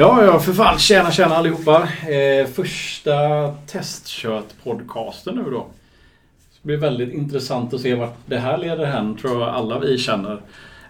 Ja, 0.00 0.24
ja 0.24 0.38
för 0.38 0.52
fan. 0.52 0.78
Tjena, 0.78 1.10
tjena 1.10 1.36
allihopa. 1.36 1.88
Eh, 2.08 2.46
första 2.46 3.12
testkört-podcasten 3.66 5.34
nu 5.34 5.50
då. 5.50 5.66
Det 6.62 6.66
blir 6.66 6.76
väldigt 6.76 7.14
intressant 7.14 7.74
att 7.74 7.80
se 7.80 7.94
vart 7.94 8.16
det 8.26 8.38
här 8.38 8.58
leder 8.58 8.84
hän, 8.84 9.16
tror 9.16 9.40
jag 9.40 9.48
alla 9.48 9.78
vi 9.78 9.98
känner. 9.98 10.40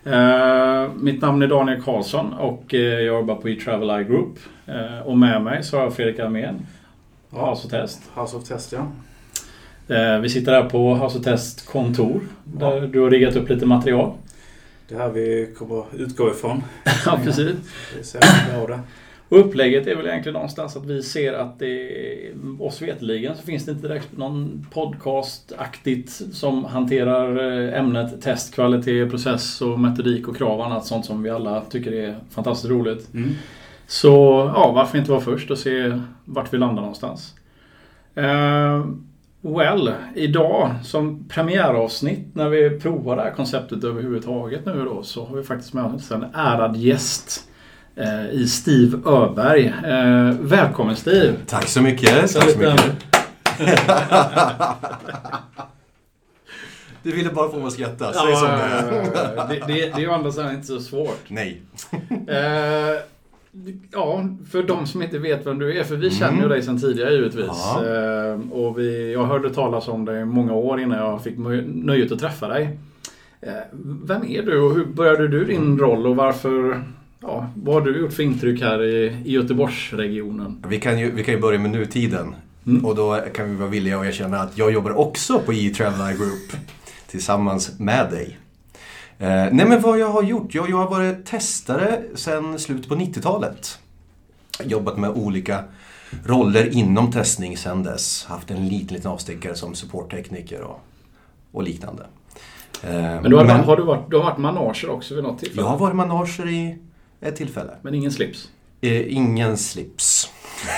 Eh, 0.05 0.93
mitt 0.95 1.23
namn 1.23 1.43
är 1.43 1.47
Daniel 1.47 1.83
Karlsson 1.83 2.33
och 2.33 2.75
eh, 2.75 2.81
jag 2.81 3.03
jobbar 3.03 3.35
på 3.35 3.49
eTravel 3.49 4.03
Group. 4.03 4.39
Eh, 4.67 5.07
och 5.07 5.19
med 5.19 5.43
mig 5.43 5.63
så 5.63 5.77
har 5.77 5.85
jag 5.85 5.95
Fredrik 5.95 6.19
Almén. 6.19 6.67
Ja. 7.31 7.51
House 7.51 7.67
of 7.67 7.71
Test. 7.71 8.03
House 8.15 8.37
of 8.37 8.45
Test 8.45 8.73
ja. 8.73 8.87
Eh, 9.97 10.19
vi 10.21 10.29
sitter 10.29 10.53
här 10.53 10.69
på 10.69 10.95
House 10.95 11.19
of 11.19 11.25
Test 11.25 11.67
kontor. 11.67 12.21
Där 12.45 12.81
du 12.81 13.01
har 13.01 13.11
riggat 13.11 13.37
upp 13.37 13.49
lite 13.49 13.67
material. 13.67 14.13
Det 14.91 14.97
här 14.97 15.11
vi 15.11 15.55
kommer 15.59 15.85
utgå 15.97 16.31
ifrån. 16.31 16.63
ja, 17.07 17.21
precis. 17.25 17.57
Så 18.03 18.19
det. 18.67 18.81
Och 19.29 19.39
upplägget 19.39 19.87
är 19.87 19.97
väl 19.97 20.07
egentligen 20.07 20.35
någonstans 20.35 20.77
att 20.77 20.87
vi 20.87 21.03
ser 21.03 21.33
att 21.33 21.59
det, 21.59 21.91
oss 22.59 22.83
veteligen 22.83 23.37
så 23.37 23.43
finns 23.43 23.65
det 23.65 23.73
inte 23.73 23.89
direkt 23.89 24.17
någon 24.17 24.67
podcast-aktigt 24.73 26.23
som 26.33 26.65
hanterar 26.65 27.59
eh, 27.69 27.79
ämnet 27.79 28.23
test, 28.23 28.55
kvalitet, 28.55 29.11
process 29.11 29.63
och 29.63 29.81
metodik 29.81 30.29
och 30.29 30.37
krav 30.37 30.59
och 30.59 30.67
annat 30.67 30.87
sånt 30.87 31.07
som 31.07 31.23
vi 31.23 31.31
alla 31.31 31.61
tycker 31.61 31.93
är 31.93 32.19
fantastiskt 32.31 32.71
roligt. 32.71 33.15
Mm. 33.15 33.31
Så 33.87 34.09
ja, 34.55 34.73
varför 34.75 34.99
inte 34.99 35.11
vara 35.11 35.21
först 35.21 35.51
och 35.51 35.59
se 35.59 36.01
vart 36.25 36.53
vi 36.53 36.59
landar 36.59 36.83
någonstans. 36.83 37.35
Eh, 38.15 38.85
well, 39.41 39.95
idag 40.15 40.75
som 40.83 41.29
premiäravsnitt 41.29 42.35
när 42.35 42.49
vi 42.49 42.81
provar 42.81 43.17
det 43.17 43.23
här 43.23 43.31
konceptet 43.31 43.85
överhuvudtaget 43.85 44.67
nu 44.67 44.85
då 44.85 45.03
så 45.03 45.25
har 45.25 45.37
vi 45.37 45.43
faktiskt 45.43 45.73
med 45.73 45.85
oss 45.85 46.11
en 46.11 46.25
ärad 46.35 46.77
gäst 46.77 47.45
eh, 47.97 48.31
i 48.31 48.47
Steve 48.47 49.11
Öberg. 49.11 49.67
Eh, 49.67 50.35
välkommen 50.41 50.97
Steve! 50.97 51.33
Tack 51.47 51.69
så 51.69 51.83
mycket. 51.83 52.33
Tack 52.33 52.51
så 52.51 52.59
mycket. 52.59 52.97
Du 57.03 57.13
ville 57.13 57.31
bara 57.31 57.51
få 57.51 57.57
mig 57.57 57.67
att 57.67 57.73
skratta. 57.73 58.13
Säg 58.13 58.37
som 58.37 58.49
det 58.49 58.53
är. 58.53 59.49
det, 59.49 59.55
det, 59.67 59.67
det 59.67 59.91
är 59.93 59.99
ju 59.99 60.09
å 60.09 60.13
andra 60.13 60.33
sidan 60.33 60.55
inte 60.55 60.67
så 60.67 60.81
svårt. 60.81 61.25
Nej. 61.29 61.63
Eh, 62.11 62.97
ja, 63.93 64.25
för 64.51 64.63
de 64.63 64.87
som 64.87 65.03
inte 65.03 65.19
vet 65.19 65.47
vem 65.47 65.59
du 65.59 65.79
är, 65.79 65.85
för 65.85 65.97
vi 65.97 66.07
Mm. 66.07 66.19
känner 66.19 66.43
ju 66.43 66.49
dig 66.49 66.63
sedan 66.63 66.81
tidigare 66.81 67.13
givetvis. 67.15 67.47
Ja. 67.49 67.85
Eh, 67.87 68.53
och 68.53 68.79
vi, 68.79 69.13
jag 69.13 69.25
hörde 69.25 69.55
talas 69.55 69.89
om 69.89 70.05
dig 70.05 70.25
många 70.25 70.53
år 70.55 70.81
innan 70.81 70.99
jag 70.99 71.25
fick 71.25 71.35
nöjet 71.67 72.13
att 72.13 72.19
träffa 72.19 72.49
dig. 72.49 72.79
Eh, 73.41 73.53
vem 74.05 74.25
är 74.25 74.43
du 74.43 74.61
och 74.61 74.75
hur 74.75 74.85
började 74.85 75.29
du 75.29 75.45
din 75.45 75.79
roll 75.79 76.07
och 76.07 76.17
varför, 76.17 76.83
ja, 77.21 77.51
vad 77.55 77.75
har 77.75 77.81
du 77.81 78.01
gjort 78.01 78.13
för 78.13 78.23
intryck 78.23 78.61
här 78.63 78.83
i, 78.83 79.17
i 79.25 79.33
Göteborgsregionen? 79.33 80.65
Vi 80.69 80.81
kan, 80.81 80.99
ju, 80.99 81.11
vi 81.11 81.25
kan 81.25 81.35
ju 81.35 81.41
börja 81.41 81.59
med 81.59 81.71
nutiden. 81.71 82.35
Mm. 82.67 82.85
Och 82.85 82.95
då 82.97 83.21
kan 83.35 83.51
vi 83.51 83.57
vara 83.57 83.69
villiga 83.69 83.99
att 83.99 84.07
erkänna 84.07 84.39
att 84.39 84.59
jag 84.59 84.73
jobbar 84.73 84.99
också 84.99 85.39
på 85.39 85.53
E-Travel 85.55 86.17
Group 86.17 86.53
tillsammans 87.07 87.79
med 87.79 88.11
dig. 88.11 88.39
Eh, 89.21 89.29
nej 89.53 89.67
men 89.67 89.81
vad 89.81 89.99
jag 89.99 90.09
har 90.09 90.23
gjort? 90.23 90.55
Jag, 90.55 90.71
jag 90.71 90.77
har 90.77 90.91
varit 90.91 91.27
testare 91.27 92.03
sedan 92.15 92.59
slutet 92.59 92.89
på 92.89 92.95
90-talet. 92.95 93.79
Jobbat 94.65 94.99
med 94.99 95.11
olika 95.11 95.65
roller 96.25 96.77
inom 96.77 97.13
testning 97.13 97.57
sedan 97.57 97.83
dess. 97.83 98.25
Haft 98.25 98.51
en 98.51 98.69
liten, 98.69 98.97
liten 98.97 99.11
avstickare 99.11 99.55
som 99.55 99.75
supporttekniker 99.75 100.61
och, 100.61 100.81
och 101.53 101.63
liknande. 101.63 102.03
Eh, 102.83 102.91
Men, 102.93 103.31
du 103.31 103.37
har, 103.37 103.45
har 103.45 103.77
du 103.77 103.83
varit, 103.83 104.11
du 104.11 104.17
har 104.17 104.25
varit 104.25 104.39
manager 104.39 104.91
också 104.91 105.15
vid 105.15 105.25
något 105.25 105.39
tillfälle? 105.39 105.63
Jag 105.63 105.69
har 105.69 105.79
varit 105.79 105.97
manager 105.97 106.49
i 106.49 106.79
ett 107.21 107.37
tillfälle. 107.37 107.73
Men 107.83 107.95
ingen 107.95 108.13
slips? 108.13 108.49
Eh, 108.81 109.17
ingen 109.17 109.57
slips. 109.59 110.31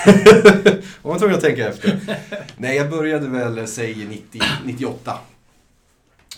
Om 1.03 1.11
man 1.11 1.19
tvungen 1.19 1.37
att 1.37 1.45
tänka 1.45 1.69
efter. 1.69 2.01
Nej, 2.57 2.77
jag 2.77 2.91
började 2.91 3.29
väl, 3.29 3.67
säg 3.67 4.07
90, 4.07 4.43
98. 4.65 5.19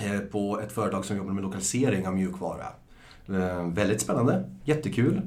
Eh, 0.01 0.19
på 0.19 0.61
ett 0.61 0.73
företag 0.73 1.05
som 1.05 1.17
jobbar 1.17 1.33
med 1.33 1.43
lokalisering 1.43 2.07
av 2.07 2.15
mjukvara. 2.15 2.67
Eh, 3.29 3.67
väldigt 3.67 4.01
spännande, 4.01 4.45
jättekul. 4.65 5.23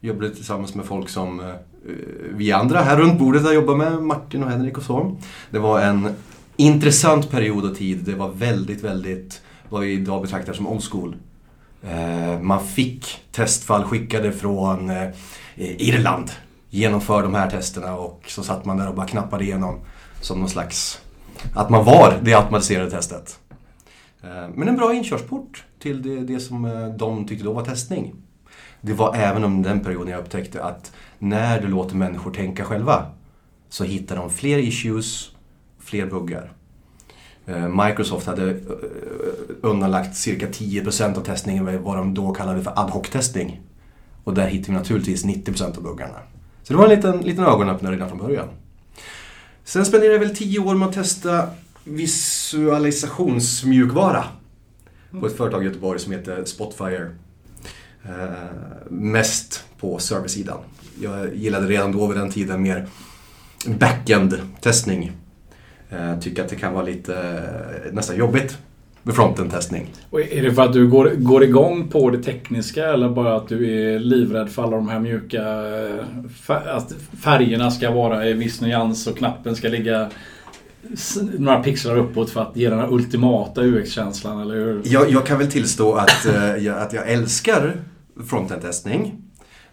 Jobbade 0.00 0.34
tillsammans 0.34 0.74
med 0.74 0.84
folk 0.84 1.08
som 1.08 1.40
eh, 1.40 1.54
vi 2.30 2.52
andra 2.52 2.80
här 2.80 2.96
runt 2.96 3.18
bordet 3.18 3.42
har 3.42 3.52
jobbat 3.52 3.76
med, 3.76 4.02
Martin 4.02 4.42
och 4.42 4.50
Henrik 4.50 4.78
och 4.78 4.84
så. 4.84 5.16
Det 5.50 5.58
var 5.58 5.80
en 5.80 6.14
intressant 6.56 7.30
period 7.30 7.70
och 7.70 7.76
tid. 7.76 7.98
Det 8.04 8.14
var 8.14 8.28
väldigt, 8.28 8.84
väldigt, 8.84 9.42
vad 9.68 9.82
vi 9.82 9.92
idag 9.92 10.22
betraktar 10.22 10.52
som 10.52 10.66
old 10.66 10.84
school. 10.84 11.16
Man 12.40 12.66
fick 12.66 13.20
testfall 13.32 13.84
skickade 13.84 14.32
från 14.32 14.90
Irland. 15.56 16.30
Genomför 16.70 17.22
de 17.22 17.34
här 17.34 17.50
testerna 17.50 17.96
och 17.96 18.24
så 18.28 18.42
satt 18.42 18.64
man 18.64 18.76
där 18.76 18.88
och 18.88 18.94
bara 18.94 19.06
knappade 19.06 19.44
igenom 19.44 19.80
som 20.20 20.38
någon 20.38 20.48
slags... 20.48 21.00
Att 21.54 21.70
man 21.70 21.84
var 21.84 22.18
det 22.22 22.34
automatiserade 22.34 22.90
testet. 22.90 23.38
Eh, 24.22 24.48
men 24.54 24.68
en 24.68 24.76
bra 24.76 24.94
inkörsport 24.94 25.64
till 25.78 26.02
det, 26.02 26.20
det 26.20 26.40
som 26.40 26.64
eh, 26.64 26.88
de 26.88 27.26
tyckte 27.26 27.44
då 27.44 27.52
var 27.52 27.64
testning. 27.64 28.14
Det 28.80 28.92
var 28.92 29.14
även 29.16 29.44
under 29.44 29.70
den 29.70 29.80
perioden 29.80 30.08
jag 30.08 30.20
upptäckte 30.20 30.64
att 30.64 30.92
när 31.18 31.60
du 31.60 31.68
låter 31.68 31.96
människor 31.96 32.30
tänka 32.30 32.64
själva 32.64 33.06
så 33.68 33.84
hittar 33.84 34.16
de 34.16 34.30
fler 34.30 34.58
issues, 34.58 35.30
fler 35.78 36.06
buggar. 36.06 36.52
Eh, 37.46 37.68
Microsoft 37.68 38.26
hade 38.26 38.60
undanlagt 39.60 40.16
cirka 40.16 40.46
10% 40.46 41.16
av 41.16 41.20
testningen 41.20 41.82
vad 41.82 41.96
de 41.96 42.14
då 42.14 42.32
kallade 42.32 42.62
för 42.62 42.78
ad 42.78 42.92
hoc-testning. 42.92 43.60
Och 44.24 44.34
där 44.34 44.46
hittar 44.46 44.72
vi 44.72 44.78
naturligtvis 44.78 45.24
90% 45.24 45.76
av 45.76 45.82
buggarna. 45.82 46.18
Så 46.62 46.72
det 46.72 46.76
var 46.76 46.84
en 46.84 46.96
liten, 46.96 47.20
liten 47.20 47.44
ögonöppnare 47.44 47.94
redan 47.94 48.08
från 48.08 48.18
början. 48.18 48.48
Sen 49.64 49.84
spenderade 49.84 50.14
jag 50.14 50.20
väl 50.20 50.36
10 50.36 50.58
år 50.58 50.74
med 50.74 50.88
att 50.88 50.94
testa 50.94 51.48
visualisationsmjukvara 51.84 54.24
på 55.20 55.26
ett 55.26 55.36
företag 55.36 55.62
i 55.62 55.66
Göteborg 55.66 56.00
som 56.00 56.12
heter 56.12 56.44
Spotfire. 56.44 57.10
Eh, 58.04 58.10
mest 58.90 59.64
på 59.80 59.98
serversidan. 59.98 60.58
Jag 61.02 61.34
gillade 61.36 61.66
redan 61.66 61.92
då 61.92 62.06
vid 62.06 62.16
den 62.18 62.30
tiden 62.30 62.62
mer 62.62 62.86
backend-testning. 63.66 65.12
Eh, 65.90 66.18
tycker 66.18 66.42
att 66.44 66.48
det 66.48 66.56
kan 66.56 66.72
vara 66.74 66.84
lite 66.84 67.14
eh, 67.86 67.92
nästan 67.92 68.16
jobbigt 68.16 68.58
med 69.02 69.14
frontend-testning. 69.14 69.86
Och 70.10 70.20
är 70.20 70.42
det 70.42 70.54
för 70.54 70.62
att 70.62 70.72
du 70.72 70.88
går, 70.88 71.10
går 71.16 71.44
igång 71.44 71.88
på 71.88 72.10
det 72.10 72.22
tekniska 72.22 72.84
eller 72.92 73.08
bara 73.08 73.36
att 73.36 73.48
du 73.48 73.84
är 73.94 73.98
livrädd 73.98 74.50
för 74.50 74.62
alla 74.62 74.76
de 74.76 74.88
här 74.88 75.00
mjuka... 75.00 75.42
Eh, 75.42 76.04
fär- 76.46 76.68
Att 76.68 76.92
färgerna 77.22 77.70
ska 77.70 77.90
vara 77.90 78.28
i 78.28 78.32
viss 78.32 78.60
nyans 78.60 79.06
och 79.06 79.18
knappen 79.18 79.56
ska 79.56 79.68
ligga 79.68 80.10
några 81.38 81.62
pixlar 81.62 81.96
uppåt 81.96 82.30
för 82.30 82.40
att 82.40 82.56
ge 82.56 82.70
den 82.70 82.78
här 82.78 82.92
ultimata 82.92 83.62
UX-känslan, 83.62 84.40
eller 84.40 84.54
hur? 84.54 84.82
Jag, 84.84 85.10
jag 85.10 85.26
kan 85.26 85.38
väl 85.38 85.50
tillstå 85.50 85.94
att, 85.94 86.26
eh, 86.26 86.56
jag, 86.56 86.78
att 86.78 86.92
jag 86.92 87.10
älskar 87.10 87.76
frontend-testning. 88.28 89.12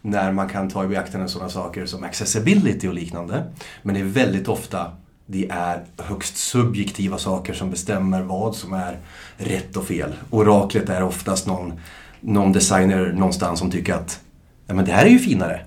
När 0.02 0.32
man 0.32 0.50
kan 0.50 0.70
ta 0.70 0.84
i 0.84 0.88
beaktande 0.88 1.28
sådana 1.28 1.50
saker 1.50 1.86
som 1.86 2.04
accessibility 2.04 2.88
och 2.88 2.94
liknande. 2.94 3.44
Men 3.84 3.96
det 3.96 4.02
är 4.02 4.06
väldigt 4.06 4.48
ofta 4.48 4.92
det 5.32 5.50
är 5.50 5.84
högst 5.98 6.38
subjektiva 6.38 7.18
saker 7.18 7.54
som 7.54 7.72
bestämmer 7.72 8.22
vad 8.22 8.56
som 8.56 8.74
är 8.74 8.98
rätt 9.38 9.78
och 9.78 9.86
fel. 9.86 10.14
Oraklet 10.30 10.90
är 10.90 11.04
oftast 11.04 11.48
någon, 11.48 11.74
någon 12.20 12.52
designer 12.52 13.14
någonstans 13.14 13.60
som 13.60 13.72
tycker 13.72 13.94
att 13.94 14.20
ja, 14.68 14.74
men 14.74 14.86
det 14.86 14.92
här 14.92 15.06
är 15.06 15.10
ju 15.10 15.20
finare. 15.20 15.62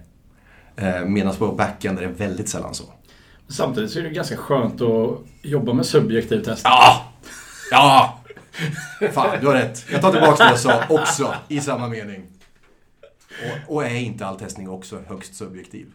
Eh, 0.77 1.05
Medan 1.05 1.35
på 1.35 1.53
backend 1.53 1.99
är 1.99 2.03
det 2.03 2.09
väldigt 2.09 2.49
sällan 2.49 2.75
så. 2.75 2.85
Samtidigt 3.53 3.91
så 3.91 3.99
är 3.99 4.03
det 4.03 4.11
ganska 4.11 4.37
skönt 4.37 4.81
att 4.81 5.19
jobba 5.43 5.73
med 5.73 5.87
subjektiv 5.87 6.43
test. 6.43 6.63
Ja! 6.65 7.13
Ja! 7.71 8.19
Fan, 9.13 9.37
du 9.41 9.47
har 9.47 9.55
rätt. 9.55 9.85
Jag 9.93 10.01
tar 10.01 10.13
tillbaka 10.13 10.45
det 10.45 10.51
jag 10.51 10.59
sa 10.59 10.83
också 10.89 11.35
i 11.49 11.61
samma 11.61 11.89
mening. 11.89 12.23
Och, 13.67 13.75
och 13.75 13.85
är 13.85 13.95
inte 13.95 14.27
all 14.27 14.39
testning 14.39 14.69
också 14.69 14.99
högst 15.07 15.35
subjektiv? 15.35 15.87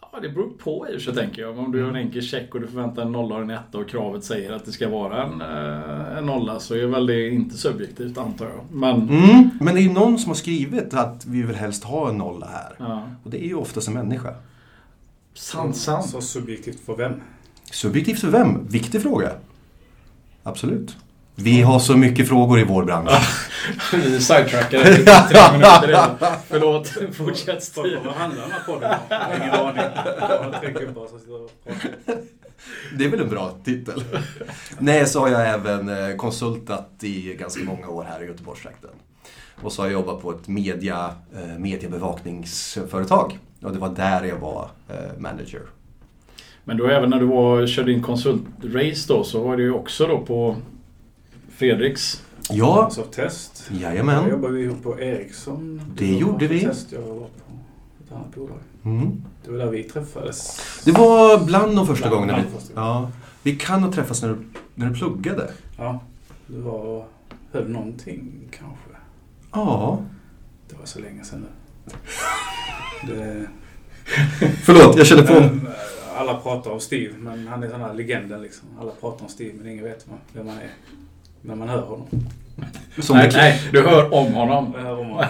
Ja, 0.00 0.20
det 0.20 0.28
beror 0.28 0.50
på 0.58 0.88
i 0.88 1.00
sig 1.00 1.14
tänker 1.14 1.42
jag. 1.42 1.58
Om 1.58 1.72
du 1.72 1.78
gör 1.78 1.88
en 1.88 1.96
enkel 1.96 2.22
check 2.22 2.54
och 2.54 2.60
du 2.60 2.66
förväntar 2.66 3.02
en 3.02 3.12
nolla 3.12 3.34
och 3.34 3.42
en 3.42 3.50
etta 3.50 3.78
och 3.78 3.88
kravet 3.88 4.24
säger 4.24 4.52
att 4.52 4.64
det 4.64 4.72
ska 4.72 4.88
vara 4.88 5.24
en, 5.24 5.40
eh, 5.40 6.18
en 6.18 6.26
nolla 6.26 6.60
så 6.60 6.74
är 6.74 6.86
väl 6.86 7.06
det 7.06 7.28
inte 7.28 7.56
subjektivt 7.56 8.18
antar 8.18 8.46
jag. 8.46 8.64
Men... 8.70 9.08
Mm, 9.08 9.50
men 9.60 9.74
det 9.74 9.80
är 9.80 9.82
ju 9.82 9.92
någon 9.92 10.18
som 10.18 10.30
har 10.30 10.36
skrivit 10.36 10.94
att 10.94 11.26
vi 11.26 11.42
vill 11.42 11.56
helst 11.56 11.84
ha 11.84 12.08
en 12.08 12.18
nolla 12.18 12.46
här. 12.46 12.74
Ja. 12.78 13.02
Och 13.24 13.30
det 13.30 13.44
är 13.44 13.48
ju 13.48 13.54
oftast 13.54 13.88
en 13.88 13.94
människa. 13.94 14.34
Sant, 15.36 15.76
sant. 15.76 16.10
Så 16.10 16.20
subjektivt 16.20 16.80
för 16.86 16.96
vem? 16.96 17.22
Subjektivt 17.70 18.20
för 18.20 18.28
vem? 18.28 18.68
Viktig 18.68 19.02
fråga. 19.02 19.32
Absolut. 20.42 20.96
Vi 21.34 21.62
har 21.62 21.78
så 21.78 21.96
mycket 21.96 22.28
frågor 22.28 22.60
i 22.60 22.64
vår 22.64 22.84
bransch. 22.84 23.10
Vi 23.92 24.20
sidetrackade 24.20 24.84
tre 25.04 25.52
minuter 25.52 25.86
redan. 25.86 26.16
Förlåt, 26.48 26.88
fortsätt 27.12 27.62
Steve. 27.62 28.00
Vad 28.04 28.14
handlar 28.14 28.42
den 28.42 28.50
här 28.50 28.60
podden 28.66 28.90
om? 28.90 29.36
Ingen 29.36 29.50
aning. 29.50 29.82
Det 32.98 33.04
är 33.04 33.08
väl 33.08 33.20
en 33.20 33.28
bra 33.28 33.58
titel? 33.64 34.04
Nej, 34.78 35.06
så 35.06 35.20
har 35.20 35.28
jag 35.28 35.48
även 35.48 35.88
eh, 35.88 36.16
konsultat 36.16 36.90
i 37.00 37.34
ganska 37.34 37.64
många 37.64 37.88
år 37.88 38.04
här 38.04 38.22
i 38.22 38.26
Göteborgstrakten. 38.26 38.90
Och 39.62 39.72
så 39.72 39.82
har 39.82 39.86
jag 39.86 39.92
jobbat 39.92 40.22
på 40.22 40.30
ett 40.30 40.48
media, 40.48 41.14
eh, 41.34 41.58
mediebevakningsföretag 41.58 43.38
Och 43.66 43.72
det 43.72 43.78
var 43.78 43.88
där 43.88 44.24
jag 44.24 44.38
var 44.38 44.70
eh, 44.88 45.18
manager. 45.18 45.62
Men 46.64 46.76
då 46.76 46.86
även 46.86 47.10
när 47.10 47.20
du 47.20 47.26
var, 47.26 47.66
körde 47.66 47.92
in 47.92 48.02
konsultrace 48.02 49.04
då 49.08 49.24
så 49.24 49.40
var 49.42 49.56
det 49.56 49.62
ju 49.62 49.72
också 49.72 50.06
då 50.06 50.18
på 50.20 50.56
Fredriks. 51.50 52.22
Ja, 52.50 52.84
Alltså 52.84 53.02
test. 53.02 53.66
Då 53.70 53.76
jajamän. 53.76 54.28
jobbade 54.30 54.54
vi 54.54 54.62
ihop 54.62 54.82
på 54.82 55.00
Ericsson. 55.00 55.80
Det 55.96 56.12
var 56.12 56.20
gjorde 56.20 56.46
vi. 56.46 56.60
Test. 56.60 56.92
Jag 56.92 57.00
var 57.00 57.14
på 57.14 57.24
ett 58.06 58.12
annat 58.12 58.34
bolag. 58.34 58.58
Mm. 58.84 59.22
Det 59.44 59.50
var 59.50 59.58
där 59.58 59.70
vi 59.70 59.82
träffades. 59.82 60.60
Det 60.84 60.92
var 60.92 61.44
bland 61.44 61.76
de 61.76 61.86
första 61.86 62.08
Bland- 62.08 62.20
gångerna 62.20 62.38
vi... 62.38 62.42
bland 62.48 62.60
första 62.62 62.74
gången. 62.80 62.88
Ja, 63.02 63.10
vi 63.42 63.56
kan 63.56 63.82
ha 63.82 63.92
träffats 63.92 64.22
när 64.22 64.28
du, 64.28 64.36
när 64.74 64.86
du 64.88 64.94
pluggade. 64.94 65.50
Ja, 65.78 66.00
det 66.46 66.58
var... 66.58 67.04
Höll 67.52 67.68
någonting 67.68 68.32
kanske. 68.50 68.90
Ja. 69.52 69.98
Det 70.68 70.76
var 70.78 70.86
så 70.86 70.98
länge 71.00 71.24
sedan 71.24 71.40
nu. 71.40 71.46
Det, 73.06 73.46
Förlåt, 74.64 74.96
jag 74.96 75.06
känner 75.06 75.22
på... 75.22 75.32
Men, 75.32 75.68
alla 76.16 76.34
pratar 76.34 76.70
om 76.70 76.80
Steve, 76.80 77.14
men 77.18 77.48
han 77.48 77.62
är 77.62 77.68
sån 77.70 77.80
här 77.80 77.94
legenden 77.94 78.42
liksom. 78.42 78.68
Alla 78.80 78.90
pratar 79.00 79.24
om 79.24 79.28
Steve, 79.30 79.52
men 79.58 79.68
ingen 79.72 79.84
vet 79.84 80.06
vem 80.32 80.48
han 80.48 80.58
är. 80.58 80.70
När 81.42 81.54
man 81.54 81.68
hör 81.68 81.82
honom. 81.82 82.06
Som 82.98 83.16
nej, 83.16 83.30
nej, 83.34 83.68
du 83.72 83.82
hör 83.82 84.14
om 84.14 84.34
honom. 84.34 84.72
Det 84.72 84.80
hör 84.80 84.98
om 84.98 85.06
honom. 85.06 85.24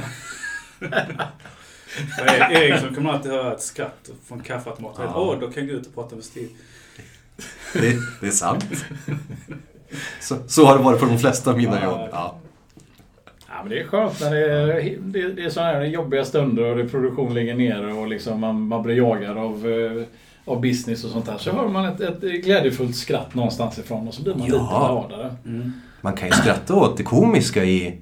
Eriksson 2.50 2.94
kommer 2.94 3.12
alltid 3.12 3.32
höra 3.32 3.52
ett 3.54 3.62
skratt 3.62 4.10
från 4.26 4.40
kaffeautomaten. 4.40 5.04
Ja. 5.04 5.20
Åh, 5.20 5.38
då 5.40 5.50
kan 5.50 5.62
jag 5.66 5.72
gå 5.74 5.80
ut 5.80 5.86
och 5.86 5.94
prata 5.94 6.14
med 6.16 6.24
Steve. 6.24 6.48
det, 7.72 7.96
det 8.20 8.26
är 8.26 8.30
sant. 8.30 8.64
Så, 10.20 10.36
så 10.46 10.64
har 10.66 10.78
det 10.78 10.84
varit 10.84 11.00
på 11.00 11.06
de 11.06 11.18
flesta 11.18 11.50
av 11.50 11.56
mina 11.56 11.80
Ja. 11.80 11.84
jobb. 11.84 12.08
Ja. 12.12 12.38
Ja, 13.56 13.62
men 13.62 13.70
det 13.70 13.80
är 13.80 13.84
skönt 13.86 14.20
när 14.20 14.30
det 14.30 14.52
är, 14.52 14.96
det, 15.00 15.28
det 15.28 15.44
är 15.44 15.50
sådana 15.50 15.72
här 15.72 15.84
jobbiga 15.84 16.24
stunder 16.24 16.62
och 16.64 16.76
det 16.76 16.84
produktion 16.88 17.34
ligger 17.34 17.54
nere 17.54 17.92
och 17.92 18.08
liksom 18.08 18.40
man, 18.40 18.60
man 18.68 18.82
blir 18.82 18.96
jagad 18.96 19.38
av, 19.38 19.66
eh, 19.66 20.02
av 20.54 20.60
business 20.60 21.04
och 21.04 21.10
sånt 21.10 21.26
där. 21.26 21.38
Så 21.38 21.50
hör 21.50 21.68
man 21.68 21.84
ett, 21.84 22.00
ett 22.00 22.20
glädjefullt 22.20 22.96
skratt 22.96 23.34
någonstans 23.34 23.78
ifrån 23.78 24.08
och 24.08 24.14
så 24.14 24.22
blir 24.22 24.34
man 24.34 24.46
Ja. 24.46 24.52
lite 24.54 24.64
gladare. 24.68 25.34
Man 26.00 26.12
kan 26.12 26.28
ju 26.28 26.34
skratta 26.34 26.74
åt 26.74 26.96
det 26.96 27.02
komiska 27.02 27.64
i 27.64 27.98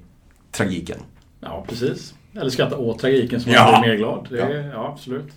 tragiken. 0.52 0.98
Ja, 1.40 1.64
precis. 1.68 2.14
Eller 2.40 2.50
skratta 2.50 2.76
åt 2.76 2.98
tragiken 2.98 3.40
som 3.40 3.52
Ja. 3.52 3.70
man 3.72 3.80
blir 3.80 3.90
mer 3.90 3.96
glad. 3.98 4.26
Det 4.30 4.40
är, 4.40 4.70
ja. 4.72 4.88
absolut. 4.92 5.32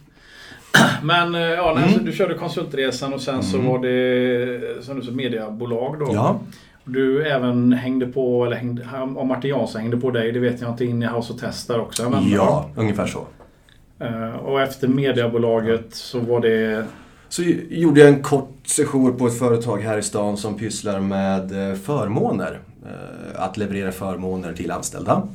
Men 1.04 1.36
eh, 1.36 1.42
ja, 1.42 1.74
nej, 1.76 1.84
Mm. 1.84 2.00
så 2.00 2.06
du 2.06 2.12
körde 2.12 2.34
konsultresan 2.34 3.14
och 3.14 3.22
sen 3.22 3.44
så 3.44 3.58
Mm. 3.58 3.70
var 3.72 3.80
det 3.80 4.86
som 4.86 5.00
du 5.00 5.06
sa, 5.06 5.12
mediebolag 5.12 6.00
då. 6.00 6.10
Ja, 6.14 6.40
Du 6.88 7.28
även 7.28 7.74
hängde 7.74 8.08
på, 8.08 8.46
eller 8.46 8.56
hängde, 8.56 8.88
om 9.16 9.28
Martin 9.28 9.50
Jansson 9.50 9.82
hängde 9.82 9.98
på 9.98 10.12
dig, 10.12 10.32
det 10.32 10.40
vet 10.40 10.62
jag 10.62 10.70
inte, 10.70 10.86
in 10.86 11.04
i 11.04 11.06
House 11.06 11.34
of 11.34 11.40
Test 11.40 11.68
där 11.68 11.80
också. 11.80 12.10
Men, 12.10 12.30
ja 12.30 12.70
ungefär 12.76 13.08
så. 13.08 13.26
Eh, 14.00 14.36
Och 14.36 14.62
efter 14.62 14.88
mediebolaget 14.88 15.86
så 15.96 16.20
var 16.20 16.40
det... 16.42 16.86
Så 17.30 17.44
gjorde 17.70 18.00
jag 18.00 18.10
en 18.10 18.24
kort 18.24 18.58
session 18.66 19.18
på 19.18 19.28
ett 19.28 19.40
företag 19.40 19.78
här 19.78 19.98
i 19.98 20.02
stan 20.04 20.38
som 20.38 20.58
pysslar 20.58 21.00
med 21.00 21.70
eh, 21.72 21.76
förmåner. 21.78 22.60
Eh, 22.86 23.42
Att 23.44 23.58
leverera 23.58 23.92
förmåner 23.92 24.54
till 24.54 24.72
anställda. 24.72 25.28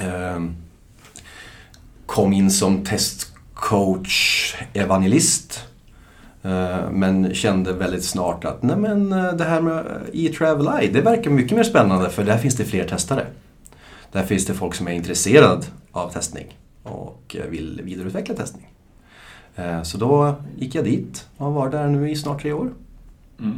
Eh, 0.00 0.42
Kom 2.06 2.32
in 2.32 2.50
som 2.50 2.84
testcoach, 2.84 4.54
evangelist. 4.72 5.64
Eh, 6.46 6.90
Men 6.90 7.34
kände 7.34 7.72
väldigt 7.72 8.04
snart 8.04 8.44
att 8.44 8.62
nej 8.62 8.76
men 8.76 9.12
eh, 9.12 9.32
det 9.32 9.44
här 9.44 9.60
med 9.60 9.84
e-travel 10.12 10.82
I, 10.82 10.88
det 10.88 11.00
verkar 11.00 11.30
mycket 11.30 11.56
mer 11.56 11.64
spännande 11.64 12.10
för 12.10 12.24
där 12.24 12.38
finns 12.38 12.56
det 12.56 12.64
fler 12.64 12.88
testare. 12.88 13.26
Där 14.12 14.22
finns 14.22 14.46
det 14.46 14.54
folk 14.54 14.74
som 14.74 14.88
är 14.88 14.92
intresserade 14.92 15.62
av 15.92 16.10
testning 16.10 16.58
och 16.82 17.36
eh, 17.38 17.50
vill 17.50 17.80
vidareutveckla 17.84 18.34
testning. 18.34 18.72
Så 19.84 19.98
då 19.98 20.34
gick 20.56 20.74
jag 20.74 20.84
dit 20.84 21.26
och 21.36 21.46
har 21.46 21.52
varit 21.52 21.72
där 21.72 21.88
nu 21.88 22.10
i 22.10 22.16
snart 22.16 22.42
tre 22.42 22.52
år. 22.52 22.72
Mm. 23.40 23.56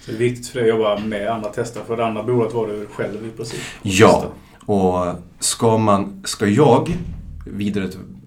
Så 0.00 0.10
det 0.10 0.16
är 0.16 0.18
viktigt 0.18 0.48
för 0.48 0.60
dig 0.60 0.70
att 0.70 0.78
jobba 0.78 0.98
med 0.98 1.28
andra 1.28 1.48
testare. 1.48 1.84
För 1.86 1.96
det 1.96 2.06
andra 2.06 2.22
bolaget 2.22 2.54
var 2.54 2.66
du 2.66 2.86
själv 2.86 3.26
i 3.26 3.30
princip. 3.30 3.60
Ja, 3.82 4.24
och 4.66 5.06
ska, 5.38 5.78
man, 5.78 6.22
ska 6.24 6.46
jag 6.46 6.96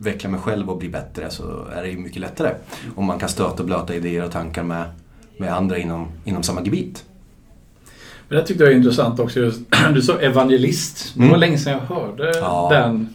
vidareutveckla 0.02 0.30
mig 0.30 0.40
själv 0.40 0.70
och 0.70 0.78
bli 0.78 0.90
bättre 0.90 1.30
så 1.30 1.66
är 1.76 1.82
det 1.82 1.90
ju 1.90 1.98
mycket 1.98 2.22
lättare. 2.22 2.54
Om 2.96 3.06
man 3.06 3.20
kan 3.20 3.30
stöta 3.30 3.64
och 3.64 3.66
blöta 3.66 3.96
idéer 3.96 4.26
och 4.26 4.32
tankar 4.32 4.64
med, 4.64 4.84
med 5.38 5.54
andra 5.54 5.78
inom, 5.78 6.08
inom 6.26 6.44
samma 6.44 6.62
gebit. 6.64 7.04
Men 8.30 8.38
det 8.40 8.46
tyckte 8.46 8.64
jag 8.64 8.74
är 8.74 8.78
intressant 8.78 9.20
också. 9.20 9.40
Just, 9.40 9.60
du 9.94 10.02
sa 10.02 10.20
evangelist. 10.20 11.14
Det 11.16 11.20
var 11.20 11.28
Mm. 11.28 11.40
länge 11.40 11.58
sedan 11.58 11.74
jag 11.74 11.96
hörde 11.96 12.32
Ja. 12.38 12.68
den 12.72 13.10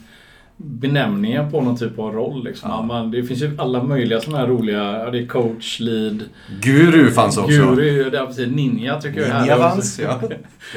benämningen 0.58 1.50
på 1.50 1.60
någon 1.60 1.76
typ 1.76 1.98
av 1.98 2.12
roll. 2.12 2.44
Liksom. 2.44 2.70
Ja. 2.70 2.82
Man, 2.82 3.10
det 3.10 3.22
finns 3.24 3.42
ju 3.42 3.56
alla 3.58 3.82
möjliga 3.82 4.20
sådana 4.20 4.38
här 4.38 4.46
roliga. 4.46 4.98
Ja, 5.04 5.10
det 5.10 5.18
är 5.18 5.26
coach, 5.26 5.80
lead, 5.80 6.22
Guru 6.62 7.10
fanns 7.10 7.36
också. 7.38 7.48
guru, 7.50 8.10
det 8.10 8.18
är 8.18 8.26
precis, 8.26 8.48
ninja 8.48 9.00
tycker 9.00 9.20
jag 9.20 9.28
är 9.28 9.40
Ninja 9.40 9.56
fanns, 9.56 9.98
ja. 9.98 10.20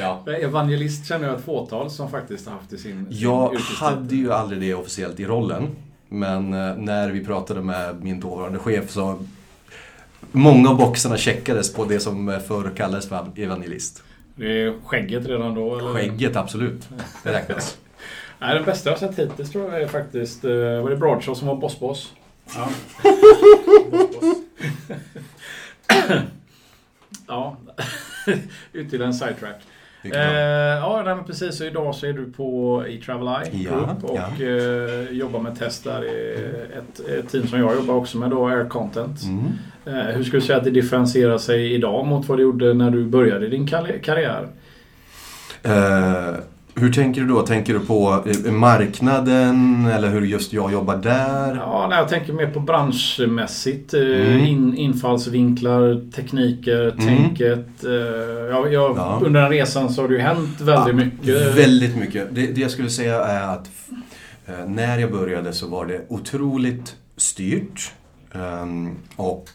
ja. 0.00 0.32
Evangelist 0.32 1.06
känner 1.08 1.26
jag 1.28 1.38
ett 1.38 1.44
fåtal 1.44 1.90
som 1.90 2.10
faktiskt 2.10 2.46
har 2.48 2.54
haft 2.56 2.72
i 2.72 2.78
sin, 2.78 3.06
sin 3.06 3.06
Jag 3.20 3.52
yrkestitel. 3.54 3.86
hade 3.88 4.14
ju 4.16 4.32
aldrig 4.32 4.60
det 4.60 4.74
officiellt 4.74 5.20
i 5.20 5.24
rollen. 5.24 5.66
Men 6.12 6.54
eh, 6.54 6.76
när 6.76 7.10
vi 7.10 7.24
pratade 7.24 7.60
med 7.62 8.02
min 8.02 8.20
dåvarande 8.20 8.58
chef 8.58 8.90
så 8.90 9.18
Många 10.32 10.70
av 10.70 10.76
boxarna 10.76 11.16
checkades 11.16 11.74
på 11.74 11.84
det 11.84 12.00
som 12.00 12.28
eh, 12.28 12.38
förr 12.38 12.70
kallades 12.76 13.08
för 13.08 13.26
evangelist. 13.36 14.02
Det 14.34 14.62
är 14.62 14.74
skägget 14.84 15.26
redan 15.26 15.54
då? 15.54 15.78
Eller? 15.78 15.92
Skägget, 15.94 16.36
absolut. 16.36 16.88
Det 17.22 17.32
räknas. 17.32 17.78
Nej, 18.38 18.54
den 18.54 18.64
bästa 18.64 18.90
jag 18.90 18.96
har 18.96 19.00
sett 19.12 19.18
hittills 19.18 19.50
tror 19.50 19.72
jag 19.72 19.82
är 19.82 19.88
faktiskt... 19.88 20.44
eh, 20.44 20.50
Var 20.52 20.90
det 20.90 20.96
Bradshaw 20.96 21.38
som 21.38 21.48
var 21.48 21.56
boss-boss? 21.56 22.12
Ja. 22.56 22.68
Ja. 27.26 27.56
Ytterligare 28.72 29.06
en 29.06 29.14
sidetrack. 29.14 29.60
Eh, 30.02 30.78
ja, 30.78 31.02
nej, 31.04 31.16
precis. 31.26 31.56
Så 31.58 31.64
idag 31.64 31.94
så 31.94 32.06
är 32.06 32.12
du 32.12 32.32
på 32.32 32.82
e-Travel 32.88 33.28
Eye 33.28 33.62
Ja, 33.70 33.96
och 34.02 34.18
ja. 34.38 34.44
eh, 34.46 35.10
jobbar 35.10 35.40
med 35.40 35.58
test 35.58 35.84
där. 35.84 36.04
i 36.04 36.34
Ett, 36.78 37.08
ett 37.08 37.28
team 37.28 37.46
som 37.46 37.58
jag 37.58 37.74
jobbar 37.74 37.94
också 37.94 38.18
med 38.18 38.30
då, 38.30 38.48
Air 38.48 38.68
Content. 38.68 39.18
Mm. 39.22 39.44
Eh, 39.86 40.14
hur 40.14 40.24
skulle 40.24 40.40
du 40.40 40.46
säga 40.46 40.58
att 40.58 40.64
det 40.64 40.70
differentierar 40.70 41.38
sig 41.38 41.72
idag 41.74 42.06
mot 42.06 42.28
vad 42.28 42.38
det 42.38 42.42
gjorde 42.42 42.74
när 42.74 42.90
du 42.90 43.04
började 43.04 43.48
din 43.48 43.66
karri- 43.66 44.00
karriär? 44.02 44.48
Hur 46.74 46.92
tänker 46.92 47.20
du 47.20 47.26
då? 47.26 47.42
Tänker 47.42 47.74
du 47.74 47.80
på 47.80 48.24
eh, 48.46 48.52
marknaden 48.52 49.86
eller 49.86 50.08
hur 50.08 50.22
just 50.22 50.52
jag 50.52 50.72
jobbar 50.72 50.96
där? 50.96 51.54
Ja, 51.56 51.86
nej, 51.90 51.98
jag 51.98 52.08
tänker 52.08 52.32
mer 52.32 52.46
på 52.50 52.60
branschmässigt. 52.60 53.94
eh, 53.94 54.00
Mm. 54.00 54.44
In, 54.46 54.76
infallsvinklar, 54.76 56.10
tekniker, 56.12 56.90
tänket. 57.06 57.84
eh, 57.84 57.90
Jag, 58.50 58.72
jag, 58.72 58.96
Ja. 58.96 59.20
Under 59.24 59.40
den 59.40 59.50
resan 59.50 59.90
så 59.92 60.00
har 60.02 60.08
det 60.08 60.14
ju 60.14 60.20
hänt 60.20 60.60
väldigt 60.60 60.86
Ja, 60.88 60.92
mycket. 61.04 61.56
Väldigt 61.58 61.96
mycket. 61.96 62.28
Det, 62.34 62.46
det 62.46 62.60
jag 62.60 62.70
skulle 62.70 62.90
säga 62.90 63.24
är 63.24 63.54
att 63.54 63.70
när 64.66 64.98
jag 64.98 65.12
började 65.12 65.52
så 65.52 65.66
var 65.68 65.86
det 65.86 66.00
otroligt 66.08 66.96
styrt 67.16 67.92
ehm, 68.34 68.90
och 69.16 69.50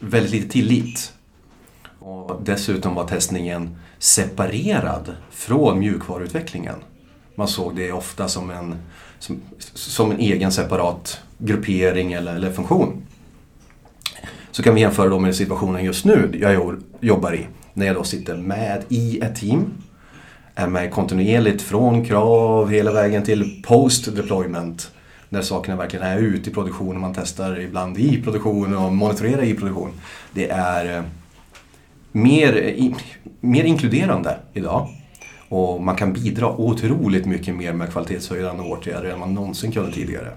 väldigt 0.00 0.32
lite 0.32 0.48
tillit. 0.48 1.12
Och 1.98 2.40
dessutom 2.44 2.94
var 2.94 3.04
testningen 3.06 3.76
separerad 4.00 5.16
från 5.30 5.78
mjukvaruutvecklingen. 5.78 6.76
Man 7.34 7.48
såg 7.48 7.76
det 7.76 7.92
ofta 7.92 8.28
som 8.28 8.50
en, 8.50 8.74
som, 9.18 9.40
som 9.58 10.10
en 10.10 10.18
egen 10.18 10.52
separat 10.52 11.20
gruppering 11.38 12.12
eller, 12.12 12.34
eller 12.34 12.52
funktion. 12.52 13.02
Så 14.50 14.62
kan 14.62 14.74
vi 14.74 14.80
jämföra 14.80 15.08
då 15.08 15.18
med 15.18 15.36
situationen 15.36 15.84
just 15.84 16.04
nu 16.04 16.38
jag 16.40 16.76
jobbar 17.00 17.34
i. 17.34 17.46
När 17.72 17.86
jag 17.86 17.96
då 17.96 18.04
sitter 18.04 18.36
med 18.36 18.84
i 18.88 19.20
ett 19.20 19.36
team. 19.36 19.72
Är 20.54 20.66
med 20.66 20.92
kontinuerligt 20.92 21.62
från 21.62 22.04
krav 22.04 22.70
hela 22.70 22.92
vägen 22.92 23.24
till 23.24 23.62
post 23.66 24.16
deployment. 24.16 24.90
När 25.28 25.42
sakerna 25.42 25.76
verkligen 25.76 26.06
är 26.06 26.18
ute 26.18 26.50
i 26.50 26.52
produktion 26.52 26.94
och 26.94 27.00
man 27.00 27.14
testar 27.14 27.60
ibland 27.60 27.98
i 27.98 28.22
produktion 28.22 28.76
och 28.76 28.92
monitorerar 28.92 29.42
i 29.42 29.54
produktion. 29.54 29.92
Det 30.32 30.50
är 30.50 30.96
eh, 30.96 31.02
mer, 32.12 32.52
mer 33.40 33.64
inkluderande 33.64 34.36
idag. 34.52 34.88
Och 35.48 35.82
man 35.82 35.96
kan 35.96 36.12
bidra 36.12 36.56
otroligt 36.56 37.26
mycket 37.26 37.54
mer 37.54 37.72
med 37.72 37.92
kvalitetshöjande 37.92 38.62
åtgärder 38.62 39.10
än 39.10 39.18
man 39.18 39.34
någonsin 39.34 39.72
kunde 39.72 39.92
tidigare. 39.92 40.32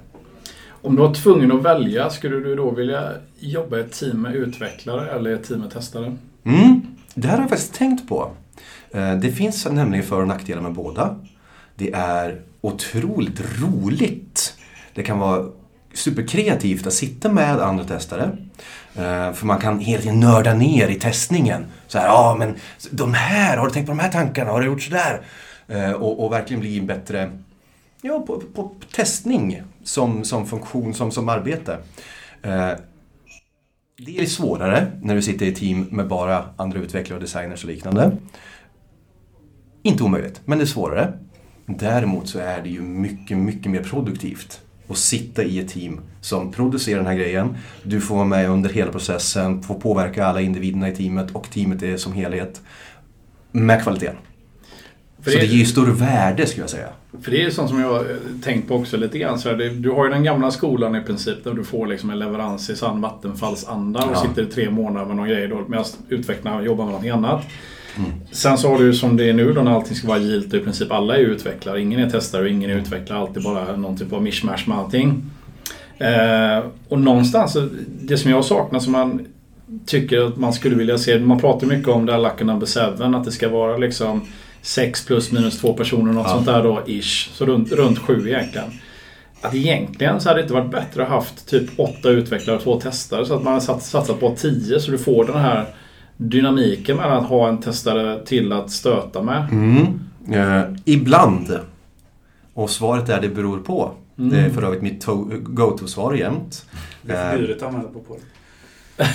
Om 0.81 0.95
du 0.95 1.01
var 1.01 1.13
tvungen 1.13 1.51
att 1.51 1.63
välja, 1.63 2.09
skulle 2.09 2.35
du 2.35 2.55
då 2.55 2.71
vilja 2.71 3.11
jobba 3.39 3.77
i 3.77 3.79
ett 3.79 3.91
team 3.91 4.21
med 4.21 4.35
utvecklare 4.35 5.11
eller 5.11 5.33
ett 5.33 5.47
team 5.47 5.59
med 5.59 5.71
testare? 5.71 6.17
Mm, 6.43 6.81
det 7.13 7.27
här 7.27 7.35
har 7.35 7.43
jag 7.43 7.49
faktiskt 7.49 7.73
tänkt 7.73 8.09
på. 8.09 8.31
Eh, 8.91 9.15
Det 9.15 9.31
finns 9.31 9.65
nämligen 9.65 10.05
för 10.05 10.21
och 10.21 10.27
nackdelar 10.27 10.61
med 10.61 10.73
båda. 10.73 11.15
Det 11.75 11.91
är 11.93 12.41
otroligt 12.61 13.41
roligt. 13.61 14.53
Det 14.93 15.03
kan 15.03 15.19
vara 15.19 15.45
superkreativt 15.93 16.87
att 16.87 16.93
sitta 16.93 17.31
med 17.31 17.59
andra 17.59 17.83
testare. 17.83 18.37
Eh, 18.95 19.33
för 19.33 19.45
man 19.45 19.59
kan 19.59 19.79
hela 19.79 20.01
tiden 20.01 20.19
nörda 20.19 20.53
ner 20.53 20.87
i 20.87 20.95
testningen. 20.95 21.65
Så 21.87 21.97
här, 21.99 22.05
ja 22.05 22.35
men 22.39 22.55
de 22.91 23.13
här, 23.13 23.57
har 23.57 23.65
du 23.65 23.73
tänkt 23.73 23.85
på 23.85 23.91
de 23.91 23.99
här 23.99 24.11
tankarna? 24.11 24.51
Har 24.51 24.61
du 24.61 24.65
gjort 24.65 24.81
sådär? 24.81 25.21
Eh, 25.67 25.91
och, 25.91 26.25
och 26.25 26.31
verkligen 26.31 26.59
bli 26.59 26.79
en 26.79 26.87
bättre 26.87 27.31
ja, 28.01 28.19
på, 28.19 28.43
på 28.55 28.71
testning. 28.95 29.61
som, 29.83 30.23
som 30.23 30.47
funktion, 30.47 30.93
som, 30.93 31.11
som 31.11 31.29
arbete. 31.29 31.77
Eh, 32.41 32.71
det 33.97 34.19
är 34.19 34.25
svårare 34.25 34.91
när 35.01 35.15
du 35.15 35.21
sitter 35.21 35.45
i 35.45 35.55
team 35.55 35.87
med 35.91 36.07
bara 36.07 36.45
andra 36.57 36.79
utvecklare 36.79 37.17
och 37.17 37.21
designers 37.21 37.63
och 37.63 37.69
liknande. 37.69 38.17
Inte 39.83 40.03
omöjligt, 40.03 40.41
men 40.45 40.57
det 40.57 40.63
är 40.63 40.65
svårare. 40.65 41.13
Däremot 41.65 42.29
så 42.29 42.39
är 42.39 42.61
det 42.61 42.69
ju 42.69 42.81
mycket, 42.81 43.37
mycket 43.37 43.71
mer 43.71 43.83
produktivt 43.83 44.61
att 44.93 44.99
sitta 44.99 45.43
i 45.43 45.59
ett 45.59 45.67
team 45.69 45.99
som 46.21 46.51
producerar 46.51 46.97
den 46.97 47.07
här 47.07 47.15
grejen. 47.15 47.57
Du 47.83 48.01
får 48.01 48.15
vara 48.15 48.25
med 48.25 48.49
under 48.49 48.69
hela 48.69 48.91
processen, 48.91 49.63
får 49.63 49.75
påverka 49.75 50.25
alla 50.25 50.41
individerna 50.41 50.89
i 50.89 50.95
teamet 50.95 51.31
och 51.31 51.49
teamet 51.49 51.83
är 51.83 51.97
som 51.97 52.13
helhet. 52.13 52.61
Med 53.51 53.83
kvaliteten. 53.83 54.15
För 55.21 55.31
så 55.31 55.37
det- 55.37 55.43
det 55.47 55.53
ger 55.53 55.65
större 55.65 55.91
värde 55.91 56.45
skulle 56.47 56.63
jag 56.63 56.69
säga. 56.69 56.87
För 57.21 57.31
det 57.31 57.43
är 57.43 57.49
sånt 57.49 57.69
som 57.69 57.79
jag 57.79 57.87
har 57.93 58.05
tänkt 58.43 58.67
på 58.67 58.75
också 58.75 58.97
lite 58.97 59.17
grann. 59.19 59.39
Så 59.39 59.49
här, 59.49 59.55
du 59.79 59.89
har 59.89 60.05
ju 60.05 60.11
den 60.11 60.23
gamla 60.23 60.51
skolan 60.51 60.95
i 60.95 61.01
princip 61.01 61.43
där 61.43 61.53
du 61.53 61.63
får 61.63 61.87
liksom 61.87 62.09
en 62.09 62.19
leverans 62.19 62.69
i 62.69 62.75
sann 62.75 63.01
vattenfallsanda 63.01 64.05
och 64.05 64.11
Ja. 64.13 64.21
sitter 64.27 64.41
i 64.41 64.45
tre 64.45 64.69
månader 64.69 65.05
med 65.05 65.15
någon 65.15 65.27
grej 65.27 65.47
medan 65.67 65.85
utvecklarna 66.09 66.63
jobbar 66.63 66.83
med 66.83 66.91
någonting 66.91 67.09
annat. 67.11 67.41
Mm. 67.97 68.11
Sen 68.31 68.57
så 68.57 68.69
har 68.69 68.77
du 68.79 68.85
ju 68.85 68.93
som 68.93 69.17
det 69.17 69.29
är 69.29 69.33
nu 69.33 69.53
då 69.53 69.61
när 69.61 69.71
allting 69.71 69.95
ska 69.95 70.07
vara 70.07 70.17
agilt 70.17 70.53
och 70.53 70.59
i 70.59 70.63
princip 70.63 70.91
alla 70.91 71.15
är 71.17 71.19
utvecklare. 71.19 71.81
Ingen 71.81 71.99
är 71.99 72.09
testare 72.09 72.41
och 72.41 72.49
ingen 72.49 72.69
är 72.69 72.75
utvecklare. 72.75 73.19
Alltid 73.19 73.43
bara 73.43 73.75
någon 73.75 73.97
typ 73.97 74.13
av 74.13 74.23
mishmash 74.23 74.63
med 74.67 74.77
allting. 74.77 75.23
Eh, 75.97 76.63
och 76.89 76.99
någonstans, 76.99 77.57
det 78.01 78.17
som 78.17 78.31
jag 78.31 78.45
saknar 78.45 78.79
som 78.79 78.91
man 78.91 79.25
tycker 79.85 80.21
att 80.27 80.37
man 80.37 80.53
skulle 80.53 80.75
vilja 80.75 80.97
se. 80.97 81.19
Man 81.19 81.39
pratar 81.39 81.67
mycket 81.67 81.87
om 81.89 82.05
det 82.05 82.11
här 82.11 82.19
Lucky 82.19 82.43
Number 82.43 82.65
7. 82.97 83.15
Att 83.17 83.25
det 83.25 83.31
ska 83.31 83.49
vara 83.49 83.77
liksom 83.77 84.21
6 84.61 85.05
plus 85.05 85.31
minus 85.31 85.59
2 85.61 85.73
personer. 85.73 86.13
Något 86.13 86.27
Ja. 86.27 86.33
sånt 86.33 86.45
där 86.45 86.63
då 86.63 86.81
ish. 86.87 87.29
Så 87.33 87.45
runt, 87.45 87.71
runt 87.71 87.99
7 87.99 88.27
egentligen. 88.29 88.67
Att 89.41 89.55
egentligen 89.55 90.21
så 90.21 90.29
hade 90.29 90.39
det 90.39 90.43
inte 90.43 90.53
varit 90.53 90.71
bättre 90.71 91.03
att 91.03 91.09
ha 91.09 91.15
haft 91.15 91.47
typ 91.49 91.69
8 91.79 92.09
utvecklare 92.09 92.57
och 92.57 92.63
2 92.63 92.79
testare. 92.79 93.25
Så 93.25 93.33
att 93.35 93.43
man 93.43 93.53
hade 93.53 93.65
sats- 93.65 93.89
satsat 93.89 94.19
på 94.19 94.35
10 94.37 94.79
så 94.79 94.91
du 94.91 94.97
får 94.97 95.25
den 95.25 95.37
här 95.37 95.65
dynamiken 96.29 96.97
mellan 96.97 97.23
att 97.23 97.29
ha 97.29 97.49
en 97.49 97.57
testare 97.57 98.25
till 98.25 98.51
att 98.53 98.71
stöta 98.71 99.21
med. 99.21 99.47
Mm. 99.51 99.99
Eh, 100.31 100.63
ibland. 100.85 101.59
Och 102.53 102.69
svaret 102.69 103.09
är 103.09 103.21
det 103.21 103.29
beror 103.29 103.59
på. 103.59 103.91
Mm. 104.17 104.29
Det 104.29 104.39
är 104.39 104.49
för 104.49 104.63
övrigt 104.63 104.81
mitt 104.81 105.05
to- 105.05 105.39
go-to-svar 105.43 106.13
jämt. 106.13 106.65
Det 107.01 107.13
är 107.13 107.31
förbjudet 107.31 107.57
att 107.57 107.63
använda 107.63 107.89
på 107.89 107.99
podd. 107.99 108.19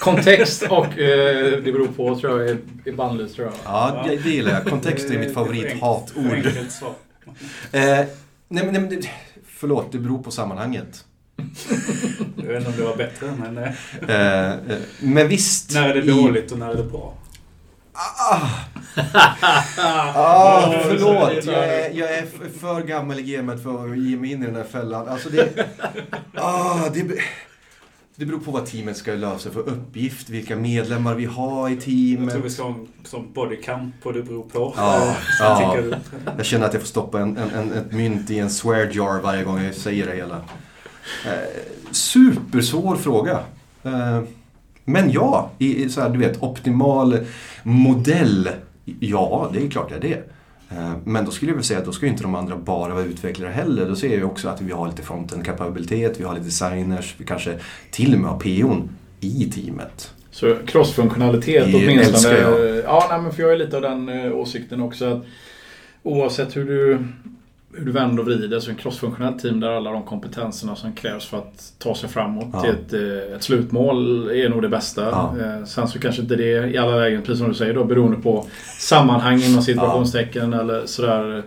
Kontext 0.00 0.62
och 0.62 0.98
eh, 0.98 1.62
det 1.64 1.72
beror 1.72 1.86
på 1.86 2.20
tror 2.20 2.40
jag 2.40 2.50
är, 2.84 2.92
bannlyst 2.92 3.34
tror 3.34 3.46
jag. 3.46 3.54
Ja, 3.64 4.04
det, 4.08 4.16
det 4.16 4.30
gillar 4.30 4.52
jag. 4.52 4.64
Kontext 4.64 5.10
är 5.10 5.14
Det 5.14 5.18
mitt 5.18 5.34
favorithatord. 5.34 6.46
Eh, 7.72 7.80
nej, 7.82 8.08
men, 8.48 8.72
nej, 8.72 8.80
men 8.80 8.88
det, 8.88 9.08
förlåt, 9.46 9.92
det 9.92 9.98
beror 9.98 10.22
på 10.22 10.30
sammanhanget. 10.30 11.04
Jag 12.46 12.52
vet 12.52 12.68
inte 12.68 12.70
om 12.70 12.76
det 12.76 12.90
var 12.90 12.96
bättre, 12.96 13.32
men 13.38 13.58
eh, 13.58 13.70
Eh, 14.08 14.50
eh, 14.52 14.58
men 15.00 15.28
visst. 15.28 15.74
när 15.74 15.88
är 15.88 15.94
det 15.94 16.00
i- 16.04 16.22
dåligt 16.22 16.52
och 16.52 16.58
när 16.58 16.70
är 16.70 16.74
det 16.76 16.82
bra? 16.82 17.14
Ah, 17.92 18.48
ah, 20.14 20.72
förlåt. 20.84 21.44
Jag 21.44 21.64
är, 21.68 21.90
jag 21.90 22.14
är 22.14 22.24
för 22.60 22.80
gammal 22.82 23.18
i 23.18 23.22
gamet 23.22 23.62
för 23.62 23.92
att 23.92 23.98
ge 23.98 24.16
mig 24.16 24.32
in 24.32 24.42
i 24.42 24.46
den 24.46 24.56
här 24.56 24.64
fällan. 24.64 25.08
Alltså 25.08 25.28
det, 25.28 25.66
ah, 26.34 26.88
det, 26.94 27.04
det 28.16 28.24
beror 28.26 28.38
på 28.38 28.50
vad 28.50 28.66
teamet 28.66 28.96
ska 28.96 29.12
lösa 29.12 29.50
för 29.50 29.60
uppgift, 29.60 30.28
vilka 30.28 30.56
medlemmar 30.56 31.14
vi 31.14 31.24
har 31.24 31.68
i 31.68 31.72
Jag 31.72 31.80
tror 31.82 31.92
vi 31.94 32.16
teamet. 32.16 32.52
ska 32.52 32.62
ha 32.62 32.70
en 32.70 32.88
som 33.04 33.32
bodycamp 33.32 33.94
och 34.02 34.12
det 34.12 34.22
beror 34.22 34.42
på. 34.42 34.74
Ja, 34.76 35.16
ja. 35.40 35.82
Jag 36.36 36.46
känner 36.46 36.66
att 36.66 36.72
jag 36.72 36.82
får 36.82 36.88
stoppa 36.88 37.20
en, 37.20 37.36
en, 37.36 37.50
en, 37.50 37.72
ett 37.72 37.92
mynt 37.92 38.30
i 38.30 38.38
en 38.38 38.50
swear 38.50 38.90
jar 38.92 39.20
varje 39.22 39.44
gång 39.44 39.64
jag 39.64 39.74
säger 39.74 40.06
det 40.06 40.16
hela. 40.16 40.40
Eh, 41.26 41.62
supersvår 41.90 42.96
fråga. 42.96 43.40
Eh, 43.82 44.20
men 44.84 45.10
ja, 45.10 45.50
i, 45.58 45.88
så 45.88 46.00
här, 46.00 46.10
du 46.10 46.18
vet, 46.18 46.42
optimal 46.42 47.18
modell. 47.62 48.48
Ja, 49.00 49.50
det 49.52 49.62
är 49.66 49.70
klart 49.70 49.88
det 49.88 49.96
är 49.96 50.00
det. 50.00 50.22
Eh, 50.76 50.92
Men 51.04 51.24
då 51.24 51.30
skulle 51.30 51.50
jag 51.50 51.56
väl 51.56 51.64
säga 51.64 51.78
att 51.78 51.84
då 51.84 51.92
ska 51.92 52.06
ju 52.06 52.12
inte 52.12 52.24
de 52.24 52.34
andra 52.34 52.56
bara 52.56 52.94
vara 52.94 53.04
utvecklare 53.04 53.50
heller. 53.50 53.88
Då 53.88 53.96
ser 53.96 54.08
jag 54.08 54.16
ju 54.16 54.24
också 54.24 54.48
att 54.48 54.60
vi 54.60 54.72
har 54.72 54.88
lite 54.88 55.02
frontend 55.02 55.44
kapabilitet, 55.44 56.20
vi 56.20 56.24
har 56.24 56.34
lite 56.34 56.46
designers, 56.46 57.14
vi 57.18 57.24
kanske 57.24 57.58
till 57.90 58.14
och 58.14 58.20
med 58.20 58.30
har 58.30 58.38
PO'n 58.38 58.88
i 59.20 59.50
teamet. 59.54 60.12
Så 60.30 60.56
crossfunktionalitet 60.66 61.64
åtminstone. 61.74 62.38
jag. 62.38 62.76
Ja, 62.84 63.06
nej, 63.10 63.20
men 63.20 63.32
för 63.32 63.42
jag 63.42 63.52
är 63.52 63.56
lite 63.56 63.76
av 63.76 63.82
den 63.82 64.32
åsikten 64.32 64.80
också. 64.80 65.06
Att 65.06 65.24
oavsett 66.02 66.56
hur 66.56 66.64
du, 66.64 67.04
hur 67.78 67.86
du 67.86 67.92
vänder 67.92 68.22
och 68.22 68.28
vrider 68.28 68.60
så 68.60 68.70
ett 68.70 68.78
crossfunktionellt 68.78 69.38
team 69.38 69.60
där 69.60 69.70
alla 69.70 69.90
de 69.90 70.02
kompetenserna 70.02 70.76
som 70.76 70.92
krävs 70.92 71.26
för 71.26 71.38
att 71.38 71.72
ta 71.78 71.94
sig 71.94 72.08
framåt 72.08 72.46
Ja. 72.52 72.60
till 72.60 72.70
ett, 72.70 72.92
eh, 72.92 73.36
ett 73.36 73.42
slutmål 73.42 74.28
är 74.30 74.48
nog 74.48 74.62
det 74.62 74.68
bästa. 74.68 75.02
Ja. 75.02 75.34
Eh, 75.40 75.64
Sen 75.64 75.88
så 75.88 75.98
kanske 75.98 76.22
inte 76.22 76.36
det 76.36 76.66
i 76.70 76.78
alla 76.78 76.96
lägen, 76.96 77.22
precis 77.22 77.38
som 77.38 77.48
du 77.48 77.54
säger 77.54 77.74
då, 77.74 77.84
beroende 77.84 78.16
på 78.16 78.46
sammanhang 78.78 79.38
inom 79.42 79.62
situationstecken 79.62 80.54
eller 80.54 80.86
sådär. 80.86 81.42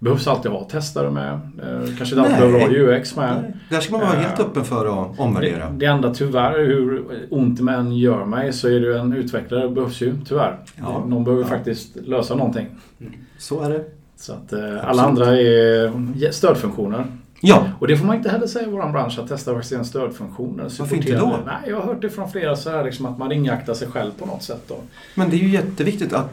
Behövs 0.00 0.26
alltid 0.28 0.50
ha 0.50 0.64
testare 0.64 1.10
med. 1.10 1.32
Eh, 1.34 1.96
Kanske 1.98 2.04
inte 2.16 2.20
alltid 2.20 2.38
Nej. 2.38 2.52
behöver 2.52 2.60
ha 2.88 2.96
UX 2.96 3.16
med. 3.16 3.52
Där 3.70 3.80
ska 3.80 3.92
man 3.92 4.00
vara 4.00 4.18
helt 4.18 4.40
öppen 4.40 4.64
för 4.64 4.86
att 5.02 5.20
omvärdera. 5.20 5.70
Det, 5.70 5.76
det 5.78 5.86
enda 5.86 6.14
tyvärr, 6.14 6.58
hur 6.66 7.02
ont 7.30 7.60
än 7.60 7.96
gör 7.96 8.24
mig, 8.24 8.52
så 8.52 8.68
är 8.68 8.72
det 8.72 8.86
ju 8.86 8.96
en 8.96 9.12
utvecklare 9.12 9.68
behövs 9.68 10.00
ju 10.00 10.14
tyvärr. 10.28 10.58
Ja. 10.76 11.04
Någon 11.06 11.24
behöver 11.24 11.44
Ja. 11.44 11.48
faktiskt 11.48 11.96
lösa 11.96 12.34
någonting. 12.34 12.66
Så 13.38 13.62
är 13.62 13.70
det. 13.70 13.84
Så 14.20 14.32
att 14.32 14.52
eh, 14.52 14.88
alla 14.88 15.02
andra 15.02 15.26
är 15.40 16.30
stödfunktioner. 16.30 17.06
Ja, 17.40 17.68
Och 17.78 17.86
det 17.88 17.96
får 17.96 18.06
man 18.06 18.16
inte 18.16 18.28
heller 18.30 18.46
säga 18.46 18.66
i 18.66 18.70
vår 18.70 18.92
bransch 18.92 19.18
att 19.18 19.28
testa 19.28 19.52
faktiskt 19.54 19.72
är 19.72 19.78
en 19.78 19.84
stödfunktion. 19.84 20.60
eller 20.60 20.70
Varför 20.78 20.96
inte 20.96 21.16
då? 21.18 21.38
Nej, 21.46 21.54
jag 21.68 21.76
har 21.76 21.82
hört 21.86 22.02
det 22.02 22.10
från 22.10 22.30
flera 22.30 22.56
så 22.56 22.70
här 22.70 22.84
liksom 22.84 23.06
att 23.06 23.18
man 23.18 23.30
ringaktar 23.30 23.74
sig 23.74 23.88
själv 23.88 24.10
på 24.18 24.26
något 24.26 24.42
sätt. 24.42 24.62
Då. 24.68 24.76
men 25.14 25.30
det 25.30 25.36
är 25.36 25.38
ju 25.38 25.48
jätteviktigt 25.48 26.12
att 26.12 26.30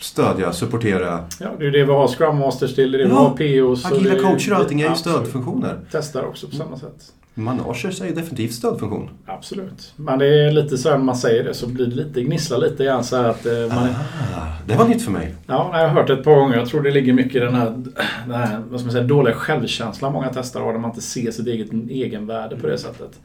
stödja, 0.00 0.52
supportera. 0.52 1.24
Ja, 1.40 1.48
det 1.58 1.66
är 1.66 1.70
det 1.70 1.84
vi 1.84 1.92
har 1.92 2.08
Scrum 2.08 2.36
Masters 2.38 2.74
till, 2.74 2.92
det 2.92 2.98
är 2.98 2.98
det 2.98 3.04
vi 3.04 3.10
Ja, 3.10 3.16
har 3.18 3.30
POs. 3.70 3.84
och 3.84 3.92
Agila 3.96 4.14
coacher 4.22 4.52
och 4.52 4.58
allting 4.58 4.80
är 4.80 4.88
ju 4.90 4.94
stödfunktioner. 4.96 5.78
Testar 5.90 6.22
också 6.24 6.48
på 6.48 6.56
samma 6.56 6.78
sätt. 6.78 7.12
Managers 7.34 8.00
är 8.00 8.06
ju 8.06 8.14
definitivt 8.14 8.52
stödfunktion. 8.52 9.10
Absolut. 9.26 9.92
Men 9.96 10.18
det 10.18 10.26
är 10.44 10.52
lite 10.52 10.78
så 10.78 10.88
här 10.90 10.98
när 10.98 11.04
man 11.04 11.16
säger 11.16 11.44
det 11.44 11.54
så 11.54 11.66
blir 11.68 11.86
det 11.86 11.94
lite 11.94 12.22
gnisslar 12.22 12.58
lite 12.58 12.84
grann 12.84 13.04
så 13.04 13.16
här 13.16 13.24
att 13.24 13.46
eh, 13.46 13.52
man 13.74 13.88
Ah, 14.36 14.46
det 14.66 14.74
var 14.74 14.88
nytt 14.88 15.02
för 15.02 15.10
mig. 15.10 15.34
Ja, 15.46 15.70
jag 15.80 15.88
har 15.88 15.94
hört 15.94 16.06
det 16.06 16.12
ett 16.12 16.24
par 16.24 16.34
gånger. 16.34 16.56
Jag 16.56 16.68
tror 16.68 16.82
det 16.82 16.90
ligger 16.90 17.12
mycket 17.12 17.34
i 17.36 17.38
den 17.38 17.54
här, 17.54 17.70
den 18.26 18.34
här 18.36 18.62
vad 18.70 18.80
ska 18.80 18.86
man 18.86 18.92
säga, 18.92 19.04
dåliga 19.04 19.34
självkänslan 19.34 20.12
många 20.12 20.28
testare 20.32 20.62
har. 20.62 20.72
Där 20.72 20.78
man 20.80 20.90
inte 20.90 21.02
ser 21.02 21.30
sitt 21.30 21.46
eget 21.46 21.72
egenvärde 21.90 22.56
på 22.56 22.66
det 22.66 22.78
sättet. 22.78 23.20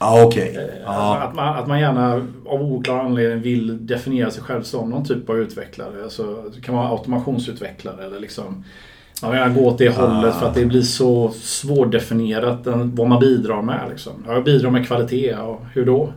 Ja, 0.00 0.24
okej. 0.24 0.56
Eh, 0.56 0.82
Ja. 0.84 1.16
Att, 1.18 1.34
man, 1.34 1.58
att 1.58 1.66
man 1.66 1.80
gärna 1.80 2.14
av 2.46 2.62
oklar 2.62 2.98
anledning 2.98 3.42
vill 3.42 3.86
definiera 3.86 4.30
sig 4.30 4.42
själv 4.42 4.62
som 4.62 4.90
någon 4.90 5.04
typ 5.04 5.30
av 5.30 5.38
utvecklare. 5.38 6.02
Alltså, 6.04 6.42
det 6.54 6.60
kan 6.60 6.74
vara 6.74 6.88
automationsutvecklare 6.88 8.04
eller 8.04 8.20
liksom 8.20 8.64
man 9.22 9.30
vill 9.30 9.40
gärna 9.40 9.54
gå 9.54 9.66
åt 9.66 9.78
det 9.78 9.88
hållet 9.88 10.34
Ah. 10.34 10.38
för 10.40 10.46
att 10.48 10.54
det 10.54 10.64
blir 10.66 10.82
så 10.82 11.30
svårdefinierat 11.30 12.58
vad 12.94 13.08
man 13.08 13.20
bidrar 13.20 13.62
med. 13.62 13.80
Liksom. 13.90 14.12
Ja, 14.26 14.32
jag 14.34 14.44
bidrar 14.44 14.70
med 14.70 14.86
kvalitet. 14.86 15.34
Och 15.34 15.60
hur 15.74 15.86
då? 15.86 16.12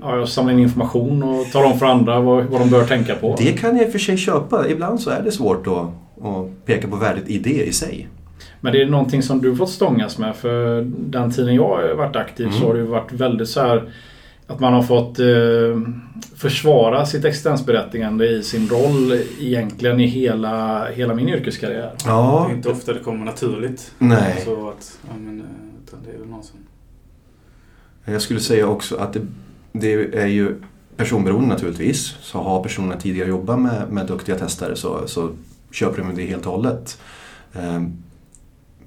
Ja, 0.00 0.16
jag 0.16 0.28
samlar 0.28 0.52
in 0.52 0.58
information 0.58 1.22
och 1.22 1.46
talar 1.52 1.66
om 1.72 1.78
för 1.78 1.86
andra 1.86 2.20
vad, 2.20 2.44
vad 2.44 2.60
de 2.60 2.70
bör 2.70 2.84
tänka 2.84 3.14
på. 3.14 3.36
Det 3.38 3.52
kan 3.52 3.76
jag 3.76 3.84
i 3.86 3.88
och 3.88 3.92
för 3.92 3.98
sig 3.98 4.16
köpa. 4.16 4.68
Ibland 4.68 5.00
så 5.00 5.10
är 5.10 5.22
det 5.22 5.32
svårt 5.32 5.66
att, 5.66 5.72
att 6.26 6.66
peka 6.66 6.88
på 6.88 6.96
värdet 6.96 7.28
i 7.28 7.38
det 7.38 7.64
i 7.64 7.72
sig. 7.72 8.08
Men 8.60 8.72
det 8.72 8.82
är 8.82 8.86
någonting 8.86 9.22
som 9.22 9.40
du 9.40 9.56
fått 9.56 9.70
stångas 9.70 10.18
med 10.18 10.36
för 10.36 10.86
den 10.98 11.30
tiden 11.32 11.54
jag 11.54 11.68
har 11.68 11.94
varit 11.94 12.16
aktiv 12.16 12.46
Mm. 12.46 12.60
så 12.60 12.66
har 12.66 12.74
det 12.74 12.82
varit 12.82 13.12
väldigt 13.12 13.48
så 13.48 13.60
här 13.60 13.82
att 14.50 14.60
man 14.60 14.72
har 14.72 14.82
fått 14.82 15.18
eh, 15.18 15.92
försvara 16.36 17.06
sitt 17.06 17.24
existensberättigande 17.24 18.26
i 18.28 18.42
sin 18.42 18.68
roll 18.68 19.12
egentligen 19.40 20.00
i 20.00 20.06
hela, 20.06 20.84
hela 20.90 21.14
min 21.14 21.28
yrkeskarriär. 21.28 21.82
Det 21.82 22.04
Ja, 22.06 22.48
är 22.50 22.54
inte 22.54 22.68
ofta 22.68 22.92
det 22.92 22.98
kommer 23.00 23.24
naturligt. 23.24 23.92
nej. 23.98 24.42
Så 24.44 24.68
att, 24.68 24.98
ja, 25.08 25.14
men, 25.18 25.40
eh, 25.40 25.46
utan 25.86 25.98
det 26.04 26.14
är 26.14 26.18
väl 26.18 26.28
någon 26.28 26.42
som... 26.44 26.58
Jag 28.04 28.22
skulle 28.22 28.40
säga 28.40 28.66
också 28.66 28.96
att 28.96 29.12
det, 29.12 29.20
det 29.72 30.18
är 30.18 30.26
ju 30.26 30.54
personberoende 30.96 31.48
naturligtvis. 31.48 32.16
Så 32.20 32.38
har 32.38 32.62
personerna 32.62 32.96
tidigare 33.00 33.28
jobbat 33.28 33.60
med, 33.60 33.82
med 33.90 34.06
duktiga 34.06 34.36
testare 34.38 34.76
så, 34.76 35.00
så 35.06 35.30
köper 35.72 36.02
de 36.02 36.14
det 36.14 36.26
helt 36.26 36.46
och 36.46 36.52
hållet. 36.52 36.98
Ehm, 37.52 37.92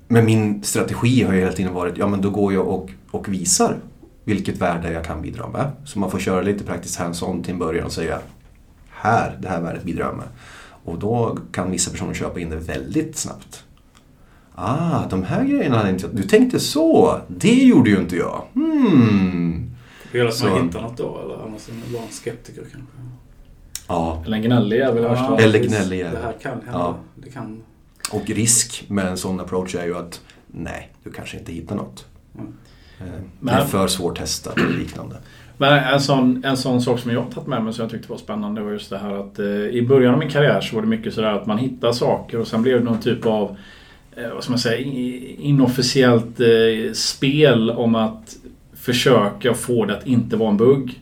Men 0.07 0.25
min 0.25 0.63
strategi 0.63 1.23
har 1.23 1.33
ju 1.33 1.39
hela 1.39 1.51
tiden 1.51 1.73
varit, 1.73 1.97
ja 1.97 2.07
men 2.07 2.21
då 2.21 2.29
går 2.29 2.53
jag 2.53 2.67
och, 2.67 2.89
och 3.11 3.33
visar 3.33 3.75
vilket 4.23 4.57
värde 4.57 4.91
jag 4.91 5.05
kan 5.05 5.21
bidra 5.21 5.47
med. 5.49 5.71
Så 5.85 5.99
man 5.99 6.11
får 6.11 6.19
köra 6.19 6.41
lite 6.41 6.63
praktiskt 6.63 6.99
hands-on 6.99 7.43
till 7.43 7.53
en 7.53 7.59
början 7.59 7.85
och 7.85 7.91
säga, 7.91 8.19
här, 8.89 9.37
det 9.41 9.47
här 9.49 9.61
värdet 9.61 9.83
bidrar 9.83 10.05
jag 10.05 10.15
med. 10.17 10.27
Och 10.85 10.99
då 10.99 11.37
kan 11.51 11.71
vissa 11.71 11.91
personer 11.91 12.13
köpa 12.13 12.39
in 12.39 12.49
det 12.49 12.55
väldigt 12.55 13.17
snabbt. 13.17 13.63
Ah, 14.55 15.07
de 15.09 15.23
här 15.23 15.43
grejerna 15.43 15.77
hade 15.77 15.89
inte 15.89 16.05
jag... 16.05 16.15
Du 16.15 16.23
tänkte 16.23 16.59
så! 16.59 17.19
Det 17.27 17.63
gjorde 17.63 17.89
ju 17.89 17.97
inte 17.99 18.15
jag. 18.15 18.43
Hmm. 18.53 19.71
Det 20.11 20.17
gäller 20.17 20.29
att 20.31 20.43
man 20.43 20.49
Så- 20.57 20.63
hittar 20.63 20.81
något 20.81 20.97
då, 20.97 21.21
eller 21.23 21.43
annars 21.47 21.69
är 21.69 21.73
man 21.73 21.93
bara 21.93 22.03
en 22.03 22.09
skeptiker 22.11 22.61
kanske. 22.71 22.77
Ja, 23.87 24.23
Eller 24.25 24.37
en 24.37 24.43
gnällig 24.43 24.79
är 24.79 24.93
väl 24.93 25.03
Ja. 25.03 25.39
Eller 25.39 25.59
gnällig. 25.59 25.99
Det 26.05 26.19
här 26.23 26.33
kan 26.41 26.51
hända. 26.51 26.71
Ja. 26.73 26.97
Det 27.15 27.29
kan... 27.29 27.63
och 28.11 28.25
risk 28.29 28.85
med 28.89 29.07
en 29.07 29.17
sån 29.17 29.39
approach 29.39 29.75
är 29.75 29.85
ju 29.85 29.97
att 29.97 30.21
nej, 30.47 30.91
du 31.03 31.11
kanske 31.11 31.37
inte 31.37 31.51
hittar 31.51 31.75
något. 31.75 32.05
Mm. 32.39 32.53
Eh, 33.05 33.21
Men- 33.39 33.53
är 33.55 33.65
för 33.65 33.87
svårtestat 33.87 34.53
och 34.53 34.71
liknande. 34.79 35.15
Men 35.57 35.73
en 35.93 35.99
sån, 36.01 36.43
en 36.45 36.57
sån 36.57 36.81
sak 36.81 36.99
som 36.99 37.11
jag 37.11 37.21
har 37.21 37.31
tagit 37.31 37.47
med 37.47 37.63
mig 37.63 37.73
som 37.73 37.81
jag 37.83 37.91
tyckte 37.91 38.09
var 38.11 38.17
spännande 38.17 38.61
var 38.61 38.71
just 38.71 38.89
det 38.89 38.97
här 38.97 39.13
att 39.19 39.39
eh, 39.39 39.45
i 39.47 39.85
början 39.89 40.13
av 40.13 40.19
min 40.19 40.29
karriär 40.29 40.61
så 40.61 40.75
var 40.75 40.81
det 40.81 40.87
mycket 40.87 41.13
sådär 41.13 41.33
att 41.33 41.45
man 41.45 41.57
hittar 41.57 41.91
saker 41.91 42.39
och 42.39 42.47
sen 42.47 42.61
blev 42.61 42.79
det 42.79 42.85
någon 42.85 42.99
typ 42.99 43.25
av 43.25 43.55
eh, 44.15 44.29
vad 44.33 44.43
ska 44.43 44.51
man 44.51 44.59
säga, 44.59 44.77
inofficiellt 45.37 46.39
eh, 46.39 46.93
spel 46.93 47.69
om 47.71 47.95
att 47.95 48.35
försöka 48.73 49.53
få 49.53 49.85
det 49.85 49.97
att 49.97 50.07
inte 50.07 50.35
vara 50.37 50.49
en 50.49 50.57
bugg. 50.57 50.99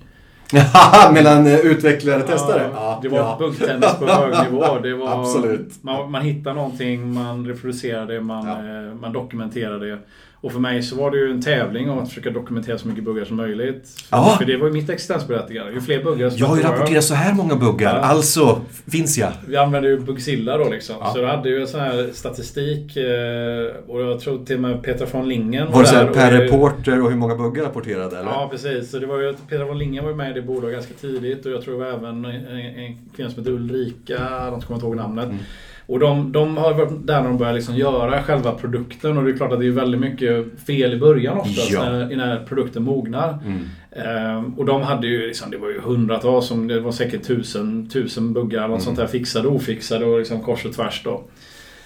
Mellan 1.14 1.48
eh, 1.48 1.60
utvecklare 1.60 2.22
och 2.22 2.28
testare? 2.28 2.70
Ja, 2.74 3.00
det 3.02 3.10
var 3.10 3.38
buggtennis 3.40 3.96
på 4.00 4.06
hög 4.06 4.52
nivå. 4.52 4.80
Det 4.84 4.94
var, 4.96 5.20
Absolut. 5.22 5.84
Man, 5.84 6.12
man 6.12 6.22
hittar 6.22 6.54
någonting, 6.54 7.14
man 7.14 7.48
reproducerar 7.48 8.06
det, 8.08 8.22
man, 8.22 8.48
Ja. 8.48 8.54
eh, 8.88 8.96
man 9.02 9.14
dokumenterar 9.14 9.80
det. 9.80 9.98
Och 10.44 10.52
för 10.52 10.60
mig 10.60 10.84
så 10.84 10.96
var 10.96 11.12
det 11.12 11.18
ju 11.18 11.32
en 11.32 11.42
tävling 11.42 11.90
om 11.90 12.00
att 12.00 12.10
försöka 12.10 12.30
dokumentera 12.30 12.78
så 12.78 12.88
mycket 12.88 13.04
buggar 13.04 13.26
som 13.26 13.38
möjligt. 13.38 13.90
Ja. 14.12 14.36
För 14.38 14.46
det 14.46 14.58
var 14.58 14.68
ju 14.68 14.74
mitt 14.74 14.90
existensberättigande. 14.90 15.74
Ju 15.74 15.82
fler 15.82 16.04
buggar 16.04 16.32
Jag 16.36 16.48
har 16.48 16.58
ju 16.58 16.64
rapporterat 16.64 17.04
så 17.04 17.14
här 17.14 17.34
många 17.34 17.56
buggar, 17.56 17.96
Ja. 17.96 18.02
alltså 18.02 18.62
finns 18.92 19.18
jag. 19.18 19.32
Vi 19.48 19.58
använde 19.58 19.90
ju 19.90 20.00
Bugzilla 20.00 20.58
då 20.58 20.70
liksom. 20.70 20.96
Ja. 21.00 21.12
Så 21.14 21.20
jag 21.20 21.28
hade 21.28 21.50
ju 21.50 21.62
en 21.62 21.68
sån 21.68 21.80
här 21.80 22.10
statistik. 22.14 22.98
eh, 22.98 23.76
Och 23.88 24.02
jag 24.02 24.20
tror 24.20 24.46
till 24.46 24.56
och 24.56 24.62
med 24.62 24.84
Petra 24.84 25.08
von 25.12 25.30
Lingen 25.30 25.72
Var 25.72 25.84
det 25.84 25.92
där 25.92 26.08
per 26.08 26.34
och- 26.38 26.40
reporter 26.44 27.02
och 27.04 27.10
hur 27.10 27.18
många 27.18 27.36
buggar 27.36 27.64
rapporterade? 27.64 28.18
Eller? 28.20 28.30
Ja 28.32 28.48
precis. 28.52 28.92
Så 28.92 29.00
det 29.00 29.06
var 29.08 29.20
ju, 29.20 29.34
Petra 29.50 29.66
von 29.66 29.78
Lingen 29.78 30.04
var 30.04 30.12
ju 30.12 30.18
med 30.18 30.32
i 30.32 30.34
det 30.34 30.42
bolaget 30.42 30.74
ganska 30.76 30.94
tidigt. 30.94 31.46
Och 31.46 31.52
jag 31.52 31.62
tror 31.62 31.86
även 31.86 32.26
en, 32.26 32.26
en 32.26 32.98
kvinna 33.16 33.30
som 33.30 33.40
heter 33.40 33.52
Ulrika, 33.52 34.18
de 34.52 34.62
kommer 34.62 34.76
inte 34.76 34.86
ihåg 34.88 34.96
namnet. 34.96 35.26
Mm. 35.26 35.38
Och 35.86 36.00
de, 36.00 36.32
de 36.32 36.58
har 36.58 36.74
varit 36.74 37.08
där 37.08 37.22
när 37.22 37.28
de 37.30 37.38
börjar 37.38 37.54
liksom 37.54 37.76
göra 37.76 38.24
själva 38.24 38.52
produkten. 38.52 39.18
Och 39.18 39.24
det 39.24 39.32
är 39.32 39.38
klart 39.38 39.52
att 39.52 39.60
det 39.60 39.66
är 39.68 39.72
väldigt 39.72 40.02
mycket 40.02 40.46
fel 40.68 40.94
i 40.94 40.98
början 40.98 41.38
oftast 41.38 41.72
Ja. 41.72 41.84
när, 41.90 42.16
när 42.16 42.46
produkten 42.46 42.84
mognar. 42.84 43.40
Mm. 43.46 43.60
Ehm, 43.92 44.54
och 44.54 44.66
de 44.66 44.82
hade 44.82 45.08
ju 45.08 45.28
liksom, 45.28 45.52
det 45.52 45.58
var 45.58 45.70
ju 45.70 45.80
hundratals, 45.82 46.46
som, 46.48 46.68
det 46.68 46.80
var 46.80 46.92
säkert 46.92 47.24
tusen, 47.24 47.90
tusen 47.90 48.34
buggar, 48.34 48.62
något 48.62 48.70
Mm. 48.70 48.80
sånt 48.82 48.98
där 48.98 49.08
fixade 49.08 49.48
och 49.48 49.56
ofixade 49.56 50.06
och 50.06 50.20
liksom 50.20 50.42
kors 50.42 50.66
och 50.66 50.74
tvärs 50.74 51.02
då. 51.04 51.24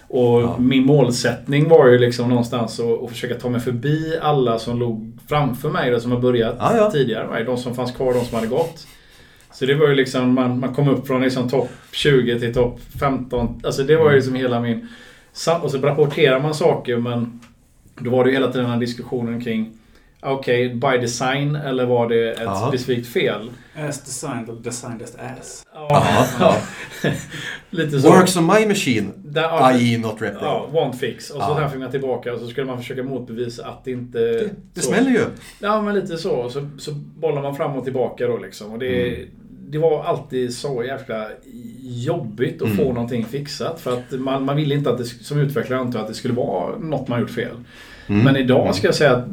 Och 0.08 0.42
Ja. 0.42 0.56
min 0.60 0.86
målsättning 0.86 1.70
var 1.70 1.88
ju 1.88 1.98
liksom 1.98 2.30
någonstans 2.30 2.80
att, 2.80 3.04
att 3.04 3.10
försöka 3.10 3.36
ta 3.36 3.50
mig 3.50 3.62
förbi 3.62 4.18
alla 4.22 4.60
som 4.60 4.80
låg 4.80 5.12
framför 5.30 5.70
mig, 5.70 5.92
då, 5.92 6.00
som 6.00 6.12
har 6.12 6.20
börjat 6.20 6.56
Ja, 6.60 6.78
ja. 6.78 6.92
tidigare. 6.92 7.44
De 7.44 7.58
som 7.58 7.75
fanns 7.75 7.92
kvar, 7.92 8.14
de 8.14 8.25
som 8.25 8.36
hade 8.36 8.48
gått. 8.48 8.88
Så 9.56 9.66
det 9.66 9.76
var 9.76 9.88
ju 9.88 9.96
liksom, 9.96 10.34
man, 10.34 10.60
man 10.60 10.74
kom 10.74 10.88
upp 10.88 11.08
från 11.08 11.22
liksom 11.22 11.50
topp 11.50 11.70
20 11.92 12.40
till 12.40 12.54
topp 12.54 12.80
15. 13.00 13.62
Alltså 13.64 13.84
det 13.84 13.96
var 13.98 14.10
ju 14.10 14.16
liksom 14.16 14.36
hela 14.36 14.60
min... 14.62 14.88
Och 15.62 15.72
så 15.72 15.78
rapporterar 15.78 16.40
man 16.40 16.54
saker 16.54 16.98
men 16.98 17.40
då 18.00 18.10
var 18.10 18.24
det 18.24 18.30
ju 18.30 18.36
hela 18.36 18.48
tiden 18.48 18.64
den 18.64 18.72
här 18.74 18.80
diskussionen 18.80 19.42
kring 19.44 19.72
Okej, 20.22 20.70
by 20.76 20.98
design 21.02 21.56
eller 21.56 21.86
var 21.86 22.10
det 22.10 22.32
ett 22.32 22.40
Ja. 22.44 22.68
specifikt 22.70 23.08
fel? 23.08 23.52
As 23.76 24.02
designed 24.06 24.50
or 24.50 24.56
designed 24.64 25.02
as 25.02 25.16
ass. 25.40 25.66
Ja. 25.74 26.56
Lite 27.70 28.00
så. 28.00 28.10
Works 28.10 28.38
on 28.38 28.46
my 28.46 28.66
machine, 28.68 29.12
Där, 29.26 29.78
i.e. 29.82 29.98
not 29.98 30.22
repping. 30.22 30.40
ja, 30.42 30.70
won't 30.72 30.94
fix. 30.94 31.30
Och 31.30 31.42
så 31.44 31.58
Ja. 31.62 31.70
fick 31.70 31.80
man 31.80 31.92
tillbaka 31.92 32.34
och 32.34 32.40
så 32.40 32.48
skulle 32.48 32.68
man 32.68 32.78
försöka 32.78 33.04
motbevisa 33.04 33.66
att 33.66 33.86
det 33.86 33.92
inte... 33.92 34.20
Det, 34.20 34.50
det 34.74 34.82
smäller 34.82 35.12
ju. 35.12 35.26
Ja, 35.60 35.82
men 35.82 35.96
lite 35.96 36.18
så. 36.18 36.50
Så, 36.50 36.70
så 36.78 36.92
bollar 36.92 37.42
man 37.42 37.56
fram 37.56 37.76
och 37.76 37.84
tillbaka 37.84 38.28
då 38.28 38.38
liksom. 38.38 38.72
Och 38.72 38.80
det, 38.80 39.16
Mm. 39.16 39.28
Det 39.70 39.78
var 39.78 40.04
alltid 40.04 40.54
så 40.54 40.84
jäkla 40.84 41.28
jobbigt 41.82 42.62
att 42.62 42.68
Mm. 42.68 42.78
få 42.78 42.94
någonting 42.94 43.26
fixat. 43.26 43.80
För 43.82 43.94
att 43.94 44.20
man, 44.20 44.46
man 44.46 44.56
ville 44.56 44.76
inte 44.76 44.90
att 44.90 44.98
det, 44.98 45.06
som 45.06 45.40
utvecklare 45.40 45.80
anta 45.80 46.00
att 46.02 46.08
det 46.08 46.14
skulle 46.14 46.34
vara 46.34 46.78
något 46.78 47.08
man 47.08 47.20
gjort 47.20 47.30
fel. 47.30 47.56
Mm. 48.08 48.22
Men 48.24 48.36
idag 48.36 48.76
ska 48.76 48.88
jag 48.88 48.96
säga 48.96 49.16
att... 49.16 49.26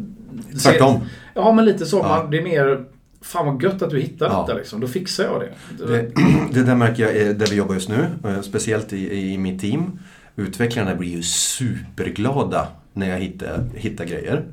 Tvärtom. 0.63 1.01
Ja, 1.35 1.53
men 1.53 1.65
lite 1.65 1.87
så. 1.87 1.99
Ja. 1.99 2.09
Man, 2.09 2.31
det 2.31 2.39
är 2.39 2.43
mer... 2.43 2.85
Fan 3.25 3.47
vad 3.47 3.63
gött 3.63 3.83
att 3.83 3.91
du 3.91 4.01
hittar 4.01 4.27
Ja. 4.27 4.41
detta 4.47 4.59
liksom. 4.59 4.81
Då 4.81 4.89
fixar 4.89 5.25
jag 5.25 5.41
det. 5.41 5.87
Det, 5.87 6.11
det 6.53 6.63
där 6.63 6.75
märker 6.75 7.03
jag 7.27 7.37
där 7.37 7.47
vi 7.47 7.57
jobbar 7.57 7.75
just 7.75 7.89
nu, 7.89 8.07
eh, 8.25 8.41
speciellt 8.41 8.93
i, 8.93 9.33
i 9.33 9.39
mitt 9.39 9.61
team. 9.61 9.99
Utvecklarna 10.37 10.95
blir 10.95 11.09
ju 11.11 11.23
superglada 11.23 12.69
när 12.93 13.11
jag 13.11 13.19
hittar, 13.19 13.65
hittar 13.75 14.05
grejer. 14.05 14.45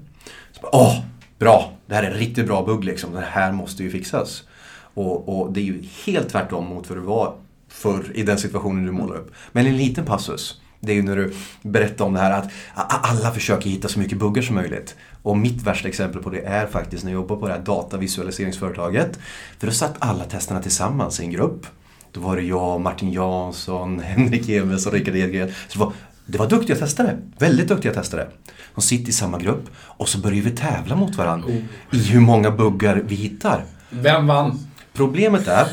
Så 0.51 0.61
bara, 0.61 0.69
Åh, 0.75 0.99
bra! 1.39 1.71
Det 1.87 1.95
här 1.95 2.03
är 2.03 2.07
en 2.11 2.17
riktigt 2.17 2.45
bra 2.47 2.63
bugg 2.65 2.83
liksom. 2.83 3.13
Det 3.13 3.23
här 3.29 3.51
måste 3.51 3.83
ju 3.83 3.89
fixas. 3.89 4.43
Och, 4.93 5.39
och 5.41 5.53
det 5.53 5.59
är 5.59 5.63
ju 5.63 5.83
helt 6.05 6.29
tvärtom 6.29 6.65
mot 6.65 6.89
vad 6.89 6.97
det 6.97 7.01
var 7.03 7.35
förr 7.67 8.11
i 8.15 8.23
den 8.23 8.37
situationen 8.37 8.85
du 8.85 8.91
målar 8.91 9.15
upp. 9.15 9.31
Men 9.51 9.67
en 9.67 9.77
liten 9.77 10.05
passus. 10.05 10.61
Det 10.81 10.91
är 10.91 10.95
ju 10.95 11.01
när 11.03 11.15
du 11.15 11.33
berättar 11.61 12.05
om 12.05 12.13
det 12.13 12.19
här 12.19 12.31
att 12.31 12.49
alla 12.75 13.31
försöker 13.31 13.69
hitta 13.69 13.87
så 13.87 13.99
mycket 13.99 14.17
buggar 14.17 14.41
som 14.41 14.55
möjligt. 14.55 14.95
Och 15.23 15.37
mitt 15.37 15.63
värsta 15.63 15.87
exempel 15.87 16.23
på 16.23 16.29
det 16.29 16.41
är 16.41 16.67
faktiskt 16.67 17.03
när 17.03 17.11
jag 17.11 17.21
jobbar 17.21 17.35
på 17.35 17.47
det 17.47 17.53
här 17.53 17.61
datavisualiseringsföretaget. 17.61 19.19
För 19.59 19.67
då 19.67 19.73
satt 19.73 19.95
alla 19.99 20.23
testarna 20.23 20.61
tillsammans 20.61 21.19
i 21.19 21.23
en 21.23 21.31
grupp. 21.31 21.65
Då 22.11 22.21
var 22.21 22.35
det 22.35 22.41
jag, 22.41 22.81
Martin 22.81 23.11
Jansson, 23.11 23.99
Henrik 24.05 24.49
Eves 24.49 24.85
och 24.85 24.93
Rickard 24.93 25.15
Edgren. 25.15 25.51
Så 25.67 25.79
det 25.79 25.85
var, 25.85 25.93
det 26.25 26.37
var 26.37 26.47
duktiga 26.49 26.75
testare. 26.75 27.17
Väldigt 27.37 27.67
duktiga 27.67 27.93
testare. 27.93 28.27
De 28.75 28.81
sitter 28.81 29.09
i 29.09 29.13
samma 29.13 29.39
grupp 29.39 29.69
och 29.77 30.09
så 30.09 30.17
börjar 30.19 30.41
vi 30.43 30.51
tävla 30.51 30.95
mot 30.95 31.15
varandra 31.15 31.47
Oh. 31.47 31.99
i 31.99 32.03
hur 32.03 32.19
många 32.19 32.51
buggar 32.51 33.03
vi 33.07 33.15
hittar. 33.15 33.63
Vem 33.89 34.27
vann? 34.27 34.59
Problemet 34.99 35.47
är... 35.47 35.67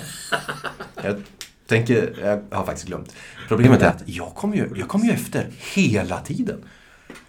Jag 1.03 1.23
tänker... 1.67 2.15
Jag 2.51 2.57
har 2.57 2.67
faktiskt 2.67 2.87
glömt. 2.87 3.15
Problemet 3.49 3.83
är 3.83 3.89
att 3.89 4.03
jag 4.07 4.35
kommer 4.35 4.57
ju, 4.57 4.71
jag 4.77 4.89
kommer 4.89 5.05
ju 5.05 5.13
efter 5.13 5.49
hela 5.75 6.21
tiden. 6.21 6.65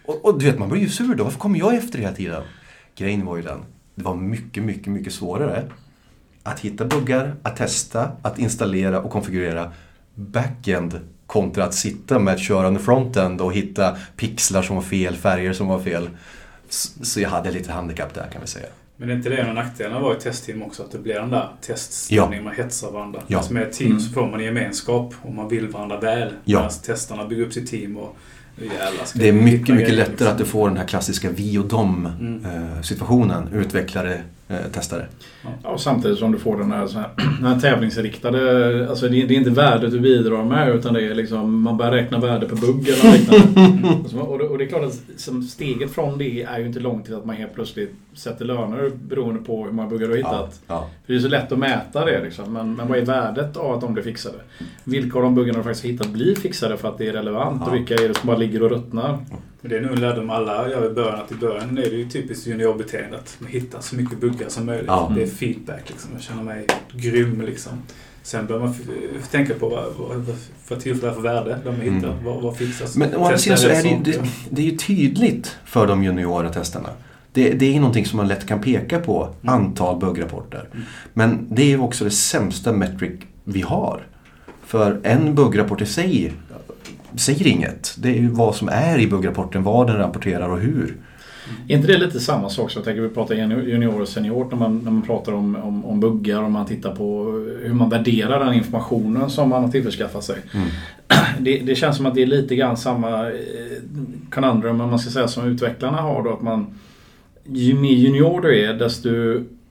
Och, 0.06 0.26
och 0.26 0.40
du 0.40 0.46
vet, 0.46 0.60
man 0.60 0.70
blir 0.70 0.82
ju 0.82 0.90
sur 0.90 1.16
då. 1.16 1.24
Varför 1.24 1.40
kommer 1.40 1.60
jag 1.60 1.76
efter 1.76 2.00
hela 2.00 2.14
tiden? 2.14 2.44
Grejen 2.96 3.26
var 3.26 3.38
ju 3.38 3.42
den. 3.42 3.60
Det 3.96 4.04
var 4.04 4.16
mycket, 4.16 4.64
mycket, 4.64 4.88
mycket 4.88 5.14
svårare 5.14 5.64
att 6.44 6.60
hitta 6.60 6.86
buggar, 6.86 7.36
att 7.44 7.56
testa, 7.56 8.12
att 8.22 8.40
installera 8.40 9.02
och 9.02 9.12
konfigurera 9.12 9.72
backend 10.16 11.00
kontra 11.28 11.64
att 11.64 11.74
sitta 11.74 12.20
med 12.20 12.34
ett 12.34 12.42
körande 12.42 12.80
frontend 12.80 13.42
och 13.42 13.54
hitta 13.54 13.98
pixlar 14.16 14.62
som 14.62 14.76
var 14.76 14.84
fel, 14.84 15.16
färger 15.16 15.54
som 15.54 15.68
var 15.68 15.80
fel. 15.80 16.10
Så 16.70 17.06
så 17.06 17.22
jag 17.22 17.30
hade 17.30 17.52
lite 17.52 17.72
handikapp 17.72 18.14
där 18.14 18.28
kan 18.32 18.42
vi 18.42 18.48
säga. 18.48 18.68
Men 19.00 19.10
är 19.10 19.14
inte 19.16 19.30
det 19.30 19.38
en 19.38 19.50
av 19.50 19.56
nackdelarna 19.56 20.00
vara 20.00 20.18
i 20.18 20.20
testteam 20.20 20.62
också? 20.64 20.84
Att 20.84 20.92
det 20.92 20.98
blir 20.98 21.14
den 21.14 21.30
där 21.30 21.50
teststämningen, 21.62 22.44
man 22.44 22.56
hetsar 22.56 22.92
varandra. 22.92 23.22
Ja. 23.28 23.38
Alltså 23.38 23.54
med 23.54 23.64
ett 23.64 23.74
team 23.74 23.92
Mm. 23.92 24.00
så 24.04 24.14
får 24.14 24.28
man 24.28 24.44
gemenskap 24.44 25.14
och 25.22 25.34
man 25.34 25.50
vill 25.50 25.68
varandra 25.68 26.00
väl. 26.00 26.30
Ja. 26.46 26.58
Medan 26.60 26.72
testarna 26.86 27.28
bygger 27.28 27.44
upp 27.46 27.54
sitt 27.54 27.70
team 27.70 27.98
och 27.98 28.16
jävlar 28.62 29.06
Det 29.16 29.28
är 29.30 29.34
mycket, 29.34 29.52
mycket 29.60 29.76
grejer, 29.76 29.90
lättare 29.92 30.10
liksom. 30.12 30.28
att 30.28 30.38
du 30.38 30.46
får 30.46 30.68
den 30.68 30.78
här 30.78 30.88
klassiska 30.88 31.30
vi 31.30 31.58
och 31.58 31.66
dom 31.66 32.06
Mm. 32.20 32.46
eh, 32.76 32.82
situationen. 32.82 33.48
Utvecklare, 33.54 34.22
testare. 34.72 35.06
Ja, 35.64 35.70
och 35.70 35.80
samtidigt 35.82 36.20
som 36.20 36.32
du 36.32 36.38
får 36.38 36.58
den 36.58 36.72
här, 36.72 36.88
så 36.88 37.00
här, 37.00 37.10
den 37.42 37.46
här 37.54 37.60
tävlingsriktade... 37.60 38.90
Alltså 38.90 39.08
det 39.10 39.22
är, 39.22 39.28
det 39.28 39.34
är 39.34 39.38
inte 39.38 39.50
värdet 39.50 39.92
du 39.92 40.00
bidrar 40.00 40.44
med 40.44 40.76
utan 40.76 40.94
det 40.94 41.02
är 41.08 41.16
liksom 41.16 41.62
man 41.62 41.78
börjar 41.78 41.92
räkna 41.92 42.20
värde 42.20 42.46
per 42.48 42.56
bugg 42.56 42.88
eller 42.90 43.18
liknande. 43.18 43.90
Och 44.04 44.10
så- 44.10 44.20
och, 44.20 44.38
det, 44.40 44.44
och 44.46 44.58
det 44.58 44.64
är 44.64 44.68
klart 44.68 44.84
att 44.84 45.00
som 45.18 45.44
steget 45.44 45.92
från 45.92 46.18
det 46.18 46.44
är 46.44 46.60
ju 46.60 46.66
inte 46.66 46.80
långt 46.80 47.06
till 47.06 47.16
att 47.16 47.26
man 47.26 47.36
helt 47.36 47.54
plötsligt 47.56 47.94
sätter 48.14 48.46
löner 48.46 48.92
beroende 49.10 49.42
på 49.42 49.66
hur 49.66 49.72
många 49.72 49.90
buggar 49.90 50.06
du 50.08 50.12
har 50.14 50.18
hittat. 50.18 50.60
Ja. 50.68 50.90
För 51.06 51.14
det 51.14 51.20
är 51.20 51.22
så 51.22 51.28
lätt 51.28 51.52
att 51.52 51.60
mäta 51.60 52.06
det 52.06 52.24
liksom. 52.24 52.54
Men, 52.54 52.74
men 52.76 52.88
vad 52.88 52.98
är 52.98 53.06
värdet 53.06 53.58
av 53.58 53.74
att 53.74 53.82
de 53.82 53.94
blir 53.94 54.04
fixade? 54.04 54.38
Vilka 54.84 55.18
av 55.18 55.24
de 55.24 55.36
buggarna 55.36 55.58
du 55.58 55.64
faktiskt 55.64 55.86
hittat 55.86 56.08
blir 56.10 56.36
fixade 56.36 56.78
för 56.78 56.88
att 56.90 56.98
det 56.98 57.08
är 57.08 57.14
relevant? 57.14 57.62
Ja. 57.66 57.72
Och 57.72 57.76
vilka 57.78 57.94
är 57.96 58.08
det 58.08 58.14
som 58.14 58.28
bara 58.28 58.38
ligger 58.38 58.64
och 58.64 58.70
ruttnar? 58.70 59.18
Men 59.62 59.72
det 59.72 59.78
är 59.78 59.82
nog 59.82 59.92
en 59.92 60.02
lärdom 60.02 60.30
alla 60.30 60.70
gör 60.70 60.92
i 60.92 60.94
början. 60.94 61.20
Att 61.20 61.32
i 61.32 61.36
början 61.36 61.78
är 61.78 61.82
det 61.82 61.96
ju 61.96 62.10
typiskt 62.10 62.48
juniorbeteendet. 62.48 63.36
Man 63.40 63.52
hittar 63.52 63.82
så 63.82 63.96
mycket 63.96 64.20
buggar 64.20 64.50
som 64.50 64.66
möjligt. 64.66 64.88
Ja. 64.88 65.12
Det 65.16 65.24
är 65.24 65.28
feedback 65.28 65.82
liksom. 65.88 66.10
Jag 66.14 66.22
känner 66.22 66.44
mig 66.44 66.66
grym 66.94 67.42
liksom. 67.42 67.72
Sen 68.24 68.46
bör 68.46 68.60
man 68.60 68.76
tänka 69.32 69.54
på 69.54 69.70
vad, 69.70 69.84
vad, 69.98 70.18
vad 70.18 70.36
för 70.66 70.76
tillfälle 70.76 71.14
för 71.14 71.22
värde 71.22 71.60
de 71.66 71.76
hittar. 71.76 72.10
Mm. 72.10 72.24
Vad, 72.26 72.42
vad 72.42 72.58
fixas? 72.58 72.96
Men 72.98 73.16
å 73.16 73.24
andra 73.24 73.38
sidan 73.38 73.58
så 73.58 73.68
är 73.68 73.84
det, 73.84 73.90
ju, 73.90 73.98
det, 74.04 74.22
det 74.50 74.62
är 74.62 74.66
ju 74.66 74.78
tydligt 74.78 75.58
för 75.66 75.88
de 75.88 76.04
juniora 76.04 76.50
testarna. 76.50 76.90
Det, 77.34 77.54
det 77.54 77.76
är 77.76 77.80
någonting 77.80 78.06
som 78.06 78.18
man 78.18 78.28
lätt 78.28 78.48
kan 78.48 78.62
peka 78.62 79.00
på, 79.00 79.24
Mm. 79.42 79.54
antal 79.56 80.00
buggrapporter. 80.00 80.70
Mm. 80.74 80.86
Men 81.14 81.48
det 81.50 81.62
är 81.62 81.68
ju 81.68 81.80
också 81.80 82.04
det 82.04 82.12
sämsta 82.12 82.74
metric 82.74 83.12
vi 83.44 83.62
har. 83.62 84.08
För 84.66 85.00
en 85.04 85.36
buggrapport 85.36 85.82
i 85.82 85.86
sig 85.86 86.34
säger 87.16 87.48
inget. 87.48 87.96
Det 87.98 88.10
är 88.10 88.14
ju 88.14 88.28
vad 88.28 88.56
som 88.56 88.70
är 88.70 89.00
i 89.00 89.08
buggrapporten, 89.08 89.64
vad 89.64 89.88
den 89.88 89.98
rapporterar 89.98 90.50
och 90.50 90.60
hur. 90.60 90.98
Är 91.68 91.76
inte 91.76 91.88
det 91.88 91.98
lite 91.98 92.20
samma 92.20 92.50
sak 92.50 92.72
som 92.72 92.80
jag 92.80 92.86
tänker 92.86 93.02
vi 93.02 93.10
pratar 93.10 93.36
junior 93.36 94.02
och 94.02 94.08
senior 94.08 94.48
när 94.52 94.58
man, 94.58 94.78
när 94.84 94.92
man 94.92 95.02
pratar 95.02 95.32
om, 95.32 95.56
om, 95.56 95.86
om 95.86 96.00
buggar 96.00 96.44
och 96.44 96.52
man 96.52 96.66
tittar 96.66 96.96
på 96.96 97.24
hur 97.62 97.74
man 97.74 97.90
värderar 97.90 98.46
den 98.46 98.54
informationen 98.54 99.30
som 99.30 99.50
man 99.50 99.64
har 99.64 99.72
tillförskaffat 99.72 100.24
sig. 100.24 100.38
Mm. 100.54 100.68
Det, 101.40 101.60
det 101.60 101.76
känns 101.76 101.98
som 101.98 102.06
att 102.06 102.16
det 102.16 102.22
är 102.22 102.28
lite 102.28 102.56
grann 102.56 102.78
samma 102.78 103.28
eh, 103.28 103.34
conundrum 104.30 104.82
om 104.82 104.90
man 104.90 105.00
ska 105.00 105.12
säga 105.12 105.28
som 105.28 105.48
utvecklarna 105.48 105.98
har 105.98 106.24
då 106.24 106.34
att 106.34 106.42
man 106.42 106.66
ju 107.46 107.74
mer 107.74 107.94
junior 107.94 108.42
du 108.42 108.66
är 108.66 108.74
desto 108.74 109.10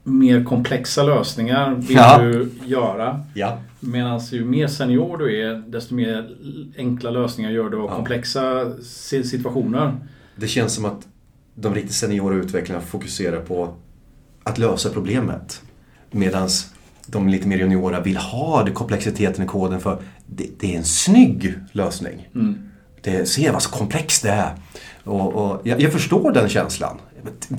mer 0.07 0.43
komplexa 0.43 1.03
lösningar 1.03 1.75
vill 1.75 1.95
Ja. 1.97 2.17
du 2.21 2.49
göra. 2.65 3.21
Ja. 3.33 3.57
Medan 3.79 4.19
ju 4.19 4.45
mer 4.45 4.67
senior 4.67 5.17
du 5.17 5.41
är 5.47 5.53
desto 5.67 5.95
mer 5.95 6.29
enkla 6.77 7.09
lösningar 7.09 7.51
gör 7.51 7.69
du 7.69 7.77
av 7.77 7.85
Ja. 7.89 7.95
komplexa 7.95 8.71
si- 8.81 9.23
situationer. 9.23 9.95
Det 10.35 10.47
känns 10.47 10.73
som 10.73 10.85
att 10.85 11.07
de 11.55 11.75
riktigt 11.75 11.95
seniora 11.95 12.35
utvecklarna 12.35 12.81
fokuserar 12.81 13.39
på 13.41 13.73
att 14.43 14.57
lösa 14.57 14.89
problemet. 14.89 15.61
Medan 16.11 16.49
de 17.07 17.29
lite 17.29 17.47
mer 17.47 17.57
juniora 17.57 18.01
vill 18.01 18.17
ha 18.17 18.63
det 18.63 18.71
komplexiteten 18.71 19.43
i 19.43 19.47
koden 19.47 19.79
för 19.79 19.97
det, 20.25 20.47
det 20.59 20.73
är 20.73 20.77
en 20.77 20.83
snygg 20.83 21.53
lösning. 21.71 22.27
Mm. 22.35 22.69
Det, 23.01 23.25
se 23.29 23.51
vad 23.51 23.61
så 23.61 23.69
komplext 23.69 24.23
det 24.23 24.29
är. 24.29 24.51
Och, 25.03 25.33
och 25.35 25.61
jag, 25.63 25.81
jag 25.81 25.91
förstår 25.93 26.31
den 26.31 26.49
känslan. 26.49 26.97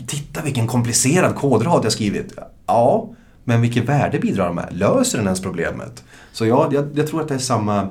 Titta 0.06 0.42
vilken 0.42 0.66
komplicerad 0.66 1.34
kodrad 1.34 1.84
jag 1.84 1.92
skrivit. 1.92 2.34
Ja, 2.66 3.08
men 3.44 3.60
vilket 3.60 3.84
värde 3.88 4.18
bidrar 4.18 4.46
de 4.46 4.54
med? 4.54 4.68
Löser 4.72 5.18
den 5.18 5.26
ens 5.26 5.42
problemet? 5.42 6.04
Så 6.32 6.46
ja, 6.46 6.68
jag, 6.72 6.88
jag 6.94 7.06
tror 7.06 7.20
att 7.20 7.28
det 7.28 7.34
är 7.34 7.38
samma, 7.38 7.88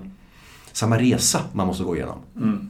samma 0.71 0.97
resa 0.97 1.39
man 1.53 1.67
måste 1.67 1.83
gå 1.83 1.95
igenom. 1.95 2.17
Mm. 2.35 2.69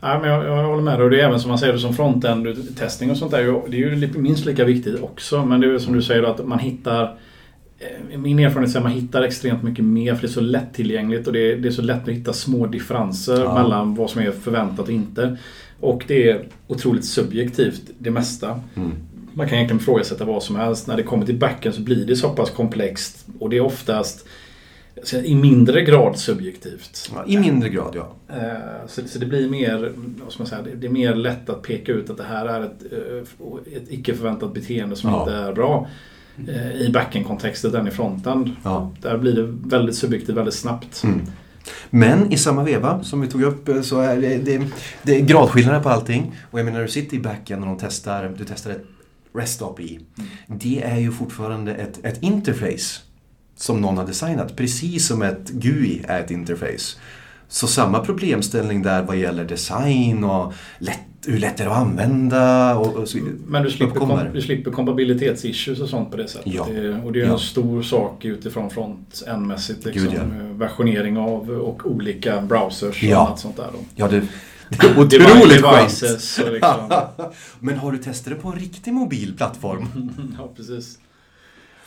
Ja, 0.00 0.18
men 0.20 0.30
jag, 0.30 0.44
jag 0.44 0.66
håller 0.66 0.82
med 0.82 0.98
dig. 0.98 1.04
Och 1.04 1.10
det 1.10 1.20
är 1.20 1.26
även 1.26 1.40
som 1.40 1.48
man 1.48 1.58
säger 1.58 1.78
som 1.78 1.94
frontend-testning 1.94 3.10
och 3.10 3.16
sånt 3.16 3.30
där. 3.30 3.62
Det 3.68 3.76
är 3.76 3.80
ju 3.80 4.12
minst 4.16 4.44
lika 4.46 4.64
viktigt 4.64 5.02
också. 5.02 5.44
Men 5.44 5.60
det 5.60 5.74
är 5.74 5.78
som 5.78 5.94
du 5.94 6.02
säger 6.02 6.22
då, 6.22 6.28
att 6.28 6.46
man 6.46 6.58
hittar 6.58 7.02
eh, 7.78 8.18
min 8.18 8.38
erfarenhet 8.38 8.74
är 8.74 8.78
att 8.78 8.82
man 8.84 8.92
hittar 8.92 9.22
extremt 9.22 9.62
mycket 9.62 9.84
mer 9.84 10.14
för 10.14 10.22
det 10.22 10.28
är 10.28 10.32
så 10.32 10.40
lättillgängligt 10.40 11.26
och 11.26 11.32
det 11.32 11.52
är, 11.52 11.56
det 11.56 11.68
är 11.68 11.72
så 11.72 11.82
lätt 11.82 12.02
att 12.02 12.08
hitta 12.14 12.32
små 12.32 12.66
differenser 12.66 13.40
Ja. 13.40 13.54
mellan 13.54 13.94
vad 13.94 14.10
som 14.10 14.20
är 14.22 14.30
förväntat 14.30 14.86
och 14.86 14.92
inte. 14.92 15.36
Och 15.80 16.04
det 16.08 16.30
är 16.30 16.48
otroligt 16.66 17.04
subjektivt, 17.04 17.82
det 17.98 18.10
mesta. 18.10 18.60
Mm. 18.74 18.92
Man 19.34 19.48
kan 19.48 19.56
egentligen 19.58 19.80
ifrågasätta 19.80 20.24
vad 20.24 20.42
som 20.42 20.56
helst. 20.56 20.86
När 20.86 20.96
det 20.96 21.02
kommer 21.02 21.26
till 21.26 21.38
backen 21.38 21.72
så 21.72 21.80
blir 21.80 22.06
det 22.06 22.16
så 22.16 22.28
pass 22.30 22.50
komplext 22.50 23.26
och 23.38 23.50
det 23.50 23.56
är 23.56 23.60
oftast 23.60 24.26
i 25.24 25.34
mindre 25.34 25.82
grad 25.84 26.18
subjektivt. 26.18 27.10
Ja, 27.14 27.24
I 27.26 27.38
mindre 27.38 27.68
grad, 27.68 27.94
ja. 27.96 28.12
Eh, 28.36 28.86
Så, 28.88 29.02
så 29.08 29.18
det 29.18 29.26
blir 29.26 29.48
mer, 29.50 29.92
vad 30.24 30.32
ska 30.32 30.42
man 30.42 30.48
säga, 30.48 30.62
det- 30.80 30.86
är 30.86 30.90
mer 30.90 31.14
lätt 31.14 31.50
att 31.50 31.62
peka 31.62 31.92
ut 31.92 32.10
att 32.10 32.16
det 32.16 32.24
här 32.24 32.46
är 32.46 32.60
ett, 32.60 32.82
eh, 32.92 33.76
ett 33.76 33.82
icke 33.88 34.14
förväntat 34.14 34.54
beteende 34.54 34.96
som 34.96 35.10
Ja. 35.10 35.20
inte 35.20 35.32
är 35.34 35.52
bra 35.52 35.88
eh, 36.48 36.72
i 36.80 36.90
backend-kontextet 36.92 37.74
än 37.74 37.88
i 37.88 37.90
fronten. 37.90 38.56
ja. 38.64 38.92
Där 39.02 39.18
blir 39.18 39.32
det 39.32 39.42
väldigt 39.68 39.96
subjektivt 39.96 40.36
väldigt 40.36 40.54
snabbt. 40.54 41.02
Mm. 41.04 41.20
Men 41.90 42.32
i 42.32 42.36
samma 42.36 42.62
veva 42.62 43.04
som 43.04 43.20
vi 43.20 43.28
tog 43.28 43.42
upp 43.42 43.68
eh, 43.68 43.80
så 43.80 44.00
är 44.00 44.16
det, 44.16 44.36
det, 44.36 44.66
det 45.02 45.16
är 45.16 45.20
gradskillnader 45.20 45.80
på 45.80 45.88
allting. 45.88 46.34
Och 46.50 46.58
jag 46.58 46.64
menar, 46.64 46.78
när 46.78 46.86
du 46.86 46.92
sitter 46.92 47.16
i 47.16 47.20
backen 47.20 47.62
och 47.62 47.66
de 47.66 47.78
testar, 47.80 48.34
du 48.38 48.44
testar 48.44 48.70
ett 48.70 48.84
REST 49.34 49.62
API. 49.62 50.00
Det 50.46 50.82
är 50.82 50.98
ju 50.98 51.12
fortfarande 51.12 51.74
ett, 51.74 52.04
ett 52.04 52.22
interface 52.22 53.00
som 53.56 53.80
någon 53.80 53.98
har 53.98 54.06
designat. 54.06 54.56
Precis 54.56 55.06
som 55.06 55.22
ett 55.22 55.48
GUI 55.48 56.04
är 56.08 56.20
ett 56.20 56.30
interface. 56.30 56.96
Så 57.48 57.66
samma 57.66 57.98
problemställning 57.98 58.82
där 58.82 59.02
vad 59.02 59.16
gäller 59.16 59.44
design 59.44 60.24
och 60.24 60.52
lätt, 60.78 60.98
hur 61.26 61.38
lätt 61.38 61.60
är 61.60 61.64
det 61.64 61.70
att 61.70 61.76
använda 61.78 62.76
och, 62.78 62.96
och 62.96 63.08
så 63.08 63.18
vidare. 63.18 63.34
Men 63.46 63.62
du 63.62 63.70
slipper, 63.70 63.94
kom, 64.00 64.20
du 64.32 64.42
slipper 64.42 64.70
kompabilitetsissues 64.70 65.80
och 65.80 65.88
sånt 65.88 66.10
på 66.10 66.16
det 66.16 66.28
sättet. 66.28 66.54
Ja. 66.54 66.66
Det, 66.70 67.00
och 67.04 67.12
det 67.12 67.20
är 67.20 67.26
Ja. 67.26 67.32
en 67.32 67.38
stor 67.38 67.82
sak 67.82 68.24
utifrån 68.24 68.70
front-end-mässigt. 68.70 69.84
Liksom, 69.84 70.14
ja. 70.14 70.20
Versionering 70.54 71.18
av 71.18 71.50
och 71.50 71.86
olika 71.90 72.40
browsers 72.40 73.02
och 73.02 73.08
Ja. 73.08 73.26
annat 73.26 73.38
sånt 73.40 73.56
där. 73.56 73.68
Då. 73.72 73.78
Ja, 73.94 74.08
det, 74.08 74.20
det 74.68 74.86
är 74.86 74.98
otroligt 75.00 75.62
skönt. 75.64 76.02
liksom. 76.52 76.90
Men 77.60 77.76
har 77.78 77.92
du 77.92 77.98
testat 77.98 78.34
det 78.34 78.40
på 78.40 78.48
en 78.48 78.58
riktig 78.58 78.92
mobil 78.92 79.34
plattform? 79.36 79.88
ja, 80.38 80.52
precis. 80.56 80.98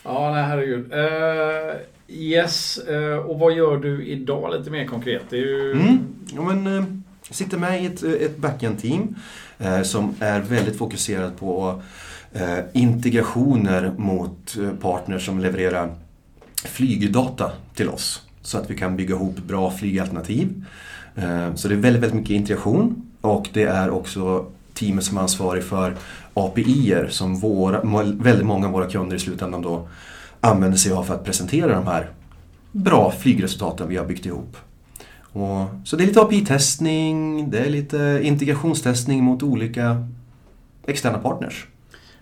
Ja, 0.03 0.31
nej 0.33 0.43
herregud. 0.43 0.93
Uh, 0.93 1.75
yes, 2.07 2.79
uh, 2.89 3.17
och 3.17 3.39
vad 3.39 3.53
gör 3.53 3.77
du 3.77 4.05
idag 4.05 4.53
lite 4.57 4.71
mer 4.71 4.85
konkret? 4.85 5.21
Det 5.29 5.37
är 5.37 5.41
ju... 5.41 5.71
Mm. 5.71 5.97
Ja, 6.35 6.41
men, 6.41 6.67
uh, 6.67 6.83
jag 7.27 7.35
sitter 7.35 7.57
med 7.57 7.83
i 7.83 7.85
ett, 7.85 8.03
ett 8.03 8.37
backend-team 8.37 9.15
som 9.83 10.15
är 10.19 10.39
väldigt 10.41 10.77
fokuserat 10.77 11.39
på 11.39 11.81
integrationer 12.73 13.93
mot 13.97 14.57
partners 14.81 15.25
som 15.25 15.39
levererar 15.39 15.95
flygdata 16.65 17.51
till 17.75 17.89
oss. 17.89 18.23
Så 18.41 18.57
att 18.57 18.69
vi 18.69 18.77
kan 18.77 18.95
bygga 18.95 19.15
ihop 19.15 19.37
bra 19.37 19.71
flygalternativ. 19.71 20.65
Så 21.55 21.67
det 21.67 21.73
är 21.73 21.77
väldigt, 21.77 22.03
väldigt 22.03 22.13
mycket 22.13 22.31
integration 22.31 23.11
och 23.21 23.49
det 23.53 23.63
är 23.63 23.89
också 23.89 24.45
teamet 24.79 25.03
som 25.03 25.17
är 25.17 25.21
ansvarig 25.21 25.63
för 25.63 25.95
API-er 26.33 27.07
som 27.09 27.39
våra, 27.39 27.81
väldigt 28.03 28.45
många 28.45 28.67
av 28.67 28.73
våra 28.73 28.89
kunder 28.89 29.15
i 29.15 29.19
slutändan 29.19 29.61
då 29.61 29.87
använder 30.41 30.77
sig 30.77 30.91
av 30.91 31.03
för 31.03 31.15
att 31.15 31.25
presentera 31.25 31.75
de 31.75 31.87
här 31.87 32.09
bra 32.71 33.11
flygresultaten 33.11 33.87
vi 33.87 33.97
har 33.97 34.05
byggt 34.05 34.25
ihop. 34.25 34.57
Och, 35.31 35.65
så 35.85 35.95
det 35.95 36.03
är 36.03 36.07
lite 36.07 36.21
API-testning, 36.21 37.49
det 37.49 37.59
är 37.59 37.69
lite 37.69 38.19
integrationstestning 38.23 39.23
mot 39.23 39.43
olika 39.43 40.07
externa 40.87 41.17
partners. 41.17 41.67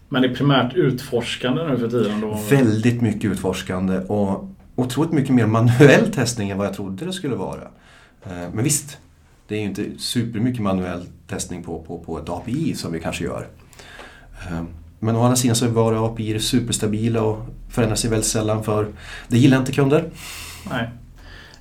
Men 0.10 0.22
det 0.22 0.28
är 0.28 0.36
primärt 0.36 0.74
utforskande 0.74 1.64
nu 1.64 1.78
för 1.78 1.90
tiden 1.90 2.22
då? 2.22 2.40
Väldigt 2.50 3.02
mycket 3.02 3.32
utforskande 3.32 4.00
och 4.00 4.50
otroligt 4.76 5.12
mycket 5.12 5.36
mer 5.36 5.46
manuell 5.46 6.12
testning 6.14 6.50
än 6.50 6.58
vad 6.58 6.68
jag 6.68 6.74
trodde 6.74 7.06
det 7.06 7.14
skulle 7.14 7.36
vara. 7.36 7.62
Eh, 8.24 8.32
Men 8.54 8.64
visst, 8.64 8.98
det 9.48 9.56
är 9.56 9.60
ju 9.60 9.66
inte 9.66 9.86
supermycket 9.98 10.62
manuell 10.62 11.06
testning 11.28 11.64
på, 11.64 11.80
på, 11.80 12.00
på 12.00 12.18
ett 12.20 12.30
API 12.30 12.74
som 12.76 12.92
vi 12.92 13.00
kanske 13.00 13.24
gör. 13.24 13.48
Eh, 14.48 14.64
Men 15.00 15.16
å 15.16 15.22
andra 15.24 15.36
sidan 15.36 15.56
så 15.56 15.66
är 15.66 15.70
våra 15.70 16.06
API 16.06 16.40
superstabila 16.40 17.22
och 17.22 17.46
förändrar 17.70 17.96
sig 17.96 18.10
väldigt 18.10 18.28
sällan 18.28 18.64
för 18.64 18.88
det 19.28 19.38
gillar 19.38 19.58
inte 19.58 19.72
kunder. 19.72 20.04
Nej. 20.70 20.90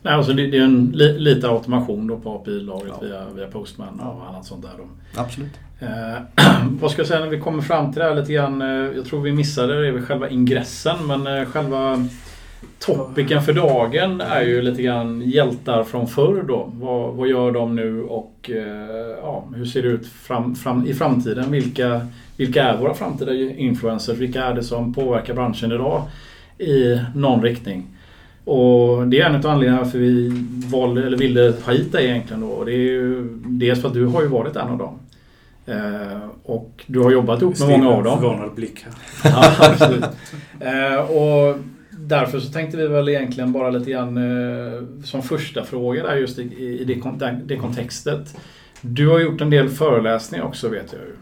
Nej, 0.03 0.15
alltså 0.15 0.33
det, 0.33 0.47
det 0.47 0.57
är 0.59 0.63
en 0.63 0.91
li, 0.95 1.19
lite 1.19 1.49
automation 1.49 2.07
då 2.07 2.19
på 2.19 2.35
API-lagret 2.35 2.93
Ja. 3.01 3.07
via, 3.07 3.25
via 3.35 3.47
Postman 3.47 4.01
och 4.01 4.29
annat 4.29 4.47
sånt 4.47 4.63
där. 4.63 4.71
Då. 4.79 5.21
Absolut. 5.21 5.53
Eh, 5.79 6.23
vad 6.81 6.91
ska 6.91 7.01
jag 7.01 7.09
säga 7.09 7.21
när 7.21 7.29
vi 7.31 7.41
kommer 7.41 7.63
fram 7.63 7.93
till 7.93 8.01
det 8.03 8.09
här 8.09 8.15
lite 8.15 8.33
grann. 8.33 8.63
Eh, 8.63 8.69
jag 8.69 9.05
tror 9.05 9.21
vi 9.21 9.33
missade 9.33 9.81
det, 9.83 9.89
är 9.89 9.93
väl 9.93 10.03
själva 10.03 10.29
ingressen 10.29 11.07
men 11.07 11.27
eh, 11.27 11.45
själva 11.45 12.09
topicen 12.79 13.43
för 13.43 13.53
dagen 13.53 14.21
är 14.21 14.43
ju 14.43 14.63
lite 14.63 14.83
grann 14.83 15.23
hjältar 15.23 15.85
från 15.85 16.07
förr 16.07 16.45
då. 16.49 16.73
Vad, 16.75 17.15
vad 17.15 17.29
gör 17.29 17.53
de 17.53 17.77
nu 17.77 18.03
och 18.03 18.51
eh, 18.51 19.17
ja, 19.23 19.45
hur 19.57 19.65
ser 19.65 19.83
det 19.83 19.89
ut 19.89 20.07
fram, 20.07 20.55
fram, 20.55 20.87
i 20.87 20.95
framtiden? 20.95 21.51
Vilka, 21.51 22.07
vilka 22.37 22.65
är 22.65 22.77
våra 22.77 22.95
framtida 22.95 23.35
influencers? 23.35 24.19
Vilka 24.19 24.45
är 24.45 24.55
det 24.55 24.63
som 24.63 24.95
påverkar 24.95 25.35
branschen 25.35 25.73
idag 25.73 26.03
i 26.59 27.01
någon 27.15 27.43
riktning? 27.43 27.87
Och 28.45 29.09
det 29.09 29.21
är 29.21 29.27
en 29.27 29.35
av 29.35 29.47
anledningarna 29.47 29.83
varför 29.83 29.99
vi 29.99 30.33
valde, 30.71 31.07
eller 31.07 31.17
ville 31.17 31.55
ha 31.65 31.73
hit 31.73 31.93
dig 31.93 32.05
egentligen 32.05 32.41
då. 32.41 32.49
Och 32.49 32.67
Det 32.67 32.73
är 32.73 32.77
ju 32.77 33.29
dels 33.45 33.81
för 33.81 33.89
att 33.89 33.95
du 33.95 34.07
har 34.07 34.23
ju 34.23 34.29
varit 34.29 34.57
en 34.57 34.69
av 34.69 34.79
dem. 34.79 34.99
Eh, 35.67 36.29
och 36.45 36.85
du 36.87 37.01
har 37.01 37.11
jobbat 37.11 37.43
ihop 37.43 37.59
med 37.59 37.69
många 37.69 37.89
av 37.91 38.05
dem. 38.05 38.21
Förvånad 38.21 38.55
blick 38.55 38.85
här. 38.85 39.33
Ja, 39.33 39.71
absolut. 39.71 40.05
Eh, 40.61 40.97
och 40.97 41.57
därför 42.07 42.41
så 42.41 42.53
tänkte 42.53 42.77
vi 42.77 42.87
väl 42.89 43.09
egentligen 43.09 43.53
bara 43.53 43.71
lite 43.71 43.91
grann 43.91 44.17
eh, 44.17 44.83
som 45.05 45.23
första 45.23 45.65
fråga 45.65 46.03
där 46.03 46.17
just 46.17 46.39
i, 46.39 46.43
i 46.43 46.85
det, 46.85 47.39
det 47.47 47.57
kontextet. 47.57 48.37
Du 48.81 49.09
har 49.09 49.19
gjort 49.19 49.41
en 49.41 49.51
del 49.51 49.69
föreläsningar 49.69 50.45
också 50.45 50.69
vet 50.69 50.93
jag 50.93 51.03
ju. 51.03 51.17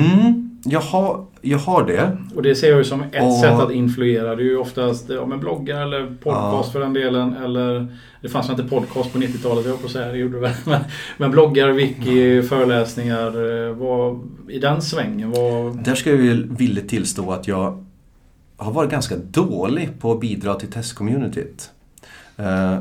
Mm, 0.00 0.50
jag, 0.64 0.80
har, 0.80 1.24
jag 1.42 1.58
har 1.58 1.86
det. 1.86 2.16
Och 2.34 2.42
det 2.42 2.54
ser 2.54 2.68
jag 2.68 2.78
ju 2.78 2.84
som 2.84 3.02
ett 3.12 3.22
Och- 3.22 3.32
sätt 3.40 3.52
att 3.52 3.72
influera. 3.72 4.36
Det 4.36 4.42
är 4.42 4.44
ju 4.44 4.56
oftast 4.56 5.10
ja, 5.10 5.26
med 5.26 5.38
bloggar 5.38 5.82
eller 5.82 6.06
podcast 6.06 6.68
Ja. 6.68 6.72
för 6.72 6.80
den 6.80 6.92
delen. 6.92 7.34
Eller, 7.44 7.86
det 8.22 8.28
fanns 8.28 8.50
väl 8.50 8.60
inte 8.60 8.74
podcast 8.74 9.12
på 9.12 9.18
90-talet, 9.18 9.66
jag 9.66 9.80
på 9.80 9.86
att 9.86 9.92
säga. 9.92 10.12
Det 10.12 10.18
gjorde 10.18 10.34
det 10.36 10.40
väl. 10.40 10.52
Men, 10.66 10.80
men 11.18 11.30
bloggar, 11.30 11.68
wiki, 11.68 12.42
föreläsningar. 12.42 13.26
eh, 13.68 13.74
Vad, 13.74 14.20
I 14.48 14.58
den 14.58 14.82
svängen, 14.82 15.30
vad... 15.30 15.84
Där 15.84 15.94
ska 15.94 16.10
jag 16.10 16.20
ju 16.20 16.46
villigt 16.58 16.88
tillstå 16.88 17.30
att 17.32 17.48
jag 17.48 17.84
har 18.58 18.72
varit 18.72 18.90
ganska 18.90 19.16
dålig 19.16 20.00
på 20.00 20.12
att 20.12 20.20
bidra 20.20 20.54
till 20.54 20.70
testcommunityt. 20.72 21.70
Eh, 22.36 22.78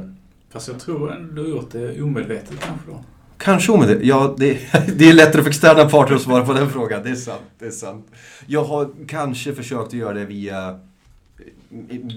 Fast 0.49 0.67
jag 0.67 0.79
tror 0.79 1.13
ändå 1.13 1.33
du 1.35 1.41
har 1.41 1.49
gjort 1.49 1.71
det 1.71 2.01
omedvetet 2.01 2.59
kanske 2.59 2.91
då. 2.91 3.03
kanske 3.37 3.71
omedvetet. 3.71 4.05
Ja, 4.05 4.35
det, 4.37 4.53
det 4.97 5.09
är 5.09 5.13
lättare 5.13 5.41
för 5.43 5.49
externa 5.49 5.89
parter 5.89 6.15
att 6.15 6.21
svara 6.21 6.45
på 6.45 6.53
den 6.53 6.69
frågan. 6.69 7.03
Det 7.03 7.09
är 7.09 7.15
sant. 7.15 7.41
Det 7.59 7.65
är 7.65 7.71
sant. 7.71 8.07
Jag 8.45 8.63
har 8.63 8.89
kanske 9.07 9.53
försökt 9.55 9.87
att 9.87 9.93
göra 9.93 10.13
det 10.13 10.25
via 10.25 10.79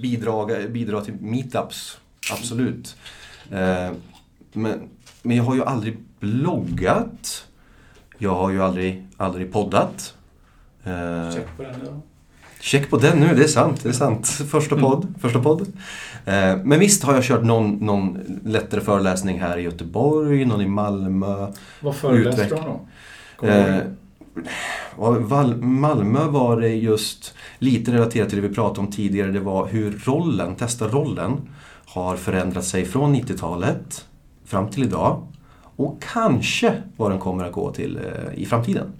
bidrag, 0.02 0.52
bidra 0.70 1.00
till 1.00 1.14
meetups. 1.20 1.98
Absolut. 2.32 2.96
Eh, 3.50 3.90
men, 4.52 4.88
men 5.22 5.36
jag 5.36 5.44
har 5.44 5.54
ju 5.54 5.64
aldrig 5.64 5.96
bloggat. 6.20 7.46
Jag 8.18 8.34
har 8.34 8.50
ju 8.50 8.62
aldrig, 8.62 9.06
aldrig 9.16 9.52
poddat. 9.52 10.14
Eh, 10.84 11.34
Check 11.34 11.46
på 11.56 11.62
den 11.62 11.74
då. 11.84 12.00
Check 12.60 12.90
på 12.90 12.96
den 12.96 13.18
nu, 13.18 13.34
det 13.34 13.44
är 13.44 13.48
sant. 13.48 13.82
Det 13.82 13.88
är 13.88 13.92
sant. 13.92 14.26
Första 14.26 14.76
podd. 14.76 15.14
Första 15.20 15.40
podd. 15.40 15.60
Eh, 16.24 16.56
men 16.64 16.78
visst 16.78 17.04
har 17.04 17.14
jag 17.14 17.24
kört 17.24 17.42
någon, 17.42 17.76
någon 17.76 18.18
lättare 18.44 18.80
föreläsning 18.80 19.40
här 19.40 19.58
i 19.58 19.62
Göteborg, 19.62 20.44
någon 20.44 20.60
i 20.60 20.68
Malmö. 20.68 21.52
Vad 21.80 21.96
föreläste 21.96 22.44
du 22.44 22.54
om 22.54 22.78
då? 23.40 23.46
Eh, 23.46 23.82
Malmö 25.60 26.24
var 26.24 26.60
det 26.60 26.68
just 26.68 27.34
lite 27.58 27.92
relaterat 27.92 28.28
till 28.28 28.42
det 28.42 28.48
vi 28.48 28.54
pratade 28.54 28.80
om 28.80 28.92
tidigare. 28.92 29.30
Det 29.30 29.40
var 29.40 29.66
hur 29.66 30.00
rollen, 30.04 30.54
testarrollen, 30.54 31.48
har 31.86 32.16
förändrat 32.16 32.64
sig 32.64 32.84
från 32.84 33.16
90-talet 33.16 34.04
fram 34.44 34.70
till 34.70 34.82
idag. 34.82 35.26
Och 35.76 36.02
kanske 36.12 36.82
vad 36.96 37.10
den 37.10 37.18
kommer 37.18 37.44
att 37.44 37.52
gå 37.52 37.72
till 37.72 37.96
eh, 37.96 38.42
i 38.42 38.46
framtiden. 38.46 38.92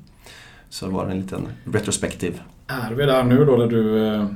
Så 0.69 0.87
det 0.87 0.93
var 0.93 1.07
en 1.07 1.21
liten 1.21 1.49
retrospektiv. 1.65 2.41
Är 2.71 2.95
vi 2.95 3.07
där 3.07 3.25
nu 3.25 3.45
då 3.45 3.57
där 3.57 3.67
du 3.67 4.07
eh, 4.07 4.27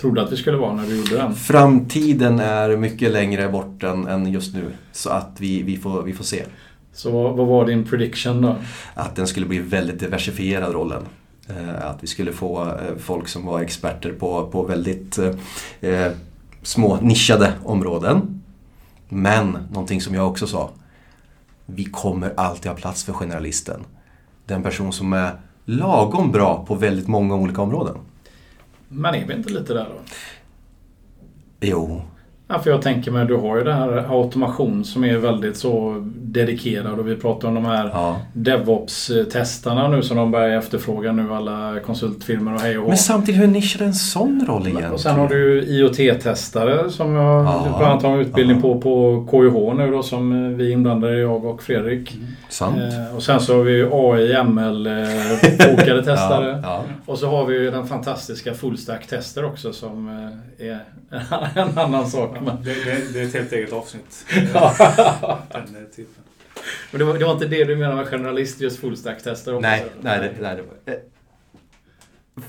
trodde 0.00 0.22
att 0.22 0.32
vi 0.32 0.36
skulle 0.36 0.56
vara 0.56 0.72
när 0.74 0.86
du 0.86 0.96
gjorde 0.96 1.16
den? 1.16 1.34
Framtiden 1.34 2.40
är 2.40 2.76
mycket 2.76 3.12
längre 3.12 3.48
bort 3.48 3.82
än, 3.82 4.06
än 4.06 4.32
just 4.32 4.54
nu. 4.54 4.64
Så 4.92 5.10
att 5.10 5.36
vi, 5.38 5.62
vi, 5.62 5.76
får, 5.76 6.02
vi 6.02 6.12
får 6.12 6.24
se. 6.24 6.44
Så 6.92 7.10
vad, 7.32 7.46
var 7.46 7.66
din 7.66 7.84
prediction 7.84 8.40
då? 8.42 8.56
Att 8.94 9.16
den 9.16 9.26
skulle 9.26 9.46
bli 9.46 9.58
väldigt 9.58 10.00
diversifierad 10.00 10.72
rollen. 10.72 11.02
Eh, 11.48 11.86
Att 11.86 12.02
vi 12.02 12.06
skulle 12.06 12.32
få 12.32 12.62
eh, 12.62 12.96
folk 12.98 13.28
som 13.28 13.46
var 13.46 13.60
experter 13.60 14.12
på, 14.12 14.46
på 14.46 14.62
väldigt 14.62 15.18
eh, 15.18 15.90
eh, 15.90 16.12
små 16.62 16.96
nischade 17.00 17.52
områden. 17.64 18.42
Men 19.08 19.58
någonting 19.70 20.00
som 20.00 20.14
jag 20.14 20.28
också 20.28 20.46
sa. 20.46 20.70
Vi 21.66 21.84
kommer 21.84 22.32
alltid 22.36 22.70
ha 22.70 22.76
plats 22.76 23.04
för 23.04 23.12
generalisten. 23.12 23.80
Den 24.46 24.62
person 24.62 24.92
som 24.92 25.12
är 25.12 25.32
lagom 25.64 26.32
bra 26.32 26.64
på 26.66 26.74
väldigt 26.74 27.08
många 27.08 27.34
olika 27.34 27.62
områden. 27.62 27.94
Men 28.88 29.14
är 29.14 29.26
vi 29.26 29.34
inte 29.34 29.52
lite 29.52 29.74
där 29.74 29.84
då? 29.84 30.00
Jo, 31.60 32.02
Ja, 32.52 32.58
för 32.58 32.70
jag 32.70 32.82
tänker 32.82 33.10
mig, 33.10 33.26
du 33.26 33.36
har 33.36 33.56
ju 33.58 33.64
det 33.64 33.72
här 33.74 34.04
automation 34.10 34.84
som 34.84 35.04
är 35.04 35.16
väldigt 35.16 35.56
så 35.56 35.94
dedikerad 36.16 36.98
och 36.98 37.08
vi 37.08 37.16
pratar 37.16 37.48
om 37.48 37.54
de 37.54 37.64
här 37.64 37.90
ja. 37.92 38.16
DevOps-testarna 38.32 39.88
nu 39.88 40.02
som 40.02 40.16
de 40.16 40.30
börjar 40.30 40.58
efterfråga 40.58 41.12
nu 41.12 41.32
alla 41.34 41.80
konsultfirmor 41.86 42.54
och 42.54 42.60
hej 42.60 42.78
och. 42.78 42.88
Men 42.88 42.96
samtidigt, 42.96 43.40
hur 43.40 43.46
nischad 43.46 43.82
är 43.82 43.86
en 43.86 43.94
sån 43.94 44.44
roll 44.48 44.62
egentligen? 44.62 44.92
Och 44.92 45.00
sen 45.00 45.18
har 45.18 45.28
du 45.28 45.36
ju 45.54 45.62
IoT-testare 45.62 46.90
som 46.90 47.12
jag 47.14 47.44
Ja. 47.44 47.64
bland 47.78 47.84
annat 47.92 48.02
har 48.02 48.12
en 48.14 48.20
utbildning 48.20 48.56
Ja. 48.56 48.62
på 48.62 48.80
på 48.80 49.26
KIH 49.30 49.74
nu 49.84 49.90
då 49.90 50.02
som 50.02 50.56
vi 50.56 50.70
inblandade 50.70 51.18
jag 51.18 51.44
och 51.44 51.62
Fredrik. 51.62 52.16
Sant. 52.48 52.76
Eh, 52.76 53.16
och 53.16 53.22
sen 53.22 53.40
så 53.40 53.56
har 53.56 53.62
vi 53.64 53.88
AI, 53.92 54.42
ML, 54.44 54.86
eh, 54.86 55.70
bokade 55.70 56.04
testare. 56.04 56.50
Ja, 56.62 56.68
ja. 56.68 56.82
Och 57.06 57.18
så 57.18 57.26
har 57.28 57.46
vi 57.46 57.54
ju 57.54 57.70
den 57.70 57.86
fantastiska 57.86 58.54
fullstack-tester 58.54 59.44
också 59.44 59.72
som 59.72 60.08
eh, 60.58 60.66
är 60.68 60.78
en 61.60 61.78
annan 61.78 62.06
sak. 62.06 62.36
Men, 62.44 62.62
Det, 62.64 62.74
det, 62.84 63.12
det 63.12 63.20
är 63.20 63.24
ett 63.26 63.34
helt 63.34 63.52
eget 63.52 63.72
avsnitt. 63.72 64.26
Ja. 64.54 65.42
Den 65.52 65.62
eh, 65.62 65.82
typen. 65.96 66.22
men 66.90 66.98
det, 66.98 67.04
var, 67.04 67.18
det 67.18 67.24
var 67.24 67.32
inte 67.32 67.46
det 67.46 67.64
du 67.64 67.76
menade 67.76 67.96
med 67.96 68.06
generalist, 68.06 68.60
just 68.60 68.78
fullstack-tester 68.80 69.54
också? 69.54 69.60
Nej, 69.68 69.86
nej, 70.00 70.18
det, 70.18 70.32
nej 70.42 70.56
det 70.56 70.62
var... 70.62 70.94
eh, 70.94 71.00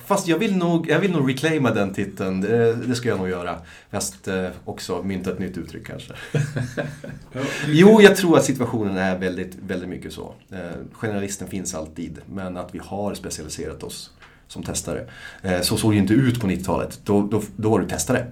Fast 0.06 0.27
jag 0.27 0.38
vill 0.38 0.56
nog, 0.58 0.89
jag 0.89 0.99
vill 0.99 1.12
nog 1.12 1.29
reclaima 1.29 1.71
den 1.71 1.93
titeln. 1.93 2.41
Det, 2.41 2.73
det 2.75 2.95
ska 2.95 3.10
jag 3.10 3.17
nog 3.17 3.29
göra. 3.29 3.58
Fast 3.91 4.27
eh, 4.27 4.47
också 4.65 5.03
mynta 5.03 5.32
ett 5.32 5.39
nytt 5.39 5.58
uttryck 5.58 5.88
kanske. 5.88 6.13
Jo, 7.67 8.01
jag 8.01 8.15
tror 8.15 8.38
att 8.38 8.45
situationen 8.45 8.97
är 8.97 9.17
väldigt, 9.17 9.56
väldigt 9.67 9.89
mycket 9.89 10.13
så. 10.13 10.34
Eh, 10.51 10.58
generalisten 10.93 11.47
finns 11.47 11.75
alltid, 11.75 12.19
men 12.34 12.58
att 12.58 12.75
vi 12.75 12.79
har 12.84 13.13
specialiserat 13.13 13.84
oss 13.84 14.12
som 14.47 14.63
testare. 14.63 15.08
Eh, 15.41 15.62
så 15.62 15.77
såg 15.77 15.91
det 15.91 15.97
inte 15.97 16.13
ut 16.13 16.39
på 16.41 16.47
90-talet. 16.47 16.99
Då, 17.03 17.21
då, 17.21 17.41
då 17.56 17.69
var 17.69 17.79
du 17.79 17.88
testare. 17.88 18.27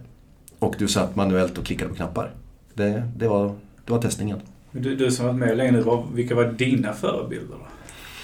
Och 0.61 0.75
du 0.77 0.87
satt 0.87 1.15
manuellt 1.15 1.57
och 1.57 1.65
klickade 1.65 1.89
på 1.89 1.95
knappar. 1.95 2.31
Det, 2.73 3.03
det, 3.15 3.27
var, 3.27 3.55
det 3.85 3.91
var 3.91 4.01
testningen. 4.01 4.39
Men 4.71 4.83
du, 4.83 4.95
du 4.95 5.11
som 5.11 5.25
varit 5.25 5.37
med 5.37 5.57
länge 5.57 5.71
nu, 5.71 5.83
vilka 6.13 6.35
var 6.35 6.45
dina 6.45 6.93
förebilder 6.93 7.55
då? 7.55 7.67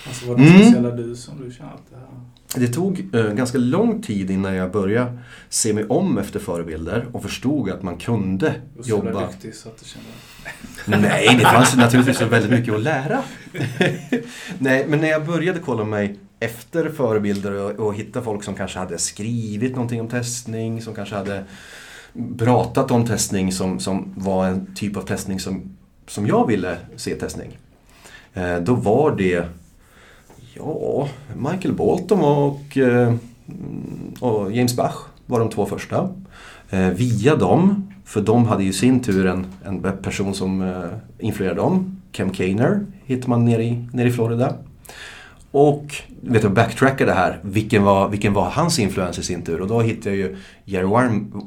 Alltså 0.08 0.28
var 0.28 0.36
det 0.36 0.44
Mm. 0.44 0.62
speciella 0.62 0.92
du 0.92 1.16
som 1.16 1.42
du 1.46 1.52
känner 1.52 1.72
att 1.72 1.82
det 1.90 1.96
här... 1.98 2.68
Det 2.68 2.74
tog 2.74 3.10
eh, 3.16 3.34
ganska 3.34 3.58
lång 3.58 4.02
tid 4.02 4.32
innan 4.32 4.56
jag 4.56 4.72
började 4.72 5.18
se 5.50 5.74
mig 5.74 5.86
om 5.86 6.18
efter 6.18 6.40
förebilder 6.40 7.06
och 7.12 7.24
förstod 7.24 7.70
att 7.70 7.84
man 7.84 7.98
kunde 7.98 8.54
var 8.76 8.84
så 8.84 8.90
jobba... 8.90 9.12
duktig 9.28 9.56
så 9.56 9.70
att 9.70 9.78
du 9.80 9.86
kände... 9.86 11.08
Nej, 11.08 11.36
det 11.40 11.44
fanns 11.46 11.76
naturligtvis 11.78 12.22
väldigt 12.22 12.52
mycket 12.52 12.74
att 12.74 12.82
lära. 12.82 13.24
Nej, 14.60 14.86
men 14.88 15.00
när 15.02 15.08
jag 15.08 15.26
började 15.26 15.60
kolla 15.60 15.84
mig 15.84 16.20
efter 16.40 16.90
förebilder 16.90 17.52
och, 17.52 17.72
och 17.88 17.96
hitta 17.96 18.22
folk 18.22 18.44
som 18.44 18.56
kanske 18.56 18.80
hade 18.80 18.98
skrivit 18.98 19.72
någonting 19.76 20.02
om 20.02 20.08
testning, 20.08 20.82
som 20.82 20.96
kanske 20.96 21.16
hade 21.16 21.44
pratat 22.38 22.92
om 22.92 23.06
testning 23.06 23.52
som, 23.52 23.80
som 23.80 24.14
var 24.16 24.48
en 24.48 24.68
typ 24.76 24.98
av 24.98 25.02
testning 25.02 25.40
som, 25.40 25.78
som 26.08 26.28
jag 26.28 26.48
ville 26.48 26.78
se 26.96 27.16
testning. 27.16 27.58
Eh, 28.34 28.58
då 28.58 28.74
var 28.76 29.16
det 29.16 29.48
ja, 30.54 31.08
Michael 31.36 31.74
Bolton 31.74 32.22
och, 32.22 32.78
eh, 32.78 33.14
och 34.20 34.52
James 34.52 34.76
Bach 34.76 34.96
var 35.26 35.40
de 35.40 35.50
två 35.50 35.66
första. 35.66 36.10
Eh, 36.70 36.90
via 36.90 37.36
dem, 37.36 37.92
för 38.06 38.22
de 38.22 38.46
hade 38.46 38.64
ju 38.64 38.74
sin 38.74 39.00
tur 39.00 39.26
en, 39.26 39.46
en 39.66 39.82
person 39.82 40.34
som 40.34 40.62
eh, 40.62 40.84
influerade 41.20 41.62
dem. 41.62 42.02
Kem 42.12 42.30
Kaner 42.30 42.86
hittar 43.06 43.30
man 43.30 43.46
nere 43.46 43.64
i, 43.64 43.88
nere 43.94 44.08
i 44.08 44.12
Florida. 44.12 44.54
Och 45.52 45.96
vet 46.22 46.42
du, 46.42 46.50
backtracka 46.50 47.06
det 47.06 47.14
här. 47.14 47.40
Vilken 47.42 47.84
var, 47.84 48.10
vilken 48.10 48.34
var 48.34 48.50
hans 48.50 48.80
influens 48.80 49.20
i 49.20 49.24
sin 49.24 49.42
tur? 49.42 49.62
Och 49.62 49.68
då 49.68 49.82
hittade 49.82 50.16
jag 50.16 50.18
ju 50.18 50.38
Jerry 50.66 50.86
Warm... 50.86 51.42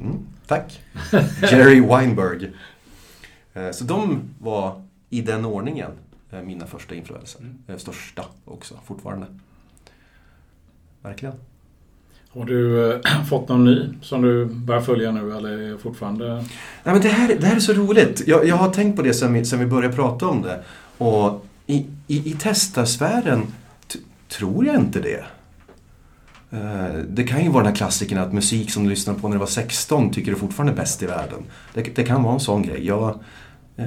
Mm, 0.00 0.18
tack! 0.46 0.80
Jerry 1.50 1.80
Weinberg. 1.80 2.50
Eh, 3.54 3.70
Så 3.70 3.84
de 3.84 4.20
var 4.38 4.82
i 5.10 5.20
den 5.20 5.44
ordningen 5.44 5.90
eh, 6.30 6.42
mina 6.42 6.66
första 6.66 6.94
influenser. 6.94 7.40
Mm. 7.40 7.58
Eh, 7.66 7.76
Största 7.76 8.24
också, 8.44 8.74
fortfarande. 8.86 9.26
Verkligen. 11.02 11.34
Har 12.32 12.44
du 12.44 12.92
eh, 12.92 13.24
fått 13.28 13.48
någon 13.48 13.64
ny 13.64 13.88
som 14.02 14.22
du 14.22 14.44
börjar 14.46 14.80
följa 14.80 15.12
nu 15.12 15.36
eller 15.36 15.58
är 15.58 15.76
fortfarande? 15.78 16.34
Nej, 16.34 16.44
men 16.84 17.00
det, 17.00 17.08
här, 17.08 17.36
det 17.40 17.46
här 17.46 17.56
är 17.56 17.60
så 17.60 17.72
roligt. 17.72 18.22
Jag, 18.26 18.46
jag 18.46 18.56
har 18.56 18.70
tänkt 18.70 18.96
på 18.96 19.02
det 19.02 19.14
sen 19.14 19.32
vi, 19.32 19.44
sen 19.44 19.58
vi 19.58 19.66
började 19.66 19.94
prata 19.96 20.26
om 20.28 20.42
det. 20.42 20.62
Och 20.98 21.46
i, 21.66 21.86
i, 22.06 22.30
i 22.30 22.32
testarsfären 22.32 23.46
tror 24.28 24.66
jag 24.66 24.76
inte 24.76 25.00
det. 25.00 25.24
Eh, 26.50 26.94
Det 27.08 27.24
kan 27.24 27.42
ju 27.44 27.48
vara 27.48 27.62
den 27.64 27.72
här 27.72 27.76
klassikern 27.76 28.18
att 28.18 28.32
musik 28.32 28.70
som 28.70 28.84
du 28.84 28.90
lyssnade 28.90 29.20
på 29.20 29.28
när 29.28 29.34
du 29.34 29.38
var 29.40 29.46
16 29.46 30.10
tycker 30.10 30.30
du 30.32 30.38
fortfarande 30.38 30.72
är 30.72 30.76
bäst 30.76 31.02
i 31.02 31.06
världen. 31.06 31.42
Det, 31.74 31.96
det 31.96 32.04
kan 32.04 32.22
vara 32.22 32.34
en 32.34 32.40
sån 32.40 32.62
grej. 32.62 32.86
Jag, 32.86 33.18
eh, 33.76 33.84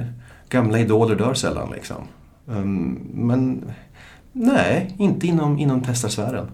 gamla 0.48 0.78
idoler 0.78 1.14
dör 1.16 1.34
sällan 1.34 1.70
liksom. 1.74 1.96
Um, 2.46 2.98
Men 3.14 3.64
nej, 4.32 4.94
inte 4.98 5.26
inom, 5.26 5.58
inom 5.58 5.80
testarsfären. 5.82 6.46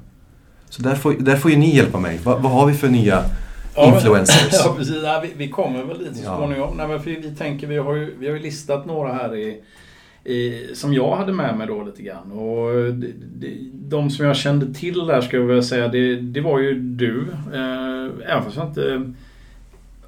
Så 0.68 0.82
där 0.82 0.94
får, 0.94 1.12
där 1.12 1.36
får 1.36 1.50
ju 1.50 1.56
ni 1.56 1.76
hjälpa 1.76 1.98
mig. 2.00 2.20
Vad, 2.24 2.42
vad 2.42 2.52
har 2.52 2.66
vi 2.66 2.74
för 2.74 2.88
nya 2.88 3.24
influencers? 3.86 4.52
Ja, 4.64 4.74
precis. 4.76 5.02
Ja, 5.02 5.20
vi, 5.22 5.32
vi 5.36 5.48
kommer 5.48 5.84
väl 5.84 5.98
dit 5.98 6.16
så 6.16 6.22
Ja. 6.24 6.36
småningom. 6.36 6.76
Nej, 6.76 6.88
men 6.88 7.02
för 7.02 7.10
vi 7.10 7.34
tänker, 7.34 7.66
vi 7.66 7.78
har 7.78 7.94
ju, 7.94 8.16
vi 8.18 8.26
har 8.28 8.36
ju 8.36 8.42
listat 8.42 8.86
några 8.86 9.12
här 9.14 9.36
i, 9.36 9.60
som 10.74 10.94
jag 10.94 11.16
hade 11.16 11.32
med 11.32 11.56
mig 11.58 11.66
då 11.66 11.82
lite 11.84 12.02
grann. 12.02 12.32
Och 12.32 12.94
de, 13.72 14.10
som 14.10 14.26
jag 14.26 14.36
kände 14.36 14.74
till 14.74 15.06
där 15.06 15.20
ska 15.20 15.36
jag 15.36 15.44
väl 15.44 15.62
säga, 15.62 15.88
det, 15.88 16.16
det 16.16 16.40
var 16.40 16.58
ju 16.58 16.74
du. 16.74 17.26
Eh, 17.54 18.32
även 18.32 18.44
fast 18.44 18.56
jag 18.56 18.66
inte 18.66 19.12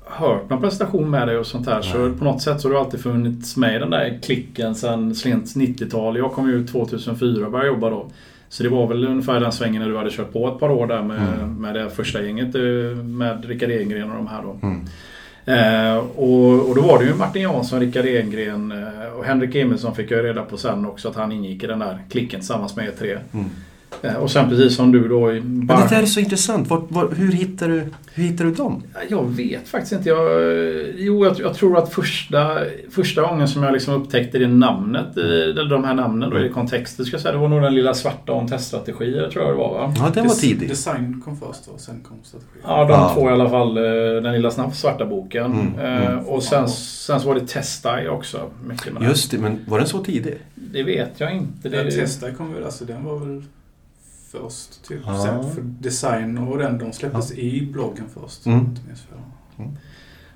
hört 0.04 0.50
någon 0.50 0.60
presentation 0.60 1.10
med 1.10 1.28
dig 1.28 1.36
och 1.38 1.46
sånt 1.46 1.66
här 1.66 1.82
så 1.82 2.12
på 2.12 2.24
något 2.24 2.42
sätt 2.42 2.60
så 2.60 2.68
har 2.68 2.72
du 2.72 2.78
alltid 2.80 3.00
funnits 3.00 3.56
med 3.56 3.76
i 3.76 3.78
den 3.78 3.90
där 3.90 4.18
klicken 4.22 4.74
sen 4.74 5.14
sent 5.14 5.44
90-tal. 5.44 6.16
Jag 6.16 6.32
kom 6.32 6.48
ju 6.50 6.54
ut 6.54 6.68
2004 6.72 7.44
och 7.46 7.52
började 7.52 7.68
jobba 7.68 7.90
då. 7.90 8.10
Så 8.48 8.62
det 8.62 8.68
var 8.68 8.86
väl 8.86 9.04
ungefär 9.08 9.40
den 9.40 9.52
svängen 9.52 9.82
när 9.82 9.88
du 9.88 9.96
hade 9.96 10.10
kört 10.10 10.32
på 10.32 10.48
ett 10.48 10.58
par 10.58 10.70
år 10.70 10.86
där 10.86 11.02
med, 11.02 11.34
Mm. 11.40 11.54
med 11.56 11.74
det 11.74 11.90
första 11.90 12.22
gänget 12.22 12.54
eh, 12.54 12.62
med 13.04 13.44
Rickard 13.44 13.70
Engren 13.70 14.10
och 14.10 14.16
de 14.16 14.26
här 14.26 14.42
då. 14.42 14.58
Mm. 14.62 14.80
Eh, 15.44 15.96
och, 15.96 16.68
och 16.68 16.74
då 16.74 16.80
var 16.80 16.98
det 16.98 17.04
ju 17.04 17.14
Martin 17.14 17.42
Jansson, 17.42 17.80
Rickard 17.80 18.06
Engren 18.06 18.72
eh, 18.72 19.18
och 19.18 19.24
Henrik 19.24 19.54
Emilsson 19.54 19.94
fick 19.94 20.10
jag 20.10 20.24
reda 20.24 20.42
på 20.42 20.56
sen 20.56 20.86
också 20.86 21.08
att 21.08 21.16
han 21.16 21.32
ingick 21.32 21.64
i 21.64 21.66
den 21.66 21.78
där 21.78 21.98
klicken 22.10 22.40
tillsammans 22.40 22.76
med 22.76 22.86
er 22.86 22.92
tre. 22.98 23.18
Mm. 23.32 23.50
Eh, 24.02 24.14
och 24.14 24.30
sen 24.30 24.48
precis 24.48 24.76
som 24.76 24.92
du 24.92 25.08
då 25.08 25.32
i 25.32 25.40
Men 25.40 25.66
Bar- 25.66 25.76
det 25.88 25.94
där 25.96 26.02
är 26.02 26.06
så 26.06 26.20
intressant. 26.20 26.68
Var, 26.70 26.82
var, 26.88 27.08
hur, 27.16 27.32
hittar 27.32 27.68
du, 27.68 27.82
hur 28.14 28.22
hittar 28.24 28.44
du 28.44 28.50
dem? 28.54 28.82
Jag 29.08 29.24
vet 29.24 29.68
faktiskt 29.68 29.92
inte. 29.92 30.08
Jag, 30.08 30.28
jo, 30.96 31.24
jag, 31.24 31.40
jag 31.40 31.54
tror 31.54 31.78
att 31.78 31.92
första, 31.94 32.58
första 32.90 33.22
gången 33.22 33.48
som 33.48 33.62
jag 33.62 33.72
liksom 33.72 33.94
upptäckte 33.94 34.38
det 34.38 34.46
namnet, 34.48 35.16
eh, 35.18 35.24
eller 35.24 35.64
de 35.64 35.84
här 35.84 35.94
namnen 35.94 36.30
då, 36.30 36.38
i 36.44 36.48
kontexten, 36.48 37.04
ska 37.06 37.14
jag 37.14 37.20
säga, 37.22 37.32
det 37.32 37.38
var 37.38 37.48
nog 37.48 37.62
den 37.62 37.74
lilla 37.74 37.94
svarta 37.94 38.32
om 38.32 38.48
teststrategier, 38.48 39.28
tror 39.30 39.44
jag 39.44 39.52
det 39.54 39.58
var 39.58 39.74
va? 39.74 39.94
Ja, 39.98 40.10
den 40.14 40.26
var 40.26 40.34
tidig. 40.34 40.68
Design 40.68 41.22
kom 41.24 41.36
först 41.36 41.68
och 41.74 41.80
sen 41.80 42.00
kom 42.08 42.16
strategi. 42.22 42.50
Ja, 42.62 42.84
de 42.84 42.90
Ja. 42.90 43.12
två 43.14 43.28
i 43.28 43.32
alla 43.32 43.50
fall. 43.50 43.76
eh, 43.76 43.82
Den 44.22 44.32
lilla 44.32 44.50
snabb- 44.50 44.72
svarta 44.74 45.06
boken. 45.06 45.44
Mm, 45.52 45.78
Eh, 45.78 46.06
mm. 46.12 46.18
Och 46.26 46.42
sen, 46.42 46.68
sen 46.68 47.20
så 47.20 47.28
var 47.28 47.34
det 47.34 47.46
Testai 47.46 48.08
också. 48.08 48.38
Mycket 48.66 48.92
med. 48.92 49.02
Just 49.02 49.30
det, 49.30 49.38
men 49.38 49.58
var 49.68 49.78
den 49.78 49.88
så 49.88 49.98
tidig? 50.04 50.38
det 50.54 50.82
vet 50.82 51.10
jag 51.20 51.32
inte. 51.34 51.68
Det, 51.68 51.76
Den 51.76 51.90
testade 51.90 52.32
kom 52.32 52.54
väl, 52.54 52.64
alltså 52.64 52.84
den 52.84 53.04
var 53.04 53.18
väl 53.18 53.42
först 54.32 54.88
typ. 54.88 55.00
Ja. 55.06 55.22
Sen 55.24 55.54
för 55.54 55.62
design 55.62 56.38
och 56.38 56.58
den, 56.58 56.78
de 56.78 56.92
släpptes 56.92 57.32
i 57.32 57.68
bloggen 57.72 58.04
först. 58.14 58.46
Mm. 58.46 58.66
För. 58.76 59.18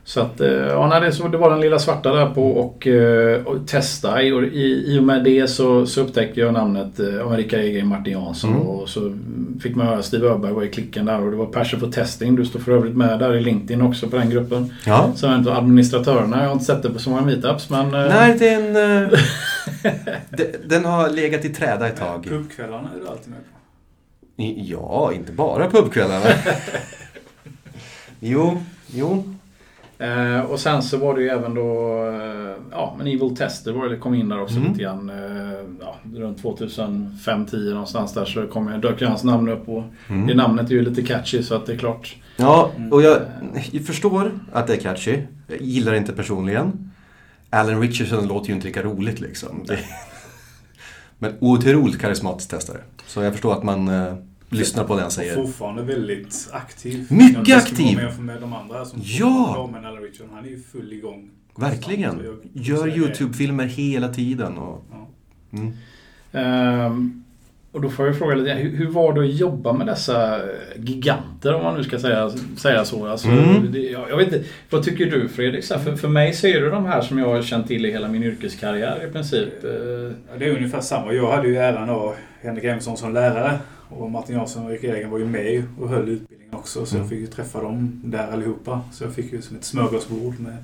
Så 0.04 0.20
att, 0.20 0.40
eh, 0.40 0.48
ja, 0.50 0.86
nej, 0.88 1.00
det, 1.00 1.12
så 1.12 1.28
det 1.28 1.38
var 1.38 1.50
den 1.50 1.60
lilla 1.60 1.78
svarta 1.78 2.12
där 2.12 2.26
på 2.26 2.50
och, 2.50 2.86
eh, 2.86 3.42
och 3.46 3.66
testa. 3.68 4.22
I, 4.22 4.32
och 4.32 4.42
i, 4.42 4.84
I 4.86 4.98
och 4.98 5.02
med 5.02 5.24
det 5.24 5.48
så, 5.48 5.86
så 5.86 6.00
upptäckte 6.00 6.40
jag 6.40 6.52
namnet 6.52 7.00
eh, 7.00 7.28
Rickard 7.30 7.84
Martin 7.84 8.12
Jansson. 8.12 8.50
Mm. 8.50 8.62
Och 8.62 8.88
så 8.88 9.16
fick 9.60 9.76
man 9.76 9.86
höra 9.86 10.02
Steve 10.02 10.28
Öberg 10.28 10.52
var 10.52 10.62
i 10.62 10.68
klicken 10.68 11.04
där 11.06 11.22
och 11.22 11.30
det 11.30 11.36
var 11.36 11.46
Passion 11.46 11.80
for 11.80 11.90
Testing. 11.90 12.36
Du 12.36 12.44
står 12.44 12.60
för 12.60 12.72
övrigt 12.72 12.96
med 12.96 13.18
där 13.18 13.34
i 13.36 13.40
LinkedIn 13.40 13.82
också 13.82 14.08
på 14.08 14.16
den 14.16 14.30
gruppen. 14.30 14.72
Ja. 14.86 15.10
Som 15.14 15.30
en 15.30 15.48
av 15.48 15.56
administratörerna. 15.56 16.38
Jag 16.40 16.46
har 16.46 16.52
inte 16.52 16.64
sett 16.64 16.82
det 16.82 16.90
på 16.90 16.98
så 16.98 17.10
många 17.10 17.22
meetups 17.22 17.70
men... 17.70 17.86
eh, 17.94 18.08
Nej, 18.08 18.38
den, 18.38 18.76
eh, 19.04 19.08
de- 20.30 20.56
den 20.68 20.84
har 20.84 21.08
legat 21.10 21.44
i 21.44 21.48
träda 21.48 21.88
ett 21.88 21.96
tag. 21.96 22.24
Pubkvällarna 22.24 22.88
är 22.96 23.00
du 23.00 23.08
alltid 23.08 23.28
med 23.30 23.38
på. 23.38 23.55
Ja, 24.56 25.12
inte 25.12 25.32
bara 25.32 25.70
pubkvällarna. 25.70 26.24
jo, 28.20 28.62
jo. 28.86 29.24
Eh, 29.98 30.40
och 30.40 30.60
sen 30.60 30.82
så 30.82 30.96
var 30.96 31.14
det 31.14 31.22
ju 31.22 31.28
även 31.28 31.54
då, 31.54 31.98
eh, 32.08 32.54
ja 32.70 32.94
men 32.98 33.06
Evil 33.06 33.36
Tester 33.36 33.72
var 33.72 33.88
det, 33.88 33.96
kom 33.96 34.14
in 34.14 34.28
där 34.28 34.42
också 34.42 34.56
Mm. 34.56 34.68
lite 34.68 34.82
grann. 34.82 35.10
Eh, 35.10 35.58
ja, 35.80 35.96
runt 36.14 36.42
2005-10 36.42 37.70
någonstans 37.70 38.14
där 38.14 38.24
så 38.24 38.46
kom, 38.46 38.68
jag- 38.68 38.80
dök 38.80 39.00
ju 39.00 39.06
hans 39.06 39.24
namn 39.24 39.48
upp 39.48 39.68
och 39.68 39.82
det 40.08 40.14
Mm. 40.14 40.36
namnet 40.36 40.70
är 40.70 40.74
ju 40.74 40.82
lite 40.84 41.02
catchy 41.02 41.42
så 41.42 41.54
att 41.54 41.66
det 41.66 41.72
är 41.72 41.76
klart. 41.78 42.16
Ja, 42.36 42.70
och 42.90 43.02
jag, 43.02 43.18
jag 43.72 43.86
förstår 43.86 44.32
att 44.52 44.66
det 44.66 44.72
är 44.74 44.80
catchy. 44.80 45.18
Jag 45.46 45.60
gillar 45.60 45.92
det 45.92 45.98
inte 45.98 46.12
personligen. 46.12 46.90
Alan 47.50 47.80
Richardson 47.80 48.26
låter 48.28 48.48
ju 48.48 48.54
inte 48.54 48.66
lika 48.66 48.82
roligt 48.82 49.20
liksom. 49.20 49.64
Det, 49.66 49.78
men 51.18 51.34
otroligt 51.40 52.00
karismatisk 52.00 52.50
testare. 52.50 52.78
Så 53.06 53.22
jag 53.22 53.32
förstår 53.32 53.52
att 53.52 53.62
man 53.62 53.88
eh, 53.88 54.14
lyssnar 54.48 54.84
på 54.84 54.94
det 54.94 55.00
han 55.00 55.06
Och 55.06 55.12
säger. 55.12 55.34
fortfarande 55.34 55.82
väldigt 55.82 56.48
aktiv. 56.52 57.06
Mycket 57.10 57.56
aktiv. 57.56 57.98
Jämför 57.98 58.22
med 58.22 58.40
de 58.40 58.52
andra 58.52 58.84
som 58.84 59.00
Ja! 59.02 59.70
Men 59.72 59.84
Alan 59.84 60.02
Richardson, 60.02 60.28
han 60.34 60.44
är 60.44 60.48
ju 60.48 60.60
full 60.72 60.92
igång. 60.92 61.30
Verkligen. 61.56 62.20
Jag- 62.24 62.38
Gör 62.64 62.88
YouTube-filmer 62.98 63.64
hela 63.64 64.08
tiden. 64.08 64.58
Och, 64.58 64.84
Ja. 64.92 65.08
mm. 65.58 65.72
Ehm, 66.32 67.22
och 67.72 67.80
då 67.80 67.90
får 67.90 68.06
jag 68.06 68.18
fråga 68.18 68.34
lite, 68.34 68.50
hur, 68.54 68.76
hur 68.76 68.86
var 68.86 69.12
det 69.12 69.20
att 69.20 69.34
jobba 69.34 69.72
med 69.72 69.86
dessa 69.86 70.40
giganter 70.76 71.54
om 71.54 71.62
man 71.62 71.76
nu 71.76 71.84
ska 71.84 71.98
säga, 71.98 72.30
säga 72.56 72.84
så? 72.84 73.06
Alltså, 73.06 73.28
Mm. 73.28 73.72
det, 73.72 73.78
jag, 73.78 74.10
jag 74.10 74.16
vet 74.16 74.26
inte, 74.32 74.44
vad 74.70 74.82
tycker 74.82 75.06
du 75.06 75.28
Fredrik? 75.28 75.64
Så 75.64 75.74
här, 75.74 75.80
för, 75.84 75.96
för 75.96 76.08
mig 76.08 76.32
så 76.32 76.46
är 76.46 76.60
det 76.60 76.70
de 76.70 76.84
här 76.86 77.00
som 77.00 77.18
jag 77.18 77.26
har 77.28 77.42
känt 77.42 77.66
till 77.66 77.86
i 77.86 77.90
hela 77.92 78.08
min 78.08 78.22
yrkeskarriär 78.22 79.06
i 79.08 79.12
princip. 79.12 79.64
Eh, 79.64 79.70
Ja, 80.32 80.38
det 80.38 80.44
är 80.44 80.56
ungefär 80.56 80.80
samma. 80.80 81.12
Jag 81.12 81.32
hade 81.32 81.48
ju 81.48 81.56
äran 81.56 81.90
av 81.90 82.14
Henrik 82.46 82.64
Emilsson 82.64 82.96
som 82.96 83.14
lärare. 83.14 83.58
Och 83.88 84.10
Martin 84.10 84.36
Jansson 84.36 84.64
och 84.66 84.72
Erik 84.72 84.84
Egen 84.84 85.10
var 85.10 85.18
ju 85.18 85.26
med 85.26 85.64
och 85.80 85.88
höll 85.88 86.08
utbildningen 86.08 86.54
också. 86.54 86.86
Så 86.86 86.94
Mm. 86.96 87.04
jag 87.04 87.10
fick 87.10 87.20
ju 87.20 87.26
träffa 87.26 87.62
dem 87.62 88.00
där 88.04 88.32
allihopa. 88.32 88.80
Så 88.92 89.04
jag 89.04 89.12
fick 89.14 89.32
ju 89.32 89.42
som 89.42 89.56
ett 89.56 89.64
smörgåsbord 89.64 90.40
med 90.40 90.56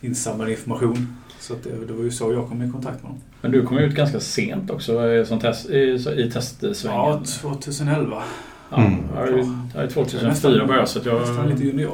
insamlad 0.00 0.48
information. 0.50 1.16
Så 1.40 1.52
att 1.52 1.64
det, 1.64 1.70
det 1.86 1.92
var 1.92 2.04
ju 2.04 2.10
så 2.10 2.32
jag 2.32 2.48
kom 2.48 2.62
i 2.62 2.70
kontakt 2.72 3.02
med 3.02 3.10
dem. 3.12 3.20
Men 3.40 3.50
du 3.50 3.66
kom 3.66 3.78
ut 3.78 3.94
ganska 3.94 4.20
sent 4.20 4.70
också 4.70 5.00
som 5.26 5.38
test, 5.40 5.70
i, 5.70 5.78
i 6.16 6.30
testsvängen. 6.32 6.98
Ja, 6.98 7.22
2011. 7.40 8.22
Ja, 8.70 8.76
Mm. 8.76 8.94
ju- 9.36 9.44
jag 9.74 9.84
är 9.84 9.88
2004 9.88 10.66
började 10.66 10.86
så 10.86 10.98
att 10.98 11.06
jag... 11.06 11.20
Nästan 11.20 11.48
lite 11.48 11.64
junior 11.64 11.90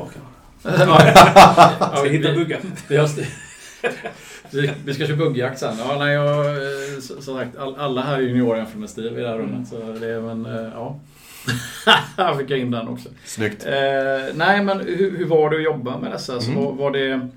kanske. 0.63 0.85
ja, 1.81 1.93
Ska 1.97 2.09
hitta 2.09 2.33
buggar. 2.33 2.61
Vi, 4.85 4.95
ska 4.95 5.07
köra 5.07 5.17
buggjakt 5.17 5.59
sen. 5.59 5.75
Ja, 5.79 5.97
nej, 5.99 6.15
jag, 6.15 6.47
eh, 6.47 7.01
så- 7.01 7.23
som 7.23 7.35
sagt, 7.37 7.57
all, 7.59 7.77
alla 7.77 8.03
här 8.03 8.17
är 8.17 8.21
juniorer 8.21 8.57
jämfört 8.57 8.77
med 8.81 8.91
Steve 8.91 9.21
i 9.21 9.23
det 9.23 9.29
här 9.29 9.39
rummet. 9.39 9.69
Så 9.69 9.77
det 10.01 10.07
är 10.11 10.21
men, 10.21 10.47
eh, 10.47 10.71
ja. 10.75 10.97
Här 12.17 12.35
fick 12.39 12.51
jag 12.51 12.59
in 12.59 12.71
den 12.71 12.89
också. 12.89 13.09
Snyggt. 13.25 13.67
Eh, 13.67 13.73
nej, 14.35 14.65
men 14.65 14.81
hur, 14.81 15.19
hur 15.19 15.27
var 15.27 15.51
det 15.51 15.57
att 15.57 15.63
jobba 15.63 15.99
med 15.99 16.11
dessa? 16.13 16.41
Så 16.41 16.51
Mm. 16.51 16.65
var, 16.65 16.73
var 16.73 16.91
det... 16.91 17.29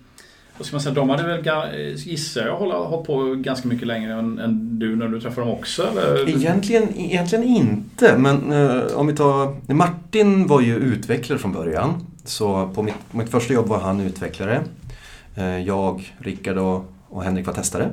Vad 0.58 0.66
ska 0.66 0.76
man 0.76 0.82
säga? 0.82 0.96
De 0.96 1.10
hade 1.10 1.24
väl, 1.24 1.42
ga- 1.42 1.94
gissar 1.96 2.46
jag, 2.46 2.56
hållit 2.56 3.08
på 3.08 3.36
ganska 3.36 3.68
mycket 3.68 3.88
längre 3.88 4.14
än, 4.14 4.40
än 4.40 4.80
du 4.80 4.96
när 4.96 5.08
du 5.08 5.22
träffade 5.22 5.48
dem 5.48 5.58
också? 5.58 5.88
Eller? 5.92 6.30
Egentligen, 6.30 7.00
egentligen 7.00 7.44
inte, 7.44 8.18
men 8.18 8.52
eh, 8.52 8.82
om 8.96 9.08
vi 9.08 9.16
tar... 9.16 9.74
Martin 9.74 10.48
var 10.48 10.62
ju 10.62 10.76
utvecklare 10.76 11.40
från 11.40 11.54
början. 11.54 12.06
Så 12.26 12.70
på 12.76 12.84
mitt, 12.84 12.96
mitt 13.12 13.30
första 13.30 13.54
jobb 13.54 13.68
var 13.68 13.80
han 13.80 14.00
utvecklare. 14.00 14.62
Eh, 15.36 15.60
jag, 15.60 16.14
Rickard 16.20 16.58
och, 16.58 16.94
och 17.10 17.24
Henrik 17.24 17.46
var 17.48 17.54
testare. 17.54 17.92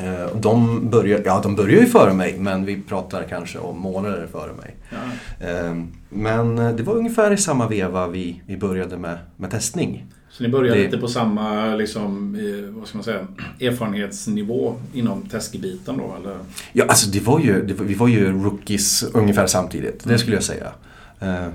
Eh, 0.00 0.36
de 0.40 0.88
började, 0.90 1.22
ja, 1.26 1.40
de 1.42 1.56
började 1.56 1.80
ju 1.84 1.86
före 1.86 2.14
mig, 2.14 2.38
men 2.38 2.64
vi 2.64 2.80
pratar 2.80 3.22
kanske 3.28 3.58
om 3.58 3.78
månader 3.80 4.28
före 4.32 4.52
mig. 4.52 4.74
Ja. 4.90 5.46
Eh, 5.48 5.74
men 6.08 6.58
eh, 6.58 6.72
det 6.74 6.82
var 6.82 6.94
ungefär 6.94 7.32
i 7.32 7.36
samma 7.36 7.68
veva 7.68 8.08
vi, 8.08 8.42
vi 8.46 8.56
började 8.56 8.98
med, 8.98 9.18
med 9.36 9.50
testning. 9.50 10.06
Så 10.30 10.42
ni 10.42 10.48
började 10.48 10.78
Det- 10.78 10.84
lite 10.84 10.98
på 10.98 11.08
samma 11.08 11.74
liksom, 11.76 12.38
vad 12.78 12.88
ska 12.88 12.98
man 12.98 13.04
säga, 13.04 13.26
erfarenhetsnivå 13.60 14.74
inom 14.94 15.22
testgebiten 15.22 15.96
då? 15.98 16.16
Eller? 16.20 16.38
Ja, 16.72 16.84
alltså 16.88 17.10
det 17.10 17.20
var 17.20 17.40
ju, 17.40 17.66
det 17.66 17.74
var, 17.74 17.84
vi 17.84 17.94
var 17.94 18.08
ju 18.08 18.42
rookies 18.42 19.02
ungefär 19.02 19.46
samtidigt, 19.46 20.04
det 20.04 20.18
skulle 20.18 20.36
jag 20.36 20.44
säga. 20.44 20.72
Eh, 21.20 21.46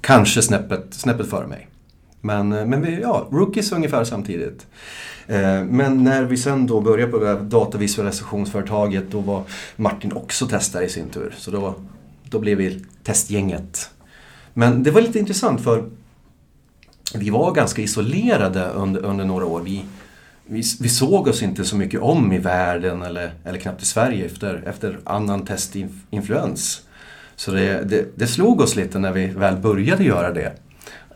kanske 0.00 0.42
snäppet, 0.42 0.86
snäppet 0.90 1.26
före 1.30 1.46
mig. 1.46 1.68
Men, 2.20 2.52
eh, 2.52 2.66
men 2.66 2.82
vi, 2.82 3.00
ja, 3.00 3.28
rookies 3.30 3.72
ungefär 3.72 4.04
samtidigt. 4.04 4.66
Eh, 5.26 5.64
men 5.64 6.04
när 6.04 6.24
vi 6.24 6.36
sen 6.36 6.66
då 6.66 6.80
började 6.80 7.12
på 7.12 7.18
det 7.18 7.26
här 7.26 7.40
datavisualisationsföretaget 7.40 9.10
då 9.10 9.20
var 9.20 9.42
Martin 9.76 10.12
också 10.12 10.46
testare 10.46 10.84
i 10.84 10.88
sin 10.88 11.08
tur. 11.08 11.34
Så 11.36 11.50
då, 11.50 11.74
då 12.24 12.38
blev 12.38 12.58
vi 12.58 12.84
testgänget. 13.04 13.90
Men 14.54 14.82
det 14.82 14.90
var 14.90 15.00
lite 15.00 15.18
intressant 15.18 15.60
för 15.60 15.84
vi 17.14 17.30
var 17.30 17.52
ganska 17.52 17.82
isolerade 17.82 18.64
under, 18.64 19.04
under 19.04 19.24
några 19.24 19.46
år. 19.46 19.60
Vi, 19.60 19.84
vi, 20.46 20.62
vi 20.80 20.88
såg 20.88 21.28
oss 21.28 21.42
inte 21.42 21.64
så 21.64 21.76
mycket 21.76 22.00
om 22.00 22.32
i 22.32 22.38
världen 22.38 23.02
eller, 23.02 23.34
eller 23.44 23.58
knappt 23.58 23.82
i 23.82 23.86
Sverige 23.86 24.26
efter, 24.26 24.62
efter 24.66 24.98
annan 25.04 25.44
testinfluens. 25.44 26.82
Så 27.36 27.50
det, 27.50 27.84
det, 27.84 28.06
det 28.14 28.26
slog 28.26 28.60
oss 28.60 28.76
lite 28.76 28.98
när 28.98 29.12
vi 29.12 29.26
väl 29.26 29.56
började 29.56 30.04
göra 30.04 30.32
det. 30.32 30.52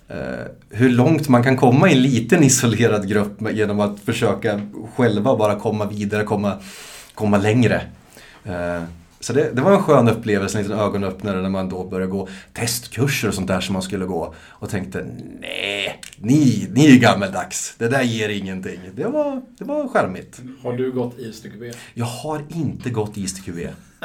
Eh, 0.08 0.46
hur 0.70 0.90
långt 0.90 1.28
man 1.28 1.42
kan 1.42 1.56
komma 1.56 1.88
i 1.88 1.92
en 1.92 2.02
liten 2.02 2.42
isolerad 2.42 3.08
grupp 3.08 3.52
genom 3.52 3.80
att 3.80 4.00
försöka 4.00 4.60
själva 4.96 5.36
bara 5.36 5.58
komma 5.58 5.86
vidare, 5.86 6.24
komma, 6.24 6.58
komma 7.14 7.38
längre. 7.38 7.82
Eh, 8.44 8.82
så 9.20 9.32
det, 9.32 9.50
det 9.52 9.62
var 9.62 9.72
en 9.72 9.82
skön 9.82 10.08
upplevelse, 10.08 10.58
en 10.58 10.64
liten 10.64 10.78
ögonöppnare 10.78 11.42
när 11.42 11.48
man 11.48 11.68
då 11.68 11.84
började 11.84 12.12
gå 12.12 12.28
testkurser 12.52 13.28
och 13.28 13.34
sånt 13.34 13.48
där 13.48 13.60
som 13.60 13.72
man 13.72 13.82
skulle 13.82 14.04
gå. 14.04 14.34
Och 14.48 14.70
tänkte, 14.70 15.06
nej, 15.40 16.00
ni, 16.16 16.68
ni 16.72 16.96
är 16.96 17.00
gammeldags. 17.00 17.74
Det 17.78 17.88
där 17.88 18.02
ger 18.02 18.28
ingenting. 18.28 18.80
Det 18.94 19.04
var, 19.04 19.42
det 19.58 19.64
var 19.64 19.88
charmigt. 19.88 20.40
Har 20.62 20.72
du 20.72 20.92
gått 20.92 21.18
i 21.18 21.32
stycke 21.32 21.56
B? 21.58 21.72
Jag 21.94 22.06
har 22.06 22.42
inte 22.48 22.90
gått 22.90 23.16
ISTQB. 23.16 23.58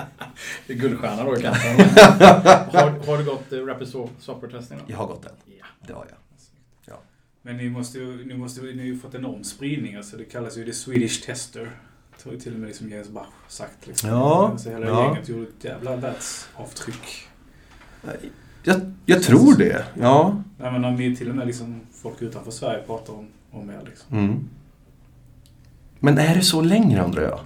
Det 0.68 0.74
är 0.74 0.78
guldstjärna 0.78 1.24
då 1.24 1.36
kanske. 1.42 1.68
har, 2.78 3.06
har 3.08 3.18
du 3.18 3.26
gått 3.26 3.52
eh, 3.54 3.58
Rapid 3.66 3.88
So- 3.88 4.10
Software 4.20 4.52
Testing 4.52 4.78
då? 4.78 4.84
Jag 4.88 4.98
har 4.98 5.08
gått 5.08 5.24
den. 5.24 5.32
Ja. 5.60 5.66
Det 5.88 5.94
har 5.94 6.06
jag. 6.10 6.16
Men 7.42 7.58
ni 7.58 7.70
måste 7.70 7.98
ju, 8.00 8.26
ni 8.26 8.34
måste, 8.34 8.62
ni 8.62 8.78
har 8.78 8.84
ju 8.86 9.00
fått 9.00 9.16
enorm 9.16 9.44
spridning. 9.44 9.96
Alltså 9.96 10.18
det 10.18 10.26
kallas 10.26 10.58
ju 10.58 10.66
the 10.66 10.74
Swedish 10.74 11.26
Tester. 11.26 11.72
Det 12.18 12.24
har 12.30 12.32
ju 12.32 12.40
till 12.40 12.54
och 12.54 12.60
med 12.60 12.68
liksom 12.68 12.90
Jens 12.90 13.10
Bach 13.10 13.28
sagt. 13.48 13.88
Liksom. 13.88 14.10
Ja, 14.10 14.54
Så 14.58 14.70
hela 14.70 14.86
ja. 14.88 15.04
gänget 15.06 15.30
gjorde 15.30 15.44
ett 15.44 15.64
jävla 15.64 15.96
världsavtryck. 15.96 17.28
Jag, 18.64 18.94
jag 19.06 19.24
tror 19.24 19.58
det, 19.58 19.86
ja. 20.00 20.44
Nej, 20.58 20.72
men 20.72 20.82
när 20.82 20.92
ni 20.92 21.16
till 21.16 21.30
och 21.30 21.36
med 21.36 21.48
liksom 21.48 21.82
folk 21.94 22.22
utanför 22.22 22.52
Sverige 22.52 22.84
pratar 22.88 23.14
om, 23.14 23.28
om 23.52 23.70
er. 23.70 23.82
Liksom. 23.86 24.18
Mm. 24.18 24.48
Men 26.00 26.18
är 26.18 26.36
det 26.36 26.42
så 26.42 26.62
längre 26.62 27.04
undrar 27.04 27.24
jag? 27.24 27.40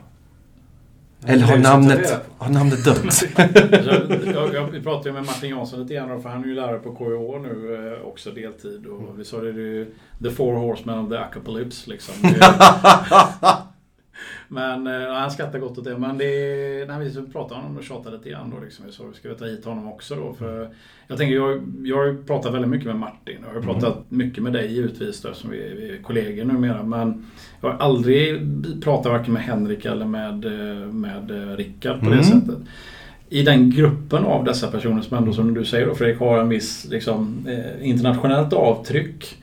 Eller 1.28 1.46
har 1.46 1.58
namnet, 1.58 2.22
har 2.38 2.50
namnet 2.50 2.86
dött? 2.86 3.24
Jag, 4.34 4.54
jag, 4.54 4.72
vi 4.72 4.82
pratade 4.82 5.12
med 5.12 5.26
Martin 5.26 5.50
Jansson 5.50 5.82
lite 5.82 5.94
grann 5.94 6.22
för 6.22 6.30
han 6.30 6.44
är 6.44 6.48
ju 6.48 6.56
lärare 6.56 6.80
på 6.80 6.96
KIH 6.96 7.42
nu 7.42 7.76
eh, 7.98 8.08
också 8.08 8.32
deltid. 8.32 8.86
Och 8.86 9.20
vi 9.20 9.26
sa 9.26 9.38
det, 9.38 9.52
det 9.52 9.62
är 9.62 9.66
ju 9.66 9.94
The 10.24 10.30
Four 10.30 10.56
Horsemen 10.56 11.00
of 11.00 11.10
the 11.10 11.18
Apocalypse 11.18 11.90
liksom. 11.90 12.16
Det, 14.54 14.78
men 14.78 14.88
eh, 15.02 15.14
han 15.14 15.32
skrattar 15.32 15.60
gott 15.60 15.78
åt 15.78 15.84
det. 15.84 15.98
Men 15.98 16.18
det, 16.18 16.26
när 16.88 17.00
vi 17.00 17.12
så 17.12 17.22
pratade 17.24 17.62
om 17.62 17.78
och 17.78 17.84
tjatade 17.84 18.18
lite 18.18 18.30
grann 18.30 18.50
då 18.50 18.64
liksom. 18.64 18.86
Sa, 18.92 19.04
ska 19.14 19.30
vi 19.30 19.36
ta 19.36 19.46
hit 19.46 19.66
honom 19.66 19.88
också 19.88 20.16
då? 20.16 20.34
För 20.34 20.70
jag 21.08 21.18
tänker, 21.18 21.36
jag, 21.36 21.64
jag 21.84 21.98
har 21.98 22.06
ju 22.06 22.24
pratat 22.24 22.54
väldigt 22.54 22.72
mycket 22.72 22.88
med 22.88 22.96
Martin. 22.96 23.38
Och 23.38 23.44
jag 23.44 23.50
har 23.50 23.56
ju 23.62 23.80
pratat 23.80 23.98
mycket 24.10 24.44
med 24.44 24.54
dig 24.54 24.74
givetvis 24.74 25.22
då, 25.22 25.34
som 25.34 25.50
vi, 25.50 25.58
vi 25.58 25.98
är 25.98 26.02
kollegor 26.02 26.46
numera. 26.46 26.84
Men 26.84 27.26
jag 27.62 27.70
har 27.70 27.78
aldrig 27.78 28.42
pratat 28.84 29.12
varken 29.12 29.34
med 29.34 29.44
Henrik 29.44 29.86
eller 29.86 30.06
med, 30.06 30.46
eh, 30.46 30.88
med 30.88 31.32
eh, 31.32 31.56
Rickard 31.58 32.00
på 32.00 32.06
det 32.06 32.12
Mm. 32.12 32.24
sättet. 32.24 32.58
I 33.30 33.42
den 33.44 33.70
gruppen 33.70 34.24
av 34.26 34.44
dessa 34.44 34.72
personer 34.72 35.02
som 35.02 35.18
ändå, 35.18 35.34
som 35.34 35.54
du 35.54 35.66
säger 35.66 35.86
då 35.88 35.96
Fredrik, 35.96 36.20
har 36.20 36.40
en 36.40 36.50
viss 36.50 36.88
liksom, 36.90 37.46
eh, 37.48 37.88
internationellt 37.90 38.54
avtryck. 38.54 39.43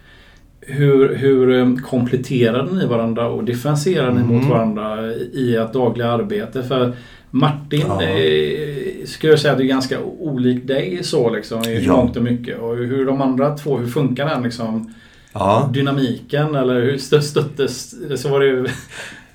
Hur, 0.71 1.15
hur 1.15 1.59
eh, 1.59 1.75
kompletterade 1.77 2.73
ni 2.75 2.87
varandra 2.87 3.29
och 3.29 3.45
differentierade 3.45 4.13
ni 4.15 4.21
Mm. 4.21 4.35
mot 4.37 4.45
varandra 4.51 5.13
i 5.13 5.57
ert 5.57 5.73
dagliga 5.73 6.09
arbete? 6.11 6.63
För 6.63 6.93
Martin 7.31 7.83
Ja. 7.89 8.03
eh, 8.03 9.05
skulle 9.07 9.33
jag 9.33 9.41
säga 9.41 9.53
att 9.53 9.59
det 9.59 9.65
är 9.65 9.69
ganska 9.69 10.01
olik 10.19 10.67
dig 10.67 10.99
så 11.03 11.31
liksom 11.31 11.65
i 11.65 11.85
Ja. 11.87 11.97
mångt 11.97 12.17
och 12.17 12.23
mycket. 12.23 12.59
Och 12.59 12.77
hur 12.77 13.07
de 13.07 13.21
andra 13.23 13.57
två, 13.57 13.79
hur 13.79 13.87
funkar 13.87 14.27
den 14.29 14.43
liksom 14.43 14.95
Ja. 15.33 15.71
dynamiken 15.75 16.55
eller 16.55 16.75
hur 16.81 16.97
stö- 16.97 17.21
stöttes 17.21 17.95
så 18.23 18.29
var 18.29 18.41
det 18.41 18.47
ju... 18.47 18.67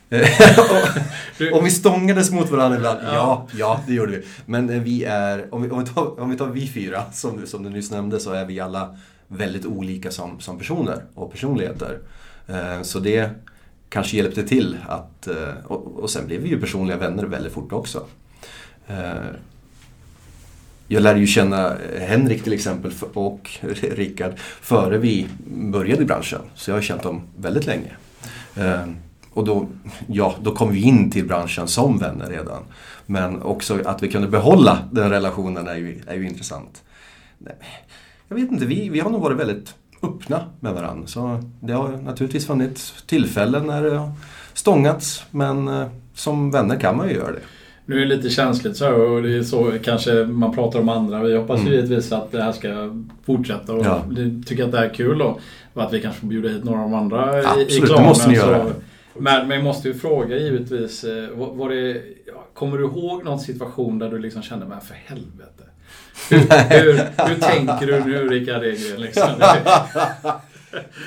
Du- 1.37 1.51
Om 1.51 1.63
vi 1.63 1.69
stångades 1.69 2.31
mot 2.31 2.49
varandra 2.51 2.77
ibland? 2.77 2.99
Ja. 3.03 3.11
Ja, 3.13 3.47
ja 3.57 3.81
det 3.87 3.93
gjorde 3.93 4.11
vi. 4.11 4.21
Men 4.45 4.69
eh, 4.69 4.81
vi 4.81 5.03
är, 5.03 5.45
om 5.51 5.61
vi, 5.63 5.69
om 5.69 5.79
vi, 5.79 5.85
tar, 5.85 6.19
om 6.21 6.29
vi 6.29 6.37
tar 6.37 6.47
vi 6.47 6.67
fyra, 6.67 7.01
som, 7.13 7.41
du- 7.41 7.47
som 7.47 7.63
du 7.63 7.69
nyss 7.69 7.91
nämnde, 7.91 8.19
så 8.19 8.31
är 8.31 8.45
vi 8.45 8.59
alla 8.59 8.95
väldigt 9.27 9.65
olika 9.65 10.11
som, 10.11 10.39
som 10.39 10.57
personer 10.57 11.03
och 11.13 11.31
personligheter. 11.31 11.99
Eh, 12.47 12.81
så 12.81 12.99
det 12.99 13.29
kanske 13.89 14.17
hjälpte 14.17 14.43
till 14.43 14.77
att, 14.87 15.27
eh, 15.27 15.53
och, 15.65 15.99
och 15.99 16.09
sen 16.09 16.27
blev 16.27 16.41
vi 16.41 16.49
ju 16.49 16.59
personliga 16.59 16.97
vänner 16.97 17.23
väldigt 17.23 17.53
fort 17.53 17.71
också. 17.71 18.05
Eh, 18.87 19.13
jag 20.87 21.03
lärde 21.03 21.19
ju 21.19 21.27
känna 21.27 21.77
Henrik 21.99 22.43
till 22.43 22.53
exempel 22.53 22.91
och 23.13 23.49
Rickard 23.81 24.39
före 24.39 24.97
vi 24.97 25.27
började 25.47 26.01
i 26.01 26.05
branschen. 26.05 26.41
Så 26.55 26.71
jag 26.71 26.75
har 26.75 26.81
känt 26.81 27.03
dem 27.03 27.21
väldigt 27.37 27.65
länge. 27.65 27.95
Och 29.33 29.45
då, 29.45 29.67
ja, 30.07 30.35
då 30.41 30.55
kom 30.55 30.71
vi 30.71 30.81
in 30.81 31.11
till 31.11 31.27
branschen 31.27 31.67
som 31.67 31.97
vänner 31.97 32.29
redan. 32.29 32.63
Men 33.05 33.41
också 33.41 33.81
att 33.85 34.03
vi 34.03 34.11
kunde 34.11 34.27
behålla 34.27 34.89
den 34.91 35.09
relationen 35.09 35.67
är 35.67 35.75
ju, 35.75 36.01
är 36.07 36.15
ju 36.15 36.27
intressant. 36.27 36.83
Nej, 37.37 37.55
jag 38.27 38.35
vet 38.35 38.51
inte, 38.51 38.65
vi, 38.65 38.89
vi 38.89 38.99
har 38.99 39.09
nog 39.09 39.21
varit 39.21 39.37
väldigt 39.37 39.75
öppna 40.03 40.41
med 40.59 40.73
varandra. 40.73 41.07
Så 41.07 41.39
det 41.61 41.73
har 41.73 41.89
naturligtvis 41.89 42.47
funnits 42.47 43.03
tillfällen 43.07 43.67
när 43.67 43.83
det 43.83 43.95
har 43.97 44.11
stångats. 44.53 45.23
Men 45.31 45.67
eh, 45.67 45.87
som 46.13 46.51
vänner 46.51 46.75
kan 46.79 46.97
man 46.97 47.09
ju 47.09 47.15
göra 47.15 47.31
det. 47.31 47.39
Nu 47.85 47.95
är 47.95 47.99
det 48.05 48.15
lite 48.15 48.29
känsligt 48.29 48.77
så 48.77 48.93
och 48.95 49.23
det 49.23 49.37
är 49.37 49.43
så 49.43 49.71
kanske 49.83 50.13
man 50.25 50.55
pratar 50.55 50.79
om 50.79 50.89
andra. 50.89 51.23
Vi 51.23 51.35
hoppas 51.37 51.59
Mm. 51.59 51.73
givetvis 51.73 52.11
att 52.11 52.31
det 52.31 52.41
här 52.43 52.51
ska 52.51 52.95
fortsätta 53.25 53.73
och 53.73 53.85
Ja. 53.85 54.01
tycker 54.45 54.63
att 54.63 54.71
det 54.71 54.77
här 54.77 54.85
är 54.85 54.93
kul 54.93 55.17
då. 55.17 55.39
Och 55.73 55.83
att 55.83 55.93
vi 55.93 56.01
kanske 56.01 56.19
får 56.21 56.27
bjuda 56.27 56.49
hit 56.49 56.63
några 56.63 56.79
av 56.83 56.89
de 56.91 56.93
andra 56.99 57.37
i, 57.39 57.41
i 57.41 57.45
Absolut, 57.45 57.81
det 57.81 57.87
klanen. 57.87 58.03
måste 58.05 58.29
ni 58.29 58.35
så- 58.35 58.41
göra. 58.47 58.65
Men, 59.19 59.47
men 59.47 59.57
jag 59.57 59.63
måste 59.63 59.87
ju 59.87 59.93
fråga 59.93 60.37
givetvis. 60.37 61.03
eh, 61.03 61.29
Var, 61.37 61.53
var 61.55 61.69
det, 61.69 62.01
ja, 62.27 62.45
kommer 62.53 62.77
du 62.77 62.83
ihåg 62.83 63.23
någon 63.25 63.39
situation 63.39 63.99
där 63.99 64.09
du 64.09 64.19
liksom 64.19 64.41
kände, 64.41 64.65
men 64.65 64.81
för 64.81 64.95
helvete. 65.05 65.63
Hur, 66.29 66.37
hur, 66.69 66.93
hur 67.27 67.35
tänker 67.41 67.87
du 67.87 67.99
nu 68.03 68.29
Rickard 68.29 68.63
Egren? 68.63 69.01
Liksom? 69.01 69.29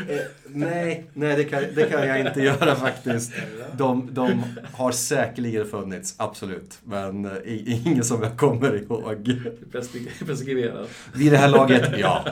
Eh, 0.08 0.16
nej, 0.46 1.04
nej 1.14 1.36
det, 1.36 1.44
kan, 1.44 1.62
det 1.74 1.82
kan 1.90 2.08
jag 2.08 2.20
inte 2.20 2.42
göra 2.42 2.74
faktiskt. 2.76 3.32
De, 3.76 4.08
de 4.12 4.44
har 4.72 4.92
säkerligen 4.92 5.66
funnits, 5.66 6.14
absolut. 6.16 6.78
Men 6.84 7.24
eh, 7.24 7.32
i- 7.44 7.82
ingen 7.86 8.04
som 8.04 8.22
jag 8.22 8.36
kommer 8.36 8.76
ihåg. 8.76 9.40
Preskri- 9.72 10.26
Preskriberat. 10.26 10.88
Vid 11.14 11.32
det 11.32 11.38
här 11.38 11.48
laget, 11.48 11.98
ja. 11.98 12.24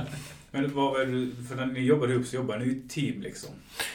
Men 0.57 0.75
vad 0.75 0.93
var 0.93 0.99
det, 0.99 1.29
för 1.49 1.57
när 1.57 1.67
ni 1.67 1.81
jobbade 1.81 2.13
ihop 2.13 2.27
så 2.27 2.37
jobbade 2.37 2.65
ni 2.65 2.71
i 2.71 2.81
team 2.89 3.21
liksom. 3.21 3.51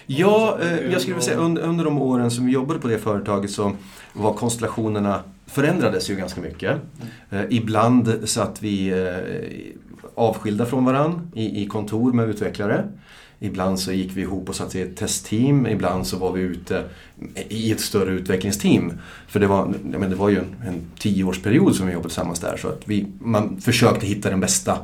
Ja, 0.05 0.57
eh, 0.62 0.91
jag 0.91 1.01
skulle 1.01 1.16
vilja 1.16 1.22
säga 1.22 1.38
under, 1.38 1.62
under 1.62 1.86
de 1.86 1.97
åren 2.01 2.32
som 2.32 2.45
vi 2.45 2.51
jobbade 2.51 2.80
på 2.80 2.88
det 2.88 2.99
företaget 2.99 3.51
så 3.51 3.76
var 4.14 4.34
konstellationerna 4.34 5.24
förändrades 5.45 6.09
ju 6.09 6.16
ganska 6.16 6.41
mycket. 6.41 6.82
Eh, 7.30 7.41
ibland 7.49 8.30
satt 8.30 8.62
vi 8.62 8.89
eh, 8.89 10.01
avskilda 10.16 10.66
från 10.66 10.86
varann 10.86 11.32
i, 11.36 11.64
i 11.64 11.68
kontor 11.68 12.14
med 12.14 12.30
utvecklare. 12.30 12.88
Ibland 13.39 13.80
så 13.80 13.91
gick 13.91 14.18
vi 14.18 14.22
ihop 14.22 14.49
och 14.49 14.55
satt 14.55 14.76
i 14.76 14.82
ett 14.82 14.97
testteam. 14.97 15.68
Ibland 15.68 16.07
så 16.07 16.18
var 16.18 16.32
vi 16.32 16.41
ute 16.41 16.84
i 17.49 17.72
ett 17.72 17.82
större 17.82 18.12
utvecklingsteam. 18.12 18.93
För 19.28 19.39
det 19.39 19.47
var, 19.47 19.74
men 19.84 20.09
det 20.09 20.16
var 20.16 20.30
ju 20.30 20.38
en, 20.38 20.55
en 20.68 20.82
tioårsperiod 20.99 21.76
som 21.76 21.88
vi 21.88 21.93
jobbade 21.93 22.09
tillsammans 22.09 22.39
där. 22.39 22.57
Så 22.57 22.68
att 22.68 22.82
vi, 22.86 23.07
man 23.20 23.62
försökte 23.62 24.05
hitta 24.05 24.30
den 24.30 24.39
bästa 24.39 24.78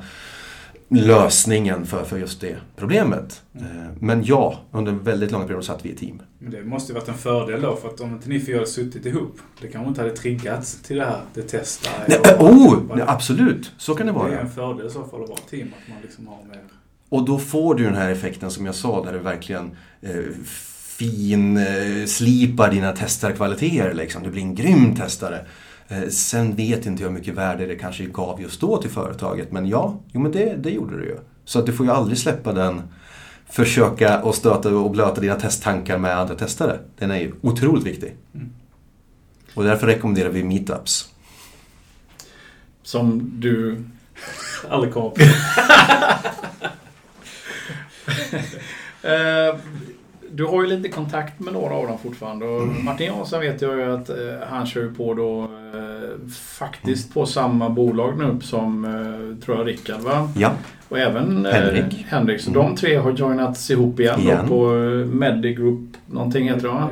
lösningen 0.89 1.85
för, 1.85 2.03
för 2.03 2.17
just 2.17 2.41
det 2.41 2.55
problemet. 2.75 3.41
Eh, 3.55 3.61
Men 3.99 4.23
ja, 4.25 4.59
under 4.71 4.91
väldigt 4.91 5.31
lång 5.31 5.47
period 5.47 5.63
satt 5.65 5.85
vi 5.85 5.89
i 5.89 5.95
team. 5.95 6.21
Men 6.39 6.51
det 6.51 6.63
måste 6.63 6.91
ju 6.91 6.99
varit 6.99 7.07
en 7.07 7.13
fördel 7.17 7.61
då, 7.61 7.75
för 7.75 7.87
att 7.87 8.01
om 8.01 8.13
inte 8.13 8.29
ni 8.29 8.39
fyra 8.39 8.55
hade 8.57 8.67
suttit 8.67 9.05
ihop, 9.05 9.37
det 9.61 9.67
kanske 9.67 9.89
inte 9.89 10.01
hade 10.01 10.15
triggats 10.15 10.81
till 10.81 10.95
det 10.97 11.05
här, 11.05 11.21
det 11.33 11.41
testar. 11.41 11.91
Nej, 12.07 12.19
och- 12.39 12.45
oh, 12.49 12.79
nej, 12.95 13.03
absolut, 13.07 13.71
så 13.77 13.95
kan 13.95 14.07
det 14.07 14.13
Det 14.13 14.19
är 14.19 14.19
vara. 14.19 14.39
en 14.39 14.49
fördel 14.51 14.87
i 14.87 14.89
så 14.89 15.03
fall 15.03 15.23
att 15.23 15.29
vara 15.29 15.39
team, 15.49 15.67
att 15.83 15.89
man 15.93 15.97
liksom 16.01 16.27
har 16.27 16.37
mer... 16.49 16.59
Och 17.09 17.25
då 17.25 17.39
får 17.39 17.75
du 17.75 17.83
den 17.83 17.95
här 17.95 18.11
effekten 18.11 18.51
som 18.51 18.65
jag 18.65 18.75
sa, 18.75 19.03
där 19.03 19.13
du 19.13 19.19
verkligen 19.19 19.71
eh, 20.01 20.11
fin 20.97 21.57
eh, 21.57 22.69
dina 22.71 22.91
testarkvaliteter. 22.91 23.93
Liksom. 23.93 24.23
Du 24.23 24.29
blir 24.29 24.41
en 24.41 24.55
grym 24.55 24.95
testare. 24.95 25.45
Eh, 25.87 26.07
sen 26.09 26.55
vet 26.55 26.85
inte 26.85 27.03
jag 27.03 27.09
hur 27.09 27.17
mycket 27.17 27.35
värde 27.35 27.65
det 27.65 27.75
kanske 27.75 28.05
gav 28.05 28.41
just 28.41 28.61
då 28.61 28.77
till 28.77 28.89
företaget. 28.89 29.51
Men 29.51 29.67
ja, 29.67 29.99
jo, 30.11 30.21
men 30.21 30.31
det, 30.31 30.55
det 30.55 30.69
gjorde 30.69 30.97
det 30.97 31.05
ju. 31.05 31.17
Så 31.45 31.59
att 31.59 31.65
du 31.65 31.73
får 31.73 31.85
ju 31.85 31.91
aldrig 31.91 32.17
släppa 32.17 32.53
den 32.53 32.81
försöka 33.49 34.21
och 34.21 34.35
stöta 34.35 34.75
och 34.75 34.91
blöta 34.91 35.21
dina 35.21 35.35
testtankar 35.35 35.97
med 35.97 36.17
andra 36.17 36.35
testare. 36.35 36.79
Den 36.97 37.11
är 37.11 37.19
ju 37.19 37.33
otroligt 37.41 37.85
viktig. 37.85 38.15
Mm. 38.33 38.49
Och 39.53 39.63
därför 39.63 39.87
rekommenderar 39.87 40.29
vi 40.29 40.43
meetups. 40.43 41.13
Som 42.83 43.31
du 43.39 43.83
Aldrig 44.69 44.93
kommer 44.93 45.09
på. 45.09 45.21
Du 50.37 50.45
har 50.45 50.63
ju 50.63 50.67
lite 50.69 50.89
kontakt 50.89 51.39
med 51.39 51.53
några 51.53 51.73
av 51.75 51.87
dem 51.87 51.97
fortfarande. 52.03 52.45
Och 52.45 52.67
Martin 52.67 53.05
Jansson 53.05 53.39
vet 53.39 53.61
jag 53.61 53.77
ju 53.77 53.93
att 53.93 54.09
eh, 54.09 54.15
han 54.49 54.65
kör 54.65 54.81
ju 54.81 54.93
på 54.93 55.13
då 55.13 55.43
eh, 55.43 56.29
faktiskt 56.31 57.13
på 57.13 57.25
samma 57.25 57.69
bolag 57.69 58.17
nu 58.17 58.39
som 58.41 58.85
eh, 58.85 59.45
tror 59.45 59.57
jag 59.57 59.67
Rickard 59.67 59.99
va? 60.01 60.29
Ja, 60.37 60.51
Och 60.89 60.99
även 60.99 61.45
eh, 61.45 61.51
Henrik. 61.53 62.05
Henrik. 62.09 62.41
Så 62.41 62.49
Mm. 62.51 62.61
de 62.63 62.75
tre 62.75 62.95
har 62.95 63.11
joinats 63.11 63.71
ihop 63.71 63.99
igen, 63.99 64.19
Igen. 64.19 64.37
Då 64.41 64.47
på 64.47 64.75
eh, 64.75 65.05
Medigroup 65.05 65.89
någonting 66.05 66.47
heter 66.47 66.61
det 66.61 66.67
va? 66.67 66.89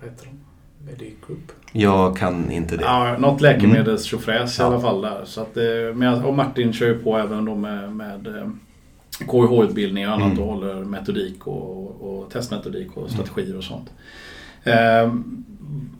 Vad 0.00 0.10
heter 0.10 0.26
de? 0.26 0.86
Medigroup? 0.90 1.52
jag 1.72 2.16
kan 2.16 2.50
inte 2.50 2.76
det. 2.76 2.82
Ja, 2.84 3.16
något 3.18 3.40
läkemedelstjofräs 3.40 4.58
i 4.58 4.62
Ja. 4.62 4.66
alla 4.66 4.80
fall 4.80 5.02
där. 5.02 5.20
Så 5.24 5.40
att, 5.40 5.56
eh, 5.56 5.62
men, 5.94 6.24
och 6.24 6.34
Martin 6.34 6.72
kör 6.72 6.86
ju 6.86 6.98
på 6.98 7.18
även 7.18 7.44
då 7.44 7.54
med, 7.54 7.92
med 7.96 8.26
eh, 8.26 8.48
KIH-utbildning 9.18 10.06
och 10.08 10.14
annat 10.14 10.32
Mm. 10.32 10.38
och 10.42 10.54
håller 10.54 10.74
metodik 10.74 11.46
och, 11.46 12.00
och 12.00 12.30
testmetodik 12.30 12.88
och 12.96 13.10
strategier 13.10 13.56
och 13.56 13.64
sånt. 13.64 13.90
Eh, 14.64 15.12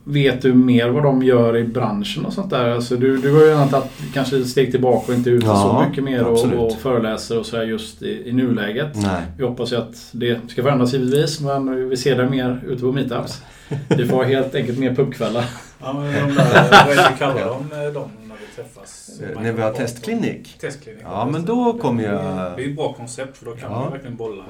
vet 0.03 0.41
du 0.41 0.53
mer 0.53 0.89
vad 0.89 1.03
de 1.03 1.23
gör 1.23 1.57
i 1.57 1.63
branschen 1.63 2.25
och 2.25 2.33
sånt 2.33 2.49
där? 2.49 2.69
Alltså 2.69 2.95
du, 2.95 3.17
du 3.17 3.33
har 3.33 3.41
ju 3.41 3.47
redan 3.47 3.69
tagit 3.69 3.91
kanske 4.13 4.37
ett 4.37 4.47
steg 4.47 4.71
tillbaka 4.71 5.11
och 5.11 5.17
inte 5.17 5.29
ute 5.29 5.45
Ja, 5.45 5.55
så 5.83 5.89
mycket 5.89 6.03
mer 6.03 6.23
och, 6.23 6.33
absolut. 6.33 6.59
och 6.59 6.73
föreläser 6.81 7.39
och 7.39 7.45
så 7.45 7.63
just 7.63 8.01
i, 8.01 8.29
i 8.29 8.33
nuläget. 8.33 8.91
Nej. 8.95 9.21
Vi 9.37 9.43
hoppas 9.43 9.71
ju 9.71 9.75
att 9.75 10.09
det 10.11 10.39
ska 10.47 10.63
förändras 10.63 10.93
givetvis 10.93 11.41
men 11.41 11.89
vi 11.89 11.97
ser 11.97 12.17
det 12.17 12.29
mer 12.29 12.61
ute 12.67 12.81
på 12.81 12.91
meetups. 12.91 13.41
Vi 13.87 14.05
får 14.05 14.23
helt 14.23 14.55
enkelt 14.55 14.79
mer 14.79 14.95
pubkvällar. 14.95 15.45
Ja, 15.81 15.93
men 15.93 16.03
de 16.03 16.35
där, 16.35 16.85
vad 16.85 16.91
är 16.91 16.95
det 16.95 17.07
vi 17.13 17.17
kallar 17.19 17.45
dem, 17.45 17.69
vi 17.69 18.22
träffas? 18.55 19.21
Eh, 19.35 19.41
När 19.41 19.51
vi 19.51 19.61
har 19.61 19.71
testklinik. 19.73 20.57
Testklinik. 20.61 21.01
Ja, 21.03 21.29
men 21.31 21.45
då 21.45 21.73
kommer 21.77 22.03
jag- 22.03 22.57
Det 22.57 22.63
är 22.63 22.69
ett 22.69 22.75
bra 22.75 22.93
koncept 22.93 23.37
för 23.37 23.45
då 23.45 23.51
kan 23.51 23.71
Ja. 23.71 23.79
man 23.79 23.91
verkligen 23.91 24.15
bolla. 24.15 24.43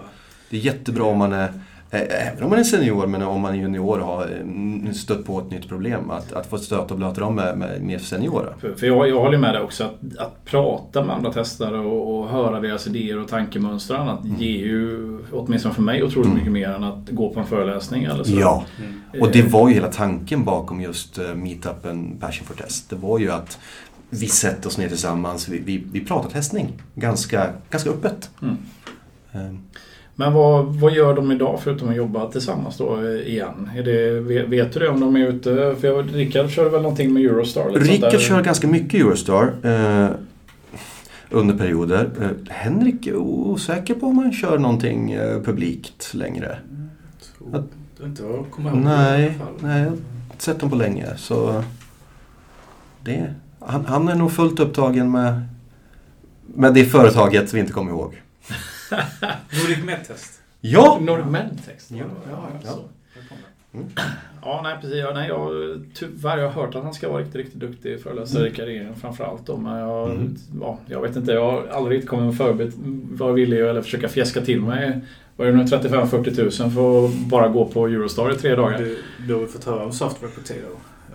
Det 0.50 0.58
är 0.58 0.62
jättebra 0.62 1.04
om 1.04 1.18
man 1.18 1.34
är, 1.34 1.54
eh, 1.92 2.28
även 2.32 2.44
om 2.44 2.50
man 2.50 2.60
är 2.60 2.64
senior, 2.64 3.08
men 3.08 3.22
om 3.24 3.42
man 3.42 3.54
är 3.54 3.58
junior 3.58 4.00
och 4.00 4.06
har 4.08 4.24
eh, 4.86 4.92
stött 4.94 5.26
på 5.26 5.40
ett 5.40 5.52
nytt 5.52 5.70
problem. 5.70 6.10
Att, 6.12 6.34
att 6.34 6.48
få 6.50 6.58
stöta 6.58 6.94
och 6.94 6.98
blöta 6.98 7.22
dem 7.22 7.36
med, 7.36 7.58
med 7.58 7.82
mer 7.82 8.00
seniora. 8.00 8.54
För, 8.78 8.86
jag, 8.88 9.10
jag 9.10 9.20
håller 9.20 9.38
med 9.38 9.54
dig 9.54 9.62
också 9.62 9.84
att, 9.84 10.18
att 10.18 10.46
prata 10.46 11.06
med 11.06 11.16
andra 11.16 11.34
testare 11.34 11.80
och, 11.80 12.20
och 12.20 12.30
höra 12.30 12.60
deras 12.60 12.88
idéer 12.88 13.20
och 13.20 13.28
tankemönster 13.28 13.94
och 13.96 14.02
annat 14.02 14.20
ger 14.40 14.58
ju, 14.66 15.20
åtminstone 15.32 15.74
för 15.74 15.82
mig, 15.82 16.04
otroligt 16.04 16.26
Mm. 16.26 16.38
mycket 16.38 16.52
mer 16.52 16.70
än 16.70 16.84
att 16.84 17.10
gå 17.10 17.30
på 17.34 17.40
en 17.40 17.46
föreläsning 17.46 18.04
eller 18.04 18.24
så. 18.24 18.34
Ja, 18.40 18.64
Mm. 18.80 19.22
och 19.22 19.32
det 19.32 19.42
var 19.42 19.68
ju 19.70 19.74
hela 19.76 19.92
tanken 19.92 20.44
bakom 20.44 20.82
just 20.82 21.20
meetupen 21.36 22.18
Passion 22.20 22.46
for 22.48 22.56
Test. 22.56 22.90
Det 22.90 22.96
var 22.96 23.20
ju 23.20 23.32
att 23.32 23.60
vi 24.20 24.28
sätter 24.28 24.68
oss 24.68 24.78
ner 24.78 24.88
tillsammans, 24.88 25.48
vi, 25.50 25.60
vi, 25.60 25.84
vi 25.92 26.06
pratar 26.06 26.30
testning 26.30 26.82
ganska, 26.96 27.50
ganska 27.70 27.90
öppet. 27.90 28.30
Mm. 28.42 28.58
Eh, 29.32 29.60
Men 30.16 30.34
vad, 30.34 30.66
vad 30.66 30.94
gör 30.94 31.16
de 31.16 31.32
idag 31.32 31.60
förutom 31.64 31.90
att 31.90 31.96
jobba 31.96 32.32
tillsammans 32.32 32.78
då 32.78 33.02
eh, 33.02 33.28
igen? 33.28 33.70
Är 33.76 33.84
det, 33.84 34.20
vet, 34.46 34.74
du 34.74 34.80
det 34.80 34.90
om 34.90 35.00
de 35.00 35.16
är 35.16 35.28
ute? 35.28 35.76
För 35.82 35.88
jag, 35.88 36.16
Rickard 36.16 36.50
kör 36.50 36.70
väl 36.70 36.82
någonting 36.82 37.14
med 37.14 37.24
Eurostar? 37.26 37.70
Rickard 37.70 38.20
kör 38.20 38.42
ganska 38.44 38.68
mycket 38.68 39.02
Eurostar 39.02 39.54
eh, 39.64 40.10
under 41.30 41.58
perioder. 41.58 42.10
Eh, 42.22 42.30
Henrik 42.54 43.08
är 43.08 43.16
osäker 43.16 43.94
på 43.94 44.06
om 44.08 44.18
han 44.18 44.34
kör 44.34 44.58
någonting 44.58 45.12
eh, 45.12 45.42
publikt 45.42 46.14
längre. 46.14 46.58
Tror 47.98 48.10
inte 48.10 48.24
jag 48.24 48.46
kommer 48.52 48.70
ihåg 48.70 48.78
det 48.80 48.82
i 48.82 48.86
Nej, 48.86 49.26
alla 49.26 49.34
fall. 49.34 49.54
nej, 49.60 49.80
jag 49.82 49.90
har 49.90 49.96
inte 50.32 50.44
sett 50.44 50.62
honom 50.62 50.70
på 50.70 50.76
länge. 50.84 51.08
Så 51.18 51.64
det, 53.04 53.34
han, 53.66 53.86
han 53.86 54.08
är 54.08 54.16
nog 54.16 54.32
fullt 54.32 54.60
upptagen 54.60 55.12
med, 55.12 55.42
med 56.56 56.74
det 56.74 56.86
företaget 56.86 57.54
vi 57.54 57.60
inte 57.60 57.74
kommer 57.74 57.92
ihåg. 57.92 58.22
Nordic 59.62 59.84
Medtest. 59.86 60.42
Ja! 60.62 60.98
Nordic 61.02 61.26
Medtext? 61.26 61.92
Ja, 61.92 62.06
ja, 62.32 62.48
ja. 62.64 62.70
så. 62.72 62.80
Det. 63.72 63.80
Ja, 64.42 64.62
nej 64.64 64.76
precis. 64.82 64.98
Ja, 65.00 65.12
nej, 65.14 65.28
jag, 65.28 65.50
tyvärr, 65.94 66.38
jag 66.38 66.50
har 66.50 66.62
hört 66.62 66.76
att 66.76 66.84
han 66.84 66.94
ska 66.94 67.10
vara 67.10 67.20
riktigt, 67.22 67.36
riktigt 67.36 67.60
duktig 67.60 68.02
föreläsare 68.04 68.40
Mm. 68.42 68.54
i 68.54 68.56
karriären 68.56 68.96
framförallt. 68.96 69.46
Då, 69.46 69.58
men 69.58 69.78
jag, 69.80 70.10
Mm. 70.10 70.36
ja, 70.62 70.80
jag 70.86 71.02
vet 71.02 71.16
inte, 71.16 71.32
jag 71.32 71.52
har 71.52 71.68
aldrig 71.68 71.96
riktigt 71.96 72.10
kommit 72.10 72.26
med 72.26 72.38
förberett 72.38 72.74
vad 73.12 73.34
vill 73.34 73.52
jag 73.52 73.70
eller 73.70 73.82
försöka 73.82 74.10
fjäska 74.10 74.42
till 74.42 74.62
mig. 74.62 75.00
Vad 75.36 75.48
är 75.48 75.52
det 75.52 75.58
nu, 75.58 75.64
35-40 75.64 76.36
tusen 76.36 76.72
för 76.72 77.06
att 77.06 77.12
bara 77.16 77.48
gå 77.48 77.66
på 77.66 77.88
Eurostar 77.88 78.32
i 78.32 78.36
tre 78.36 78.56
dagar? 78.56 78.78
Du, 78.78 78.98
du 79.28 79.34
har 79.34 79.40
väl 79.42 79.50
fått 79.50 79.64
höra 79.64 79.84
om 79.86 79.92
Software 79.92 80.32
Potato 80.32 80.60
i 80.60 80.62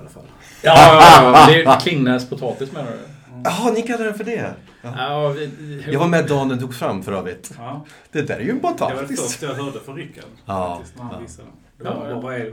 alla 0.08 0.26
fall? 0.26 0.32
Ja, 0.62 0.74
ja, 0.76 1.32
ja, 1.32 1.46
det 1.52 1.62
är 1.62 1.80
Klingnäs 1.80 2.28
potatis 2.28 2.72
menar 2.72 2.90
du? 2.90 2.98
Jaha, 3.44 3.70
ni 3.70 3.82
kallar 3.82 4.04
den 4.04 4.14
för 4.14 4.24
det? 4.24 4.54
Ja. 4.82 4.90
Ja, 4.98 5.28
vi, 5.28 5.84
Jag 5.92 6.00
var 6.00 6.06
med 6.06 6.26
dagen 6.26 6.48
den 6.48 6.58
togs 6.60 6.78
fram 6.78 7.02
för 7.02 7.12
övrigt. 7.12 7.52
Ja, 7.58 7.86
Det 8.12 8.22
där 8.22 8.36
är 8.36 8.40
ju 8.40 8.50
en 8.50 8.56
det 8.58 8.62
var 8.62 8.72
det 8.72 8.78
potatis. 8.78 9.22
första 9.22 9.46
jag 9.46 9.54
hörde 9.54 9.80
från 9.80 9.96
Rickard. 9.96 10.24
Ja, 10.46 10.80
när 10.96 11.02
han 11.04 11.12
ja. 11.14 11.18
visade. 11.20 11.48
Ja, 11.84 11.94
var, 11.94 12.08
ja. 12.10 12.20
Vad 12.20 12.34
är 12.34 12.38
det 12.38 12.52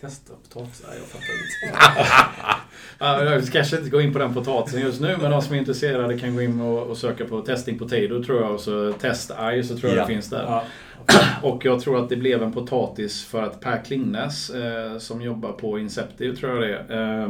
Testa 0.00 0.32
potatis? 0.48 0.82
Nej, 0.88 0.98
jag 0.98 1.06
fattar 1.08 1.26
inte. 1.32 2.10
Ja, 2.98 3.24
Jag 3.24 3.52
kanske 3.52 3.76
inte 3.76 3.90
gå 3.90 4.00
in 4.00 4.12
på 4.12 4.18
den 4.18 4.34
potatisen 4.34 4.80
just 4.80 5.00
nu 5.00 5.16
men 5.22 5.30
de 5.30 5.42
som 5.42 5.54
är 5.54 5.58
intresserade 5.58 6.18
kan 6.18 6.34
gå 6.34 6.42
in 6.42 6.60
och, 6.60 6.82
och 6.82 6.96
söka 6.96 7.24
på 7.24 7.40
Testing 7.40 7.78
Potato 7.78 8.24
tror 8.24 8.40
jag 8.42 8.50
och 8.54 8.60
så 8.60 8.92
Test 8.92 9.30
Eye 9.40 9.64
så 9.64 9.76
tror 9.78 9.90
jag 9.90 9.98
Ja. 9.98 10.02
det 10.02 10.06
finns 10.14 10.30
där. 10.30 10.62
Ja. 11.06 11.20
Och 11.48 11.64
jag 11.64 11.80
tror 11.80 11.98
att 12.02 12.08
det 12.08 12.16
blev 12.16 12.42
en 12.42 12.52
potatis 12.52 13.24
för 13.24 13.42
att 13.42 13.60
Per 13.60 13.84
Klingnes 13.84 14.50
eh, 14.50 14.98
som 14.98 15.22
jobbar 15.22 15.52
på 15.52 15.78
Inceptive 15.78 16.36
tror 16.36 16.52
jag 16.52 16.62
det 16.88 16.94
är. 16.94 17.22
Eh, 17.22 17.28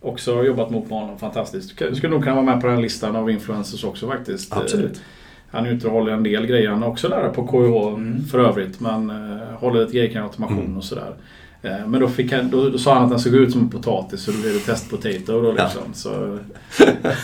också 0.00 0.36
har 0.36 0.44
jobbat 0.44 0.70
mot 0.70 0.90
honom 0.90 1.18
fantastiskt. 1.18 1.80
Sk- 1.80 1.94
Skulle 1.94 2.12
nog 2.12 2.22
kunna 2.22 2.34
vara 2.34 2.44
med 2.46 2.60
på 2.60 2.66
den 2.66 2.82
listan 2.82 3.16
av 3.16 3.30
influencers 3.30 3.84
också 3.84 4.08
faktiskt. 4.08 4.52
Absolut. 4.56 4.92
Eh, 4.96 4.98
Han 5.52 5.66
är 5.66 5.70
ute 5.70 5.86
och 5.86 5.92
håller 5.92 6.12
en 6.12 6.22
del 6.22 6.46
grejer. 6.46 6.70
Han 6.70 6.82
är 6.82 6.86
också 6.88 7.08
lärare 7.08 7.32
på 7.32 7.46
KIH 7.46 7.94
Mm. 7.94 8.24
för 8.24 8.38
övrigt. 8.38 8.80
Men 8.80 9.10
eh, 9.10 9.46
håller 9.58 9.80
lite 9.80 9.92
grejer 9.92 10.08
kring 10.12 10.22
automation 10.22 10.58
Mm. 10.58 10.76
och 10.76 10.84
sådär. 10.84 11.14
Eh, 11.62 11.86
men 11.86 12.00
då, 12.00 12.08
fick 12.08 12.32
han, 12.32 12.50
då, 12.50 12.68
då 12.70 12.78
sa 12.78 12.94
han 12.94 13.04
att 13.04 13.10
den 13.10 13.18
såg 13.20 13.34
ut 13.34 13.52
som 13.52 13.60
en 13.60 13.70
potatis 13.70 14.20
så 14.22 14.30
då 14.30 14.38
blev 14.40 14.52
det 14.52 14.58
test 14.60 14.90
potato 14.90 15.42
då 15.42 15.54
Ja. 15.58 15.64
liksom. 15.64 15.94
Så, 15.94 16.38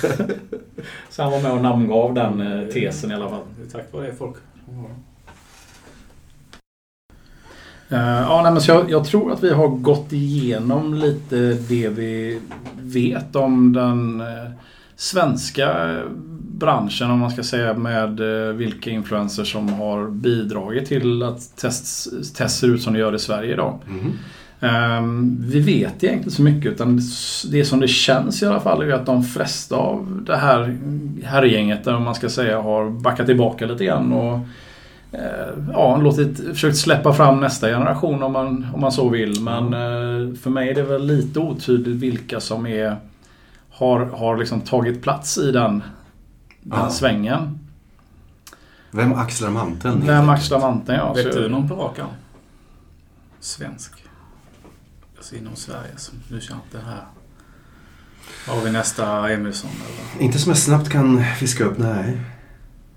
så 1.11 1.23
han 1.23 1.33
var 1.33 1.41
med 1.43 1.53
och 1.53 1.61
namngav 1.63 2.15
den 2.15 2.41
eh, 2.41 2.69
tesen 2.69 3.11
i 3.11 3.15
alla 3.15 3.29
fall. 3.29 3.43
Det 3.59 3.63
är 3.67 3.71
tack 3.81 3.93
vare 3.93 4.07
det 4.07 4.13
folk. 4.15 4.37
Eh, 7.89 7.99
ja, 7.99 8.41
nej, 8.43 8.53
men 8.53 8.63
så 8.63 8.71
jag, 8.71 8.91
jag 8.91 9.05
tror 9.05 9.33
att 9.33 9.45
vi 9.45 9.53
har 9.53 9.69
gått 9.69 10.13
igenom 10.13 10.95
lite 10.95 11.37
det 11.69 11.89
vi 11.89 12.41
vet 12.81 13.37
om 13.37 13.73
den 13.73 14.21
eh, 14.21 14.51
svenska 14.97 15.97
branschen 16.39 17.11
om 17.11 17.19
man 17.19 17.31
ska 17.31 17.43
säga 17.43 17.75
med 17.75 18.21
eh, 18.21 18.55
vilka 18.55 18.91
influencers 18.91 19.53
som 19.53 19.69
har 19.73 20.11
bidragit 20.11 20.89
till 20.89 21.23
att 21.23 21.57
test, 21.57 22.09
test 22.37 22.59
ser 22.59 22.69
ut 22.69 22.83
som 22.83 22.93
det 22.93 22.99
gör 22.99 23.15
i 23.15 23.19
Sverige 23.19 23.53
idag. 23.53 23.79
Mhm. 23.87 24.13
Ehm, 24.61 25.37
vi 25.41 25.61
vet 25.61 26.05
egentligen 26.05 26.31
så 26.31 26.43
mycket 26.43 26.73
utan 26.73 27.01
det 27.51 27.65
som 27.65 27.81
det 27.81 27.89
känns 27.89 28.43
i 28.43 28.47
alla 28.47 28.61
fall 28.61 28.83
är 28.83 28.93
att 28.93 29.07
de 29.07 29.25
flesta 29.25 29.77
av 29.77 30.23
det 30.27 30.37
här 30.37 30.77
herrgänget, 31.25 31.87
om 31.87 32.03
man 32.03 32.15
ska 32.15 32.29
säga, 32.29 32.61
har 32.61 32.91
backat 32.91 33.27
tillbaka 33.27 33.67
lite 33.67 33.85
grann 33.85 34.13
och 34.13 34.39
ja, 35.73 35.97
låtit, 35.97 36.39
försökt 36.39 36.77
släppa 36.77 37.13
fram 37.13 37.41
nästa 37.41 37.69
generation 37.69 38.23
om 38.23 38.33
man, 38.33 38.67
om 38.75 38.81
man 38.81 38.93
så 38.93 39.09
vill. 39.09 39.41
Men 39.41 39.65
eh, 39.65 40.35
för 40.37 40.51
mig 40.51 40.69
är 40.71 40.75
det 40.75 40.83
väl 40.83 41.07
lite 41.07 41.41
otydligt 41.41 41.97
vilka 41.97 42.41
som 42.41 42.67
är 42.67 42.97
har, 43.71 44.01
har 44.07 44.37
liksom 44.37 44.61
tagit 44.61 45.03
plats 45.03 45.39
i 45.39 45.53
den, 45.53 45.83
den 46.63 46.79
Ja. 46.81 46.91
svängen. 46.91 47.59
Vem 48.91 49.13
axlar 49.13 49.51
manteln? 49.51 50.03
Vem 50.07 50.29
axlar 50.29 50.61
manteln? 50.61 50.99
Ja, 50.99 51.13
Vet 51.13 51.35
så- 51.35 51.41
du 51.41 51.49
någon 51.49 51.69
på 51.69 51.75
rak? 51.75 51.99
Svensk. 53.41 53.93
Alltså 55.17 55.37
inom 55.37 55.57
Sverige 55.57 55.93
som 55.97 56.19
du 56.29 56.41
känner 56.41 56.61
att 56.61 56.73
det 56.73 56.79
här... 56.91 57.01
Har 58.55 58.65
vi 58.65 58.71
nästa 58.73 59.31
Emilsson 59.31 59.71
eller? 59.71 60.25
Inte 60.25 60.39
som 60.39 60.51
jag 60.51 60.59
snabbt 60.59 60.89
kan 60.91 61.25
fiska 61.39 61.65
upp, 61.65 61.79
nej. 61.79 62.21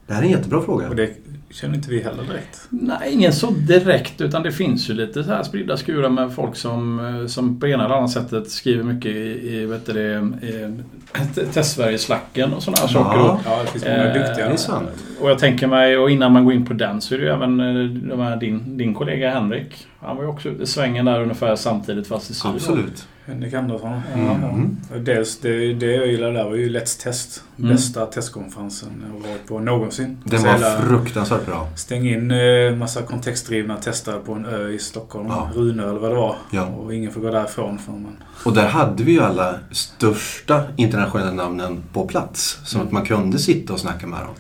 Det 0.07 0.13
här 0.13 0.21
är 0.21 0.25
en 0.25 0.31
jättebra 0.31 0.61
fråga. 0.61 0.89
Och 0.89 0.95
det 0.95 1.13
känner 1.51 1.75
inte 1.75 1.89
vi 1.89 2.01
heller 2.03 2.23
direkt. 2.23 2.67
Nej, 2.69 3.13
ingen 3.13 3.33
så 3.33 3.51
direkt 3.51 4.21
utan 4.21 4.43
det 4.43 4.51
finns 4.51 4.89
ju 4.89 4.93
lite 4.93 5.23
så 5.23 5.29
här 5.31 5.43
spridda 5.43 5.77
skurar 5.77 6.09
med 6.09 6.33
folk 6.33 6.55
som, 6.55 6.99
eh, 7.21 7.27
som 7.27 7.59
på 7.59 7.67
ena 7.67 7.85
eller 7.85 7.95
andra 7.95 8.07
sättet 8.07 8.49
skriver 8.51 8.83
mycket 8.83 9.11
i, 9.11 9.49
i, 9.55 9.65
vet 9.65 9.85
du 9.85 9.93
det, 9.93 10.47
i 10.47 11.45
Testsverige-slacken 11.53 12.53
och 12.53 12.63
sådana 12.63 12.77
här 12.87 12.89
Ja. 12.93 13.03
saker. 13.03 13.19
Och, 13.19 13.39
Ja, 13.45 13.61
det 13.65 13.71
finns 13.71 13.83
många 13.85 13.95
Eh, 13.97 14.13
duktiga. 14.27 14.49
det 14.49 15.21
och 15.21 15.29
jag 15.29 15.39
tänker 15.39 15.67
mig, 15.67 15.97
och 15.97 16.11
innan 16.11 16.31
man 16.31 16.45
går 16.45 16.53
in 16.53 16.65
på 16.65 16.73
den 16.73 17.01
så 17.01 17.15
är 17.15 17.19
det 17.19 17.25
ju 17.25 17.31
även 17.31 17.59
eh, 17.59 17.85
de 18.09 18.19
här, 18.19 18.37
din, 18.37 18.77
din 18.77 18.93
kollega 18.93 19.29
Henrik. 19.31 19.87
Han 19.99 20.15
var 20.17 20.23
ju 20.23 20.29
också 20.29 20.49
ute 20.49 20.63
i 20.63 20.67
svängen 20.67 21.05
där 21.05 21.21
ungefär 21.21 21.55
samtidigt 21.55 22.07
fast 22.07 22.31
i 22.31 22.33
syd. 22.33 22.51
Absolut. 22.55 23.07
Henrik 23.29 23.53
Andersson. 23.53 24.01
Mm. 24.15 24.77
Och 24.93 25.01
Dels 25.01 25.37
det, 25.39 25.73
det 25.73 25.85
jag 25.95 26.07
gillade 26.07 26.33
där 26.33 26.43
var 26.43 26.55
ju 26.55 26.69
Let's 26.69 27.03
Test. 27.03 27.43
Mm. 27.59 27.71
Bästa 27.71 28.05
testkonferensen 28.05 28.89
jag 29.13 29.29
varit 29.29 29.47
på 29.47 29.59
någonsin. 29.59 30.17
Den 30.23 30.43
var 30.43 30.53
hela- 30.53 30.81
fruktansvärt 30.81 31.45
bra. 31.45 31.67
Stäng 31.75 32.07
in 32.09 32.31
eh, 32.31 32.75
massa 32.75 33.01
kontextdrivna 33.01 33.77
testare 33.77 34.19
på 34.19 34.33
en 34.33 34.45
ö 34.45 34.69
i 34.69 34.79
Stockholm. 34.79 35.27
Ja. 35.29 35.49
Runö 35.55 35.89
eller 35.89 35.99
vad 35.99 36.11
det 36.11 36.15
var. 36.15 36.35
Ja. 36.51 36.65
Och 36.65 36.93
ingen 36.93 37.11
får 37.11 37.21
gå 37.21 37.31
därifrån 37.31 37.79
förrän 37.79 38.03
man... 38.03 38.17
Och 38.45 38.53
där 38.53 38.67
hade 38.67 39.03
vi 39.03 39.11
ju 39.11 39.21
alla 39.21 39.55
största 39.71 40.63
internationella 40.75 41.31
namnen 41.31 41.83
på 41.93 42.07
plats. 42.07 42.59
Så 42.65 42.81
att 42.81 42.91
man 42.91 43.05
kunde 43.05 43.39
sitta 43.39 43.73
och 43.73 43.79
snacka 43.79 44.07
med 44.07 44.19
dem. 44.19 44.33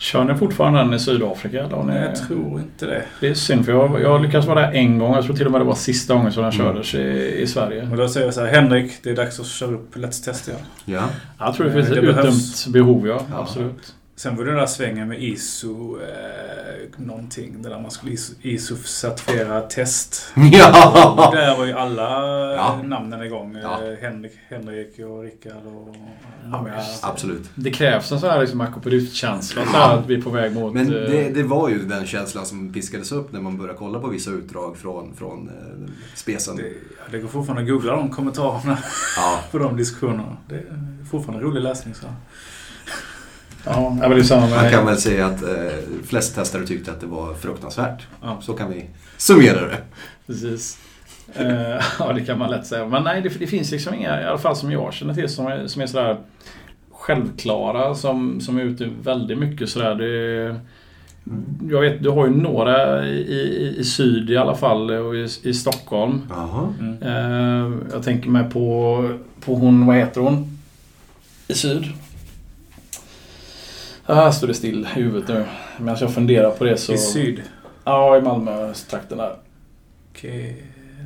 Kör 0.00 0.24
ni 0.24 0.34
fortfarande 0.34 0.78
den 0.78 0.94
i 0.94 0.98
Sydafrika? 0.98 1.64
Eller? 1.64 1.82
Nej, 1.82 2.02
jag 2.02 2.28
tror 2.28 2.60
inte 2.60 2.86
det. 2.86 3.02
Det 3.20 3.28
är 3.28 3.34
synd 3.34 3.64
för 3.64 3.72
jag, 3.72 4.00
jag 4.02 4.22
lyckades 4.22 4.46
vara 4.46 4.60
där 4.60 4.72
en 4.72 4.98
gång. 4.98 5.14
Jag 5.14 5.24
tror 5.24 5.36
till 5.36 5.46
och 5.46 5.52
med 5.52 5.60
det 5.60 5.64
var 5.64 5.74
sista 5.74 6.14
gången 6.14 6.32
som 6.32 6.42
den 6.42 6.52
Mm. 6.52 6.66
kördes 6.66 6.94
i, 6.94 7.36
i 7.42 7.46
Sverige. 7.46 7.88
Och 7.90 7.96
då 7.96 8.08
säger 8.08 8.26
jag 8.26 8.34
så 8.34 8.40
här, 8.40 8.48
Henrik, 8.54 8.92
det 9.02 9.10
är 9.10 9.16
dags 9.16 9.40
att 9.40 9.46
köra 9.46 9.70
upp 9.70 9.96
Let's 9.96 10.24
Test 10.24 10.48
igen. 10.48 10.60
Ja. 10.84 11.02
Jag 11.38 11.54
tror 11.54 11.66
det 11.66 11.70
Eh, 11.72 11.76
finns 11.76 11.88
det 11.88 11.98
ett 11.98 12.04
behövs. 12.16 12.26
utdömt 12.66 12.72
behov, 12.74 13.08
ja. 13.08 13.20
Ja. 13.30 13.38
Absolut. 13.40 13.94
Sen 14.22 14.36
var 14.36 14.44
det 14.44 14.50
den 14.50 14.58
där 14.58 14.66
svängen 14.66 15.08
med 15.08 15.22
ISO 15.22 15.98
eh, 16.00 16.88
någonting. 16.96 17.62
Det 17.62 17.68
där 17.68 17.80
man 17.80 17.90
skulle 17.90 18.12
ISO, 18.12 18.32
ISO 18.42 18.76
certifiera 18.76 19.60
test. 19.60 20.32
Ja! 20.52 21.30
där 21.34 21.56
var 21.56 21.66
ju 21.66 21.72
alla 21.72 22.02
Ja. 22.54 22.80
namnen 22.84 23.22
igång. 23.22 23.56
Ja. 23.62 23.84
Eh, 23.84 23.98
Henrik, 24.00 24.32
Henrik 24.48 24.98
och 24.98 25.22
Rickard 25.22 25.66
och 25.66 25.96
Ja, 26.44 26.48
många. 26.58 26.76
visst. 26.76 27.04
Absolut. 27.04 27.50
Det 27.54 27.70
krävs 27.70 28.12
en 28.12 28.20
sån 28.20 28.30
här 28.30 28.40
liksom 28.40 28.60
akopedut-känsla. 28.60 29.62
Så 29.64 29.70
här 29.70 29.98
att 29.98 30.06
vi 30.06 30.14
är 30.14 30.22
på 30.22 30.30
väg 30.30 30.54
mot... 30.54 30.74
Men 30.74 30.86
eh, 30.86 30.92
det, 31.10 31.30
det 31.34 31.42
var 31.42 31.68
ju 31.68 31.78
den 31.78 32.06
känslan 32.06 32.46
som 32.46 32.72
piskades 32.72 33.12
upp 33.12 33.32
när 33.32 33.40
man 33.40 33.56
började 33.58 33.78
kolla 33.78 34.00
på 34.00 34.08
vissa 34.08 34.30
utdrag 34.30 34.76
från, 34.76 35.14
från 35.16 35.48
eh, 35.48 35.90
spesen. 36.14 36.56
Det, 36.56 36.62
ja, 36.62 37.04
det 37.10 37.18
går 37.18 37.28
fortfarande 37.28 37.62
att 37.62 37.68
googla 37.68 37.96
de 37.96 38.10
kommentarerna 38.10 38.78
Ja. 39.16 39.40
på 39.50 39.58
de 39.58 39.76
diskussionerna. 39.76 40.36
Det 40.48 40.54
är 40.54 41.04
fortfarande 41.10 41.44
rolig 41.44 41.60
läsning. 41.62 41.94
Så. 41.94 42.06
Ja, 43.64 43.96
men 44.00 44.10
det 44.10 44.24
samma 44.24 44.46
med... 44.46 44.62
Man 44.62 44.70
kan 44.70 44.86
väl 44.86 44.96
säga 44.96 45.26
att 45.26 45.42
eh, 45.42 45.48
flest 46.04 46.34
testare 46.34 46.66
tyckte 46.66 46.90
att 46.90 47.00
det 47.00 47.06
var 47.06 47.34
fruktansvärt. 47.34 48.06
Ja. 48.22 48.38
Så 48.42 48.52
kan 48.52 48.70
vi 48.70 48.84
summera 49.16 49.60
det. 49.60 49.78
Precis. 50.26 50.78
Eh, 51.34 51.84
ja, 51.98 52.12
det 52.12 52.24
kan 52.24 52.38
man 52.38 52.50
lätt 52.50 52.66
säga. 52.66 52.86
Men 52.86 53.02
nej, 53.02 53.22
det, 53.22 53.28
det 53.38 53.46
finns 53.46 53.70
liksom 53.70 53.94
inga, 53.94 54.20
i 54.22 54.24
alla 54.24 54.38
fall 54.38 54.56
som 54.56 54.72
jag 54.72 54.94
känner 54.94 55.14
till, 55.14 55.28
som 55.28 55.46
är, 55.46 55.66
som 55.66 55.82
är 55.82 55.86
sådär 55.86 56.16
självklara, 56.90 57.94
som, 57.94 58.40
som 58.40 58.58
är 58.58 58.62
ute 58.62 58.88
väldigt 59.02 59.38
mycket 59.38 59.68
sådär. 59.68 59.94
Det, 59.94 60.60
jag 61.70 61.80
vet, 61.80 62.02
du 62.02 62.10
har 62.10 62.26
ju 62.26 62.32
några 62.32 63.06
i, 63.06 63.16
i, 63.16 63.74
i 63.78 63.84
syd 63.84 64.30
i 64.30 64.36
alla 64.36 64.54
fall 64.54 64.90
och 64.90 65.16
i, 65.16 65.28
i 65.42 65.54
Stockholm. 65.54 66.22
Mm. 66.80 67.02
Eh, 67.02 67.78
jag 67.92 68.02
tänker 68.02 68.30
mig 68.30 68.50
på, 68.50 69.08
på 69.44 69.54
hon, 69.54 69.86
vad 69.86 69.96
heter 69.96 70.20
hon? 70.20 70.58
I 71.48 71.54
syd. 71.54 71.84
Ah, 74.10 74.14
här 74.14 74.30
står 74.30 74.46
det 74.48 74.54
still 74.54 74.80
i 74.96 75.00
huvudet 75.00 75.28
nu. 75.28 75.44
Medan 75.78 75.96
jag 76.00 76.14
funderar 76.14 76.50
på 76.50 76.64
det 76.64 76.76
så... 76.76 76.92
I 76.92 76.98
syd. 76.98 77.42
Ja, 77.84 78.16
i 78.18 78.22
Malmö-trakten 78.22 79.18
där. 79.18 79.32
Ke- 80.20 80.54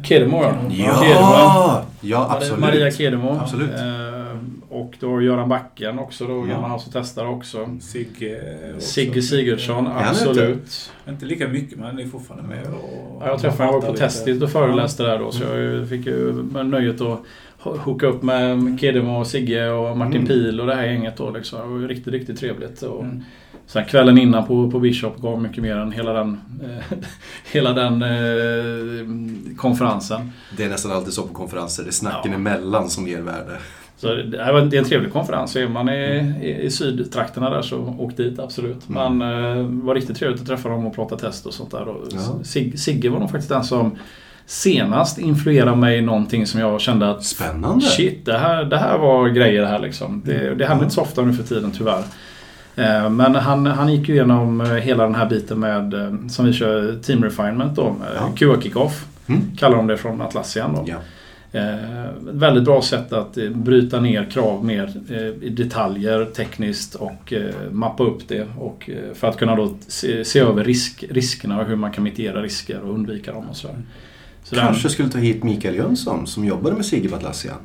Kedemo 0.03 0.43
ja. 0.43 0.55
Ja. 0.71 1.03
Kedemo. 1.03 1.87
Ja! 2.01 2.29
Absolut. 2.37 2.59
Maria 2.61 2.91
Kedemo. 2.91 3.39
Absolut. 3.43 3.71
Eh, 3.71 4.37
och 4.71 4.95
då 5.01 5.23
Göran 5.23 5.49
Backen 5.49 5.99
också 5.99 6.27
då, 6.27 6.33
Ja. 6.49 6.55
gammal 6.55 6.71
House 6.71 6.93
testare 6.93 7.29
också. 7.29 7.69
Sigge 7.81 8.41
också. 8.77 8.87
Sigge 8.87 9.23
Sigurdsson, 9.23 9.87
han 9.87 10.05
absolut. 10.09 10.93
Inte 11.09 11.27
lika 11.27 11.49
mycket 11.49 11.79
men 11.79 11.99
är 11.99 12.07
fortfarande 12.07 12.49
med 12.49 12.65
och... 12.67 13.23
Ja, 13.23 13.27
jag 13.29 13.41
träffade 13.41 13.65
honom, 13.69 13.81
jag 13.83 13.87
var 13.87 13.93
på. 13.93 13.99
Testit 13.99 14.43
och 14.43 14.51
föreläste 14.51 15.03
där 15.03 15.19
då 15.19 15.33
så 15.33 15.43
jag 15.45 15.89
fick 15.89 16.07
ju 16.07 16.33
nöjet 16.65 17.01
att 17.01 17.19
hooka 17.65 18.07
upp 18.07 18.23
med 18.23 18.79
Kedemo 18.81 19.21
och 19.21 19.27
Sigge 19.27 19.69
och 19.71 19.97
Martin 19.99 20.15
Mm. 20.17 20.27
Pil 20.27 20.61
och 20.61 20.67
det 20.67 20.75
här 20.75 20.85
gänget 20.87 21.17
då 21.17 21.31
liksom. 21.31 21.59
Det 21.61 21.67
var 21.75 21.81
ju 21.81 21.89
riktigt, 21.89 22.13
riktigt 22.13 22.39
trevligt. 22.41 22.83
Och 22.83 23.03
Mm. 23.05 23.23
Sen 23.67 23.85
kvällen 23.85 24.19
innan 24.19 24.47
på, 24.47 24.71
på 24.71 24.79
Bishop 24.81 25.17
gav 25.21 25.43
mycket 25.43 25.63
mer 25.63 25.77
än 25.77 25.93
hela 25.93 26.13
den, 26.13 26.41
eh, 26.65 26.99
hela 27.53 27.73
den 27.73 28.03
eh, 28.03 29.57
konferensen. 29.57 30.31
Det 30.57 30.65
är 30.65 30.69
nästan 30.69 30.93
alltid 30.93 31.13
så 31.13 31.23
på 31.23 31.35
konferenser. 31.35 31.83
Det 31.83 31.89
är 31.91 31.93
snacken 31.93 32.31
Ja. 32.33 32.37
emellan 32.39 32.91
som 32.91 33.09
ger 33.09 33.21
värde. 33.21 33.59
Så 33.97 34.15
det 34.15 34.45
här 34.45 34.53
var- 34.53 34.61
det 34.61 34.77
är 34.77 34.79
en 34.79 34.85
trevlig 34.89 35.13
konferens. 35.13 35.53
Så 35.53 35.59
är 35.59 35.69
man 35.69 35.89
i, 35.89 36.35
i, 36.43 36.63
i 36.63 36.71
sydtrakterna 36.71 37.51
där 37.51 37.63
så 37.63 37.79
åk 37.99 38.17
dit 38.17 38.39
absolut. 38.39 38.89
Mm. 38.89 39.19
Men 39.19 39.33
eh, 39.59 39.65
det 39.67 39.87
var 39.87 39.95
riktigt 39.95 40.17
trevligt 40.17 40.41
att 40.41 40.47
träffa 40.47 40.69
dem 40.69 40.87
och 40.87 40.95
prata 40.95 41.17
test 41.17 41.47
och 41.47 41.55
sånt 41.55 41.71
där. 41.71 41.89
Och 41.89 42.05
Ja. 42.11 42.45
Sig, 42.45 42.77
Sigge 42.77 43.09
var 43.09 43.21
nog 43.21 43.31
faktiskt 43.31 43.49
den 43.51 43.65
som 43.65 43.97
senast 44.47 45.19
influerade 45.19 45.77
mig 45.77 45.99
i 45.99 46.03
någonting 46.03 46.47
som 46.47 46.61
jag 46.61 46.81
kände 46.81 47.11
att 47.11 47.25
Spännande. 47.25 47.85
Shit, 47.85 48.25
det 48.25 48.39
här, 48.39 48.65
det 48.65 48.77
här 48.79 48.99
var 48.99 49.29
grejer 49.29 49.65
här 49.65 49.79
liksom. 49.79 50.23
Det, 50.25 50.55
det 50.55 50.67
händer 50.67 50.85
inte 50.85 50.95
så 50.95 51.01
ofta 51.01 51.23
nu 51.23 51.33
för 51.33 51.43
tiden 51.43 51.71
tyvärr. 51.71 52.03
Eh, 52.77 53.11
Men 53.11 53.35
han, 53.35 53.67
han 53.67 53.93
gick 53.95 54.09
ju 54.09 54.15
igenom 54.15 54.61
eh, 54.61 54.67
hela 54.69 55.03
den 55.05 55.15
här 55.15 55.27
biten 55.27 55.61
med, 55.61 55.95
eh, 55.95 56.15
som 56.29 56.47
vi 56.47 56.53
kör, 56.53 56.99
Team 57.03 57.25
Refinement 57.25 57.77
då. 57.77 57.97
Ja. 58.17 58.29
QA 58.37 58.61
Kickoff 58.61 59.07
Mm. 59.27 59.57
kallar 59.57 59.77
de 59.77 59.87
det 59.87 59.97
från 59.97 60.21
Atlassian 60.21 60.75
då. 60.75 60.85
Ja. 60.87 60.97
Eh, 61.61 62.11
väldigt 62.21 62.65
bra 62.65 62.83
sätt 62.83 63.13
att 63.13 63.37
eh, 63.37 63.49
bryta 63.51 64.01
ner 64.01 64.25
krav 64.31 64.65
mer 64.65 64.93
eh, 65.11 65.47
i 65.47 65.49
detaljer 65.49 66.25
tekniskt 66.25 66.95
och 66.95 67.33
mappa 67.71 68.05
upp 68.05 68.29
det. 68.29 68.47
Och, 68.59 68.91
för 69.15 69.29
att 69.29 69.37
kunna 69.37 69.57
då 69.57 69.75
se, 69.89 70.25
se 70.25 70.41
över 70.41 70.65
risk, 70.65 71.05
riskerna 71.11 71.61
och 71.61 71.67
hur 71.67 71.77
man 71.77 71.93
kan 71.93 72.05
mitigera 72.05 72.43
risker 72.43 72.81
och 72.81 72.95
undvika 72.95 73.33
dem 73.33 73.45
och 73.51 73.57
så. 74.45 74.49
Så 74.49 74.55
den- 74.55 74.65
Kanske 74.65 74.89
skulle 74.89 75.09
ta 75.09 75.19
hit 75.19 75.43
Mikael 75.45 75.75
Jönsson 75.75 76.27
som 76.27 76.45
jobbade 76.45 76.77
med 76.77 76.85
Sigge 76.87 77.17
Atlassian. 77.17 77.57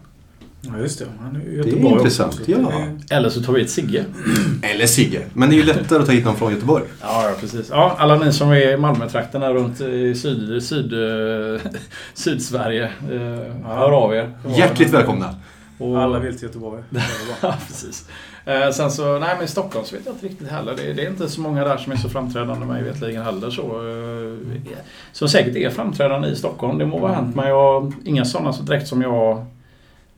Ja, 0.62 0.78
just 0.80 1.00
det. 1.00 1.06
Han 1.22 1.36
är 1.36 1.40
ju 1.40 1.54
är 1.60 1.66
Göteborg 1.66 1.94
intressant, 1.98 2.34
också, 2.34 2.46
så 2.46 2.52
ja. 2.52 2.58
det 2.58 3.14
är- 3.14 3.18
Eller 3.18 3.30
så 3.30 3.42
tar 3.42 3.54
vi 3.54 3.62
ett 3.62 3.70
Sigge. 3.70 4.06
Eller 4.62 4.86
Sigge. 4.86 5.22
Men 5.34 5.50
det 5.50 5.56
är 5.56 5.58
ju 5.58 5.64
lättare 5.64 6.00
att 6.00 6.06
ta 6.06 6.12
hit 6.12 6.26
någon 6.26 6.36
från 6.36 6.52
Göteborg. 6.54 6.84
Ja, 7.02 7.30
ja, 7.30 7.36
precis. 7.40 7.68
Ja, 7.70 7.96
alla 8.00 8.16
ni 8.18 8.34
som 8.34 8.50
är 8.52 8.74
i 8.74 8.78
Malmötrakterna 8.78 9.50
runt 9.54 9.82
i 9.82 10.16
syd, 10.16 10.64
syd, 10.64 10.94
eh, 10.94 11.62
Sydsverige. 12.14 12.84
Eh, 12.84 13.68
hör 13.68 13.92
av 13.92 14.14
er. 14.14 14.32
Hjärtligt 14.58 14.90
välkomna. 14.94 15.36
Och, 15.80 16.02
Alla 16.02 16.20
vill 16.20 16.34
till 16.34 16.44
Göteborg. 16.48 16.84
Det 16.90 16.98
är. 17.00 17.04
Ja, 17.42 17.56
precis. 17.68 18.10
Eh, 18.46 18.70
sen 18.72 18.92
så, 18.92 19.20
nej 19.20 19.36
men 19.36 19.46
i 19.46 19.48
Stockholm 19.48 19.86
så 19.86 19.96
vet 19.96 20.06
jag 20.06 20.16
inte 20.16 20.26
riktigt 20.26 20.48
heller. 20.48 20.76
Det, 20.78 20.94
det 20.94 21.06
är 21.06 21.10
inte 21.10 21.30
så 21.30 21.42
många 21.42 21.64
där 21.64 21.78
som 21.78 21.92
är 21.92 21.96
så 21.98 22.10
framträdande 22.10 22.66
mig 22.66 22.84
veterligen 22.84 23.24
heller. 23.24 23.50
Så, 23.50 23.62
eh, 23.62 24.78
som 25.12 25.30
säkert 25.30 25.56
är 25.56 25.70
framträdande 25.70 26.28
i 26.28 26.36
Stockholm. 26.36 26.78
Det 26.78 26.86
må 26.86 27.00
vara 27.00 27.14
hänt 27.14 27.36
men 27.36 27.48
jag 27.48 27.82
har 27.82 27.92
inga 28.06 28.26
sådana 28.26 28.54
så 28.54 28.64
direkt 28.64 28.88
som 28.88 29.02
jag... 29.02 29.46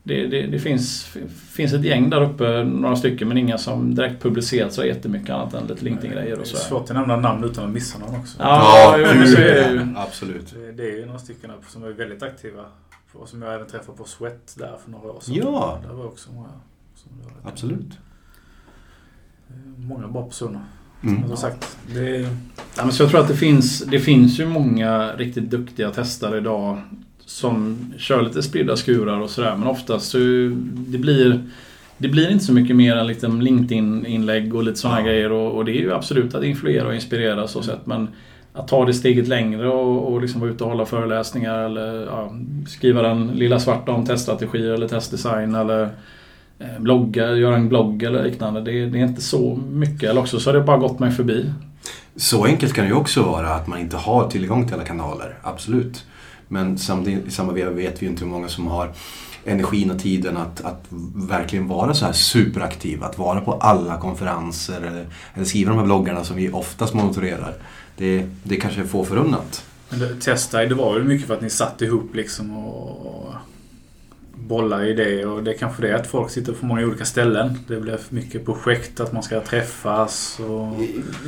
Det, 0.03 0.27
det, 0.27 0.41
det 0.41 0.59
finns, 0.59 1.15
finns 1.51 1.73
ett 1.73 1.83
gäng 1.83 2.09
där 2.09 2.21
uppe, 2.23 2.63
några 2.63 2.95
stycken, 2.95 3.27
men 3.27 3.37
inga 3.37 3.57
som 3.57 3.95
direkt 3.95 4.23
publicerat 4.23 4.73
så 4.73 4.85
jättemycket 4.85 5.29
annat 5.29 5.53
än 5.53 5.67
lite 5.67 5.85
LinkedIn-grejer 5.85 6.29
Det 6.29 6.35
och 6.35 6.41
är 6.41 6.45
så. 6.45 6.57
svårt 6.57 6.89
att 6.89 6.95
nämna 6.95 7.15
namn 7.15 7.43
utan 7.43 7.63
att 7.65 7.71
missa 7.71 7.99
någon 7.99 8.15
också. 8.19 8.37
Ja, 8.39 8.95
men 8.97 9.27
så 9.27 9.37
är 9.37 9.43
det 9.43 9.71
ju. 9.71 9.87
Absolut. 9.97 10.53
Det, 10.53 10.71
det 10.71 10.83
är 10.83 10.97
ju 10.97 11.05
några 11.05 11.19
stycken 11.19 11.51
som 11.67 11.83
är 11.83 11.89
väldigt 11.89 12.23
aktiva. 12.23 12.61
Och 13.13 13.29
som 13.29 13.41
jag 13.41 13.55
även 13.55 13.67
träffade 13.67 13.97
på 13.97 14.03
Sweat 14.03 14.55
där 14.57 14.77
för 14.83 14.91
några 14.91 15.11
år 15.11 15.19
sedan. 15.21 15.35
Ja. 15.35 15.79
Där 15.87 15.93
var 15.93 16.05
också 16.05 16.31
många. 16.31 16.49
Som 16.95 17.11
det. 17.21 17.49
Absolut. 17.49 17.97
Många 19.77 20.07
bra 20.07 20.23
personer. 20.25 20.61
Mm. 21.03 21.27
Som 21.27 21.37
sagt, 21.37 21.77
det. 21.93 22.19
Ja, 22.77 22.83
men 22.83 22.91
så 22.91 23.03
jag 23.03 23.09
tror 23.09 23.21
att 23.21 23.27
det 23.27 23.35
finns, 23.35 23.79
det 23.79 23.99
finns 23.99 24.39
ju 24.39 24.45
många 24.45 25.13
riktigt 25.15 25.49
duktiga 25.49 25.91
testare 25.91 26.37
idag 26.37 26.81
som 27.25 27.77
kör 27.97 28.21
lite 28.21 28.43
spridda 28.43 28.75
skurar 28.77 29.19
och 29.19 29.29
sådär. 29.29 29.55
Men 29.57 29.67
oftast 29.67 30.09
så 30.11 30.17
det 30.73 30.97
blir 30.97 31.49
det 31.97 32.09
blir 32.09 32.29
inte 32.31 32.45
så 32.45 32.53
mycket 32.53 32.75
mer 32.75 32.95
än 32.95 33.07
lite 33.07 33.27
LinkedIn-inlägg 33.27 34.55
och 34.55 34.63
lite 34.63 34.79
sådana 34.79 34.99
Ja. 34.99 35.05
grejer. 35.05 35.31
Och, 35.31 35.51
och 35.51 35.65
det 35.65 35.71
är 35.71 35.81
ju 35.81 35.93
absolut 35.93 36.35
att 36.35 36.43
influera 36.43 36.87
och 36.87 36.95
inspirera 36.95 37.47
så 37.47 37.61
sätt. 37.63 37.85
Men 37.85 38.07
att 38.53 38.67
ta 38.67 38.85
det 38.85 38.93
steget 38.93 39.27
längre 39.27 39.69
och, 39.69 40.13
och 40.13 40.21
liksom 40.21 40.41
vara 40.41 40.51
ute 40.51 40.63
och 40.63 40.69
hålla 40.69 40.85
föreläsningar 40.85 41.59
eller 41.59 42.05
ja, 42.05 42.31
skriva 42.67 43.01
den 43.01 43.27
lilla 43.27 43.59
svarta 43.59 43.91
om 43.91 44.05
teststrategier 44.05 44.73
eller 44.73 44.87
testdesign 44.87 45.55
eller 45.55 45.89
eh, 46.59 46.79
blogga, 46.79 47.35
göra 47.35 47.55
en 47.55 47.69
blogg 47.69 48.03
eller 48.03 48.23
liknande. 48.23 48.61
Det, 48.61 48.85
det 48.85 48.99
är 48.99 49.05
inte 49.05 49.21
så 49.21 49.59
mycket. 49.71 50.09
Eller 50.09 50.21
också 50.21 50.39
så 50.39 50.49
har 50.49 50.57
det 50.57 50.61
bara 50.63 50.77
gått 50.77 50.99
mig 50.99 51.11
förbi. 51.11 51.51
Så 52.15 52.45
enkelt 52.45 52.73
kan 52.73 52.83
det 52.83 52.89
ju 52.89 52.95
också 52.95 53.23
vara 53.23 53.53
att 53.53 53.67
man 53.67 53.79
inte 53.79 53.97
har 53.97 54.29
tillgång 54.29 54.65
till 54.65 54.73
alla 54.73 54.83
kanaler. 54.83 55.35
Absolut. 55.41 56.05
Men 56.47 56.77
samtidigt, 56.77 57.27
i 57.27 57.31
samma 57.31 57.53
veva 57.53 57.71
vet 57.71 58.01
vi 58.01 58.05
ju 58.05 58.11
inte 58.11 58.23
hur 58.23 58.31
många 58.31 58.47
som 58.47 58.67
har 58.67 58.91
energin 59.45 59.91
och 59.91 59.99
tiden 59.99 60.37
att, 60.37 60.61
att 60.61 60.85
verkligen 61.29 61.67
vara 61.67 61.93
så 61.93 62.05
här 62.05 62.13
superaktiva. 62.13 63.05
Att 63.05 63.17
vara 63.17 63.41
på 63.41 63.53
alla 63.53 63.97
konferenser 63.97 64.81
eller, 64.81 65.05
eller 65.33 65.45
skriva 65.45 65.69
de 65.69 65.77
här 65.77 65.85
bloggarna 65.85 66.23
som 66.23 66.35
vi 66.35 66.51
oftast 66.51 66.93
monitorerar. 66.93 67.53
Det, 67.97 68.25
det 68.43 68.55
kanske 68.55 68.81
är 68.81 68.85
få 68.85 69.05
förunnat. 69.05 69.65
Men 69.89 69.99
det, 69.99 70.15
testa, 70.15 70.65
det 70.65 70.75
var 70.75 70.93
väl 70.93 71.03
mycket 71.03 71.27
för 71.27 71.33
att 71.33 71.41
ni 71.41 71.49
satt 71.49 71.81
ihop 71.81 72.15
liksom 72.15 72.57
och, 72.57 73.33
bollar 74.51 74.85
idéer. 74.85 75.27
Och 75.27 75.43
det 75.43 75.53
är 75.53 75.57
kanske 75.57 75.81
det 75.81 75.89
är 75.89 75.95
att 75.95 76.07
folk 76.07 76.29
sitter 76.29 76.53
på 76.53 76.65
många 76.65 76.85
olika 76.85 77.05
ställen. 77.05 77.57
Det 77.67 77.79
blev 77.79 77.97
för 77.97 78.15
mycket 78.15 78.45
projekt, 78.45 78.99
att 78.99 79.13
man 79.13 79.23
ska 79.23 79.41
träffas 79.41 80.39
och... 80.39 80.75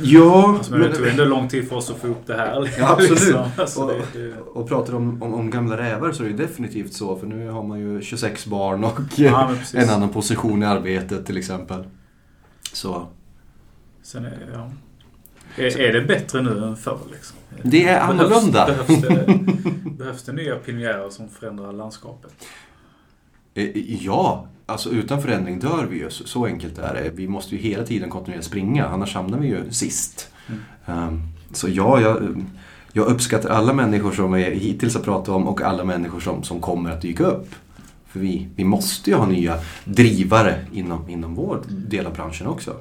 Ja, 0.02 0.54
Alltså, 0.58 0.72
men 0.72 0.80
det 0.80 0.94
tog 0.96 1.06
ändå 1.06 1.24
lång 1.24 1.48
tid 1.48 1.68
för 1.68 1.76
oss 1.76 1.90
att 1.90 1.96
få 1.96 2.06
upp 2.06 2.26
det 2.26 2.36
här. 2.36 2.70
Ja, 2.78 2.88
absolut. 2.92 3.10
Liksom. 3.20 3.44
Alltså, 3.58 3.80
Och- 3.80 3.92
det, 4.12 4.18
det, 4.20 4.34
och 4.40 4.68
pratar 4.68 4.94
om, 4.94 5.22
om, 5.22 5.34
om 5.34 5.50
gamla 5.50 5.76
rävar 5.76 6.12
så 6.12 6.24
är 6.24 6.28
det 6.28 6.34
definitivt 6.36 6.92
så. 6.92 7.16
För 7.16 7.26
nu 7.26 7.48
har 7.48 7.62
man 7.62 7.80
ju 7.80 8.02
26 8.02 8.46
barn 8.46 8.84
och 8.84 9.00
ja, 9.16 9.50
men 9.72 9.82
en 9.82 9.90
annan 9.90 10.08
position 10.08 10.62
i 10.62 10.66
arbetet 10.66 11.26
till 11.26 11.36
exempel. 11.36 11.84
Så 12.72 13.06
Sen 14.02 14.24
är, 14.24 14.50
ja. 14.52 14.70
Är, 15.56 15.80
är 15.80 15.92
det 15.92 16.00
bättre 16.00 16.42
nu 16.42 16.64
än 16.64 16.76
förr? 16.76 16.98
Liksom? 17.12 17.36
Det 17.62 17.84
är 17.84 18.00
annorlunda. 18.00 18.66
Behövs, 18.66 18.86
behövs, 18.86 19.26
det, 19.26 19.90
behövs 19.98 20.22
det 20.22 20.32
nya 20.32 20.56
pionjärer 20.56 21.10
som 21.10 21.28
förändrar 21.28 21.72
landskapet? 21.72 22.32
Eh, 23.54 23.70
Ja, 24.02 24.46
alltså 24.66 24.90
utan 24.90 25.22
förändring 25.22 25.58
dör 25.58 25.86
vi 25.90 25.96
ju. 25.98 26.10
Så, 26.10 26.46
enkelt 26.46 26.78
är 26.78 26.94
det. 26.94 27.10
Vi 27.14 27.28
måste 27.28 27.56
ju 27.56 27.62
hela 27.62 27.84
tiden 27.84 28.10
kontinuerligt 28.10 28.46
springa, 28.46 28.86
annars 28.86 29.14
hamnar 29.14 29.38
vi 29.38 29.48
ju 29.48 29.70
sist. 29.70 30.28
Um, 30.86 31.22
så 31.52 31.68
ja, 31.68 32.00
jag, 32.00 32.44
jag 32.92 33.06
uppskattar 33.06 33.50
alla 33.50 33.72
människor 33.72 34.12
som 34.12 34.32
vi 34.32 34.42
hittills 34.42 34.94
har 34.94 35.02
pratat 35.02 35.28
om 35.28 35.48
och 35.48 35.60
alla 35.60 35.84
människor 35.84 36.20
som, 36.20 36.42
som 36.42 36.60
kommer 36.60 36.90
att 36.90 37.02
dyka 37.02 37.24
upp. 37.24 37.54
För 38.06 38.20
vi, 38.20 38.48
vi 38.56 38.64
måste 38.64 39.10
ju 39.10 39.16
ha 39.16 39.26
nya 39.26 39.58
drivare 39.84 40.66
inom, 40.72 41.08
inom 41.08 41.34
vår 41.34 41.60
del 41.68 42.06
av 42.06 42.12
branschen 42.12 42.46
också. 42.46 42.76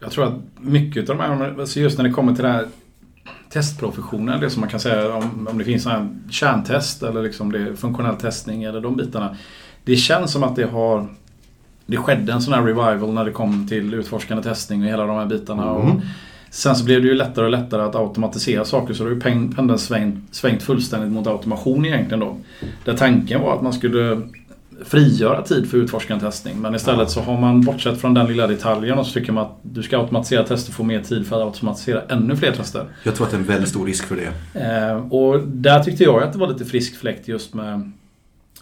Jag 0.00 0.10
tror 0.10 0.24
att 0.26 0.34
mycket 0.60 1.10
av 1.10 1.16
de 1.16 1.22
här, 1.22 1.54
alltså 1.60 1.80
just 1.80 1.98
när 1.98 2.04
det 2.04 2.10
kommer 2.10 2.34
till 2.34 2.44
det 2.44 2.50
här 2.50 2.66
testprofessionen, 3.50 4.40
det 4.40 4.50
som 4.50 4.60
man 4.60 4.68
kan 4.70 4.80
säga 4.80 5.14
om, 5.14 5.48
om 5.50 5.58
det 5.58 5.64
finns 5.64 5.86
här 5.86 6.08
kärntest 6.30 7.02
eller 7.02 7.22
liksom 7.22 7.52
det 7.52 7.76
funktionell 7.76 8.16
testning 8.16 8.64
eller 8.64 8.80
de 8.80 8.96
bitarna. 8.96 9.36
Det 9.84 9.96
känns 9.96 10.32
som 10.32 10.42
att 10.42 10.56
det 10.56 10.64
har 10.70 11.06
det 11.86 11.96
skedde 11.96 12.32
en 12.32 12.42
sån 12.42 12.54
här 12.54 12.62
revival 12.62 13.12
när 13.12 13.24
det 13.24 13.30
kom 13.30 13.68
till 13.68 13.94
utforskande 13.94 14.42
testning 14.42 14.82
och 14.82 14.88
hela 14.88 15.06
de 15.06 15.16
här 15.16 15.26
bitarna. 15.26 15.70
Och 15.72 15.84
Mm. 15.84 16.00
sen 16.50 16.76
så 16.76 16.84
blev 16.84 17.02
det 17.02 17.08
ju 17.08 17.14
lättare 17.14 17.44
och 17.44 17.50
lättare 17.50 17.82
att 17.82 17.94
automatisera 17.96 18.64
saker 18.64 18.94
så 18.94 19.02
då 19.04 19.10
har 19.10 19.14
ju 19.14 19.20
pen- 19.20 19.52
pendeln 19.52 19.78
svängt, 19.78 20.34
svängt 20.34 20.62
fullständigt 20.62 21.12
mot 21.12 21.26
automation 21.26 21.84
egentligen 21.86 22.20
då. 22.20 22.36
Där 22.84 22.96
tanken 22.96 23.40
var 23.40 23.54
att 23.56 23.62
man 23.62 23.72
skulle 23.72 24.20
frigöra 24.84 25.42
tid 25.42 25.70
för 25.70 25.78
utforskande 25.78 26.24
testning. 26.24 26.60
Men 26.60 26.74
istället 26.74 27.10
så 27.10 27.20
har 27.20 27.40
man 27.40 27.60
bortsett 27.60 28.00
från 28.00 28.14
den 28.14 28.26
lilla 28.26 28.46
detaljen 28.46 28.98
och 28.98 29.06
så 29.06 29.12
tycker 29.12 29.32
man 29.32 29.44
att 29.44 29.58
du 29.62 29.82
ska 29.82 29.98
automatisera 29.98 30.42
tester 30.42 30.70
och 30.70 30.74
få 30.74 30.82
mer 30.82 31.00
tid 31.00 31.26
för 31.26 31.36
att 31.36 31.46
automatisera 31.46 32.02
ännu 32.08 32.36
fler 32.36 32.52
tester. 32.52 32.84
Jag 33.02 33.14
tror 33.14 33.26
att 33.26 33.30
det 33.30 33.36
är 33.36 33.40
en 33.40 33.46
väldigt 33.46 33.68
stor 33.68 33.86
risk 33.86 34.06
för 34.06 34.16
det. 34.16 34.60
Eh, 34.60 35.12
och 35.12 35.40
där 35.40 35.82
tyckte 35.82 36.04
jag 36.04 36.22
att 36.22 36.32
det 36.32 36.38
var 36.38 36.48
lite 36.48 36.64
frisk 36.64 36.96
fläkt 36.96 37.28
just 37.28 37.54
med 37.54 37.92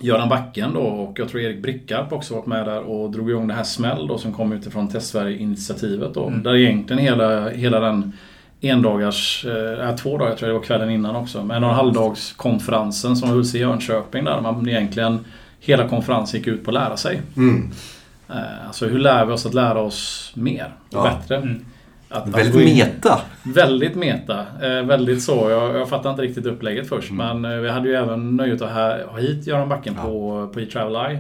Göran 0.01 0.29
Backen 0.29 0.75
då 0.75 0.81
och 0.81 1.19
jag 1.19 1.29
tror 1.29 1.43
Erik 1.43 1.63
Brickarp 1.63 2.13
också 2.13 2.35
varit 2.35 2.47
med 2.47 2.67
där 2.67 2.81
och 2.81 3.11
drog 3.11 3.31
igång 3.31 3.49
det 3.49 3.55
här 3.55 3.65
Smäll 3.65 4.07
då 4.07 4.19
som 4.19 4.33
kom 4.33 4.53
utifrån 4.53 4.89
Testsverige-initiativet 4.89 6.15
då. 6.15 6.27
Mm. 6.27 6.43
Där 6.43 6.57
egentligen 6.57 7.03
hela, 7.03 7.49
hela 7.49 7.81
den 7.81 8.13
endagars, 8.61 9.47
eh, 9.47 9.97
två 9.97 10.19
dagar 10.19 10.35
tror 10.35 10.49
jag 10.49 10.55
det 10.55 10.59
var 10.59 10.67
kvällen 10.67 10.91
innan 10.91 11.17
också. 11.17 11.45
Men 11.45 11.57
en 11.57 11.65
och 11.65 11.71
en 11.71 11.77
halvdags 11.77 12.33
konferensen 12.33 13.17
som 13.17 13.29
hölls 13.29 13.55
i 13.55 13.59
Jönköping 13.59 14.25
där 14.25 14.41
man 14.41 14.69
egentligen 14.69 15.25
hela 15.69 15.89
konferensen 15.89 16.39
gick 16.41 16.47
ut 16.47 16.65
på 16.65 16.71
att 16.71 16.75
lära 16.75 16.97
sig. 16.97 17.23
Mm. 17.37 17.71
Eh, 18.29 18.67
Alltså 18.67 18.87
hur 18.87 18.99
lär 18.99 19.27
vi 19.27 19.33
oss 19.33 19.47
att 19.47 19.55
lära 19.55 19.79
oss 19.81 20.33
mer 20.37 20.75
och 20.91 20.97
Ja. 20.99 21.03
bättre? 21.21 21.37
Mm. 21.37 21.65
Att, 22.09 22.23
att 22.23 22.35
Väldigt 22.35 22.53
gå 22.55 22.61
in- 22.61 22.77
meta. 22.77 23.21
Väldigt 23.43 23.95
meta. 23.95 24.39
Eh, 24.63 24.83
väldigt 24.83 25.23
så. 25.23 25.51
Jag, 25.51 25.77
jag 25.77 25.89
fattar 25.89 26.11
inte 26.11 26.23
riktigt 26.23 26.47
upplägget 26.47 26.89
först. 26.89 27.11
Mm. 27.11 27.41
Men 27.41 27.53
eh, 27.53 27.59
vi 27.61 27.69
hade 27.71 27.89
ju 27.89 27.95
även 27.95 28.37
nöjet 28.37 28.63
att 28.63 28.71
ha 28.73 29.07
ha 29.07 29.19
hit 29.19 29.47
Göran 29.47 29.69
Backen 29.69 29.95
Ja. 29.97 30.03
på, 30.03 30.51
på 30.55 30.61
E-Travel 30.61 31.19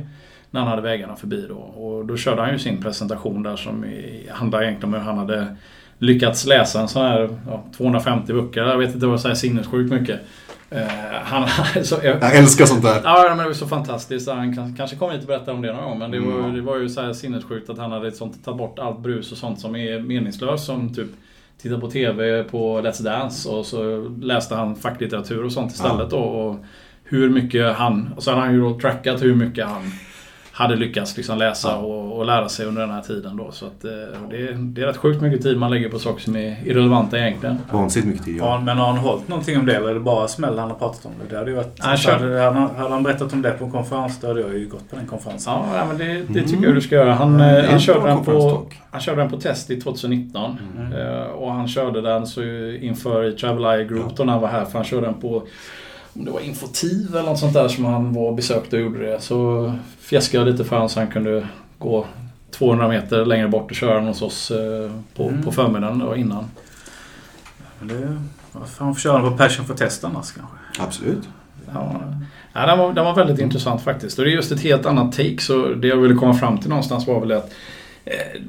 När 0.50 0.60
han 0.60 0.68
hade 0.70 0.82
vägarna 0.82 1.16
förbi 1.16 1.46
då. 1.48 1.54
Och 1.54 2.06
då 2.06 2.16
körde 2.16 2.42
han 2.42 2.52
ju 2.52 2.58
sin 2.58 2.82
presentation 2.82 3.42
där 3.42 3.56
som 3.56 3.84
i, 3.84 4.26
handlar 4.32 4.62
egentligen 4.62 4.94
om 4.94 5.00
hur 5.00 5.06
han 5.06 5.18
hade 5.18 5.56
lyckats 5.98 6.46
läsa 6.46 6.80
en 6.80 6.88
sån 6.88 7.02
här 7.02 7.28
ja, 7.48 7.64
250 7.76 8.32
böcker. 8.32 8.60
Jag 8.64 8.78
vet 8.78 8.94
inte 8.94 9.06
vad 9.06 9.12
jag 9.12 9.20
säger 9.20 9.34
sinnessjukt 9.34 9.92
mycket. 9.92 10.20
Eh, 10.70 10.86
han, 11.22 11.48
så, 11.84 11.96
jag, 12.02 12.22
Jag 12.22 12.36
älskar 12.36 12.64
sånt 12.66 12.82
där. 12.82 13.00
Ja, 13.04 13.24
men 13.28 13.38
det 13.38 13.44
var 13.44 13.52
så 13.52 13.66
fantastiskt. 13.66 14.28
Han 14.28 14.56
kan, 14.56 14.76
kanske 14.76 14.96
kommer 14.96 15.12
hit 15.12 15.22
och 15.22 15.28
berättar 15.28 15.52
om 15.52 15.62
det 15.62 15.72
någon 15.72 15.84
gång. 15.84 15.98
Men 15.98 16.10
det 16.10 16.20
var, 16.20 16.38
Mm. 16.38 16.54
det 16.54 16.60
var 16.62 16.76
ju 16.76 16.88
så 16.88 17.00
här 17.00 17.12
sinnessjukt 17.12 17.70
att 17.70 17.78
han 17.78 17.92
hade 17.92 18.12
sånt, 18.12 18.44
tagit 18.44 18.58
bort 18.58 18.78
allt 18.78 18.98
brus 19.00 19.32
och 19.32 19.38
sånt 19.38 19.60
som 19.60 19.76
är 19.76 20.00
meningslöst. 20.00 20.64
Som 20.66 20.94
typ 20.94 21.08
titta 21.62 21.80
på 21.80 21.90
TV 21.90 22.42
på 22.44 22.80
Let's 22.80 23.02
Dance 23.02 23.48
och 23.48 23.66
så 23.66 24.08
läste 24.22 24.54
han 24.54 24.76
facklitteratur 24.76 25.44
och 25.44 25.52
sånt 25.52 25.72
istället 25.72 26.10
då. 26.10 26.18
Och 26.18 26.56
hur 27.04 27.30
mycket 27.30 27.76
han... 27.76 28.08
Och 28.16 28.22
så 28.22 28.30
hade 28.30 28.42
han 28.42 28.54
ju 28.54 28.60
då 28.60 28.80
trackat 28.80 29.22
hur 29.22 29.34
mycket 29.34 29.66
han 29.66 29.82
hade 30.58 30.76
lyckats 30.76 31.16
liksom 31.16 31.38
läsa 31.38 31.68
Ja. 31.68 31.76
och, 31.76 32.18
och 32.18 32.26
lära 32.26 32.48
sig 32.48 32.66
under 32.66 32.80
den 32.82 32.90
här 32.90 33.02
tiden 33.02 33.36
då. 33.36 33.50
Så 33.52 33.66
att, 33.66 33.84
eh, 33.84 33.90
det, 34.30 34.52
det 34.52 34.82
är 34.82 34.86
rätt 34.86 34.96
sjukt 34.96 35.22
mycket 35.22 35.42
tid 35.42 35.58
man 35.58 35.70
lägger 35.70 35.88
på 35.88 35.98
saker 35.98 36.22
som 36.22 36.36
är 36.36 36.56
irrelevanta 36.64 37.18
egentligen. 37.18 37.58
Vansinnigt 37.72 38.08
mycket 38.08 38.24
tid. 38.24 38.36
Ja. 38.36 38.50
han, 38.52 38.64
men 38.64 38.78
har 38.78 38.86
han 38.86 38.96
hållit 38.96 39.28
någonting 39.28 39.58
om 39.58 39.66
det 39.66 39.76
eller 39.76 39.88
är 39.88 39.94
det 39.94 40.00
bara 40.00 40.28
smäll 40.28 40.58
han 40.58 40.70
har 40.70 40.76
pratat 40.76 41.06
om 41.06 41.12
det? 41.22 41.30
Det 41.34 41.38
hade 41.38 41.50
ju 41.50 41.56
varit... 41.56 41.76
Han 41.78 41.96
hade, 41.98 42.24
hade, 42.24 42.40
han, 42.60 42.76
hade 42.76 42.90
han 42.94 43.02
berättat 43.02 43.32
om 43.32 43.42
det 43.42 43.50
på 43.50 43.64
en 43.64 43.70
konferens 43.70 44.20
då 44.20 44.26
hade 44.28 44.40
jag 44.40 44.54
ju 44.58 44.68
gått 44.68 44.90
på 44.90 44.96
den 44.96 45.06
konferensen. 45.06 45.52
Ja, 45.52 45.66
ja, 45.76 45.84
men 45.88 45.98
det, 45.98 46.04
det 46.04 46.12
Mm. 46.38 46.44
tycker 46.50 46.64
jag 46.64 46.74
du 46.74 46.80
ska 46.80 46.94
göra. 46.94 47.14
Han, 47.14 47.40
är 47.40 47.64
eh, 47.64 47.70
han, 47.70 47.80
körde, 47.80 48.06
den 48.08 48.24
på, 48.24 48.66
han 48.90 49.00
körde 49.00 49.20
den 49.20 49.30
på 49.30 49.36
test 49.40 49.70
i 49.70 49.80
2019. 49.80 50.58
Mm. 50.78 50.92
Eh, 50.92 51.22
och 51.22 51.52
han 51.52 51.68
körde 51.68 52.00
den 52.00 52.26
så 52.26 52.42
inför 52.80 53.24
i 53.24 53.32
Travel 53.32 53.64
Eye 53.64 53.84
Group 53.84 54.16
då 54.16 54.24
när 54.24 54.32
han 54.32 54.42
var 54.42 54.48
här. 54.48 54.64
För 54.64 54.72
han 54.78 54.84
körde 54.84 55.06
den 55.06 55.14
på 55.20 55.42
om 56.18 56.24
det 56.24 56.30
var 56.30 56.40
Infotiv 56.40 57.16
eller 57.16 57.22
något 57.30 57.38
sånt 57.38 57.52
där 57.54 57.68
som 57.68 57.84
han 57.84 58.12
var 58.12 58.28
och 58.28 58.34
besökte 58.34 58.76
och 58.76 58.82
gjorde 58.82 59.10
det. 59.10 59.20
Så 59.20 59.72
fjäskade 60.00 60.44
jag 60.44 60.52
lite 60.52 60.64
för 60.64 60.76
honom 60.76 60.88
så 60.88 61.00
han 61.00 61.08
kunde 61.10 61.46
gå 61.78 62.06
200 62.50 62.88
meter 62.88 63.24
längre 63.24 63.48
bort 63.48 63.70
och 63.70 63.76
köra 63.76 64.00
hos 64.00 64.22
oss 64.22 64.50
eh, 64.50 64.90
på, 65.16 65.28
Mm. 65.28 65.42
på 65.42 65.52
förmiddagen 65.52 66.02
och 66.02 66.16
innan. 66.16 66.44
Men 67.78 67.88
det, 67.88 68.16
varför 68.52 68.84
han 68.84 68.94
får 68.94 69.00
köra 69.00 69.30
på 69.30 69.36
Passion 69.36 69.66
for 69.66 69.74
Test 69.74 70.04
annars 70.04 70.32
kanske? 70.32 70.82
Absolut. 70.82 71.28
Ja, 71.74 72.00
ja, 72.52 72.66
den, 72.66 72.78
var, 72.78 72.92
den 72.92 73.04
var 73.04 73.14
väldigt 73.14 73.38
intressant 73.38 73.82
faktiskt. 73.82 74.18
Och 74.18 74.24
det 74.24 74.30
är 74.30 74.34
just 74.34 74.52
ett 74.52 74.60
helt 74.62 74.86
annat 74.86 75.12
take. 75.12 75.38
Så 75.38 75.66
det 75.68 75.88
jag 75.88 75.96
ville 75.96 76.14
komma 76.14 76.34
fram 76.34 76.58
till 76.58 76.68
någonstans 76.68 77.06
var 77.06 77.20
väl 77.20 77.32
att 77.32 77.52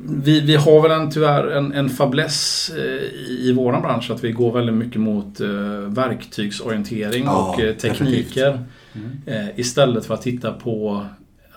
vi, 0.05 0.41
vi 0.41 0.55
har 0.55 0.81
väl 0.81 0.91
en, 0.91 1.11
tyvärr 1.11 1.47
en, 1.47 1.73
en 1.73 1.89
fäbless 1.89 2.69
eh, 2.77 2.83
i, 2.83 3.41
i 3.43 3.51
våran 3.51 3.81
bransch 3.81 4.11
att 4.11 4.23
vi 4.23 4.31
går 4.31 4.51
väldigt 4.51 4.75
mycket 4.75 5.01
mot 5.01 5.39
eh, 5.39 5.49
verktygsorientering 5.87 7.23
Ja, 7.25 7.53
och 7.53 7.61
eh, 7.61 7.75
tekniker. 7.75 8.59
Eh, 9.25 9.59
istället 9.59 10.05
för 10.05 10.13
att 10.13 10.21
titta 10.21 10.53
på 10.53 11.05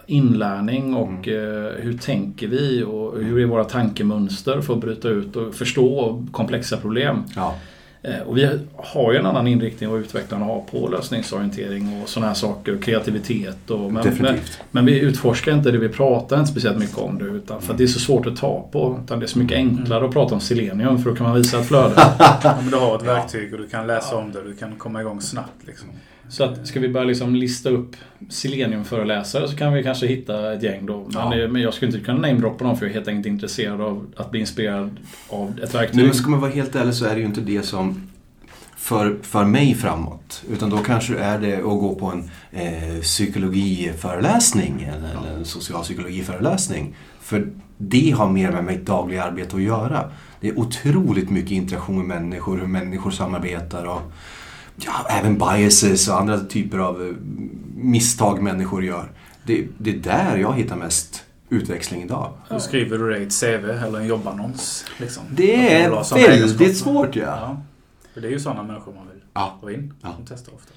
inlärning 0.06 0.94
och 0.94 1.28
eh, 1.28 1.72
hur 1.78 1.98
tänker 1.98 2.46
vi 2.48 2.82
och 2.82 3.22
hur 3.22 3.40
är 3.40 3.46
våra 3.46 3.64
tankemönster 3.64 4.60
för 4.60 4.74
att 4.74 4.80
bryta 4.80 5.08
ut 5.08 5.36
och 5.36 5.54
förstå 5.54 6.22
komplexa 6.32 6.76
problem. 6.76 7.24
Ja. 7.36 7.54
Eh, 8.02 8.20
Och 8.20 8.36
vi 8.36 8.58
har 8.76 9.12
ju 9.12 9.18
en 9.18 9.26
annan 9.26 9.46
inriktning 9.46 9.90
och 9.90 9.96
utvecklarna 9.96 10.44
har 10.44 10.60
på 10.70 10.88
lösningsorientering 10.88 12.02
och 12.02 12.08
sådana 12.08 12.26
här 12.26 12.34
saker. 12.34 12.74
Och 12.76 12.82
kreativitet. 12.82 13.70
Och, 13.70 13.92
men, 13.92 14.16
men, 14.20 14.38
men 14.70 14.84
vi 14.86 14.98
utforskar 15.00 15.52
inte 15.52 15.70
det, 15.70 15.78
vi 15.78 15.88
pratar 15.88 16.38
inte 16.38 16.50
speciellt 16.50 16.78
mycket 16.78 16.98
om 16.98 17.18
det. 17.18 17.24
Utan 17.24 17.62
för 17.62 17.72
att 17.72 17.78
det 17.78 17.84
är 17.84 17.88
så 17.88 18.00
svårt 18.00 18.26
att 18.26 18.36
ta 18.36 18.68
på. 18.72 19.00
Utan 19.04 19.18
det 19.18 19.24
är 19.24 19.28
så 19.28 19.38
mycket 19.38 19.56
enklare 19.56 20.04
att 20.04 20.12
prata 20.12 20.34
om 20.34 20.40
selenium 20.40 20.98
för 21.02 21.10
då 21.10 21.16
kan 21.16 21.26
man 21.26 21.36
visa 21.36 21.60
ett 21.60 21.66
flöde. 21.66 21.94
Ja, 22.42 22.56
men 22.62 22.70
du 22.70 22.76
har 22.76 22.96
ett 22.96 23.02
verktyg 23.06 23.52
och 23.54 23.58
du 23.60 23.68
kan 23.68 23.86
läsa 23.86 24.16
om 24.16 24.32
det. 24.32 24.42
Du 24.42 24.54
kan 24.54 24.76
komma 24.76 25.00
igång 25.00 25.20
snabbt. 25.20 25.66
Liksom. 25.66 25.88
Så 26.30 26.44
att 26.44 26.66
ska 26.66 26.80
vi 26.80 26.88
börja 26.88 27.06
liksom 27.06 27.34
lista 27.34 27.70
upp 27.70 27.96
Selenium-föreläsare 28.28 29.48
så 29.48 29.56
kan 29.56 29.72
vi 29.72 29.82
kanske 29.82 30.06
hitta 30.06 30.52
ett 30.52 30.62
gäng 30.62 30.86
då. 30.86 31.08
Men, 31.14 31.38
Ja. 31.38 31.48
men 31.48 31.62
jag 31.62 31.74
skulle 31.74 31.92
inte 31.92 32.04
kunna 32.04 32.20
namedroppa 32.20 32.64
dem 32.64 32.76
för 32.76 32.86
jag 32.86 32.90
är 32.90 32.94
helt 32.94 33.08
enkelt 33.08 33.26
intresserad 33.26 33.80
av 33.80 34.06
att 34.16 34.30
bli 34.30 34.40
inspirerad 34.40 34.90
av 35.28 35.60
ett 35.62 35.74
verktyg. 35.74 35.96
Nej, 35.96 36.04
men 36.04 36.14
ska 36.14 36.30
man 36.30 36.40
vara 36.40 36.50
helt 36.50 36.74
ärlig 36.76 36.94
så 36.94 37.04
är 37.04 37.14
det 37.14 37.20
ju 37.20 37.26
inte 37.26 37.40
det 37.40 37.62
som 37.62 38.10
för, 38.76 39.18
för 39.22 39.44
mig 39.44 39.74
framåt. 39.74 40.42
Utan 40.52 40.70
då 40.70 40.78
kanske 40.78 41.16
är 41.16 41.38
det 41.38 41.56
att 41.56 41.62
gå 41.62 41.94
på 41.94 42.06
en 42.06 42.30
eh, 42.52 43.00
psykologiföreläsning 43.00 44.82
eller, 44.82 45.10
eller 45.10 45.36
en 45.38 45.44
socialpsykologiföreläsning. 45.44 46.94
För 47.20 47.46
det 47.78 48.10
har 48.10 48.28
mer 48.30 48.50
med 48.52 48.64
mitt 48.64 48.86
dagliga 48.86 49.24
arbete 49.24 49.56
att 49.56 49.62
göra. 49.62 50.10
Det 50.40 50.48
är 50.48 50.58
otroligt 50.58 51.30
mycket 51.30 51.50
interaktion 51.50 52.06
med 52.06 52.20
människor, 52.20 52.58
hur 52.58 52.66
människor 52.66 53.10
samarbetar 53.10 53.84
och 53.84 54.12
ja, 54.86 55.06
även 55.08 55.38
biases 55.38 56.08
och 56.08 56.20
andra 56.20 56.40
typer 56.40 56.78
av 56.78 57.02
eh, 57.02 57.14
misstag 57.76 58.42
människor 58.42 58.84
gör. 58.84 59.12
Det, 59.46 59.66
det 59.78 59.90
är 59.90 59.98
där 59.98 60.36
jag 60.36 60.54
hittar 60.54 60.76
mest 60.76 61.24
utväxling 61.48 62.02
idag. 62.02 62.32
Hur 62.50 62.58
skriver 62.58 62.98
du 62.98 63.10
det 63.10 63.18
i 63.18 63.22
ett 63.22 63.40
CV 63.40 63.70
eller 63.70 63.98
en 64.00 64.06
jobbannons? 64.06 64.84
Liksom? 64.98 65.22
Det 65.30 65.74
är 65.82 66.28
väldigt 66.28 66.76
svårt 66.78 67.16
ja. 67.16 67.22
Ja. 67.22 67.62
För 68.14 68.20
det 68.20 68.26
är 68.28 68.32
ju 68.32 68.40
sådana 68.40 68.62
människor 68.62 68.94
man 68.94 69.08
vill 69.12 69.22
Ja. 69.34 69.58
ha 69.60 69.70
in. 69.70 69.94
Ja. 70.02 70.08
Som 70.16 70.24
testar 70.28 70.52
oftast. 70.54 70.74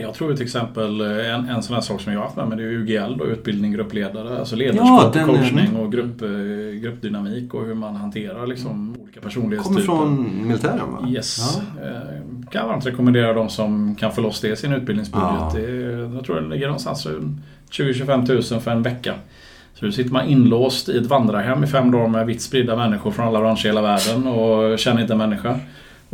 Jag 0.00 0.14
tror 0.14 0.34
till 0.34 0.44
exempel 0.44 1.00
eh, 1.00 1.34
en, 1.34 1.48
en 1.48 1.62
sån 1.62 1.74
här 1.74 1.80
sak 1.80 2.00
som 2.00 2.12
jag 2.12 2.20
har 2.20 2.24
haft 2.24 2.36
med 2.36 2.48
mig 2.48 2.58
det 2.58 2.64
är 2.64 2.68
UGL 2.68 3.18
då, 3.18 3.26
utbildning 3.26 3.72
gruppledare. 3.72 4.38
Alltså 4.38 4.56
Ja, 4.56 4.58
ledarskap, 4.72 5.12
den- 5.12 5.26
coachning 5.26 5.76
och 5.76 5.92
grupp, 5.92 6.22
eh, 6.22 6.28
gruppdynamik 6.82 7.54
och 7.54 7.66
hur 7.66 7.74
man 7.74 7.96
hanterar 7.96 8.46
liksom 8.46 8.96
olika 9.02 9.20
Kommer 9.20 9.28
personlighetstyper. 9.28 9.82
från 9.82 10.30
militären 10.46 10.92
va? 10.92 11.08
Yes. 11.08 11.58
Ja. 11.80 11.86
Eh, 11.86 12.50
Kan 12.50 12.68
varmt 12.68 12.86
rekommendera 12.86 13.32
de 13.32 13.48
som 13.48 13.94
kan 13.94 14.12
få 14.12 14.20
loss 14.20 14.40
det 14.40 14.48
i 14.48 14.56
sin 14.56 14.72
utbildningsbudget. 14.72 15.30
Ja. 15.40 15.52
Det 15.54 15.70
jag 16.14 16.24
tror 16.24 16.40
det 16.40 16.48
ligger 16.48 16.66
någonstans 16.66 17.06
runt 17.06 17.38
20-25 17.70 18.26
tusen 18.26 18.60
för 18.60 18.70
en 18.70 18.82
vecka. 18.82 19.14
Så 19.74 19.86
då 19.86 19.92
sitter 19.92 20.12
man 20.12 20.26
inlåst 20.26 20.88
i 20.88 20.98
ett 20.98 21.06
vandrarhem 21.06 21.64
i 21.64 21.66
fem 21.66 21.90
dagar 21.90 22.08
med 22.08 22.26
vitt 22.26 22.42
spridda 22.42 22.76
människor 22.76 23.10
från 23.10 23.26
alla 23.28 23.40
branscher 23.40 23.64
i 23.66 23.68
hela 23.68 23.82
världen 23.82 24.26
och 24.26 24.78
känner 24.78 25.00
inte 25.00 25.12
en 25.12 25.18
människa. 25.18 25.58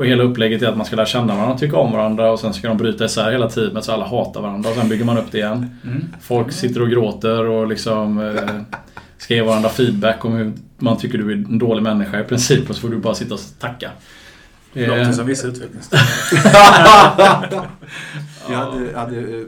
Och 0.00 0.06
hela 0.06 0.22
upplägget 0.22 0.62
är 0.62 0.68
att 0.68 0.76
man 0.76 0.86
ska 0.86 0.96
lära 0.96 1.06
känna 1.06 1.34
varandra, 1.34 1.58
tycka 1.58 1.76
om 1.76 1.92
varandra 1.92 2.32
och 2.32 2.40
sen 2.40 2.54
ska 2.54 2.68
de 2.68 2.76
bryta 2.76 3.04
isär 3.04 3.32
hela 3.32 3.48
teamet 3.48 3.84
så 3.84 3.92
alla 3.92 4.06
hatar 4.06 4.40
varandra 4.40 4.70
och 4.70 4.76
sen 4.76 4.88
bygger 4.88 5.04
man 5.04 5.18
upp 5.18 5.32
det 5.32 5.38
igen. 5.38 5.78
Mm. 5.84 6.04
Folk 6.20 6.52
sitter 6.52 6.82
och 6.82 6.90
gråter 6.90 7.44
och 7.44 7.66
liksom 7.66 8.18
eh, 8.18 8.60
ska 9.18 9.34
ge 9.34 9.42
varandra 9.42 9.68
feedback 9.68 10.24
om 10.24 10.32
hur 10.32 10.52
man 10.78 10.98
tycker 10.98 11.18
du 11.18 11.32
är 11.32 11.34
en 11.34 11.58
dålig 11.58 11.82
människa 11.82 12.20
i 12.20 12.24
princip 12.24 12.70
och 12.70 12.74
så 12.76 12.80
får 12.80 12.88
du 12.88 12.96
bara 12.96 13.14
sitta 13.14 13.34
och 13.34 13.40
tacka. 13.58 13.90
Det 14.72 14.84
Eh, 14.84 14.88
låter 14.88 15.12
som 15.12 15.26
vissa 15.26 15.46
utvecklingsstöd. 15.46 16.00
Jag 18.50 18.56
hade, 18.56 18.98
hade 18.98 19.18
eh, 19.18 19.46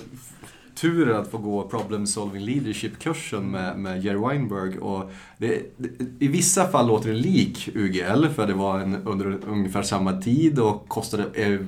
turen 0.82 1.16
att 1.16 1.30
få 1.30 1.38
gå 1.38 1.68
Problem 1.68 2.06
Solving 2.06 2.44
Leadership-kursen 2.44 3.50
med, 3.50 3.78
med 3.78 4.04
Jerry 4.04 4.18
Weinberg. 4.18 4.78
Och 4.78 5.10
det, 5.38 5.62
det, 5.76 5.88
I 6.24 6.28
vissa 6.28 6.68
fall 6.68 6.86
låter 6.86 7.08
det 7.08 7.14
lik 7.14 7.68
UGL 7.74 8.26
för 8.34 8.46
det 8.46 8.54
var 8.54 8.78
en, 8.78 8.94
under 9.06 9.38
ungefär 9.48 9.82
samma 9.82 10.20
tid 10.20 10.58
och 10.58 10.88
kostade 10.88 11.24
eh, 11.34 11.60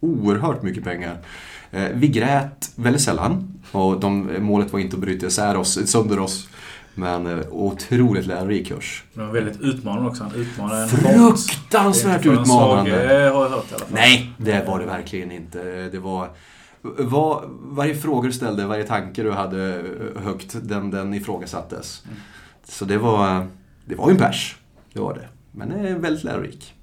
oerhört 0.00 0.62
mycket 0.62 0.84
pengar. 0.84 1.18
Eh, 1.70 1.88
vi 1.94 2.08
grät 2.08 2.72
väldigt 2.76 3.02
sällan 3.02 3.54
och 3.72 4.00
de, 4.00 4.30
målet 4.40 4.72
var 4.72 4.80
inte 4.80 4.96
att 4.96 5.02
bryta 5.02 5.26
isär 5.26 5.56
oss, 5.56 5.90
sönder 5.90 6.18
oss. 6.18 6.48
Men 6.94 7.26
eh, 7.26 7.46
otroligt 7.50 8.26
lärorik 8.26 8.68
kurs. 8.68 9.04
Men 9.12 9.32
väldigt 9.32 9.60
utmanande 9.60 10.08
också. 10.10 10.22
Han 10.22 10.34
utmanar 10.34 10.82
en 10.82 10.88
Fruktansvärt 10.88 12.26
utmanande. 12.26 12.90
svage, 12.90 13.30
har 13.34 13.44
jag 13.44 13.50
hört 13.50 13.70
i 13.70 13.74
alla 13.74 13.84
fall. 13.84 13.88
Nej, 13.92 14.30
det 14.36 14.66
var 14.66 14.78
det 14.78 14.86
verkligen 14.86 15.32
inte. 15.32 15.88
Det 15.92 15.98
var... 15.98 16.28
Var, 16.98 17.44
varje 17.48 17.94
fråga 17.94 18.26
du 18.26 18.32
ställde, 18.32 18.66
varje 18.66 18.84
tanke 18.84 19.22
du 19.22 19.30
hade 19.30 19.82
högt, 20.16 20.56
den, 20.62 20.90
den 20.90 21.14
ifrågasattes. 21.14 22.02
Mm. 22.04 22.16
Så 22.64 22.84
det 22.84 22.98
var, 22.98 23.46
det 23.84 23.94
var 23.94 24.08
ju 24.08 24.12
en 24.12 24.18
pers. 24.18 24.56
Det 24.92 25.00
var 25.00 25.14
det. 25.14 25.28
Men 25.52 25.68
det 25.68 25.88
är 25.88 25.94
väldigt 25.94 26.24
lärorik. 26.24 26.74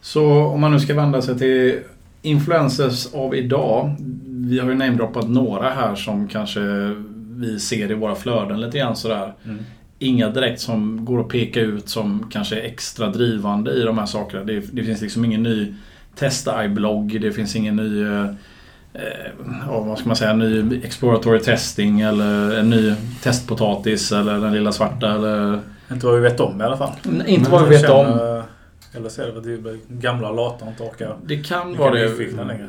Så 0.00 0.44
om 0.44 0.60
man 0.60 0.72
nu 0.72 0.80
ska 0.80 0.94
vända 0.94 1.22
sig 1.22 1.38
till 1.38 1.80
influencers 2.22 3.14
av 3.14 3.34
idag. 3.34 3.96
Vi 4.26 4.58
har 4.58 4.68
ju 4.68 4.74
namedroppat 4.74 5.28
några 5.28 5.70
här 5.70 5.94
som 5.94 6.28
kanske 6.28 6.60
vi 7.16 7.60
ser 7.60 7.90
i 7.90 7.94
våra 7.94 8.14
flöden 8.14 8.60
lite 8.60 8.78
grann 8.78 8.96
sådär. 8.96 9.34
Mm. 9.44 9.58
Inga 9.98 10.30
direkt 10.30 10.60
som 10.60 11.04
går 11.04 11.20
att 11.20 11.28
peka 11.28 11.60
ut 11.60 11.88
som 11.88 12.26
kanske 12.30 12.60
är 12.60 12.64
extra 12.64 13.10
drivande 13.10 13.72
i 13.72 13.82
de 13.82 13.98
här 13.98 14.06
sakerna. 14.06 14.44
Det, 14.44 14.60
det 14.72 14.84
finns 14.84 15.00
liksom 15.00 15.24
ingen 15.24 15.42
ny 15.42 15.74
Testa-i-blogg. 16.14 17.20
Det 17.20 17.32
finns 17.32 17.56
ingen 17.56 17.76
ny 17.76 18.02
eh, 18.02 18.26
ja, 19.66 19.80
vad 19.80 19.98
ska 19.98 20.06
man 20.08 20.16
säga, 20.16 20.32
ny 20.32 20.80
exploratory 20.84 21.40
testing 21.40 22.00
eller 22.00 22.58
en 22.58 22.70
ny 22.70 22.94
testpotatis 23.22 24.12
eller 24.12 24.38
den 24.38 24.52
lilla 24.52 24.72
svarta 24.72 25.14
eller 25.14 25.60
Inte 25.92 26.06
vad 26.06 26.14
vi 26.14 26.20
vet 26.20 26.40
om 26.40 26.60
i 26.60 26.64
alla 26.64 26.76
fall. 26.76 26.90
inte 27.26 27.50
vad 27.50 27.62
vi 27.68 27.68
vet 27.76 27.90
om. 27.90 28.06
Känner- 28.06 28.42
Eller 28.94 29.08
så 29.08 29.22
är 29.22 29.26
det 29.26 29.32
för 29.32 29.38
att 29.40 29.46
vi 29.46 29.80
gamla 29.88 30.30
lata 30.32 30.64
och 30.64 30.70
inte 30.70 30.82
orkar. 30.82 31.16
Det 31.24 31.36
kan 31.36 31.76
vara 31.76 31.90
det. 31.94 32.08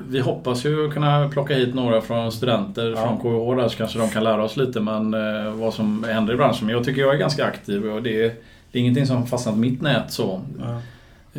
Vi 0.10 0.20
hoppas 0.20 0.66
ju 0.66 0.92
kunna 0.92 1.30
plocka 1.30 1.54
hit 1.56 1.76
några 1.76 2.02
från 2.02 2.32
studenter 2.32 2.90
Ja. 2.90 3.04
från 3.04 3.18
KH 3.18 3.62
där 3.62 3.70
så 3.70 3.78
kanske 3.78 4.00
de 4.00 4.10
kan 4.10 4.24
lära 4.24 4.44
oss 4.44 4.58
lite 4.58 4.80
men 4.80 5.14
eh, 5.14 5.52
vad 5.54 5.74
som 5.74 6.04
händer 6.10 6.34
i 6.34 6.38
branschen. 6.38 6.66
Men 6.68 6.76
jag 6.76 6.86
tycker 6.86 7.02
jag 7.02 7.14
är 7.14 7.18
ganska 7.18 7.46
aktiv 7.46 7.86
och 7.86 8.04
det 8.04 8.24
är, 8.26 8.34
det 8.72 8.78
är 8.78 8.82
ingenting 8.82 9.06
som 9.06 9.18
har 9.18 9.26
fastnat 9.26 9.58
mitt 9.58 9.82
nät 9.82 10.12
så. 10.12 10.42
Ja. 10.60 10.82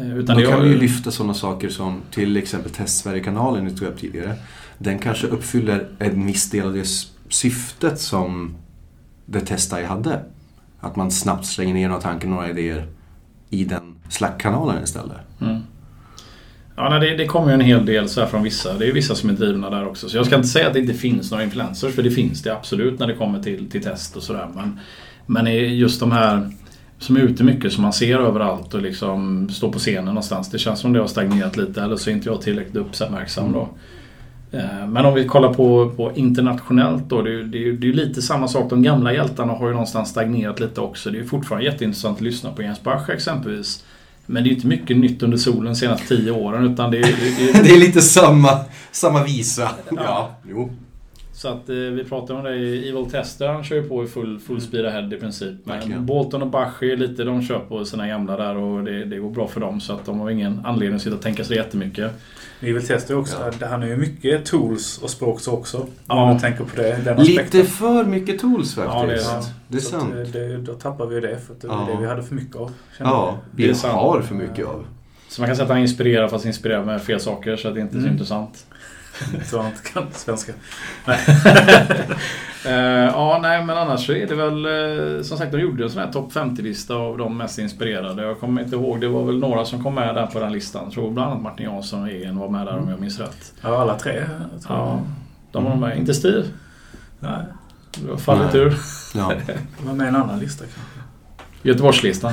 Eh, 0.03 0.17
Utan 0.19 0.37
Då 0.37 0.41
det 0.43 0.47
kan 0.49 0.59
är- 0.61 0.65
vi 0.65 0.69
ju 0.69 0.79
lyfta 0.79 1.11
sådana 1.11 1.35
saker 1.35 1.69
som 1.69 2.01
till 2.11 2.37
exempel 2.37 2.71
Testsverige-kanalen 2.73 3.65
ni 3.65 3.71
tog 3.77 3.89
upp 3.89 3.99
tidigare. 4.01 4.35
Den 4.83 4.99
kanske 4.99 5.27
uppfyller 5.27 5.89
en 5.99 6.27
viss 6.27 6.51
del 6.51 6.67
av 6.67 6.75
det 6.75 6.89
syftet 7.29 8.01
som 8.01 8.57
det 9.27 9.41
Testai 9.41 9.85
hade. 9.85 10.21
Att 10.81 10.97
man 10.97 11.11
snabbt 11.11 11.47
slänger 11.47 11.75
ner 11.75 11.89
några 11.89 12.01
tankar, 12.01 12.29
några 12.29 12.51
idéer 12.51 12.87
i 13.51 13.65
den 13.65 13.95
Slack-kanalen 14.09 14.85
istället. 14.85 15.17
Mm. 15.41 15.59
Ja, 16.77 16.89
nej, 16.89 17.01
det, 17.01 17.17
det 17.17 17.27
kommer 17.27 17.49
ju 17.49 17.55
en 17.55 17.61
hel 17.61 17.87
del 17.87 18.09
så 18.09 18.27
från 18.27 18.43
vissa. 18.43 18.75
Det 18.75 18.85
är 18.85 18.87
ju 18.87 18.93
vissa 18.93 19.15
som 19.15 19.31
är 19.31 19.35
drivna 19.35 19.71
där 19.71 19.89
också. 19.89 20.09
Så 20.09 20.17
jag 20.17 20.27
ska 20.27 20.37
inte 20.37 20.49
säga 20.49 20.67
att 20.67 20.73
det 20.73 20.81
inte 20.81 20.95
finns 20.95 21.31
några 21.31 21.45
influencers, 21.45 21.95
för 21.95 22.03
det 22.03 22.11
finns 22.11 22.43
det 22.43 22.55
absolut 22.55 22.99
när 22.99 23.07
det 23.07 23.15
kommer 23.15 23.43
till, 23.43 23.71
till 23.71 23.83
test 23.83 24.17
och 24.17 24.23
sådär. 24.23 24.49
Men, 24.55 24.81
men 25.27 25.55
just 25.77 26.01
de 26.01 26.13
här 26.13 26.51
som 26.99 27.17
är 27.17 27.21
ute 27.21 27.45
mycket, 27.45 27.73
som 27.73 27.83
man 27.83 27.93
ser 27.93 28.19
överallt 28.19 28.75
och 28.75 28.83
liksom 28.83 29.49
står 29.49 29.73
på 29.73 29.79
scenen 29.79 30.05
någonstans. 30.05 30.51
Det 30.51 30.59
känns 30.59 30.81
som 30.81 30.93
det 30.93 31.01
har 31.01 31.07
stagnerat 31.07 31.57
lite, 31.57 31.83
eller 31.83 31.97
så 31.97 32.11
är 32.11 32.15
inte 32.15 32.29
jag 32.29 32.43
tillräckligt 32.43 32.77
uppmärksam 32.77 33.53
då. 33.53 33.61
Eh, 33.61 33.69
Men 34.89 35.07
om 35.07 35.15
vi 35.15 35.25
kollar 35.25 35.55
på, 35.55 35.91
på 35.97 36.13
internationellt 36.15 37.09
då. 37.09 37.23
Det 37.23 37.35
är, 37.35 37.43
det, 37.43 37.69
är, 37.69 37.73
det 37.73 37.89
är 37.89 37.93
lite 37.93 38.23
samma 38.23 38.49
sak. 38.49 38.71
De 38.71 38.83
gamla 38.83 39.13
hjältarna 39.13 39.53
har 39.53 39.67
ju 39.67 39.73
någonstans 39.73 40.09
stagnerat 40.09 40.61
lite 40.61 40.81
också. 40.81 41.11
Det 41.11 41.19
är 41.19 41.25
fortfarande 41.25 41.67
jätteintressant 41.67 42.17
att 42.17 42.23
lyssna 42.23 42.53
på 42.53 42.63
Jens 42.63 42.83
Bach 42.83 43.11
exempelvis. 43.11 43.85
Men 44.27 44.45
det 44.45 44.51
är 44.51 44.53
inte 44.53 44.67
mycket 44.67 44.97
nytt 44.97 45.23
under 45.23 45.39
solen 45.39 45.65
de 45.65 45.75
senaste 45.75 46.09
tio 46.09 46.31
åren. 46.31 46.73
Utan 46.73 46.91
det 46.91 46.99
är, 46.99 47.03
det 47.03 47.51
är, 47.51 47.63
Det 47.63 47.71
är 47.71 47.79
lite 47.79 48.01
samma, 48.01 48.49
samma 48.93 49.25
visa. 49.25 49.71
Ja, 49.91 50.35
jo. 50.49 50.71
Så 51.41 51.49
att 51.49 51.69
eh, 51.69 51.75
vi 51.75 52.05
pratade 52.05 52.39
om 52.39 52.45
det 52.45 52.55
i 52.57 52.89
Evil 52.89 53.11
Tester. 53.11 53.49
Han 53.49 53.65
kör 53.65 53.77
ju 53.77 53.83
på 53.89 54.05
i 54.05 54.07
full, 54.07 54.39
full 54.41 54.61
speed 54.61 54.87
ahead 54.87 55.15
i 55.15 55.17
princip. 55.17 55.55
Men 55.65 55.77
Verkligen. 55.77 56.07
Bolton 56.07 56.43
och 56.43 56.49
ju 56.87 56.97
lite, 56.97 57.25
de 57.25 57.43
kör 57.43 57.59
på 57.59 57.85
sina 57.85 58.09
gamla 58.09 58.37
där 58.37 58.57
och 58.57 58.85
det, 58.85 59.05
det 59.05 59.19
går 59.19 59.31
bra 59.31 59.49
för 59.49 59.61
dem. 59.61 59.81
Så 59.81 59.93
att 59.93 60.05
de 60.07 60.21
har 60.21 60.31
ingen 60.31 60.61
anledning 60.65 60.97
att 60.97 61.03
sitta 61.03 61.17
och 61.17 61.23
tänka 61.23 61.45
sig 61.45 61.57
jättemycket. 61.57 62.13
Vi 62.61 62.73
vill 62.73 62.87
testa 62.87 63.17
också. 63.17 63.37
Ja. 63.41 63.51
Det 63.59 63.67
Han 63.67 63.83
är 63.83 63.87
ju 63.87 63.97
mycket 63.97 64.45
tools 64.45 64.99
och 65.03 65.11
språk 65.11 65.41
så 65.41 65.53
också. 65.53 65.87
Ja. 66.07 66.15
Om 66.23 66.29
man 66.29 66.39
tänker 66.39 66.65
på 66.65 66.77
det, 66.77 66.83
den 67.05 67.19
aspekten. 67.19 67.61
Lite 67.61 67.71
för 67.71 68.05
mycket 68.05 68.39
tools 68.39 68.75
faktiskt. 68.75 68.95
Ja, 68.97 69.07
det 69.07 69.13
är 69.13 69.17
det, 69.17 69.23
sant. 69.23 69.47
är 69.77 69.81
Så 69.81 69.91
sant. 69.91 70.13
att, 70.15 70.19
eh, 70.19 70.33
det, 70.33 70.57
då 70.57 70.75
tappar 70.75 71.07
vi 71.07 71.15
ju 71.15 71.21
det 71.21 71.39
för 71.47 71.55
att 71.55 71.61
det 71.61 71.69
var 71.69 71.75
Ja. 71.89 71.95
det 71.95 72.01
vi 72.03 72.07
hade 72.09 72.23
för 72.23 72.35
mycket 72.35 72.57
av. 72.57 72.73
Ja, 72.99 73.39
Det 73.57 73.63
vi 73.63 73.89
har 73.89 74.21
för 74.23 74.35
mycket 74.35 74.67
av. 74.67 74.85
Så 75.29 75.41
man 75.41 75.49
kan 75.49 75.57
säga 75.57 75.65
att 75.65 75.71
han 75.71 75.79
inspirerar 75.81 76.29
fast 76.29 76.47
inspirerar 76.47 76.85
med 76.85 77.03
fel 77.03 77.21
saker 77.21 77.57
så 77.57 77.69
att 77.69 77.75
det 77.75 77.81
inte 77.81 77.93
är 77.93 78.01
så 78.01 78.05
Mm. 78.05 78.13
intressant. 78.13 78.67
Så 79.45 79.59
han 79.63 79.67
inte 79.67 79.83
kan 79.93 80.07
svenska. 80.13 80.53
Eh, 82.65 82.73
ja, 83.05 83.39
nej 83.43 83.65
men 83.65 83.79
annars 83.79 84.07
så 84.07 84.13
är 84.13 84.27
det 84.27 84.35
väl 84.35 84.65
eh, 84.67 85.23
som 85.23 85.39
sagt 85.39 85.53
de 85.53 85.61
gjorde 85.61 85.85
en 85.85 85.91
sån 85.91 86.03
här 86.03 86.13
topp 86.13 86.33
50-lista 86.33 86.95
av 86.95 87.19
de 87.19 87.37
mest 87.37 87.59
inspirerade. 87.59 88.23
Jag 88.23 88.41
kommer 88.41 88.63
inte 88.63 88.77
ihåg, 88.77 89.01
det 89.01 89.09
var 89.09 89.25
väl 89.25 89.39
några 89.39 89.65
som 89.65 89.83
kom 89.85 89.95
med 89.95 90.15
där 90.15 90.27
på 90.27 90.41
den 90.41 90.53
listan. 90.53 90.85
Jag 90.85 90.93
tror 90.93 91.11
bland 91.11 91.31
annat 91.31 91.43
Martin 91.43 91.67
Jansson 91.67 92.03
och 92.03 92.09
Egen 92.09 92.39
var 92.39 92.49
med 92.49 92.67
där 92.67 92.79
om 92.79 92.89
jag 92.91 93.01
minns 93.01 93.19
rätt. 93.19 93.53
Ja, 93.61 93.81
alla 93.83 93.99
tre. 93.99 94.13
Tror 94.67 94.79
jag. 94.79 94.87
Ja, 94.87 95.01
de 95.53 95.65
var 95.65 95.77
med. 95.77 95.99
Inte 95.99 96.15
Steve. 96.15 96.45
Nej, 97.21 97.43
Det 98.05 98.11
har 98.11 98.17
fallit 98.17 98.53
Nej. 98.53 98.63
ur. 98.63 98.77
Ja. 99.15 99.33
det 99.47 99.87
var 99.87 99.95
med 99.95 100.05
i 100.05 100.09
en 100.09 100.17
annan 100.17 100.39
lista 100.39 100.65
kanske. 100.65 101.01
Göteborgslistan. 101.63 102.33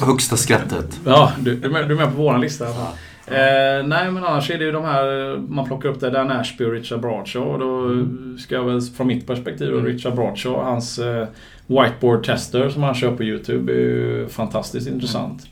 Högsta 0.00 0.36
skrattet. 0.36 1.00
Ja, 1.06 1.32
du, 1.38 1.56
du, 1.56 1.66
är 1.68 1.72
med, 1.72 1.88
du 1.88 1.94
är 1.94 1.98
med 1.98 2.08
på 2.16 2.22
våran 2.22 2.40
lista. 2.40 2.66
fall. 2.66 2.86
Eh, 3.30 3.86
nej 3.86 4.10
men 4.10 4.24
annars 4.24 4.50
är 4.50 4.58
det 4.58 4.64
ju 4.64 4.72
de 4.72 4.84
här 4.84 5.36
man 5.48 5.66
plockar 5.66 5.88
upp 5.88 6.00
det. 6.00 6.10
Dan 6.10 6.30
Ashby 6.30 6.64
och 6.64 6.72
Richard 6.72 7.00
Bradshaw. 7.00 7.64
Då 7.64 8.04
ska 8.38 8.54
jag 8.54 8.64
väl 8.64 8.80
från 8.80 9.06
mitt 9.06 9.26
perspektiv 9.26 9.68
Mm. 9.68 9.84
Richard 9.84 10.14
Bradshaw. 10.14 10.70
Hans 10.70 10.98
eh, 10.98 11.28
whiteboard 11.66 12.26
tester 12.26 12.68
som 12.68 12.82
han 12.82 12.94
kör 12.94 13.16
på 13.16 13.24
YouTube 13.24 13.72
är 13.72 13.76
ju 13.76 14.28
fantastiskt 14.28 14.88
intressant. 14.88 15.46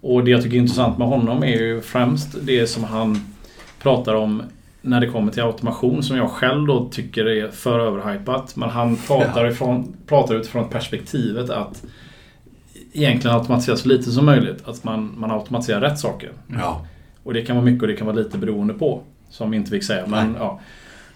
Och 0.00 0.24
det 0.24 0.30
jag 0.30 0.42
tycker 0.42 0.56
är 0.56 0.60
intressant 0.60 0.98
med 0.98 1.08
honom 1.08 1.42
är 1.42 1.58
ju 1.58 1.80
främst 1.80 2.36
det 2.42 2.66
som 2.66 2.84
han 2.84 3.20
pratar 3.82 4.14
om 4.14 4.42
när 4.82 5.00
det 5.00 5.06
kommer 5.06 5.32
till 5.32 5.42
automation 5.42 6.02
som 6.02 6.16
jag 6.16 6.30
själv 6.30 6.66
då 6.66 6.88
tycker 6.92 7.28
är 7.28 7.48
för 7.48 7.78
överhypat. 7.80 8.56
Men 8.56 8.70
han 8.70 8.96
pratar, 8.96 9.46
ifrån, 9.50 9.96
pratar 10.06 10.34
utifrån 10.34 10.68
perspektivet 10.68 11.50
att 11.50 11.82
egentligen 12.92 13.36
automatisera 13.36 13.76
så 13.76 13.88
lite 13.88 14.10
som 14.10 14.26
möjligt. 14.26 14.68
Att 14.68 14.84
man, 14.84 15.14
man 15.16 15.30
automatiserar 15.30 15.80
rätt 15.80 15.98
saker. 15.98 16.30
Ja. 16.46 16.86
Och 17.22 17.34
det 17.34 17.42
kan 17.42 17.56
vara 17.56 17.64
mycket 17.64 17.82
och 17.82 17.88
det 17.88 17.96
kan 17.96 18.06
vara 18.06 18.16
lite 18.16 18.38
beroende 18.38 18.74
på. 18.74 19.02
Som 19.30 19.54
inte 19.54 19.70
fick 19.70 19.84
säga. 19.84 20.06
Men, 20.06 20.26
Nej. 20.26 20.36
ja. 20.40 20.60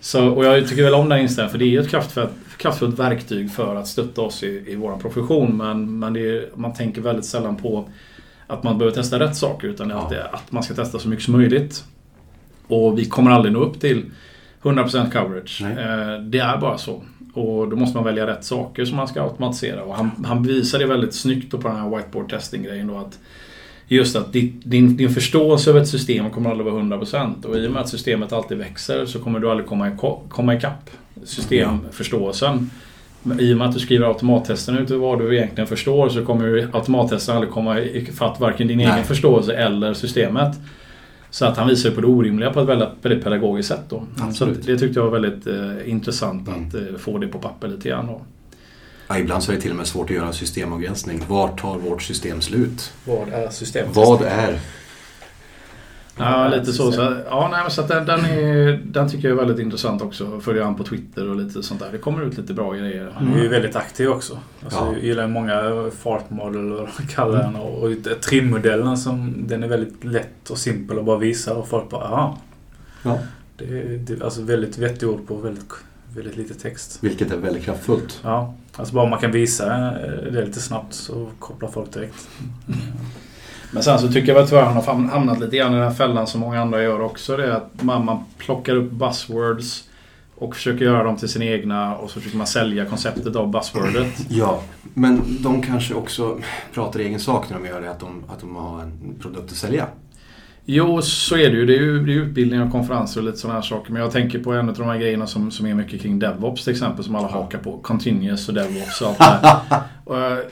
så, 0.00 0.28
och 0.28 0.44
jag 0.44 0.68
tycker 0.68 0.82
väl 0.84 0.94
om 0.94 1.08
den 1.08 1.18
inställningen 1.20 1.50
för 1.52 1.58
det 1.58 1.64
är 1.64 1.68
ju 1.68 1.80
ett 1.80 1.88
kraftfullt, 1.88 2.30
kraftfullt 2.56 2.98
verktyg 2.98 3.50
för 3.50 3.76
att 3.76 3.86
stötta 3.88 4.20
oss 4.22 4.42
i, 4.42 4.64
i 4.66 4.76
vår 4.76 4.96
profession. 4.96 5.56
Men, 5.56 5.98
men 5.98 6.16
är, 6.16 6.48
man 6.54 6.72
tänker 6.74 7.00
väldigt 7.00 7.24
sällan 7.24 7.56
på 7.56 7.88
att 8.46 8.62
man 8.62 8.78
behöver 8.78 8.94
testa 8.96 9.18
rätt 9.18 9.36
saker. 9.36 9.68
Utan 9.68 9.90
Ja. 9.90 10.02
att, 10.02 10.10
det, 10.10 10.24
att 10.24 10.52
man 10.52 10.62
ska 10.62 10.74
testa 10.74 10.98
så 10.98 11.08
mycket 11.08 11.24
som 11.24 11.32
möjligt. 11.36 11.84
Och 12.66 12.98
vi 12.98 13.04
kommer 13.04 13.30
aldrig 13.30 13.52
nå 13.52 13.60
upp 13.60 13.80
till 13.80 14.04
100% 14.62 15.10
coverage. 15.10 15.62
Eh, 15.62 16.22
det 16.22 16.38
är 16.38 16.56
bara 16.58 16.78
så. 16.78 17.02
Och 17.34 17.68
då 17.68 17.76
måste 17.76 17.96
man 17.96 18.04
välja 18.04 18.26
rätt 18.26 18.44
saker 18.44 18.84
som 18.84 18.96
man 18.96 19.08
ska 19.08 19.22
automatisera. 19.22 19.82
Och 19.82 19.94
han, 19.94 20.24
han 20.26 20.42
visar 20.42 20.78
det 20.78 20.86
väldigt 20.86 21.14
snyggt 21.14 21.50
på 21.50 21.68
den 21.68 21.76
här 21.76 21.96
whiteboard 21.96 22.30
testing 22.30 22.62
grejen 22.62 22.86
då 22.86 22.98
att 22.98 23.18
Just 23.88 24.16
att 24.16 24.32
din, 24.32 24.96
din 24.96 25.10
förståelse 25.10 25.70
över 25.70 25.80
ett 25.80 25.88
system 25.88 26.30
kommer 26.30 26.50
aldrig 26.50 26.72
vara 26.72 26.82
100% 26.82 27.44
och 27.44 27.56
i 27.56 27.66
och 27.66 27.70
med 27.72 27.82
att 27.82 27.88
systemet 27.88 28.32
alltid 28.32 28.58
växer 28.58 29.06
så 29.06 29.18
kommer 29.18 29.38
du 29.40 29.50
aldrig 29.50 29.68
komma, 29.68 29.88
iko- 29.90 30.28
komma 30.28 30.54
ikapp 30.54 30.90
systemförståelsen. 31.24 32.70
I 33.40 33.52
och 33.54 33.58
med 33.58 33.68
att 33.68 33.74
du 33.74 33.80
skriver 33.80 34.06
automattesten 34.06 34.78
ut 34.78 34.90
vad 34.90 35.18
du 35.18 35.36
egentligen 35.36 35.66
förstår 35.68 36.08
så 36.08 36.24
kommer 36.24 36.46
ju 36.46 36.68
automattesten 36.72 37.34
aldrig 37.36 37.52
komma 37.52 37.80
ifatt 37.80 38.40
varken 38.40 38.68
din 38.68 38.76
Nej. 38.78 38.86
egen 38.86 39.04
förståelse 39.04 39.54
eller 39.54 39.94
systemet. 39.94 40.56
Så 41.30 41.44
att 41.46 41.56
han 41.56 41.68
visar 41.68 41.90
på 41.90 42.00
det 42.00 42.06
orimliga 42.06 42.50
på 42.52 42.60
ett 42.60 42.68
väldigt, 42.68 42.88
väldigt 43.02 43.24
pedagogiskt 43.24 43.68
sätt. 43.68 43.80
Då. 43.88 44.02
Så 44.16 44.24
Absolut. 44.24 44.66
det 44.66 44.78
tyckte 44.78 45.00
jag 45.00 45.10
var 45.10 45.20
väldigt 45.20 45.46
eh, 45.46 45.90
intressant 45.90 46.48
Mm. 46.48 46.68
att 46.68 46.74
eh, 46.74 46.80
få 46.98 47.18
det 47.18 47.26
på 47.26 47.38
papper 47.38 47.68
lite 47.68 47.88
grann. 47.88 48.06
Då. 48.06 48.20
Ja, 49.14 49.20
ibland 49.20 49.42
så 49.42 49.52
är 49.52 49.56
det 49.56 49.62
till 49.62 49.70
och 49.70 49.76
med 49.76 49.86
svårt 49.86 50.10
att 50.10 50.16
göra 50.16 50.26
en 50.26 50.32
systemavgränsning. 50.32 51.22
Var 51.28 51.48
tar 51.48 51.78
vårt 51.78 52.02
system 52.02 52.40
slut? 52.40 52.92
Vad 53.04 53.28
är 53.28 53.50
systemet? 53.50 53.96
Vad 53.96 54.22
är? 54.22 54.58
Ja, 56.16 56.48
lite 56.48 56.72
så. 56.72 56.92
så 56.92 57.16
ja, 57.26 57.48
nej, 57.52 57.70
så 57.70 57.80
att 57.80 57.88
den, 57.88 58.06
den, 58.06 58.24
är, 58.24 58.80
den 58.84 59.10
tycker 59.10 59.28
jag 59.28 59.38
är 59.38 59.44
väldigt 59.44 59.64
intressant 59.64 60.02
också. 60.02 60.40
Följer 60.40 60.64
han 60.64 60.74
på 60.74 60.84
Twitter 60.84 61.28
och 61.28 61.36
lite 61.36 61.62
sånt 61.62 61.80
där. 61.80 61.88
Det 61.92 61.98
kommer 61.98 62.22
ut 62.22 62.38
lite 62.38 62.54
bra 62.54 62.72
grejer. 62.72 63.12
Han 63.14 63.34
är 63.34 63.42
ju 63.42 63.48
väldigt 63.48 63.76
aktiv 63.76 64.08
också. 64.08 64.38
Alltså, 64.64 64.78
Ja. 64.78 64.92
Jag 64.92 65.04
gillar 65.04 65.26
många 65.26 65.90
fartmodel 65.98 66.72
och 66.72 66.88
kallar 67.10 67.42
den 67.42 67.56
och, 67.56 67.82
och 67.82 68.20
trimmodellen 68.20 68.96
som 68.96 69.34
den 69.46 69.62
är 69.62 69.68
väldigt 69.68 70.04
lätt 70.04 70.50
och 70.50 70.58
simpel 70.58 70.98
att 70.98 71.04
bara 71.04 71.18
visa 71.18 71.54
och 71.54 71.68
folk 71.68 71.90
bara 71.90 72.04
aha. 72.04 72.38
Ja. 73.02 73.18
Det 73.56 73.64
är, 73.64 73.98
det 73.98 74.12
är 74.12 74.24
alltså 74.24 74.42
väldigt 74.42 74.78
vettiga 74.78 75.08
ord 75.08 75.26
på 75.26 75.36
väldigt, 75.36 75.72
väldigt 76.14 76.36
lite 76.36 76.54
text. 76.54 76.98
Vilket 77.00 77.32
är 77.32 77.36
väldigt 77.36 77.64
kraftfullt. 77.64 78.20
Ja, 78.22 78.54
alltså 78.76 78.94
bara 78.94 79.08
man 79.08 79.18
kan 79.18 79.32
visa 79.32 79.74
eh, 79.74 80.32
det 80.32 80.44
lite 80.44 80.60
snabbt 80.60 80.94
så 80.94 81.30
kopplar 81.38 81.68
folk 81.68 81.92
direkt. 81.92 82.28
Men 83.72 83.82
sen 83.82 83.98
så 83.98 84.08
tycker 84.08 84.28
jag 84.28 84.34
väl 84.34 84.48
tyvärr 84.48 84.62
han 84.62 84.76
har 84.76 85.08
hamnat 85.08 85.40
lite 85.40 85.56
grann 85.56 85.72
i 85.72 85.76
den 85.76 85.84
här 85.84 85.94
fällan 85.94 86.26
som 86.26 86.40
många 86.40 86.60
andra 86.60 86.82
gör 86.82 87.00
också. 87.00 87.36
Det 87.36 87.46
är 87.46 87.50
att 87.50 87.82
man, 87.82 88.04
man 88.04 88.24
plockar 88.38 88.76
upp 88.76 88.90
buzzwords 88.90 89.84
och 90.36 90.56
försöker 90.56 90.84
göra 90.84 91.02
dem 91.02 91.16
till 91.16 91.28
sina 91.28 91.44
egna 91.44 91.96
och 91.96 92.10
så 92.10 92.20
försöker 92.20 92.38
man 92.38 92.46
sälja 92.46 92.84
konceptet 92.86 93.36
av 93.36 93.50
buzzwordet. 93.50 94.26
Ja, 94.28 94.60
men 94.94 95.22
de 95.42 95.62
kanske 95.62 95.94
också 95.94 96.38
pratar 96.74 97.00
egen 97.00 97.20
sak 97.20 97.50
när 97.50 97.58
de 97.58 97.66
gör 97.66 97.80
det. 97.80 97.90
Att 97.90 98.00
de, 98.00 98.24
att 98.28 98.40
de 98.40 98.56
har 98.56 98.82
en 98.82 99.14
produkt 99.20 99.52
att 99.52 99.58
sälja. 99.58 99.86
Jo, 100.66 101.02
så 101.02 101.36
är 101.36 101.50
det 101.50 101.56
ju. 101.56 101.66
Det 101.66 101.76
är 101.76 101.80
ju 101.80 102.06
det 102.06 102.12
är 102.12 102.16
utbildning 102.16 102.62
och 102.62 102.72
konferenser 102.72 103.20
och 103.20 103.26
lite 103.26 103.38
sådana 103.38 103.58
här 103.58 103.66
saker. 103.66 103.92
Men 103.92 104.02
jag 104.02 104.12
tänker 104.12 104.38
på 104.38 104.52
en 104.52 104.68
av 104.68 104.74
de 104.74 104.86
här 104.86 104.98
grejerna 104.98 105.26
som, 105.26 105.50
som 105.50 105.66
är 105.66 105.74
mycket 105.74 106.02
kring 106.02 106.18
DevOps 106.18 106.64
till 106.64 106.72
exempel. 106.72 107.04
Som 107.04 107.14
alla 107.14 107.28
hakar 107.28 107.58
på. 107.58 107.78
Continuous 107.78 108.48
och 108.48 108.54
DevOps 108.54 109.00
och 109.00 109.08
allt 109.08 109.18
det 109.18 109.24
här. 109.24 109.82
Och, 110.04 110.44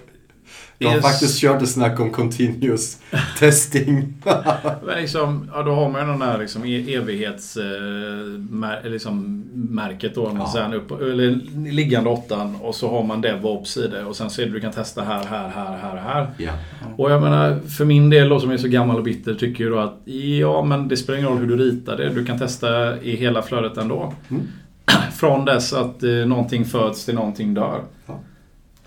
Jag 0.83 0.91
har 0.91 1.01
faktiskt 1.01 1.41
kört 1.41 1.63
ett 1.63 1.69
snack 1.69 2.01
om 2.01 2.11
continuous 2.11 2.99
testing. 3.39 4.15
Men 4.87 4.99
liksom, 5.01 5.51
ja, 5.55 5.63
då 5.63 5.75
har 5.75 5.89
man 5.89 6.01
ju 6.01 6.07
den 6.07 6.19
där 6.19 6.39
liksom 6.39 6.65
e- 6.65 6.95
evighets... 6.95 7.57
Eh, 7.57 8.91
liksom, 8.91 9.45
märket 9.55 10.15
då. 10.15 10.37
Ja. 10.39 10.53
Sen 10.53 10.75
upp, 10.75 10.91
eller 11.01 11.41
liggande 11.71 12.11
åttan 12.11 12.57
och 12.61 12.75
så 12.75 12.91
har 12.91 13.03
man 13.03 13.21
DevOps 13.21 13.77
i 13.77 13.89
det. 13.89 14.05
Och 14.05 14.17
sen 14.17 14.31
ser 14.31 14.47
du 14.47 14.53
du 14.53 14.61
kan 14.61 14.73
testa 14.73 15.03
här, 15.03 15.25
här, 15.25 15.49
här, 15.49 15.77
här, 15.83 15.97
här. 15.97 16.27
ja. 16.37 16.53
Och 16.97 17.11
jag 17.11 17.23
menar, 17.23 17.61
för 17.69 17.85
min 17.85 18.11
del 18.11 18.29
då 18.29 18.41
som 18.41 18.51
är 18.51 18.57
så 18.57 18.69
gammal 18.69 18.97
och 18.97 19.03
bitter 19.03 19.35
tycker 19.35 19.65
ju 19.65 19.71
då 19.71 19.79
att 19.79 20.01
ja, 20.41 20.63
men 20.63 20.89
det 20.89 20.97
spelar 20.97 21.19
ingen 21.19 21.31
roll 21.31 21.39
hur 21.39 21.47
du 21.47 21.57
ritar 21.57 21.97
det. 21.97 22.09
Du 22.09 22.25
kan 22.25 22.39
testa 22.39 23.01
i 23.01 23.17
hela 23.17 23.43
flödet 23.43 23.77
ändå. 23.77 24.15
Mm. 24.31 24.43
Från 25.13 25.45
dess 25.45 25.73
att 25.73 26.03
eh, 26.03 26.11
någonting 26.11 26.65
föds 26.65 27.05
till 27.05 27.15
någonting 27.15 27.55
dör. 27.55 27.81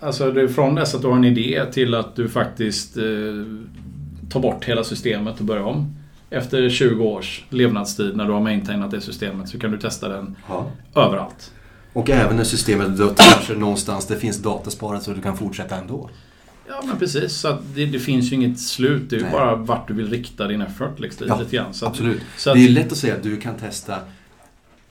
Alltså 0.00 0.32
det 0.32 0.48
från 0.48 0.74
dess 0.74 0.94
att 0.94 1.02
du 1.02 1.08
har 1.08 1.16
en 1.16 1.24
idé 1.24 1.64
till 1.72 1.94
att 1.94 2.16
du 2.16 2.28
faktiskt 2.28 2.96
eh, 2.96 3.02
tar 4.30 4.40
bort 4.40 4.64
hela 4.64 4.84
systemet 4.84 5.40
och 5.40 5.44
börjar 5.44 5.62
om. 5.62 5.96
Efter 6.30 6.70
20 6.70 7.04
års 7.04 7.44
levnadstid 7.50 8.16
när 8.16 8.26
du 8.26 8.32
har 8.32 8.40
maintainat 8.40 8.90
det 8.90 9.00
systemet 9.00 9.48
så 9.48 9.58
kan 9.58 9.70
du 9.70 9.78
testa 9.78 10.08
den 10.08 10.36
ja. 10.48 10.70
överallt. 10.94 11.52
Och 11.92 12.10
även 12.10 12.36
när 12.36 12.44
systemet 12.44 12.86
är 12.86 12.90
dött 12.90 13.20
kanske 13.32 13.54
någonstans 13.54 14.06
det 14.06 14.16
finns 14.16 14.38
datasparat 14.38 15.02
så 15.02 15.10
du 15.10 15.20
kan 15.20 15.36
fortsätta 15.36 15.76
ändå. 15.76 16.10
Ja 16.68 16.82
men 16.84 16.98
precis, 16.98 17.32
så 17.32 17.48
att 17.48 17.60
det, 17.74 17.86
det 17.86 17.98
finns 17.98 18.32
ju 18.32 18.36
inget 18.36 18.60
slut. 18.60 19.10
Det 19.10 19.16
är 19.16 19.20
ju 19.20 19.30
bara 19.30 19.54
vart 19.54 19.88
du 19.88 19.94
vill 19.94 20.10
rikta 20.10 20.46
din 20.46 20.62
effort 20.62 21.00
liksom, 21.00 21.26
Ja, 21.28 21.38
lite 21.38 21.56
grann. 21.56 21.74
Så 21.74 21.86
att, 21.86 21.90
Absolut. 21.90 22.22
så 22.36 22.50
att, 22.50 22.56
Det 22.56 22.64
är 22.64 22.68
lätt 22.68 22.92
att 22.92 22.98
säga 22.98 23.14
att 23.14 23.22
du 23.22 23.36
kan 23.36 23.54
testa 23.56 23.98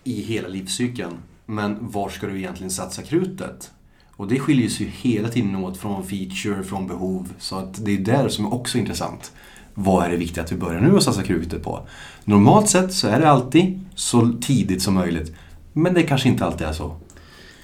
i 0.04 0.22
hela 0.22 0.48
livscykeln. 0.48 1.14
Men 1.46 1.78
var 1.92 2.10
ska 2.10 2.28
du 2.28 2.38
egentligen 2.38 2.72
satsa 2.72 3.02
krutet? 3.02 3.72
Och 4.18 4.28
det 4.28 4.40
skiljer 4.40 4.70
sig 4.70 4.86
ju 4.86 4.92
hela 4.92 5.30
tiden 5.30 5.56
åt 5.56 5.78
från 5.78 6.08
feature, 6.08 6.64
från 6.64 6.88
behov. 6.88 7.30
Så 7.40 7.56
att 7.56 7.86
det 7.86 7.92
är 7.92 7.98
där 7.98 8.30
som 8.30 8.46
är 8.46 8.54
också 8.54 8.78
intressant. 8.78 9.32
Vad 9.74 10.06
är 10.06 10.10
det 10.10 10.18
viktiga 10.18 10.44
att 10.44 10.52
vi 10.52 10.56
börjar 10.56 10.82
nu 10.82 10.98
att 10.98 11.04
satsa 11.04 11.24
krutet 11.24 11.64
på? 11.64 11.88
Normalt 12.24 12.70
sett 12.70 12.94
så 12.94 13.08
är 13.08 13.20
det 13.20 13.30
alltid 13.30 13.80
så 13.96 14.34
tidigt 14.42 14.82
som 14.82 14.94
möjligt. 14.94 15.36
Men 15.74 15.94
det 15.94 16.04
kanske 16.04 16.30
inte 16.30 16.46
alltid 16.46 16.68
är 16.68 16.74
så. 16.74 16.96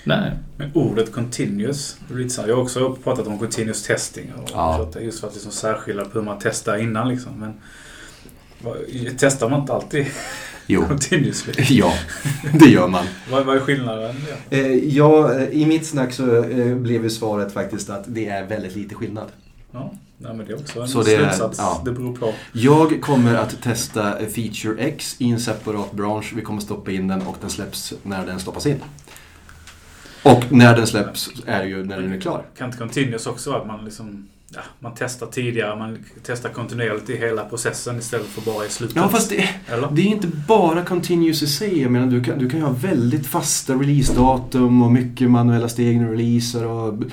nej. 0.03 0.31
Men 0.57 0.71
ordet 0.73 1.11
continuous, 1.11 1.97
jag 2.37 2.55
har 2.55 2.61
också 2.61 2.95
pratat 3.03 3.27
om 3.27 3.39
continuous 3.39 3.83
testing. 3.83 4.33
Och 4.33 4.49
Ja. 4.53 4.89
Just 5.01 5.19
för 5.19 5.27
att 5.27 5.33
liksom 5.33 5.51
särskilja 5.51 6.05
på 6.05 6.19
hur 6.19 6.25
man 6.25 6.37
testar 6.41 6.77
innan. 6.77 7.09
Liksom. 7.09 7.31
Men 7.39 7.53
testar 9.17 9.49
man 9.49 9.59
inte 9.61 9.73
alltid 9.73 10.05
Jo, 10.67 10.85
continuously? 10.87 11.53
ja, 11.69 11.93
det 12.53 12.65
gör 12.69 12.87
man. 12.87 13.05
Vad, 13.31 13.45
vad 13.45 13.55
är 13.55 13.59
skillnaden? 13.59 14.15
Eh, 14.49 14.67
ja, 14.75 15.33
eh, 15.33 15.43
i 15.49 15.65
mitt 15.65 15.85
snack 15.85 16.13
så 16.13 16.43
eh, 16.43 16.75
blev 16.75 17.03
ju 17.03 17.09
svaret 17.09 17.53
faktiskt 17.53 17.89
att 17.89 18.03
det 18.07 18.27
är 18.27 18.45
väldigt 18.47 18.75
lite 18.75 18.95
skillnad. 18.95 19.27
Ja, 19.71 19.93
nej, 20.17 20.33
men 20.33 20.45
det 20.45 20.51
är 20.53 20.59
också 20.59 20.79
en 20.81 20.87
Så 20.87 21.03
det 21.03 21.15
är- 21.15 21.19
slutsats. 21.29 21.59
ja. 21.59 21.81
Det 21.85 21.91
beror 21.91 22.15
på. 22.15 22.33
Jag 22.53 23.01
kommer 23.01 23.35
att 23.35 23.61
testa 23.61 24.19
eh, 24.19 24.27
Feature 24.27 24.83
X 24.83 25.15
i 25.19 25.29
en 25.29 25.39
separat 25.39 25.91
bransch. 25.91 26.33
Vi 26.35 26.41
kommer 26.41 26.61
stoppa 26.61 26.91
in 26.91 27.07
den 27.07 27.21
och 27.21 27.35
den 27.41 27.49
släpps 27.49 27.93
när 28.03 28.25
den 28.25 28.39
stoppas 28.39 28.65
in. 28.65 28.79
Och 30.23 30.43
när 30.51 30.75
den 30.77 30.87
släpps 30.87 31.29
är 31.45 31.63
ju 31.63 31.83
när 31.85 32.01
den 32.01 32.13
är 32.13 32.21
klar. 32.21 32.45
Kan 32.57 32.65
inte 32.67 32.77
continuous 32.77 33.27
också 33.27 33.49
vara 33.51 33.61
att 33.61 33.67
man 33.67 33.85
liksom 33.85 34.27
Ja, 34.53 34.61
man 34.79 34.91
testar 34.97 35.27
tidigare, 35.27 35.75
man 35.75 36.05
testar 36.23 36.49
kontinuerligt 36.49 37.09
i 37.09 37.17
hela 37.17 37.45
processen 37.45 37.99
istället 37.99 38.27
för 38.27 38.41
bara 38.51 38.65
i 38.65 38.69
slutet. 38.69 38.95
Ja, 38.95 39.09
fast 39.09 39.29
det, 39.29 39.49
Eller? 39.67 39.87
det 39.91 40.01
är 40.01 40.05
inte 40.05 40.27
bara 40.27 40.85
continuous 40.85 41.43
i 41.43 41.47
sig. 41.47 41.81
Jag 41.81 41.91
menar, 41.91 42.07
du 42.07 42.23
kan, 42.23 42.39
du 42.39 42.49
kan 42.49 42.59
ju 42.59 42.65
ha 42.65 42.73
väldigt 42.73 43.27
fasta 43.27 43.73
releasedatum 43.73 44.81
och 44.83 44.91
mycket 44.91 45.29
manuella 45.29 45.69
steg 45.69 45.97
när 45.97 46.05
du 46.05 46.11
releaser. 46.11 46.67
Och, 46.67 47.03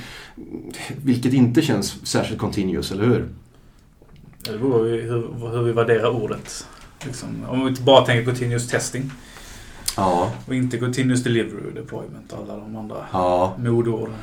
vilket 1.04 1.32
inte 1.32 1.62
känns 1.62 2.06
särskilt 2.06 2.40
continuous, 2.40 2.92
eller 2.92 3.04
hur? 3.04 3.28
Det 4.44 4.58
beror 4.58 4.88
ju 4.88 5.02
hur, 5.02 5.50
hur 5.50 5.62
vi 5.62 5.72
värderar 5.72 6.08
ordet. 6.08 6.66
Liksom, 7.04 7.28
om 7.48 7.60
vi 7.60 7.68
inte 7.68 7.82
bara 7.82 8.06
tänker 8.06 8.24
continuous 8.24 8.68
testing. 8.68 9.10
Ja, 9.96 10.32
Och 10.46 10.54
inte 10.54 10.78
Continuous 10.78 11.22
Delivery 11.22 11.70
Deployment 11.74 12.32
och 12.32 12.38
alla 12.38 12.56
de 12.56 12.76
andra 12.76 12.96
ja. 13.12 13.56
modorden. 13.58 14.14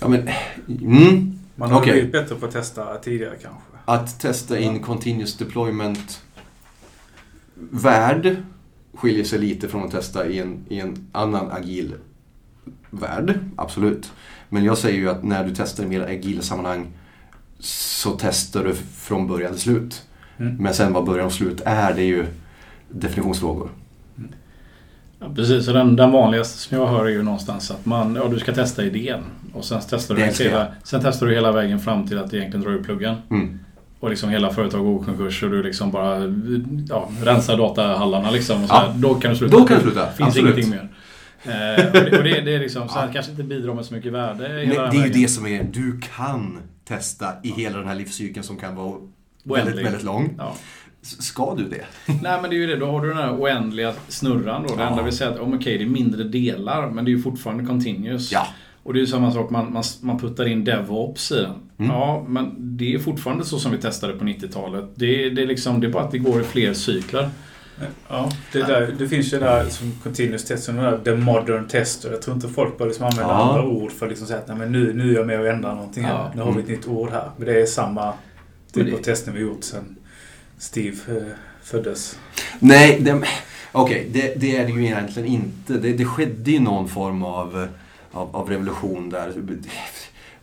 Ja 0.00 0.08
men, 0.08 0.28
mm. 0.68 1.38
Man 1.54 1.70
har 1.70 1.80
Okej. 1.80 1.92
blivit 1.92 2.12
bättre 2.12 2.34
på 2.34 2.46
att 2.46 2.52
testa 2.52 2.98
tidigare 2.98 3.36
kanske. 3.42 3.62
Att 3.84 4.20
testa 4.20 4.58
in 4.58 4.82
continuous 4.82 5.36
deployment 5.36 6.22
värld 7.70 8.36
skiljer 8.94 9.24
sig 9.24 9.38
lite 9.38 9.68
från 9.68 9.84
att 9.84 9.90
testa 9.90 10.26
i 10.26 10.38
en, 10.38 10.64
i 10.68 10.80
en 10.80 11.08
annan 11.12 11.50
agil 11.50 11.94
värld, 12.90 13.38
absolut. 13.56 14.12
Men 14.48 14.64
jag 14.64 14.78
säger 14.78 14.98
ju 14.98 15.10
att 15.10 15.24
när 15.24 15.44
du 15.44 15.54
testar 15.54 15.84
i 15.84 15.86
mer 15.86 16.00
agila 16.00 16.42
sammanhang 16.42 16.86
så 17.58 18.18
testar 18.20 18.64
du 18.64 18.74
från 18.74 19.26
början 19.26 19.52
till 19.52 19.60
slut. 19.60 20.02
Mm. 20.38 20.56
Men 20.56 20.74
sen 20.74 20.92
vad 20.92 21.04
början 21.04 21.26
och 21.26 21.32
slut 21.32 21.62
är, 21.64 21.94
det 21.94 22.02
är 22.02 22.06
ju 22.06 22.26
definitionsfrågor. 22.88 23.70
Ja, 25.18 25.26
precis, 25.34 25.64
så 25.64 25.72
den, 25.72 25.96
den 25.96 26.12
vanligaste 26.12 26.58
som 26.58 26.78
jag 26.78 26.86
hör 26.86 27.04
är 27.04 27.10
ju 27.10 27.22
någonstans 27.22 27.70
att 27.70 27.86
man, 27.86 28.14
ja, 28.14 28.28
du 28.28 28.38
ska 28.38 28.54
testa 28.54 28.84
idén. 28.84 29.20
Och 29.58 29.64
sen 29.64 29.80
testar, 29.90 30.14
du 30.14 30.22
hela, 30.44 30.66
sen 30.84 31.00
testar 31.04 31.26
du 31.26 31.34
hela 31.34 31.52
vägen 31.52 31.80
fram 31.80 32.06
till 32.06 32.18
att 32.18 32.30
du 32.30 32.36
egentligen 32.38 32.64
drar 32.64 32.72
ur 32.72 32.82
pluggen. 32.82 33.16
Mm. 33.30 33.58
Och 34.00 34.10
liksom 34.10 34.30
hela 34.30 34.50
företaget 34.50 34.84
går 34.86 35.02
i 35.02 35.04
konkurs 35.04 35.42
och 35.42 35.50
du 35.50 35.62
liksom 35.62 35.90
bara 35.90 36.18
ja, 36.88 37.08
rensar 37.22 37.56
datahallarna 37.56 38.30
liksom. 38.30 38.62
Och 38.62 38.68
så 38.68 38.74
Ja. 38.74 38.92
Då 38.96 39.14
kan 39.14 39.30
du 39.30 39.36
sluta. 39.36 39.56
Då 39.58 39.64
kan 39.64 39.76
du 39.76 39.82
sluta, 39.82 40.00
Det 40.06 40.12
finns 40.16 40.28
absolut. 40.28 40.58
ingenting 40.58 40.70
mer. 40.70 40.88
Eh, 41.44 41.86
och 41.86 41.92
det, 41.92 42.18
och 42.18 42.24
det, 42.24 42.40
det 42.40 42.54
är 42.54 42.58
liksom, 42.58 42.88
så 42.88 42.94
här, 42.98 43.06
Ja. 43.06 43.12
kanske 43.12 43.30
inte 43.30 43.42
bidrar 43.44 43.74
med 43.74 43.84
så 43.84 43.94
mycket 43.94 44.12
värde. 44.12 44.48
Nej, 44.48 44.66
det 44.66 44.76
är 44.76 44.92
ju 44.92 44.98
vägen. 45.00 45.22
det 45.22 45.28
som 45.28 45.46
är, 45.46 45.64
du 45.72 46.00
kan 46.16 46.58
testa 46.84 47.26
i 47.42 47.48
hela 47.50 47.78
den 47.78 47.86
här 47.88 47.94
livscykeln 47.94 48.44
som 48.44 48.56
kan 48.56 48.76
vara 48.76 48.92
väldigt, 49.44 49.64
Oändlig. 49.66 49.84
väldigt 49.84 50.04
lång. 50.04 50.34
Ja. 50.38 50.54
Ska 51.02 51.54
du 51.54 51.64
det? 51.68 51.84
Nej 52.22 52.38
men 52.42 52.50
det 52.50 52.56
är 52.56 52.58
ju 52.60 52.66
det, 52.66 52.76
då 52.76 52.86
har 52.86 53.00
du 53.02 53.08
den 53.08 53.16
här 53.16 53.32
oändliga 53.36 53.92
snurran 54.08 54.62
då. 54.68 54.76
Det 54.76 54.82
Ja. 54.82 54.88
enda 54.90 55.02
vi 55.02 55.12
säger 55.12 55.30
att 55.32 55.38
om 55.40 55.54
okej 55.54 55.78
det 55.78 55.84
är 55.84 55.88
mindre 55.88 56.24
delar 56.24 56.90
men 56.90 57.04
det 57.04 57.10
är 57.10 57.12
ju 57.12 57.22
fortfarande 57.22 57.64
continuous. 57.64 58.32
Ja. 58.32 58.46
Och 58.88 58.94
det 58.94 58.98
är 58.98 59.00
ju 59.00 59.06
samma 59.06 59.32
sak, 59.32 59.50
man, 59.50 59.72
man, 59.72 59.82
man 60.00 60.18
puttar 60.18 60.48
in 60.48 60.64
DevOps 60.64 61.32
i 61.32 61.34
den. 61.34 61.54
Mm. 61.78 61.90
Ja, 61.90 62.24
men 62.28 62.54
det 62.58 62.94
är 62.94 62.98
fortfarande 62.98 63.44
så 63.44 63.58
som 63.58 63.72
vi 63.72 63.78
testade 63.78 64.12
på 64.12 64.24
90-talet. 64.24 64.84
Det, 64.94 65.30
det, 65.30 65.42
är 65.42 65.46
liksom, 65.46 65.80
det 65.80 65.86
är 65.86 65.90
bara 65.90 66.02
att 66.04 66.10
det 66.10 66.18
går 66.18 66.40
i 66.40 66.44
fler 66.44 66.74
cykler. 66.74 67.30
Ja, 68.08 68.30
det, 68.52 68.58
där, 68.62 68.94
det 68.98 69.08
finns 69.08 69.32
ju 69.32 69.38
där 69.38 69.64
som 69.68 69.92
continuous 70.02 70.44
test, 70.44 70.64
som 70.64 70.76
där 70.76 70.98
the 71.04 71.14
modern 71.14 71.68
tester. 71.68 72.10
Jag 72.10 72.22
tror 72.22 72.34
inte 72.36 72.48
folk 72.48 72.78
börjar 72.78 72.88
liksom 72.90 73.06
använda 73.06 73.32
Ja. 73.32 73.42
andra 73.42 73.64
ord 73.64 73.92
för 73.92 74.06
att 74.06 74.10
liksom 74.10 74.26
säga 74.28 74.38
att 74.38 74.48
Nej, 74.48 74.56
men 74.56 74.72
nu, 74.72 74.92
nu 74.94 75.10
är 75.10 75.14
jag 75.14 75.26
med 75.26 75.40
och 75.40 75.46
ändrar 75.46 75.74
någonting 75.74 76.04
här. 76.04 76.12
Ja. 76.14 76.32
Nu 76.34 76.42
har 76.42 76.52
vi 76.52 76.60
ett 76.62 76.68
nytt 76.68 76.86
ord 76.88 77.10
här. 77.10 77.30
Men 77.36 77.46
det 77.46 77.60
är 77.62 77.66
samma 77.66 78.12
typ 78.72 78.86
det- 78.86 78.92
av 78.94 78.98
tester 78.98 79.32
vi 79.32 79.40
gjort 79.40 79.64
sedan 79.64 79.96
Steve 80.58 80.96
eh, 81.08 81.22
föddes. 81.62 82.18
Nej, 82.58 82.98
det, 83.00 83.22
okej, 83.72 84.08
det, 84.12 84.34
det 84.40 84.56
är 84.56 84.66
det 84.66 84.72
ju 84.72 84.84
egentligen 84.84 85.28
inte. 85.28 85.72
Det, 85.72 85.92
det 85.92 86.04
skedde 86.04 86.50
ju 86.50 86.60
någon 86.60 86.88
form 86.88 87.22
av, 87.22 87.68
av, 88.12 88.36
av 88.36 88.48
revolution 88.48 89.10
där. 89.10 89.32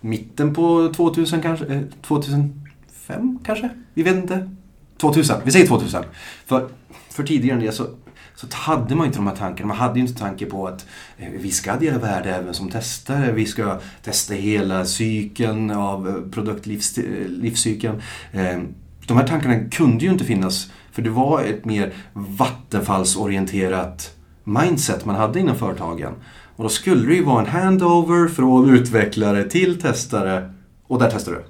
Mitten 0.02 0.54
på 0.54 0.94
2000 0.96 1.42
kanske? 1.42 1.66
Eh, 1.66 1.82
2005 2.02 3.40
kanske? 3.46 3.70
Vi 3.94 4.04
vet 4.04 4.16
inte. 4.16 4.50
2000, 4.98 5.36
vi 5.44 5.52
säger 5.52 5.68
2000. 5.68 6.04
För, 6.46 6.70
för 7.10 7.24
tidigare 7.24 7.58
än 7.58 7.66
det 7.66 7.72
så, 7.72 7.88
så 8.36 8.48
hade 8.52 8.96
man 8.96 9.06
inte 9.06 9.18
de 9.18 9.28
här 9.28 9.36
tankarna. 9.36 9.68
Man 9.68 9.78
hade 9.78 10.00
ju 10.00 10.06
inte 10.06 10.20
tanke 10.20 10.46
på 10.46 10.68
att 10.68 10.86
eh, 11.18 11.30
vi 11.40 11.52
ska 11.52 11.76
dela 11.76 11.98
värde 11.98 12.36
även 12.36 12.54
som 12.54 12.70
testare. 12.70 13.32
Vi 13.32 13.46
ska 13.46 13.80
testa 14.04 14.34
hela 14.34 14.86
cykeln 14.86 15.72
av 15.72 16.10
eh, 16.10 16.32
produktlivscykeln. 16.32 18.02
De 19.08 19.18
här 19.18 19.28
tankarna 19.28 19.70
kunde 19.70 20.06
ju 20.06 20.12
inte 20.12 20.26
finnas 20.26 20.70
för 20.96 21.02
det 21.02 21.10
var 21.10 21.44
ett 21.44 21.66
mer 21.66 21.94
vattenfallsorienterat 22.14 24.16
mindset 24.44 25.06
man 25.06 25.16
hade 25.16 25.40
inom 25.40 25.56
företagen. 25.56 26.14
Och 26.56 26.64
då 26.64 26.70
skulle 26.70 27.08
det 27.08 27.14
ju 27.16 27.24
vara 27.24 27.42
en 27.42 27.48
handover 27.50 28.28
från 28.28 28.70
utvecklare 28.70 29.44
till 29.44 29.82
testare 29.82 30.54
och 30.88 31.00
där 31.00 31.10
testar 31.12 31.32
du. 31.32 31.44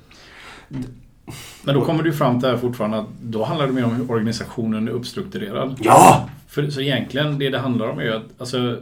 Men 1.64 1.76
då 1.76 1.86
kommer 1.86 2.04
du 2.04 2.14
fram 2.14 2.40
till 2.40 2.50
här 2.50 2.58
fortfarande 2.58 2.98
att 2.98 3.08
då 3.24 3.44
handlar 3.44 3.68
det 3.68 3.74
mer 3.74 3.86
om 3.86 3.96
hur 3.96 4.12
organisationen 4.12 4.88
är 4.88 4.92
uppstrukturerad. 4.92 5.76
Ja! 5.84 6.30
För, 6.48 6.70
så 6.70 6.82
egentligen 6.82 7.40
det 7.40 7.50
det 7.50 7.60
handlar 7.60 7.88
om 7.88 8.00
är 8.00 8.10
att 8.12 8.24
alltså, 8.38 8.78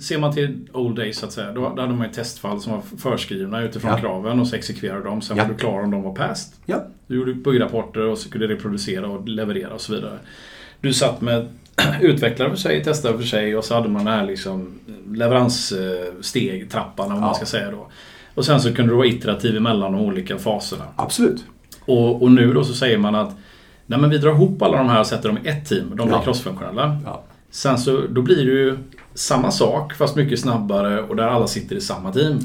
Ser 0.00 0.18
man 0.18 0.34
till 0.34 0.68
old 0.72 0.96
days 0.96 1.16
så 1.18 1.26
att 1.26 1.32
säga, 1.32 1.52
då, 1.52 1.72
då 1.76 1.82
hade 1.82 1.94
man 1.94 2.06
ju 2.06 2.12
testfall 2.12 2.60
som 2.60 2.72
var 2.72 2.82
förskrivna 2.98 3.60
utifrån 3.62 3.90
Ja. 3.90 3.98
kraven 3.98 4.40
och 4.40 4.46
så 4.48 4.56
exekverade 4.56 5.04
de. 5.04 5.22
Sen 5.22 5.36
Ja. 5.36 5.42
var 5.42 5.50
du 5.50 5.56
klar 5.58 5.82
om 5.82 5.90
de 5.90 6.02
var 6.02 6.14
past. 6.14 6.54
Ja. 6.66 6.84
Du 7.06 7.16
gjorde 7.16 7.34
buggrapporter 7.34 8.00
och 8.00 8.18
så 8.18 8.30
kunde 8.30 8.48
reproducera 8.48 9.08
och 9.08 9.28
leverera 9.28 9.74
och 9.74 9.80
så 9.80 9.94
vidare. 9.94 10.18
Du 10.80 10.92
satt 10.92 11.20
med 11.20 11.48
utvecklare 12.00 12.50
för 12.50 12.56
sig, 12.56 12.84
testare 12.84 13.18
för 13.18 13.24
sig 13.24 13.56
och 13.56 13.64
så 13.64 13.74
hade 13.74 13.88
man 13.88 14.04
den 14.04 14.14
här 14.14 14.26
liksom 14.26 14.68
leveranssteg, 15.52 16.70
trappan 16.70 17.06
om 17.12 17.14
Ja. 17.14 17.20
man 17.20 17.34
ska 17.34 17.46
säga 17.46 17.70
då. 17.70 17.86
Och 18.34 18.44
sen 18.44 18.60
så 18.60 18.74
kunde 18.74 18.92
du 18.92 18.96
vara 18.96 19.06
iterativ 19.06 19.56
emellan 19.56 19.92
de 19.92 20.00
olika 20.00 20.38
faserna. 20.38 20.84
Absolut. 20.96 21.44
Och, 21.84 22.22
och 22.22 22.30
nu 22.30 22.52
då 22.52 22.64
så 22.64 22.74
säger 22.74 22.98
man 22.98 23.14
att 23.14 23.36
Nej 23.86 23.98
men 24.00 24.10
vi 24.10 24.18
drar 24.18 24.30
ihop 24.30 24.62
alla 24.62 24.78
de 24.78 24.88
här 24.88 25.00
och 25.00 25.06
sätter 25.06 25.28
dem 25.28 25.38
i 25.44 25.48
ett 25.48 25.68
team. 25.68 25.88
De 25.96 26.06
blir 26.06 26.16
Ja. 26.16 26.22
crossfunktionella. 26.22 26.98
Ja. 27.04 27.22
Sen 27.50 27.78
så 27.78 28.00
då 28.10 28.22
blir 28.22 28.36
det 28.36 28.42
ju 28.52 28.78
samma 29.14 29.50
sak 29.50 29.94
fast 29.94 30.16
mycket 30.16 30.40
snabbare 30.40 31.02
och 31.02 31.16
där 31.16 31.28
alla 31.28 31.46
sitter 31.46 31.76
i 31.76 31.80
samma 31.80 32.12
team. 32.12 32.38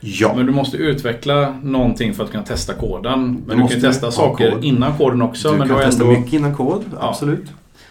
Ja. 0.00 0.32
Men 0.36 0.46
du 0.46 0.52
måste 0.52 0.76
utveckla 0.76 1.54
någonting 1.62 2.14
för 2.14 2.24
att 2.24 2.30
kunna 2.30 2.42
testa 2.44 2.74
koden. 2.74 3.42
Men 3.46 3.56
du, 3.56 3.62
måste 3.62 3.74
kan 3.74 3.82
ju 3.82 3.88
testa 3.88 4.10
saker 4.10 4.50
kod. 4.50 4.64
innan 4.64 4.96
koden 4.98 5.22
också. 5.22 5.52
du 5.52 5.58
men 5.58 5.68
kan 5.68 5.78
du 5.78 5.84
testa 5.84 6.02
ändå... 6.04 6.18
mycket 6.20 6.32
innan 6.32 6.54
kod, 6.54 6.84
Ja. 7.00 7.16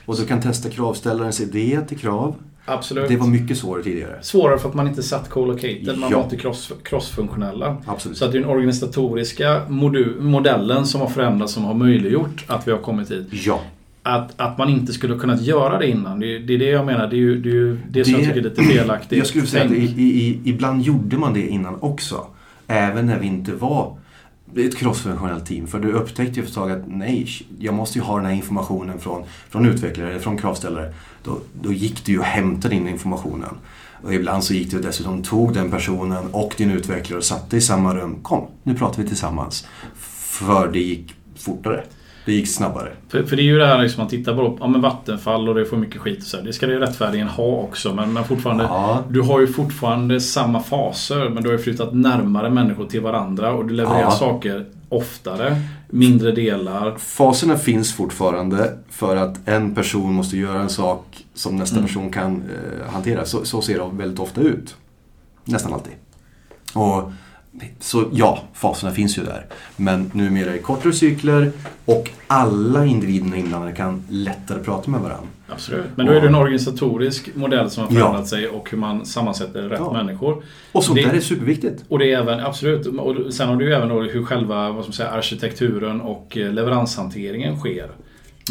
Och 0.09 0.15
du 0.17 0.25
kan 0.25 0.41
testa 0.41 0.69
kravställarens 0.69 1.41
idé 1.41 1.79
till 1.87 1.97
krav. 1.97 2.35
Absolut. 2.65 3.07
Det 3.09 3.17
var 3.17 3.27
mycket 3.27 3.57
svårare 3.57 3.83
tidigare. 3.83 4.19
Svårare 4.21 4.57
för 4.59 4.69
att 4.69 4.75
man 4.75 4.87
inte 4.87 5.03
satt 5.03 5.29
co-located. 5.29 5.97
Man 5.97 6.11
Ja. 6.11 6.17
var 6.17 6.23
inte 6.23 6.37
cross, 6.37 6.71
crossfunktionella. 6.83 7.77
Absolut. 7.85 8.17
Så 8.17 8.25
att 8.25 8.31
det 8.31 8.37
är 8.37 8.41
den 8.41 8.49
organisatoriska 8.49 9.61
modellen 10.19 10.85
som 10.85 11.01
har 11.01 11.07
förändrats 11.07 11.53
som 11.53 11.63
har 11.65 11.73
möjliggjort 11.73 12.45
att 12.47 12.67
vi 12.67 12.71
har 12.71 12.77
kommit 12.79 13.11
hit. 13.11 13.27
Ja. 13.31 13.61
Att, 14.03 14.41
att 14.41 14.57
man 14.57 14.69
inte 14.69 14.93
skulle 14.93 15.17
kunnat 15.17 15.41
göra 15.41 15.77
det 15.79 15.87
innan. 15.89 16.19
Det, 16.19 16.35
är- 16.35 16.39
det 16.39 16.53
är 16.53 16.57
det 16.57 16.65
jag 16.69 16.85
menar. 16.85 17.07
Det 17.07 17.15
är 17.15 17.17
ju 17.17 17.41
det, 17.41 17.49
är 17.49 17.77
det 17.89 18.03
som 18.05 18.13
Det- 18.13 18.19
jag 18.19 18.27
tycker 18.27 18.39
är 18.39 18.49
lite 18.49 18.63
felaktigt. 18.63 19.17
Jag 19.17 19.27
skulle 19.27 19.47
säga 19.47 19.63
att 19.63 19.69
tänk. 19.69 19.83
i, 19.97 20.01
i, 20.03 20.41
ibland 20.43 20.81
gjorde 20.81 21.17
man 21.17 21.33
det 21.33 21.47
innan 21.47 21.75
också. 21.79 22.25
Även 22.67 23.05
när 23.05 23.19
vi 23.19 23.27
inte 23.27 23.51
var 23.53 23.93
det 24.53 24.63
är 24.63 24.67
ett 24.67 24.77
crossfunktionellt 24.77 25.45
team. 25.45 25.67
För 25.67 25.79
du 25.79 25.91
upptäckte 25.91 26.39
ju 26.39 26.41
för 26.41 26.49
ett 26.49 26.55
tag 26.55 26.71
att 26.71 26.83
nej, 26.87 27.27
jag 27.59 27.73
måste 27.73 27.99
ju 27.99 28.03
ha 28.03 28.15
den 28.15 28.25
här 28.25 28.33
informationen 28.33 28.99
från, 28.99 29.23
från 29.49 29.65
utvecklare 29.65 30.09
eller 30.09 30.19
från 30.19 30.37
kravställare. 30.37 30.93
Då, 31.23 31.39
då 31.61 31.73
gick 31.73 32.05
du 32.05 32.11
ju 32.11 32.19
och 32.19 32.25
hämtade 32.25 32.75
in 32.75 32.87
informationen. 32.87 33.55
Och 34.03 34.13
ibland 34.13 34.43
så 34.43 34.53
gick 34.53 34.71
du 34.71 34.81
dessutom 34.81 35.23
tog 35.23 35.53
den 35.53 35.71
personen 35.71 36.27
och 36.31 36.53
din 36.57 36.71
utvecklare 36.71 37.17
och 37.17 37.23
satte 37.23 37.57
i 37.57 37.61
samma 37.61 37.95
rum. 37.95 38.15
Kom, 38.21 38.47
nu 38.63 38.75
pratar 38.75 39.03
vi 39.03 39.07
tillsammans. 39.07 39.67
För 39.95 40.67
det 40.67 40.79
gick 40.79 41.15
fortare. 41.37 41.83
Det 42.25 42.33
gick 42.33 42.49
snabbare. 42.49 42.89
För, 43.09 43.23
för 43.23 43.35
det 43.35 43.41
är 43.41 43.45
ju 43.45 43.57
det 43.59 43.65
här 43.65 43.81
liksom, 43.81 44.01
man 44.01 44.09
tittar 44.09 44.35
på 44.35 44.57
ja, 44.59 44.67
men 44.67 44.81
Vattenfall 44.81 45.49
och 45.49 45.55
det 45.55 45.65
får 45.65 45.77
mycket 45.77 46.01
skit 46.01 46.17
och 46.19 46.23
så 46.23 46.37
här. 46.37 46.43
Det 46.43 46.53
ska 46.53 46.67
det 46.67 46.73
ju 46.73 46.79
rättfärdigen 46.79 47.27
ha 47.27 47.43
också. 47.45 47.93
Men, 47.93 48.13
men 48.13 48.23
fortfarande, 48.23 48.63
Ja, 48.63 49.03
du 49.09 49.21
har 49.21 49.39
ju 49.39 49.47
fortfarande 49.47 50.21
samma 50.21 50.63
faser. 50.63 51.29
Men 51.29 51.43
du 51.43 51.49
har 51.49 51.57
ju 51.57 51.63
flyttat 51.63 51.93
närmare 51.93 52.49
människor 52.49 52.85
till 52.85 53.01
varandra. 53.01 53.51
Och 53.53 53.65
du 53.65 53.73
levererar 53.73 54.01
Ja. 54.01 54.11
saker 54.11 54.65
oftare. 54.89 55.61
Mindre 55.89 56.31
delar. 56.31 56.95
Faserna 56.97 57.57
finns 57.57 57.93
fortfarande 57.93 58.77
för 58.89 59.15
att 59.15 59.47
en 59.47 59.75
person 59.75 60.13
måste 60.13 60.37
göra 60.37 60.61
en 60.61 60.69
sak 60.69 61.25
som 61.33 61.55
nästa 61.55 61.75
Mm. 61.75 61.87
person 61.87 62.11
kan 62.11 62.35
eh, 62.35 62.91
hantera. 62.93 63.25
Så, 63.25 63.45
så 63.45 63.61
ser 63.61 63.79
det 63.79 63.85
väldigt 63.97 64.19
ofta 64.19 64.41
ut. 64.41 64.75
Nästan 65.45 65.73
alltid. 65.73 65.93
Och, 66.73 67.11
så 67.79 68.03
ja, 68.11 68.39
faserna 68.53 68.91
finns 68.91 69.17
ju 69.17 69.23
där. 69.23 69.45
Men 69.75 70.11
numera 70.13 70.55
i 70.55 70.59
kortare 70.59 70.93
cykler 70.93 71.51
och 71.85 72.09
alla 72.27 72.85
individerna 72.85 73.37
inblandade 73.37 73.71
kan 73.73 74.03
lättare 74.09 74.63
prata 74.63 74.91
med 74.91 75.01
varandra. 75.01 75.27
Absolut. 75.51 75.85
Men 75.95 76.05
då 76.05 76.11
är 76.11 76.21
det 76.21 76.27
en 76.27 76.35
organisatorisk 76.35 77.29
modell 77.35 77.69
som 77.69 77.83
har 77.83 77.93
Ja. 77.93 77.99
förändrat 77.99 78.27
sig 78.27 78.47
och 78.47 78.69
hur 78.71 78.77
man 78.77 79.05
sammansätter 79.05 79.61
rätt 79.61 79.79
Ja. 79.83 79.93
människor. 79.93 80.43
Och 80.71 80.83
sånt 80.83 80.99
Det- 80.99 81.05
där 81.05 81.13
är 81.13 81.19
superviktigt. 81.21 81.83
Och 81.87 81.99
det 81.99 82.13
är 82.13 82.19
även, 82.19 82.39
absolut, 82.39 82.85
och 82.85 83.33
sen 83.33 83.47
har 83.49 83.55
du 83.55 83.65
ju 83.65 83.73
även 83.73 83.89
då 83.89 84.01
hur 84.01 84.23
själva 84.25 84.71
vad 84.71 84.83
ska 84.83 84.89
man 84.89 84.93
säga, 84.93 85.09
arkitekturen 85.09 86.01
och 86.01 86.37
eh, 86.37 86.51
leveranshanteringen 86.53 87.59
sker. 87.59 87.89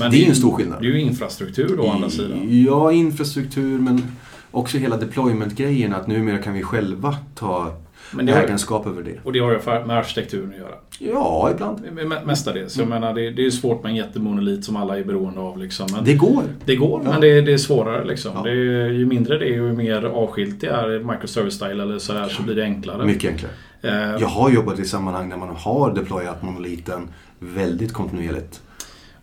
Men 0.00 0.10
Det 0.10 0.16
är 0.16 0.20
ju 0.20 0.28
en 0.28 0.34
stor 0.34 0.52
skillnad. 0.56 0.80
Det 0.82 0.86
är 0.86 0.90
ju 0.92 1.00
infrastruktur 1.00 1.76
då 1.76 1.82
å 1.82 1.90
andra 1.90 2.10
sidan. 2.10 2.62
Ja, 2.64 2.92
infrastruktur 2.92 3.78
men 3.78 4.02
också 4.50 4.78
hela 4.78 4.96
deployment-grejen. 4.96 5.92
Att 5.94 6.06
numera 6.06 6.38
kan 6.38 6.54
vi 6.54 6.62
själva 6.62 7.16
ta 7.34 7.72
Men 8.12 8.26
det 8.26 8.32
har, 8.32 8.42
ägenskap 8.42 8.86
över 8.86 9.02
det. 9.02 9.14
och 9.24 9.32
det 9.32 9.38
har 9.38 9.52
ju 9.52 9.58
med 9.86 9.90
arkitekturen 9.98 10.50
att 10.50 10.58
göra. 10.58 10.74
Ja, 10.98 11.50
ibland. 11.54 11.80
Mestadels. 12.26 12.76
Jag 12.78 12.88
menar 12.88 13.14
det, 13.14 13.30
det 13.30 13.46
är 13.46 13.50
svårt 13.50 13.82
med 13.82 13.90
en 13.90 13.96
jättemonolit 13.96 14.64
som 14.64 14.76
alla 14.76 14.98
är 14.98 15.04
beroende 15.04 15.40
av. 15.40 15.58
Liksom. 15.58 15.86
Men 15.92 16.04
det, 16.04 16.10
Det 16.12 16.16
går. 16.16 16.42
går, 16.76 17.02
Ja. 17.04 17.10
men 17.10 17.20
det, 17.20 17.40
det 17.40 17.52
är 17.52 17.56
svårare. 17.58 18.04
Liksom. 18.04 18.32
Ja. 18.34 18.42
Det 18.42 18.50
är, 18.50 18.90
ju 18.90 19.06
mindre 19.06 19.38
det 19.38 19.44
är, 19.44 19.54
ju 19.54 19.72
mer 19.72 20.04
avskilt 20.04 20.60
det 20.60 20.66
är 20.66 20.98
microservice 21.12 21.54
style 21.54 21.82
eller 21.82 21.98
sådär 21.98 22.28
så 22.28 22.42
blir 22.42 22.54
det 22.54 22.62
enklare. 22.62 23.06
Mycket 23.06 23.30
enklare. 23.30 23.52
Eh, 23.82 24.20
Jag 24.20 24.28
har 24.28 24.50
jobbat 24.50 24.78
i 24.78 24.84
sammanhang 24.84 25.28
där 25.28 25.36
man 25.36 25.48
har 25.56 25.94
deployat 25.94 26.42
monoliten 26.42 27.08
väldigt 27.38 27.92
kontinuerligt. 27.92 28.60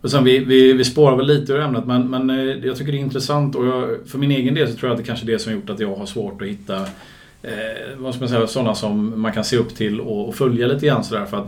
Och 0.00 0.10
sen 0.10 0.24
vi, 0.24 0.38
vi, 0.38 0.72
vi 0.72 0.84
spårar 0.84 1.16
väl 1.16 1.26
lite 1.26 1.52
ur 1.52 1.60
ämnet 1.60 1.86
men, 1.86 2.10
men 2.10 2.30
eh, 2.30 2.36
jag 2.66 2.76
tycker 2.76 2.92
det 2.92 2.98
är 2.98 3.00
intressant 3.00 3.54
och 3.56 3.66
jag, 3.66 3.88
för 4.06 4.18
min 4.18 4.30
egen 4.30 4.54
del 4.54 4.68
så 4.68 4.74
tror 4.76 4.88
jag 4.90 4.94
att 4.94 4.98
det 5.02 5.06
kanske 5.06 5.26
är 5.26 5.32
det 5.32 5.38
som 5.38 5.52
gjort 5.52 5.70
att 5.70 5.80
jag 5.80 5.96
har 5.96 6.06
svårt 6.06 6.42
att 6.42 6.48
hitta 6.48 6.86
eh, 7.46 7.96
vad 7.98 8.14
ska 8.14 8.20
man 8.20 8.28
säga, 8.28 8.46
sådana 8.46 8.74
som 8.74 9.20
man 9.20 9.32
kan 9.32 9.44
se 9.44 9.56
upp 9.56 9.74
till 9.74 10.00
och, 10.00 10.28
och 10.28 10.34
följa 10.34 10.66
lite 10.66 10.86
grann 10.86 11.04
sådär 11.04 11.24
för 11.24 11.36
att 11.36 11.46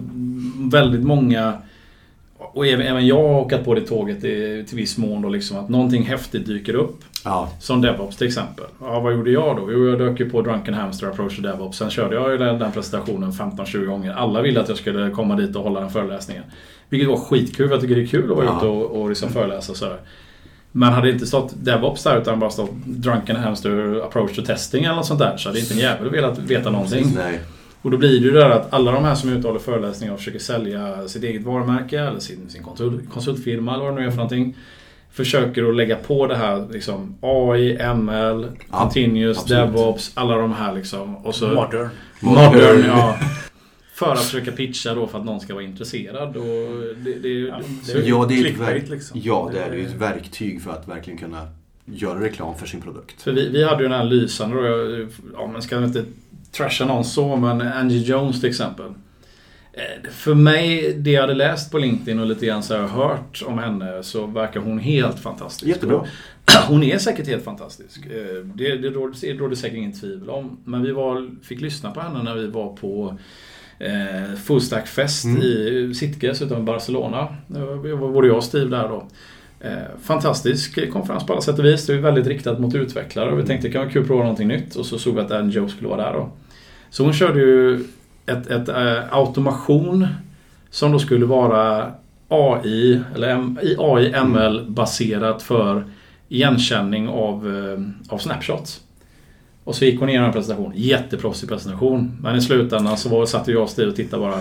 väldigt 0.73 1.03
många 1.05 1.53
och 2.39 2.67
även, 2.67 2.87
även 2.87 3.07
jag 3.07 3.17
har 3.29 3.41
åkat 3.41 3.65
på 3.65 3.75
det 3.75 3.81
tåget 3.81 4.25
i, 4.25 4.65
till 4.69 4.77
viss 4.77 4.99
mån 4.99 5.23
då 5.23 5.29
liksom 5.29 5.57
att 5.59 5.69
någonting 5.69 6.03
häftigt 6.03 6.47
dyker 6.47 6.75
upp. 6.75 6.97
Ja. 7.25 7.49
Som 7.61 7.81
DevOps 7.83 8.17
till 8.17 8.27
exempel. 8.27 8.65
Ja, 8.81 9.01
vad 9.01 9.13
gjorde 9.13 9.31
jag 9.31 9.57
då? 9.57 9.73
Jo, 9.73 9.89
jag 9.89 9.99
dök 9.99 10.21
ju 10.21 10.31
på 10.31 10.43
Drunken 10.43 10.75
Hamster 10.75 11.07
Approach 11.07 11.37
to 11.37 11.43
DevOps. 11.43 11.79
Sen 11.79 11.91
körde 11.91 12.15
jag 12.15 12.41
den, 12.41 12.59
den 12.59 12.73
presentationen 12.73 13.31
15-20 13.33 13.85
gånger. 13.85 14.13
Alla 14.15 14.43
ville 14.43 14.61
att 14.61 14.69
jag 14.69 14.79
skulle 14.79 15.11
komma 15.11 15.37
dit 15.37 15.57
och 15.57 15.63
hålla 15.63 15.81
den 15.81 15.91
föreläsningen. 15.91 16.43
Vilket 16.89 17.09
var 17.09 17.17
skitkul. 17.17 17.71
Jag 17.71 17.81
tycker 17.81 17.97
det 17.97 18.03
är 18.03 18.07
kul 18.07 18.31
att 18.31 18.37
vara 18.37 18.47
Ja. 18.47 18.57
ute 18.57 18.67
och, 18.67 19.01
och 19.03 19.09
liksom 19.09 19.29
föreläsa 19.31 19.73
och 19.73 19.79
sådär. 19.79 19.99
Men 20.73 20.93
hade 20.93 21.07
det 21.07 21.12
inte 21.12 21.27
stått 21.27 21.55
DevOps 21.64 22.05
där 22.05 22.21
utan 22.21 22.41
bara 22.41 22.51
stått 22.51 22.71
Drunken 22.85 23.37
Hamster 23.37 24.03
Approach 24.05 24.37
to 24.37 24.43
Testing 24.43 24.85
eller 24.85 24.97
något 24.97 25.07
sånt 25.07 25.21
där 25.21 25.37
så 25.37 25.49
hade 25.49 25.61
inte 25.61 25.75
en 25.75 25.81
jävel 25.81 26.11
velat 26.11 26.39
veta 26.39 26.71
någonting. 26.71 27.12
Nej. 27.16 27.41
Och 27.83 27.91
då 27.91 27.97
blir 27.97 28.09
det 28.09 28.27
ju 28.27 28.31
det 28.31 28.41
där 28.41 28.51
att 28.51 28.73
alla 28.75 28.93
de 28.93 29.05
här 29.05 29.14
som 29.14 29.31
är 29.31 29.33
ute 29.33 29.49
och 29.49 29.53
håller 29.53 29.64
föreläsningar 29.64 30.12
och 30.12 30.19
försöker 30.19 30.39
sälja 30.39 31.09
sitt 31.09 31.25
eget 31.25 31.43
varumärke 31.43 32.01
eller 32.01 32.21
sin, 32.21 32.51
sin 32.51 32.62
konsult, 32.62 33.11
konsultfirma 33.12 33.75
eller 33.75 33.85
vad 33.85 33.95
det 33.95 34.01
nu 34.01 34.07
är 34.07 34.11
för 34.11 34.16
någonting. 34.16 34.57
Försöker 35.12 35.69
att 35.69 35.77
lägga 35.77 35.97
på 35.97 36.27
det 36.27 36.37
här 36.37 36.66
liksom 36.71 37.14
AI, 37.21 37.95
ML, 37.95 38.47
Ja, 38.71 38.79
Continuous, 38.79 39.39
absolut. 39.39 39.75
DevOps, 39.75 40.11
alla 40.14 40.37
de 40.37 40.53
här 40.53 40.75
liksom. 40.75 41.16
Och 41.16 41.35
så 41.35 41.49
Modern. 41.49 41.89
Modern, 42.21 42.85
ja. 42.87 43.19
För 43.99 44.13
att 44.13 44.21
försöka 44.21 44.53
pitcha 44.53 44.95
då 44.95 45.07
för 45.07 45.19
att 45.19 45.25
någon 45.25 45.41
ska 45.41 45.55
vara 45.55 45.65
intresserad. 45.65 46.37
Och 46.37 46.45
det, 47.05 47.15
det, 47.23 47.29
Ja, 47.29 47.61
så- 47.85 47.93
det 47.93 47.99
är 48.05 48.09
Ja, 48.09 48.27
det 48.29 48.35
är, 48.35 48.39
ett 48.39 48.45
clickbait, 48.45 48.71
verk... 48.83 48.89
liksom. 48.89 49.21
ja, 49.25 49.51
det 49.53 49.61
är 49.61 49.73
ju 49.75 49.87
ett 49.87 49.95
verktyg 49.95 50.63
för 50.63 50.71
att 50.71 50.89
verkligen 50.89 51.19
kunna 51.19 51.49
göra 51.85 52.21
reklam 52.21 52.55
för 52.59 52.67
sin 52.67 52.81
produkt. 52.81 53.23
För 53.23 53.33
vi, 53.33 53.49
vi 53.49 53.65
hade 53.65 53.83
ju 53.83 53.89
den 53.89 53.99
här 53.99 54.05
lysande 54.05 54.57
då, 54.57 54.65
jag- 54.67 55.09
ja 55.35 55.47
men 55.53 55.63
ska 55.63 55.85
inte 55.85 56.05
trasha 56.53 56.85
någon 56.85 57.05
så, 57.05 57.37
men 57.37 57.61
Angie 57.61 58.03
Jones 58.03 58.41
till 58.41 58.49
exempel. 58.51 58.87
Eh, 59.73 60.11
För 60.11 60.35
mig, 60.35 60.93
det 60.95 61.11
jag 61.11 61.21
hade 61.21 61.35
läst 61.35 61.71
på 61.71 61.79
LinkedIn 61.79 62.19
och 62.21 62.27
lite 62.27 62.47
grann 62.47 62.63
så 62.63 62.75
jag 62.75 62.89
har 62.89 63.09
hört 63.09 63.43
om 63.47 63.59
henne 63.59 64.03
så 64.03 64.27
verkar 64.27 64.61
hon 64.61 64.79
helt 64.79 65.19
fantastisk. 65.21 65.67
Jättebra. 65.69 66.05
Hon 66.69 66.83
är 66.83 66.99
säkert 66.99 67.27
helt 67.27 67.45
fantastisk. 67.45 68.07
Eh, 68.07 68.45
Det, 68.55 68.77
det, 68.77 68.89
råder, 68.91 69.15
det 69.21 69.33
råder 69.33 69.57
säkert 69.57 69.77
ingen 69.79 69.93
tvivel 70.01 70.31
om. 70.31 70.59
Men 70.65 70.83
vi 70.83 70.93
var, 70.93 71.31
fick 71.43 71.61
lyssna 71.61 71.91
på 71.91 72.01
henne 72.01 72.23
när 72.23 72.35
vi 72.35 72.47
var 72.47 72.77
på 72.77 73.19
eh, 73.79 74.35
Fullstack-fest 74.45 75.24
Mm. 75.24 75.43
i 75.43 75.93
Sitges 75.95 76.43
utanför 76.43 76.62
Barcelona. 76.64 77.29
Det 77.47 77.61
var 77.95 78.12
både 78.12 78.29
jag 78.29 78.37
och 78.37 78.45
Steve 78.45 78.76
där 78.76 78.89
då. 78.89 79.07
Eh, 79.61 79.72
fantastisk 80.03 80.93
konferens 80.93 81.26
på 81.26 81.33
alla 81.33 81.43
sätt 81.43 81.59
och 81.59 81.64
vis. 81.64 81.87
Det 81.87 81.95
är 81.95 81.99
väldigt 81.99 82.26
riktat 82.26 82.61
mot 82.61 82.74
utvecklare 82.74 83.31
och 83.31 83.39
vi 83.39 83.43
tänkte 83.45 83.68
det 83.68 83.72
kan 83.72 83.81
vara 83.83 83.91
kul 83.91 84.03
att 84.03 84.09
prova 84.09 84.22
någonting 84.22 84.49
nytt. 84.49 84.74
Och 84.76 84.87
så 84.87 84.99
såg 84.99 85.14
vi 85.14 85.20
att 85.20 85.31
Ann 85.31 85.51
Joe 85.51 85.68
skulle 85.68 85.89
vara 85.89 86.03
där 86.03 86.12
då. 86.12 86.29
Så 86.91 87.05
hon 87.05 87.12
körde 87.12 87.41
ju 87.41 87.85
ett, 88.26 88.47
ett 88.47 88.68
eh, 88.68 88.99
automation 89.11 90.07
som 90.70 90.93
då 90.93 90.99
skulle 90.99 91.26
vara 91.26 91.93
AI, 92.29 93.01
eller 93.14 93.57
AI 93.79 94.12
ML 94.24 94.64
baserat 94.68 95.43
för 95.43 95.85
igenkänning 96.29 97.09
av, 97.09 97.57
eh, 97.57 98.14
av 98.14 98.18
snapshots. 98.18 98.81
Och 99.69 99.75
så 99.75 99.85
gick 99.85 100.01
hon 100.01 100.09
igenom 100.09 100.27
en 100.27 100.33
presentation. 100.33 100.73
Jätteproffsig 100.75 101.49
presentation. 101.49 102.19
Men 102.23 102.37
i 102.37 102.41
slutändan 102.41 102.97
så 102.97 103.09
var, 103.09 103.27
satt 103.27 103.49
jag 103.49 103.62
och 103.62 103.71
Steve 103.71 103.89
och 103.89 103.97
tittade 103.97 104.23
bara. 104.23 104.41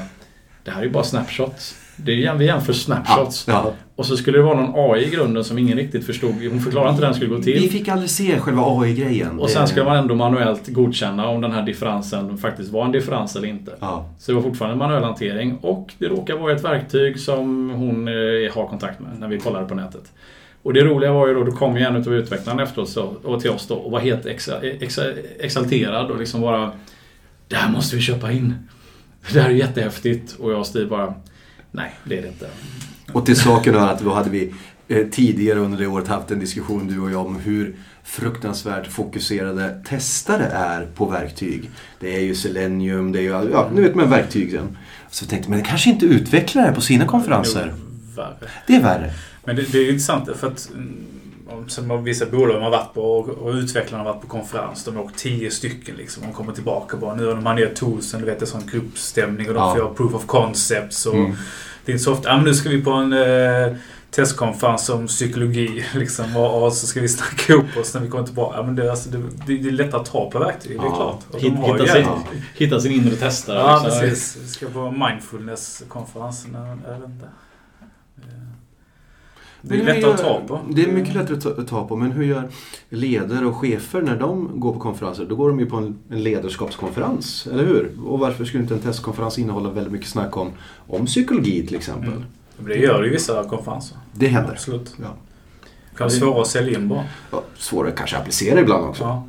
Det 0.63 0.71
här 0.71 0.79
är 0.79 0.85
ju 0.85 0.91
bara 0.91 1.03
snapshots. 1.03 1.75
Det 1.95 2.25
är, 2.25 2.35
vi 2.35 2.45
jämför 2.45 2.73
snapshots. 2.73 3.45
Ja. 3.47 3.73
Och 3.95 4.05
så 4.05 4.17
skulle 4.17 4.37
det 4.37 4.43
vara 4.43 4.61
någon 4.61 4.91
AI 4.91 5.05
i 5.05 5.09
grunden 5.09 5.43
som 5.43 5.57
ingen 5.57 5.77
riktigt 5.77 6.05
förstod. 6.05 6.33
Hon 6.51 6.61
förklarade 6.61 6.89
inte 6.89 7.01
hur 7.01 7.07
den 7.07 7.15
skulle 7.15 7.35
gå 7.35 7.41
till. 7.41 7.61
Vi 7.61 7.69
fick 7.69 7.87
aldrig 7.87 8.09
se 8.09 8.39
själva 8.39 8.63
AI-grejen. 8.65 9.39
Och 9.39 9.49
sen 9.49 9.67
ska 9.67 9.83
man 9.83 9.97
ändå 9.97 10.15
manuellt 10.15 10.67
godkänna 10.67 11.27
om 11.27 11.41
den 11.41 11.51
här 11.51 11.63
differensen 11.63 12.37
faktiskt 12.37 12.71
var 12.71 12.85
en 12.85 12.91
differens 12.91 13.35
eller 13.35 13.47
inte. 13.47 13.71
Ja. 13.79 14.09
Så 14.19 14.31
det 14.31 14.35
var 14.35 14.41
fortfarande 14.41 14.73
en 14.73 14.79
manuell 14.79 15.03
hantering 15.03 15.57
och 15.61 15.93
det 15.97 16.07
råkar 16.07 16.37
vara 16.37 16.53
ett 16.53 16.63
verktyg 16.63 17.19
som 17.19 17.69
hon 17.69 18.07
eh, 18.07 18.13
har 18.55 18.67
kontakt 18.67 18.99
med 18.99 19.09
när 19.19 19.27
vi 19.27 19.39
kollade 19.39 19.65
på 19.65 19.75
nätet. 19.75 20.11
Och 20.63 20.73
det 20.73 20.83
roliga 20.83 21.11
var 21.11 21.27
ju 21.27 21.33
då, 21.33 21.43
då 21.43 21.51
kom 21.51 21.77
ju 21.77 21.83
en 21.83 21.95
av 21.95 22.13
utvecklarna 22.13 22.63
efteråt 22.63 22.97
och 23.23 23.41
till 23.41 23.49
oss 23.49 23.67
då 23.67 23.75
och 23.75 23.91
var 23.91 23.99
helt 23.99 24.25
exa, 24.25 24.61
exa, 24.61 25.03
exalterad 25.39 26.11
och 26.11 26.19
liksom 26.19 26.41
bara 26.41 26.71
Det 27.47 27.55
här 27.55 27.71
måste 27.71 27.95
vi 27.95 28.01
köpa 28.01 28.31
in. 28.31 28.55
Det 29.33 29.41
här 29.41 29.49
är 29.49 29.53
jättehäftigt. 29.53 30.35
Och 30.39 30.51
jag 30.51 30.59
och 30.59 30.67
Steve 30.67 30.85
bara 30.85 31.13
Nej, 31.71 31.91
det 32.03 32.17
är 32.17 32.21
det 32.21 32.27
inte. 32.27 32.49
Och 33.11 33.25
till 33.25 33.35
saken 33.35 33.75
hör 33.75 33.87
att 33.87 33.99
då 33.99 34.13
hade 34.13 34.29
vi 34.29 34.53
eh, 34.87 35.07
tidigare 35.07 35.59
under 35.59 35.77
det 35.77 35.87
året 35.87 36.07
haft 36.07 36.31
en 36.31 36.39
diskussion 36.39 36.87
du 36.87 36.99
och 36.99 37.11
jag 37.11 37.25
om 37.25 37.39
hur 37.39 37.75
fruktansvärt 38.03 38.87
fokuserade 38.87 39.83
testare 39.87 40.43
är 40.45 40.85
på 40.85 41.05
verktyg. 41.05 41.69
Det 41.99 42.15
är 42.15 42.19
ju 42.19 42.35
Selenium, 42.35 43.11
det 43.11 43.19
är 43.19 43.21
ju, 43.21 43.49
ja, 43.51 43.69
nu 43.73 43.81
vet 43.81 43.95
man 43.95 44.09
verktygen. 44.09 44.77
Så 45.11 45.23
jag 45.23 45.29
tänkte, 45.29 45.49
men 45.49 45.59
det 45.59 45.65
kanske 45.65 45.89
inte 45.89 46.05
utvecklare 46.05 46.73
på 46.73 46.81
sina 46.81 47.05
konferenser. 47.05 47.73
Jo, 47.77 47.83
värre. 48.15 48.49
Det 48.67 48.75
är 48.75 48.81
värre. 48.81 49.11
Men 49.47 49.55
det, 49.55 49.71
det 49.71 49.77
är 49.77 49.85
intressant 49.89 50.29
för 50.37 50.47
att 50.47 50.69
mm, 50.73 51.05
om- 51.49 51.69
som 51.69 52.03
vissa 52.03 52.25
bolag 52.25 52.59
har 52.61 52.69
varit 52.69 52.93
på 52.93 53.01
och, 53.19 53.53
utvecklarna 53.53 54.03
har 54.03 54.13
varit 54.13 54.21
på 54.21 54.27
konferens. 54.27 54.83
De 54.83 54.95
har 54.95 55.03
åkt 55.03 55.17
tio 55.17 55.51
stycken 55.51 55.95
liksom. 55.95 56.23
De 56.23 56.33
kommer 56.33 56.53
tillbaka 56.53 56.95
och 56.95 57.01
bara 57.01 57.15
nu 57.15 57.25
har 57.25 57.35
de 57.35 57.45
här 57.45 57.53
nya 57.55 57.69
toolsen. 57.69 58.19
Du 58.19 58.25
vet 58.25 58.39
det 58.39 58.45
är 58.45 58.47
sån 58.47 58.67
gruppstämning 58.71 59.47
och 59.47 59.53
de 59.53 59.59
Ja. 59.59 59.71
får 59.71 59.79
göra 59.83 59.93
proof 59.93 60.13
of 60.15 60.25
concepts. 60.25 61.05
Och 61.05 61.15
Mm. 61.15 61.35
Det 61.85 61.91
är 61.91 61.93
inte 61.93 62.03
så 62.03 62.13
ofta, 62.13 62.35
men 62.35 62.45
nu 62.45 62.53
ska 62.53 62.69
vi 62.69 62.81
på 62.83 62.91
en 62.91 63.13
eh, 63.13 63.75
testkonferens 64.11 64.89
om 64.89 65.07
psykologi 65.07 65.85
liksom. 65.95 66.37
Och, 66.37 66.63
och 66.63 66.73
så 66.73 66.87
ska 66.87 67.01
vi 67.01 67.09
snacka 67.09 67.53
ihop 67.53 67.77
oss 67.81 67.93
när 67.93 68.01
vi 68.01 68.07
kommer 68.09 68.23
tillbaka. 68.25 68.57
Ja, 68.57 68.63
men 68.63 68.75
det, 68.75 68.91
alltså, 68.91 69.09
det, 69.09 69.17
det, 69.47 69.57
det 69.57 69.67
är 69.69 69.71
lättare 69.71 70.01
att 70.01 70.11
ta 70.11 70.29
på 70.31 70.39
verktyg, 70.39 70.71
det 70.71 70.83
är 70.83 70.85
Ja. 70.85 70.95
klart. 70.95 71.19
Och 71.31 71.39
Hit, 71.39 71.53
de 71.53 71.57
har 71.61 71.77
ju 71.77 71.83
hitta, 71.83 71.93
sin, 71.93 72.07
hitta 72.55 72.79
sin 72.79 72.91
inre 72.91 73.15
testare. 73.15 73.57
Ja, 73.59 73.81
liksom. 73.83 74.01
precis. 74.01 74.37
Vi 74.43 74.47
ska 74.47 74.65
på 74.65 74.91
mindfulness-konferensen. 74.91 76.53
Jag 76.87 76.93
vet 76.99 77.09
inte. 77.09 77.25
Det 79.69 79.79
är 79.79 79.83
lättare 79.83 80.11
att 80.11 80.21
ta 80.21 80.41
på. 80.47 80.59
Det 80.69 80.83
är 80.83 80.91
mycket 80.91 81.15
lättare 81.15 81.61
att 81.61 81.67
ta, 81.67 81.87
på. 81.87 81.95
Men 81.95 82.11
hur 82.11 82.23
gör 82.23 82.49
ledare 82.89 83.45
och 83.45 83.55
chefer 83.55 84.01
när 84.01 84.19
de 84.19 84.59
går 84.59 84.73
på 84.73 84.79
konferenser? 84.79 85.25
Då 85.29 85.35
går 85.35 85.49
de 85.49 85.59
ju 85.59 85.65
på 85.65 85.77
en, 85.77 85.99
en 86.09 86.23
ledarskapskonferens, 86.23 87.47
eller 87.51 87.65
hur? 87.65 87.91
Och 88.05 88.19
varför 88.19 88.45
skulle 88.45 88.63
inte 88.63 88.73
en 88.73 88.79
testkonferens 88.79 89.39
innehålla 89.39 89.69
väldigt 89.69 89.93
mycket 89.93 90.07
snack 90.09 90.37
om, 90.37 90.51
om 90.87 91.05
psykologi 91.05 91.67
till 91.67 91.75
exempel? 91.75 92.09
Mm. 92.09 92.23
Det 92.65 92.75
gör 92.75 93.01
det 93.01 93.07
i 93.07 93.11
vissa 93.11 93.43
konferenser. 93.43 93.97
Det 94.13 94.27
händer. 94.27 94.51
Absolut. 94.51 94.95
Ja. 95.01 95.15
Det 95.91 95.97
kan 95.97 96.07
vara 96.07 96.09
svårare 96.09 96.41
att 96.41 96.47
sälja 96.47 96.79
in 96.79 96.87
bara. 96.87 97.03
Ja, 97.31 97.43
svårare 97.57 97.91
kanske 97.91 98.15
att 98.15 98.21
applicera 98.21 98.59
ibland 98.59 98.85
också. 98.85 99.03
Ja. 99.03 99.27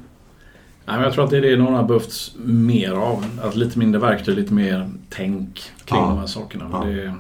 Men 0.97 1.03
jag 1.03 1.13
tror 1.13 1.25
att 1.25 1.31
det 1.31 1.37
är 1.37 1.41
det 1.43 1.57
någon 1.57 1.75
har 1.75 1.83
behövt 1.83 2.33
mer 2.45 2.91
av. 2.93 3.25
Att 3.43 3.57
lite 3.57 3.79
mindre 3.79 4.01
verktyg, 4.01 4.37
lite 4.37 4.55
mer 4.55 4.91
tänk 5.09 5.63
kring 5.85 6.01
Ja. 6.01 6.07
de 6.09 6.19
här 6.19 6.27
sakerna. 6.27 6.69
Ja. 6.73 6.85
Det, 6.85 7.15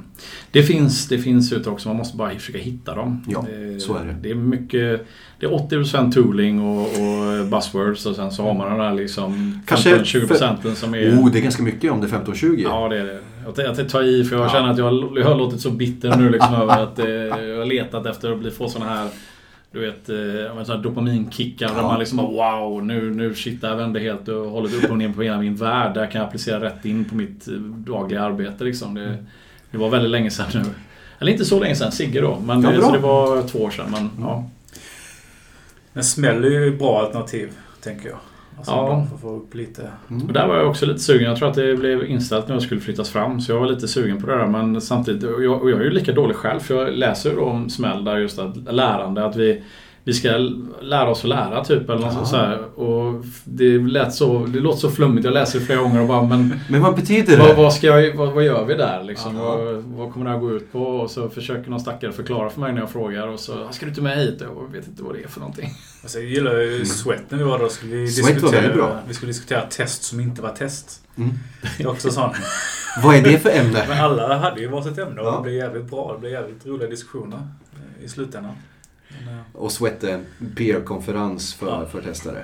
det, 0.50 0.62
finns, 0.62 1.08
det 1.08 1.18
finns 1.18 1.52
ute 1.52 1.70
också, 1.70 1.88
man 1.88 1.96
måste 1.96 2.16
bara 2.16 2.30
försöka 2.30 2.58
hitta 2.58 2.94
dem. 2.94 3.24
Ja, 3.28 3.44
det, 3.50 3.80
så 3.80 3.96
är 3.96 4.04
det. 4.04 4.16
Det 4.22 4.30
är 4.30 4.34
mycket... 4.34 5.06
Det 5.40 5.46
är 5.46 5.50
80% 5.50 6.12
tooling 6.12 6.60
och, 6.62 6.80
och 6.82 7.46
buzzwords 7.50 8.06
och 8.06 8.16
sen 8.16 8.30
så 8.32 8.42
har 8.42 8.54
man 8.54 8.68
den 8.70 8.78
där 8.78 8.94
liksom 8.94 9.60
Kanske 9.66 9.96
15-20 9.96 10.26
procenten 10.28 10.76
som 10.76 10.94
är... 10.94 11.10
Oh, 11.10 11.30
det 11.32 11.38
är 11.38 11.42
ganska 11.42 11.62
mycket 11.62 11.92
om 11.92 12.00
det 12.00 12.06
är 12.06 12.10
15-20. 12.10 12.60
Ja, 12.62 12.88
det 12.88 12.98
är 12.98 13.04
det. 13.04 13.20
Jag, 13.44 13.88
tar 13.88 14.02
i 14.02 14.24
för 14.24 14.36
jag 14.36 14.44
Ja. 14.44 14.48
känner 14.50 14.68
att 14.70 14.78
jag, 14.78 14.84
har- 14.84 15.18
jag 15.18 15.26
har 15.26 15.34
låtit 15.34 15.60
så 15.60 15.70
bitter 15.70 16.16
nu 16.16 16.28
liksom 16.30 16.54
över 16.62 16.82
att 16.82 16.98
eh, 16.98 17.08
jag 17.08 17.58
har 17.58 17.64
letat 17.64 18.06
efter 18.06 18.32
att 18.32 18.38
bli, 18.38 18.50
få 18.50 18.68
såna 18.68 18.84
här 18.88 19.08
du 19.72 19.80
vet, 19.80 20.08
eh, 20.08 20.16
här 20.16 20.82
dopaminkickar 20.82 21.66
Ja. 21.76 21.82
man 21.82 21.98
liksom 21.98 22.16
bara 22.16 22.60
wow, 22.60 22.84
nu, 22.86 23.10
nu 23.14 23.34
shit, 23.34 23.60
det 23.60 23.68
här 23.68 23.76
vände 23.76 24.00
helt 24.00 24.28
och 24.28 24.50
hållet 24.50 24.84
upp 24.84 24.90
och 24.90 24.98
ner 24.98 25.12
på 25.12 25.22
hela 25.22 25.38
min 25.38 25.56
värld. 25.56 25.94
Där 25.94 26.06
kan 26.06 26.20
jag 26.20 26.28
applicera 26.28 26.60
rätt 26.60 26.84
in 26.84 27.04
på 27.04 27.14
mitt 27.14 27.48
eh, 27.48 27.54
dagliga 27.54 28.22
arbete 28.22 28.64
liksom. 28.64 28.94
Det, 28.94 29.24
det 29.70 29.78
var 29.78 29.88
väldigt 29.88 30.10
länge 30.10 30.30
sedan 30.30 30.46
nu. 30.54 30.64
Eller 31.18 31.32
inte 31.32 31.44
så 31.44 31.60
länge 31.60 31.76
sedan, 31.76 31.92
Sigge 31.92 32.20
då. 32.20 32.38
Men 32.46 32.62
Ja, 32.62 32.70
det, 32.70 32.82
så 32.82 32.92
det 32.92 32.98
var 32.98 33.42
två 33.42 33.58
år 33.58 33.70
sedan. 33.70 33.90
Men, 33.90 34.10
ja. 34.20 34.44
Men 35.92 36.04
smäll 36.04 36.44
är 36.44 36.48
ju 36.50 36.76
bra 36.76 37.00
alternativ, 37.00 37.50
tänker 37.82 38.08
jag. 38.08 38.18
Alltså, 38.58 38.72
Ja. 38.72 38.86
bara 38.86 39.04
för 39.06 39.14
att 39.14 39.20
få 39.20 39.36
upp 39.36 39.54
lite... 39.54 39.90
Mm. 40.10 40.26
Och 40.26 40.32
där 40.32 40.46
var 40.48 40.56
jag 40.56 40.68
också 40.68 40.86
lite 40.86 40.98
sugen. 41.00 41.28
Jag 41.28 41.38
tror 41.38 41.48
att 41.48 41.54
det 41.54 41.76
blev 41.76 42.04
inställt 42.04 42.48
när 42.48 42.54
jag 42.54 42.62
skulle 42.62 42.80
flyttas 42.80 43.10
fram. 43.10 43.40
Så 43.40 43.52
jag 43.52 43.60
var 43.60 43.66
lite 43.66 43.88
sugen 43.88 44.20
på 44.20 44.26
det 44.26 44.36
där. 44.36 44.46
Men 44.46 44.80
samtidigt, 44.80 45.24
och 45.24 45.44
jag, 45.44 45.62
och 45.62 45.70
jag 45.70 45.80
är 45.80 45.84
ju 45.84 45.90
lika 45.90 46.12
dålig 46.12 46.36
själv. 46.36 46.60
För 46.60 46.74
jag 46.74 46.94
läser 46.94 47.30
ju 47.30 47.36
då 47.36 47.42
om 47.44 47.70
smäll 47.70 48.04
där 48.04 48.16
just 48.18 48.38
att 48.38 48.56
lärande. 48.74 49.24
Att 49.24 49.36
vi, 49.36 49.62
vi 50.08 50.14
ska 50.14 50.36
lära 50.80 51.10
oss 51.10 51.22
att 51.24 51.28
lära 51.28 51.64
typ. 51.64 51.90
Eller 51.90 52.00
något 52.00 52.28
så 52.28 52.36
här. 52.36 52.78
Och 52.80 53.24
det, 53.44 53.78
lät 53.78 54.14
så, 54.14 54.46
det 54.46 54.60
låter 54.60 54.78
så 54.78 54.90
flummigt. 54.90 55.24
Jag 55.24 55.34
läser 55.34 55.58
det 55.58 55.64
flera 55.64 55.80
gånger 55.80 56.00
och 56.00 56.08
bara 56.08 56.22
men 56.22 56.60
Men 56.68 56.82
vad 56.82 56.94
betyder 56.94 57.38
vad, 57.38 57.48
det? 57.48 57.54
vad, 57.54 57.72
ska 57.74 57.86
jag, 57.86 58.16
vad, 58.16 58.32
vad 58.32 58.44
gör 58.44 58.64
vi 58.64 58.74
där 58.74 59.02
liksom? 59.04 59.36
Vad, 59.38 59.76
vad 59.76 60.12
kommer 60.12 60.26
det 60.26 60.32
här 60.32 60.38
gå 60.38 60.50
ut 60.52 60.72
på? 60.72 60.82
Och 60.82 61.10
så 61.10 61.28
försöker 61.28 61.70
någon 61.70 61.80
stackare 61.80 62.12
förklara 62.12 62.50
för 62.50 62.60
mig 62.60 62.72
när 62.72 62.80
jag 62.80 62.90
frågar. 62.90 63.28
Och 63.28 63.40
så 63.40 63.68
ska 63.70 63.86
du 63.86 63.90
inte 63.90 64.02
med 64.02 64.18
hit? 64.18 64.40
Och 64.40 64.62
jag 64.62 64.72
vet 64.72 64.88
inte 64.88 65.02
vad 65.02 65.14
det 65.14 65.22
är 65.24 65.28
för 65.28 65.40
någonting. 65.40 65.70
Alltså, 66.02 66.18
jag 66.18 66.28
gillar 66.28 66.54
ju 66.58 66.84
Sweat 66.84 67.22
när 67.28 67.38
vi 67.38 67.44
var 67.44 67.58
där. 67.58 67.68
Skulle 67.68 67.92
vi, 67.92 67.98
Mm. 67.98 68.10
Sweat 68.10 68.42
var 68.42 68.50
väldigt 68.50 68.62
diskutera, 68.72 68.88
bra. 68.88 69.00
vi 69.08 69.14
skulle 69.14 69.30
diskutera 69.32 69.60
test 69.60 70.02
som 70.02 70.20
inte 70.20 70.42
var 70.42 70.50
test. 70.50 71.02
Mm. 71.16 71.30
Det 71.78 71.82
är 71.84 71.88
också 71.88 72.10
sån. 72.10 72.30
Vad 73.04 73.14
är 73.16 73.22
det 73.22 73.38
för 73.38 73.50
ämne? 73.50 73.84
Men 73.88 73.98
alla 74.04 74.38
hade 74.38 74.60
ju 74.60 74.68
varsitt 74.68 74.98
ämne 74.98 75.20
och 75.20 75.26
Ja. 75.26 75.36
det 75.36 75.42
blev 75.42 75.54
jävligt 75.54 75.90
bra. 75.90 76.12
Det 76.12 76.18
blev 76.18 76.32
jävligt 76.32 76.66
roliga 76.66 76.88
diskussioner 76.90 77.36
eh, 77.98 78.04
i 78.04 78.08
slutändan. 78.08 78.52
Och 79.52 79.72
Sweat 79.72 80.04
är 80.04 80.12
en 80.14 80.26
peer-konferens 80.56 81.54
för, 81.54 81.66
Ja. 81.66 81.84
för 81.92 82.00
testare. 82.02 82.42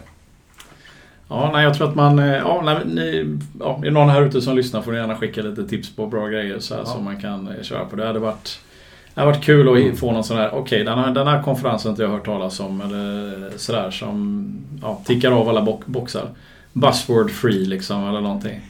Ja, 1.29 1.51
nej, 1.53 1.65
jag 1.65 1.75
tror 1.75 1.89
att 1.89 1.95
man... 1.95 2.19
eh, 2.19 2.27
Ja, 2.37 2.63
nej, 2.65 2.79
ni, 2.85 3.37
ja, 3.61 3.77
är 3.79 3.85
det 3.85 3.91
någon 3.91 4.09
här 4.09 4.23
ute 4.23 4.41
som 4.41 4.57
lyssnar 4.57 4.83
får 4.83 4.93
ni 4.93 4.99
gärna 4.99 5.17
skicka 5.17 5.43
lite 5.43 5.69
tips 5.69 5.97
på 5.97 6.07
bra 6.07 6.27
grejer 6.29 6.59
så 6.59 6.75
här, 6.75 6.81
Ja. 6.81 6.87
som 6.87 7.05
man 7.05 7.21
kan 7.21 7.49
eh, 7.49 7.63
köra 7.63 7.85
på. 7.85 7.97
Det 7.97 8.07
hade 8.07 8.19
varit, 8.19 8.61
det 9.15 9.21
hade 9.21 9.33
varit 9.33 9.45
kul 9.45 9.89
att 9.93 9.99
få 9.99 10.13
någon 10.13 10.25
sån 10.25 10.37
här... 10.37 10.55
Okej, 10.55 10.85
den, 10.85 10.99
här, 10.99 11.11
den 11.11 11.27
här 11.27 11.43
konferensen 11.43 11.89
har 11.89 11.93
inte 11.93 12.03
jag 12.03 12.11
hört 12.11 12.25
talas 12.25 12.61
om 12.61 12.81
eller 12.81 13.51
sådär 13.57 13.91
som 13.91 14.47
ja, 14.83 15.01
tickar 15.07 15.31
av 15.33 15.49
alla 15.49 15.63
bo- 15.63 15.83
boxar. 15.87 16.29
Buzzword 16.73 17.31
free 17.31 17.65
liksom 17.67 18.09
eller 18.09 18.21
någonting. 18.21 18.61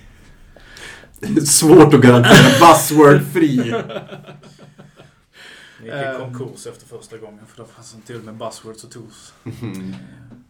Svårt 1.47 1.95
att 1.95 2.01
garantera 2.01 2.49
buzzword-fri. 2.61 3.75
Vi 5.83 5.85
gick 5.87 5.95
i 5.95 6.19
konkurs 6.19 6.67
efter 6.67 6.87
första 6.99 7.17
gången 7.17 7.41
för 7.47 7.63
då 7.63 7.69
fanns 7.69 7.93
det 7.93 8.07
till 8.07 8.17
och 8.17 8.25
med 8.25 8.35
buzzwords 8.35 8.85
och 8.85 8.91
tools. 8.91 9.33
Mm. 9.63 9.95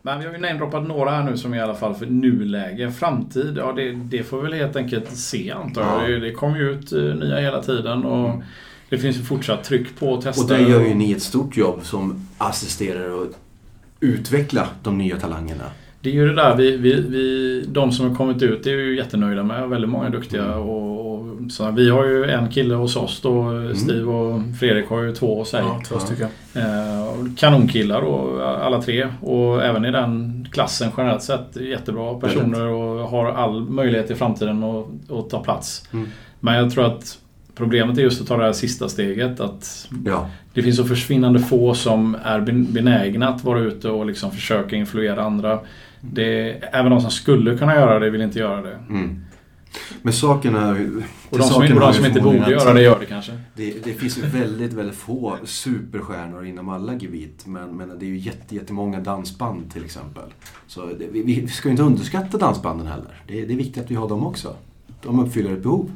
Men 0.03 0.19
vi 0.19 0.27
har 0.27 0.33
ju 0.33 0.39
namedroppat 0.39 0.87
några 0.89 1.11
här 1.11 1.23
nu 1.23 1.37
som 1.37 1.55
i 1.55 1.61
alla 1.61 1.75
fall 1.75 1.95
för 1.95 2.07
nuläge. 2.07 2.93
Framtid, 2.93 3.57
ja 3.59 3.73
det, 3.73 3.93
det 3.93 4.23
får 4.23 4.37
vi 4.37 4.43
väl 4.43 4.53
helt 4.53 4.77
enkelt 4.77 5.17
se 5.17 5.51
antar 5.51 5.83
jag. 5.83 6.03
Ja. 6.03 6.09
Det, 6.09 6.21
det 6.21 6.33
kommer 6.33 6.59
ju 6.59 6.71
ut 6.71 6.93
eh, 6.93 7.01
nya 7.03 7.39
hela 7.41 7.63
tiden 7.63 8.05
och 8.05 8.29
Mm. 8.29 8.43
det 8.89 8.99
finns 8.99 9.17
ju 9.17 9.23
fortsatt 9.23 9.65
tryck 9.65 9.99
på 9.99 10.15
att 10.15 10.23
testa. 10.25 10.43
Och 10.43 10.49
där 10.49 10.59
gör 10.59 10.81
ju 10.81 10.95
ni 10.95 11.13
ett 11.13 11.23
stort 11.23 11.57
jobb 11.57 11.81
som 11.85 12.29
assisterar 12.39 13.11
och 13.11 13.27
utveckla 14.01 14.69
de 14.83 14.99
nya 14.99 15.21
talangerna. 15.21 15.65
Det 16.05 16.11
är 16.11 16.15
ju 16.15 16.29
det 16.29 16.35
där 16.35 16.57
vi, 16.57 16.77
vi, 16.77 17.01
vi, 17.01 17.65
de 17.69 17.93
som 17.93 18.09
har 18.09 18.17
kommit 18.17 18.43
ut 18.43 18.67
är 18.67 18.71
ju 18.71 18.97
jättenöjda 18.97 19.43
med. 19.43 19.69
Väldigt 19.69 19.91
många 19.91 20.11
duktiga. 20.11 20.45
Mm. 20.45 20.59
Och, 20.59 21.15
och, 21.15 21.53
så 21.53 21.71
vi 21.71 21.91
har 21.91 22.05
ju 22.05 22.25
en 22.31 22.51
kille 22.51 22.75
hos 22.75 22.97
oss 22.97 23.21
då. 23.21 23.63
Steve 23.75 24.05
och 24.05 24.41
Fredrik 24.61 24.89
har 24.89 25.03
ju 25.03 25.15
två 25.15 25.39
hos 25.39 25.51
sig. 25.51 25.61
Ja, 25.61 25.81
två 25.89 25.99
stycken. 25.99 26.29
Eh, 26.55 27.35
kanonkillar 27.37 28.01
och 28.01 28.49
alla 28.65 28.83
tre. 28.83 29.09
Och 29.21 29.65
även 29.65 29.85
i 29.85 29.91
den 29.91 30.47
klassen 30.53 30.91
generellt 30.97 31.23
sett 31.23 31.57
jättebra 31.57 32.15
personer 32.15 32.67
och 32.67 33.09
har 33.09 33.33
all 33.33 33.71
möjlighet 33.71 34.11
i 34.11 34.15
framtiden 34.15 34.65
att, 34.65 35.11
att 35.11 35.31
ta 35.31 35.43
plats. 35.43 35.89
Mm. 35.93 36.09
Men 36.41 36.55
jag 36.55 36.71
tror 36.71 36.87
att 36.87 37.19
problemet 37.55 37.99
är 37.99 38.03
just 38.03 38.21
att 38.21 38.29
ta 38.29 38.37
det 38.37 38.45
här 38.45 38.53
sista 38.53 38.89
steget. 38.89 39.41
Att 39.41 39.89
Ja, 40.05 40.31
det 40.55 40.63
finns 40.63 40.77
så 40.77 40.85
försvinnande 40.85 41.39
få 41.39 41.75
som 41.75 42.17
är 42.25 42.41
ben- 42.41 42.73
benägna 42.73 43.29
att 43.29 43.45
vara 43.45 43.61
ute 43.61 43.89
och 43.89 44.07
liksom 44.07 44.31
försöka 44.31 44.77
influera 44.77 45.23
andra. 45.23 45.61
Det, 46.13 46.51
även 46.73 46.91
de 46.91 47.01
som 47.01 47.11
skulle 47.11 47.59
kunna 47.59 47.75
göra 47.75 47.99
det 47.99 48.11
vill 48.11 48.21
inte 48.21 48.39
göra 48.39 48.63
det. 48.63 48.79
mm. 48.91 49.21
Men 50.03 50.13
saken 50.13 50.55
är. 50.55 50.91
Och 51.31 51.39
de 51.39 51.45
som, 51.45 51.63
och 51.63 51.81
de 51.81 51.95
som 51.95 52.05
inte 52.07 52.21
borde 52.21 52.51
göra 52.51 52.73
det 52.73 52.83
gör 52.83 53.01
det 53.01 53.07
kanske. 53.07 53.33
Det, 53.57 53.85
det 53.85 53.93
finns 53.93 54.19
ju 54.19 54.23
väldigt, 54.23 54.73
väldigt 54.73 54.97
få 54.97 55.37
superstjärnor 55.45 56.45
inom 56.45 56.69
alla 56.69 56.95
gebit. 56.95 57.47
Men, 57.47 57.77
men 57.77 57.99
det 57.99 58.05
är 58.05 58.09
ju 58.09 58.19
jätte, 58.19 58.55
jättemånga 58.55 59.01
dansband 59.01 59.73
till 59.73 59.85
exempel. 59.85 60.23
Så 60.67 60.87
det, 60.87 61.07
vi, 61.13 61.23
vi 61.23 61.49
ska 61.49 61.69
ju 61.69 61.71
inte 61.71 61.83
underskatta 61.83 62.39
dansbanden 62.39 62.87
heller. 62.87 63.23
Det, 63.27 63.45
det 63.45 63.53
är 63.53 63.57
viktigt 63.57 63.85
att 63.85 63.91
vi 63.91 63.95
har 63.95 64.09
dem 64.09 64.27
också. 64.27 64.57
De 65.03 65.21
uppfyller 65.21 65.53
ett 65.53 65.63
behov. 65.63 65.91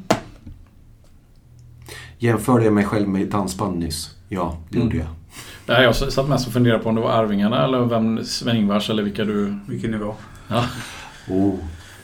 Jämförde 2.17 2.63
jag 2.65 2.73
mig 2.73 2.85
själv 2.85 3.07
med 3.09 3.27
dansband 3.27 3.79
nyss? 3.79 4.15
Ja, 4.29 4.57
det 4.69 4.77
Mm. 4.77 4.87
gjorde 4.87 4.97
jag. 4.97 5.07
Nej, 5.65 5.83
jag 5.83 5.95
satt 5.95 6.29
mest 6.29 6.47
och 6.47 6.53
funderade 6.53 6.83
på 6.83 6.89
om 6.89 6.95
det 6.95 7.01
var 7.01 7.11
Arvingarna 7.11 7.65
eller 7.65 7.79
vem 7.79 8.23
Sven-Ingvars 8.23 8.89
eller 8.89 9.03
vilka 9.03 9.25
du... 9.25 9.59
Vilken 9.67 9.91
nivå. 9.91 10.15
Ja. 10.47 10.65
Oh. 11.29 11.55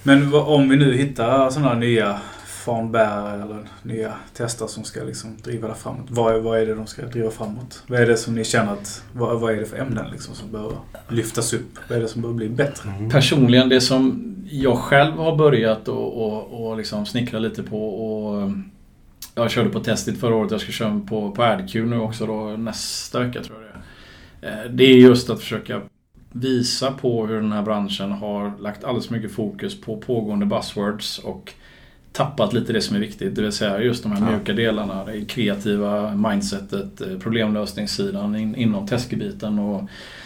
Men 0.04 0.34
om 0.34 0.70
vi 0.70 0.76
nu 0.78 0.98
hittar 0.98 1.50
sådana 1.50 1.70
här 1.70 1.76
nya 1.76 2.20
fanbärare 2.66 3.44
eller 3.44 3.60
nya 3.84 4.14
tester 4.34 4.68
som 4.68 4.84
ska 4.84 5.04
liksom 5.04 5.38
driva 5.44 5.68
det 5.68 5.76
framåt. 5.76 6.06
Vad 6.10 6.36
är, 6.36 6.40
vad 6.40 6.60
är 6.60 6.66
det 6.66 6.76
de 6.76 6.88
ska 6.88 7.06
driva 7.06 7.32
framåt? 7.32 7.84
Vad 7.88 8.00
är 8.00 8.08
det 8.08 8.18
som 8.18 8.36
ni 8.36 8.44
känner 8.44 8.74
att... 8.74 9.04
Vad, 9.14 9.40
vad 9.40 9.54
är 9.54 9.60
det 9.60 9.66
för 9.66 9.78
ämnen 9.78 10.12
liksom 10.12 10.36
som 10.36 10.52
behöver 10.52 10.76
lyftas 11.10 11.54
upp? 11.54 11.80
Vad 11.90 11.98
är 11.98 12.02
det 12.02 12.08
som 12.08 12.22
behöver 12.22 12.38
bli 12.38 12.50
bättre? 12.50 12.90
Mm. 12.90 13.10
Personligen, 13.10 13.70
det 13.70 13.82
som 13.82 14.36
jag 14.52 14.78
själv 14.78 15.14
har 15.14 15.36
börjat 15.36 15.88
och, 15.88 16.26
och, 16.26 16.68
och 16.68 16.78
liksom 16.78 17.06
snickra 17.06 17.40
lite 17.40 17.64
på 17.64 17.90
och... 17.90 18.52
Jag 19.36 19.52
körde 19.52 19.70
på 19.70 19.80
testet 19.80 20.20
förra 20.20 20.36
året, 20.36 20.52
jag 20.52 20.62
ska 20.62 20.72
köra 20.72 21.00
på, 21.10 21.32
på 21.32 21.44
AdQ 21.44 21.76
nu 21.76 22.00
också 22.00 22.26
då 22.26 22.44
nästa 22.58 23.20
vecka 23.20 23.44
tror 23.44 23.58
jag 23.62 23.82
det 24.42 24.48
är. 24.48 24.66
Eh, 24.66 24.72
Det 24.72 24.84
är 24.84 24.98
just 24.98 25.30
att 25.30 25.40
försöka 25.40 25.82
visa 26.32 26.92
på 26.92 27.28
hur 27.28 27.36
den 27.36 27.52
här 27.52 27.62
branschen 27.64 28.12
har 28.12 28.54
lagt 28.62 28.84
alldeles 28.84 29.10
mycket 29.10 29.32
fokus 29.32 29.82
på 29.82 29.98
pågående 29.98 30.46
buzzwords 30.46 31.20
och 31.20 31.54
tappat 32.12 32.54
lite 32.54 32.74
det 32.74 32.82
som 32.82 32.96
är 32.96 33.00
viktigt. 33.00 33.36
Det 33.36 33.42
vill 33.42 33.52
säga 33.52 33.82
just 33.82 34.04
de 34.04 34.12
här 34.12 34.32
mjuka 34.32 34.54
delarna, 34.54 35.06
det 35.06 35.26
kreativa 35.26 36.16
mindsetet, 36.16 37.02
eh, 37.02 37.18
problemlösningssidan 37.20 38.36
in, 38.36 38.56
inom 38.56 38.88
testgebiten. 38.88 39.60
Och, 39.60 39.82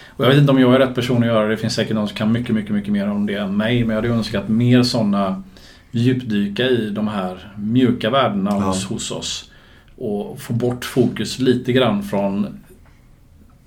och 0.07 0.25
jag 0.25 0.29
vet 0.29 0.37
inte 0.37 0.51
om 0.51 0.59
jag 0.59 0.75
är 0.75 0.79
rätt 0.79 0.95
person 0.95 1.17
att 1.23 1.27
göra 1.27 1.43
det. 1.43 1.49
Det 1.49 1.57
finns 1.57 1.73
säkert 1.75 1.95
någon 1.95 2.07
som 2.07 2.17
kan 2.17 2.31
mycket, 2.31 2.55
mycket, 2.55 2.71
mycket 2.71 2.93
mer 2.93 3.09
om 3.09 3.25
det 3.25 3.35
än 3.35 3.57
mig. 3.57 3.79
Men 3.83 3.89
jag 3.95 4.01
hade 4.03 4.13
önskat 4.15 4.49
mer 4.49 4.83
sådana 4.83 5.43
djupdyka 5.91 6.63
i 6.69 6.89
de 6.89 7.07
här 7.07 7.53
mjuka 7.57 8.09
värdena 8.09 8.51
Ja. 8.53 8.59
hos, 8.59 8.85
hos 8.85 9.11
oss. 9.11 9.51
Och 9.97 10.39
få 10.41 10.53
bort 10.53 10.85
fokus 10.85 11.39
lite 11.39 11.73
grann 11.73 12.03
från 12.03 12.59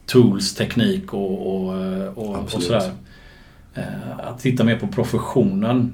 tools, 0.07 0.55
teknik 0.55 1.15
och, 1.15 1.47
och, 1.47 1.74
och, 2.15 2.28
och 2.28 2.36
Absolut. 2.39 2.66
sådär. 2.66 2.90
Eh, 3.74 4.19
Att 4.19 4.39
titta 4.39 4.65
mer 4.65 4.77
på 4.78 4.86
professionen. 4.86 5.93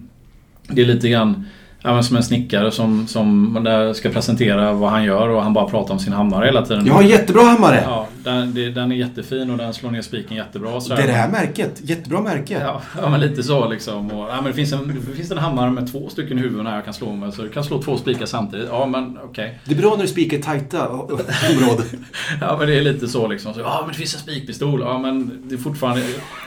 Det 0.69 0.83
är 0.83 0.87
lite 0.87 1.09
grann 1.09 1.45
ja, 1.83 2.03
som 2.03 2.17
en 2.17 2.23
snickare 2.23 2.71
som, 2.71 3.07
som 3.07 3.93
ska 3.95 4.09
presentera 4.09 4.73
vad 4.73 4.91
han 4.91 5.05
gör 5.05 5.29
och 5.29 5.43
han 5.43 5.53
bara 5.53 5.69
pratar 5.69 5.95
om 5.95 6.01
sin 6.01 6.13
hammare 6.13 6.47
hela 6.47 6.67
tiden. 6.67 6.87
Jag 6.87 6.95
har 6.95 7.03
en 7.03 7.09
jättebra 7.09 7.43
hammare! 7.43 7.83
Ja, 7.87 8.07
den, 8.25 8.55
den 8.75 8.93
är 8.93 8.97
jättefin 8.97 9.51
och 9.51 9.59
den 9.59 9.75
slår 9.75 9.91
ner 9.91 10.03
spiken 10.03 10.37
jättebra. 10.37 10.81
Så 10.81 10.95
Det 10.95 11.03
är 11.03 11.07
det 11.07 11.13
här 11.13 11.29
märket. 11.31 11.81
Jättebra 11.83 12.21
märke. 12.21 12.61
Ja, 12.61 12.83
ja, 13.03 13.09
men 13.09 13.21
lite 13.21 13.43
så 13.43 13.69
liksom. 13.69 14.11
Och, 14.11 14.29
ja, 14.29 14.35
men 14.35 14.45
det, 14.45 14.53
finns 14.53 14.73
en, 14.73 15.03
det 15.09 15.17
finns 15.17 15.31
en 15.31 15.39
hammare 15.39 15.71
med 15.71 15.93
två 15.93 16.09
stycken 16.09 16.39
huvuden 16.39 16.67
här 16.67 16.75
jag 16.75 16.85
kan 16.85 16.95
slå 16.95 17.13
med. 17.13 17.35
Så 17.35 17.43
du 17.43 17.49
kan 17.49 17.65
slå 17.65 17.83
två 17.83 17.97
spikar 17.97 18.27
samtidigt. 18.27 18.69
Ja, 18.71 18.87
men 18.87 19.19
okej. 19.25 19.59
Det 19.65 19.75
är 19.75 19.79
bra 19.79 19.91
när 19.91 20.03
du 20.03 20.09
spikar 20.09 20.39
tajta 20.39 20.89
områden. 20.89 21.27
Ja, 22.41 22.57
men 22.59 22.69
det 22.69 22.79
är 22.79 22.83
lite 22.83 23.09
så 23.09 23.29
liksom. 23.29 23.55
Så, 23.55 23.61
ja, 23.61 23.79
men 23.81 23.89
det 23.89 23.95
finns 23.99 24.15
en 24.15 24.21
spikpistol. 24.21 24.81
Ja, 24.81 24.99
men 24.99 25.41
det 25.45 25.55
är 25.55 25.59
fortfarande... 25.59 26.03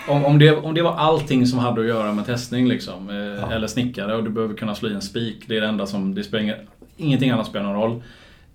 Om, 0.07 0.25
om, 0.25 0.39
det, 0.39 0.51
om 0.51 0.73
det 0.73 0.81
var 0.81 0.95
allting 0.95 1.47
som 1.47 1.59
hade 1.59 1.81
att 1.81 1.87
göra 1.87 2.13
med 2.13 2.25
testning 2.25 2.67
liksom. 2.67 3.09
Eh, 3.09 3.51
Eller 3.51 3.67
snickare 3.67 4.15
och 4.15 4.23
du 4.23 4.29
behöver 4.29 4.55
kunna 4.55 4.75
slå 4.75 4.89
i 4.89 4.93
en 4.93 5.01
spik. 5.01 5.20
Det 5.47 5.57
är 5.57 5.61
det 5.61 5.67
enda 5.67 5.85
som... 5.87 6.15
Det 6.15 6.23
spelar 6.23 6.43
ingen, 6.43 6.55
ingenting 6.97 7.29
annat 7.29 7.47
spelar 7.47 7.65
någon 7.65 7.75
roll. 7.75 8.03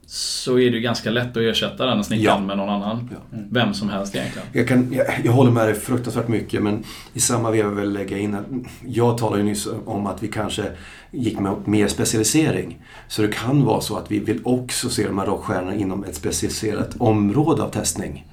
Så 0.09 0.59
är 0.59 0.71
det 0.71 0.77
ju 0.77 0.81
ganska 0.81 1.11
lätt 1.11 1.31
att 1.31 1.43
ersätta 1.43 1.87
den 1.87 2.05
snickaren 2.05 2.41
Ja. 2.41 2.47
med 2.47 2.57
någon 2.57 2.69
annan. 2.69 3.09
Ja. 3.13 3.39
Vem 3.51 3.75
som 3.75 3.89
helst 3.89 4.15
egentligen. 4.15 4.49
Jag, 4.53 4.69
kan, 4.69 4.93
jag, 4.93 5.07
jag 5.25 5.33
håller 5.33 5.51
med 5.51 5.67
dig 5.67 5.75
fruktansvärt 5.75 6.29
mycket 6.29 6.63
men 6.63 6.85
i 7.15 7.21
samma 7.21 7.51
veva 7.51 7.71
vill 7.71 7.85
jag 7.85 7.93
lägga 7.93 8.19
in 8.19 8.35
att 8.35 8.45
jag 8.87 9.19
talade 9.19 9.39
ju 9.43 9.45
nyss 9.49 9.69
om 9.87 10.07
att 10.07 10.23
vi 10.23 10.29
kanske 10.29 10.63
gick 11.11 11.39
med 11.41 11.55
mer 11.65 11.89
specialisering. 11.89 12.79
Så 13.09 13.23
det 13.23 13.29
kan 13.29 13.65
vara 13.65 13.81
så 13.81 13.97
att 13.97 14.11
vi 14.11 14.19
vill 14.19 14.41
också 14.45 14.89
se 14.91 15.07
de 15.07 15.19
här 15.19 15.27
rockstjärnorna 15.27 15.75
inom 15.75 16.05
ett 16.05 16.15
specialiserat 16.15 16.97
område 16.99 17.63
av 17.63 17.69
testning. 17.71 18.27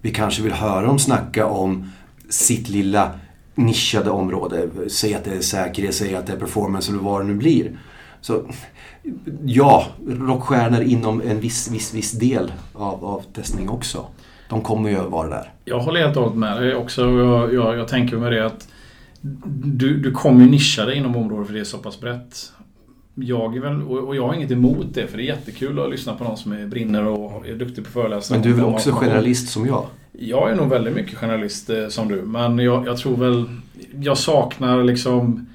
Vi 0.00 0.10
kanske 0.10 0.42
vill 0.42 0.52
höra 0.52 0.86
dem 0.86 0.98
snacka 0.98 1.46
om 1.46 1.90
sitt 2.28 2.68
lilla 2.68 3.10
nischade 3.66 4.10
område. 4.10 4.68
Säg 4.88 5.14
att 5.14 5.24
det 5.24 5.30
är 5.30 5.40
säkerhet, 5.40 5.94
säg 5.94 6.14
att 6.14 6.26
det 6.26 6.32
är 6.32 6.36
performance 6.36 6.92
eller 6.92 7.02
vad 7.02 7.20
det 7.20 7.26
nu 7.26 7.34
blir. 7.34 7.78
Så 8.20 8.42
ja, 9.44 9.86
rockstjärnor 10.06 10.82
inom 10.82 11.20
en 11.20 11.40
viss, 11.40 11.70
viss, 11.70 11.94
viss 11.94 12.12
del 12.12 12.52
av, 12.72 13.04
av 13.04 13.22
testning 13.32 13.68
också. 13.68 14.06
De 14.48 14.62
kommer 14.62 14.90
ju 14.90 14.96
att 14.96 15.10
vara 15.10 15.28
där. 15.28 15.52
Jag 15.64 15.80
håller 15.80 16.00
helt 16.00 16.16
och 16.16 16.22
hållet 16.22 16.38
med 16.38 16.62
dig 16.62 16.74
också. 16.74 17.10
Jag, 17.10 17.54
jag, 17.54 17.78
jag 17.78 17.88
tänker 17.88 18.16
med 18.16 18.32
det 18.32 18.46
att 18.46 18.68
du, 19.64 19.96
du 19.96 20.10
kommer 20.10 20.46
nischa 20.46 20.84
dig 20.84 20.96
inom 20.96 21.16
området 21.16 21.46
för 21.46 21.54
det 21.54 21.60
är 21.60 21.64
så 21.64 21.78
pass 21.78 22.00
brett. 22.00 22.52
Jag 23.14 23.56
är 23.56 23.60
väl, 23.60 23.82
och 23.82 24.16
jag 24.16 24.26
har 24.26 24.34
inget 24.34 24.50
emot 24.50 24.86
det 24.94 25.06
för 25.06 25.16
det 25.16 25.22
är 25.22 25.26
jättekul 25.26 25.78
att 25.78 25.90
lyssna 25.90 26.14
på 26.14 26.24
någon 26.24 26.36
som 26.36 26.52
är 26.52 26.66
brinner 26.66 27.06
och 27.06 27.48
är 27.48 27.54
duktig 27.54 27.84
på 27.84 27.90
föreläsningar. 27.90 28.42
Men 28.42 28.50
du 28.50 28.60
är 28.60 28.64
väl 28.64 28.74
också 28.74 28.92
generalist 28.92 29.48
som 29.48 29.66
jag? 29.66 29.86
Jag 30.12 30.50
är 30.50 30.54
nog 30.54 30.68
väldigt 30.70 30.94
mycket 30.94 31.18
journalist 31.18 31.70
eh, 31.70 31.88
som 31.88 32.08
du. 32.08 32.22
Men 32.22 32.58
jag, 32.58 32.86
jag 32.86 32.96
tror 32.96 33.16
väl... 33.16 33.44
Jag 34.00 34.18
saknar 34.18 34.84
liksom 34.84 35.46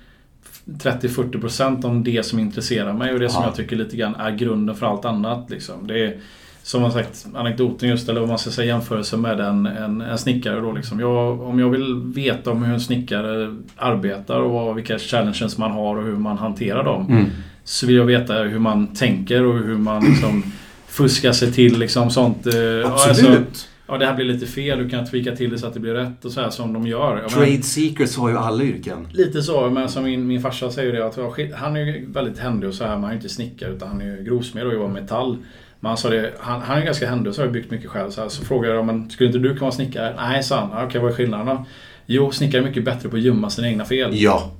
30-40% 0.65 1.85
om 1.85 2.03
det 2.03 2.25
som 2.25 2.39
intresserar 2.39 2.93
mig 2.93 3.13
och 3.13 3.19
det 3.19 3.29
som 3.29 3.41
Ja. 3.41 3.47
jag 3.47 3.55
tycker 3.55 3.75
lite 3.75 3.95
grann 3.97 4.15
är 4.15 4.31
grunden 4.31 4.75
för 4.75 4.85
allt 4.85 5.05
annat. 5.05 5.49
Liksom. 5.49 5.87
Det 5.87 5.99
är 6.05 6.17
som 6.63 6.81
man 6.81 6.91
sagt, 6.91 7.25
anekdoten 7.35 7.89
just, 7.89 8.09
eller 8.09 8.19
vad 8.19 8.29
man 8.29 8.39
ska 8.39 8.49
säga 8.51 8.67
jämförelse 8.67 9.17
med 9.17 9.39
en, 9.39 9.65
en, 9.65 10.01
en 10.01 10.17
snickare 10.17 10.59
då 10.59 10.71
liksom. 10.71 10.99
Jag, 10.99 11.41
om 11.41 11.59
jag 11.59 11.69
vill 11.69 12.01
veta 12.15 12.51
om 12.51 12.63
hur 12.63 12.73
en 12.73 12.79
snickare 12.81 13.55
arbetar 13.75 14.39
och 14.39 14.51
vad, 14.51 14.75
vilka 14.75 14.99
challenges 14.99 15.57
man 15.57 15.71
har 15.71 15.95
och 15.97 16.03
hur 16.03 16.15
man 16.15 16.37
hanterar 16.37 16.83
dem. 16.83 17.07
Mm. 17.09 17.25
Så 17.63 17.87
vill 17.87 17.95
jag 17.95 18.05
veta 18.05 18.33
hur 18.33 18.59
man 18.59 18.87
tänker 18.87 19.43
och 19.45 19.53
hur 19.59 19.77
man 19.77 20.05
liksom 20.05 20.43
fuskar 20.87 21.31
sig 21.31 21.51
till 21.53 21.79
liksom 21.79 22.09
sånt. 22.09 22.45
eh, 22.47 22.53
Absolut. 22.91 23.37
alltså- 23.47 23.67
ja, 23.87 23.97
det 23.97 24.05
här 24.05 24.13
blir 24.15 24.25
lite 24.25 24.45
fel, 24.45 24.79
du 24.79 24.89
kan 24.89 25.05
tweaka 25.05 25.35
till 25.35 25.49
det 25.49 25.57
så 25.57 25.67
att 25.67 25.73
det 25.73 25.79
blir 25.79 25.93
rätt 25.93 26.25
och 26.25 26.31
så 26.31 26.41
här 26.41 26.49
som 26.49 26.73
de 26.73 26.87
gör. 26.87 27.17
Jag 27.21 27.29
Trade 27.29 27.61
secrets 27.63 28.17
har 28.17 28.29
ju 28.29 28.37
alla 28.37 28.63
yrken. 28.63 29.07
Lite 29.11 29.41
så, 29.41 29.69
men 29.69 29.89
som 29.89 30.03
min, 30.03 30.27
min 30.27 30.41
farsa 30.41 30.71
säger 30.71 30.93
det 30.93 31.05
att 31.05 31.17
han 31.53 31.75
är 31.75 31.79
ju 31.79 32.05
väldigt 32.11 32.39
händig 32.39 32.69
och 32.69 32.75
så 32.75 32.83
här, 32.83 32.91
men 32.91 33.01
han 33.03 33.09
är 33.09 33.13
ju 33.13 33.19
inte 33.19 33.29
snickare 33.29 33.71
utan 33.71 33.87
han 33.87 34.01
är 34.01 34.05
ju 34.05 34.23
grovsmed 34.23 34.67
och 34.67 34.73
jobbar 34.73 34.87
med 34.87 35.01
metall. 35.03 35.37
Men 35.79 35.89
han 35.89 35.97
sa 35.97 36.09
det, 36.09 36.33
han, 36.39 36.61
han 36.61 36.77
är 36.77 36.85
ganska 36.85 37.09
händig 37.09 37.29
och 37.29 37.35
så 37.35 37.41
har 37.41 37.49
byggt 37.49 37.71
mycket 37.71 37.89
själv. 37.89 38.09
Så, 38.11 38.21
här, 38.21 38.29
så 38.29 38.45
frågade 38.45 38.75
jag 38.75 38.85
men 38.85 39.09
skulle 39.09 39.27
inte 39.27 39.39
du 39.39 39.49
kunna 39.49 39.61
vara 39.61 39.71
snickare? 39.71 40.13
Nej, 40.17 40.43
sa 40.43 40.59
han. 40.59 40.69
"Ja, 40.71 40.85
Okej, 40.85 41.01
vad 41.01 41.11
är 41.11 41.15
skillnaden 41.15 41.45
då? 41.45 41.65
Jo, 42.05 42.31
snickare 42.31 42.61
är 42.61 42.65
mycket 42.65 42.85
bättre 42.85 43.09
på 43.09 43.15
att 43.15 43.21
gömma 43.21 43.49
sina 43.49 43.67
egna 43.67 43.85
fel. 43.85 44.09
Ja. 44.13 44.51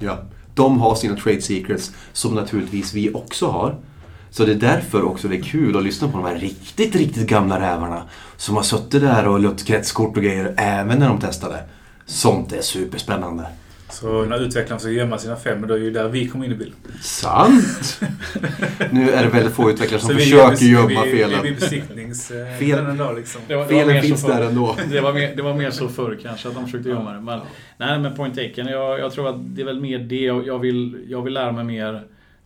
ja. 0.00 0.18
De 0.54 0.80
har 0.80 0.94
sina 0.94 1.16
trade 1.16 1.40
secrets 1.40 1.94
som 2.12 2.34
naturligtvis 2.34 2.94
vi 2.94 3.10
också 3.14 3.46
har. 3.46 3.76
Så 4.32 4.44
det 4.44 4.52
är 4.52 4.56
därför 4.56 5.02
också 5.04 5.28
det 5.28 5.36
är 5.36 5.42
kul 5.42 5.76
att 5.76 5.84
lyssna 5.84 6.08
på 6.08 6.16
de 6.18 6.26
här 6.26 6.36
riktigt, 6.36 6.96
riktigt 6.96 7.28
gamla 7.28 7.60
rävarna 7.60 8.02
som 8.36 8.56
har 8.56 8.62
suttit 8.62 9.00
där 9.00 9.28
och 9.28 9.40
lött 9.40 9.64
kretskort 9.64 10.16
och 10.16 10.22
grejer 10.22 10.54
även 10.56 10.98
när 10.98 11.08
de 11.08 11.20
testade. 11.20 11.58
Sånt 12.06 12.52
är 12.52 12.60
superspännande. 12.60 13.46
Så 13.90 14.24
när 14.24 14.40
utvecklaren 14.42 14.80
ska 14.80 14.90
gömma 14.90 15.18
sina 15.18 15.36
fem, 15.36 15.66
då 15.68 15.74
är 15.74 15.78
ju 15.78 15.90
där 15.90 16.08
vi 16.08 16.28
kommer 16.28 16.44
in 16.46 16.52
i 16.52 16.54
bilden. 16.54 16.76
Sant! 17.00 18.00
nu 18.90 19.10
är 19.10 19.22
det 19.22 19.28
väldigt 19.28 19.52
få 19.54 19.70
utvecklare 19.70 20.00
som 20.00 20.14
försöker 20.14 20.56
vi- 20.56 20.70
gömma 20.70 21.04
vi, 21.04 21.10
felen. 21.10 21.40
Vi 21.42 21.48
är 21.48 21.54
besiktningsställen 21.54 22.58
Fel- 22.58 22.86
ändå 22.86 23.12
liksom. 23.12 23.40
Det 23.48 23.56
var, 23.56 23.62
det 23.66 23.74
var 23.74 23.80
Felen 23.80 23.94
mer 23.94 24.02
finns 24.02 24.20
så 24.20 24.28
där 24.28 24.36
förr. 24.36 24.44
ändå. 24.44 24.76
Det 24.90 25.00
var, 25.00 25.12
mer, 25.12 25.36
det 25.36 25.42
var 25.42 25.54
mer 25.54 25.70
så 25.70 25.88
förr 25.88 26.18
kanske, 26.22 26.48
att 26.48 26.54
de 26.54 26.64
försökte 26.64 26.88
gömma 26.88 27.12
det. 27.12 27.20
Men, 27.20 27.40
nej, 27.78 27.98
men 27.98 28.14
point 28.16 28.34
taken. 28.34 28.66
Jag, 28.66 28.98
jag 29.00 29.12
tror 29.12 29.28
att 29.28 29.36
det 29.56 29.62
är 29.62 29.66
väl 29.66 29.80
mer 29.80 29.98
det 29.98 30.20
jag, 30.20 30.46
jag, 30.46 30.58
vill, 30.58 31.04
jag 31.08 31.22
vill 31.22 31.34
lära 31.34 31.52
mig 31.52 31.64
mer 31.64 32.02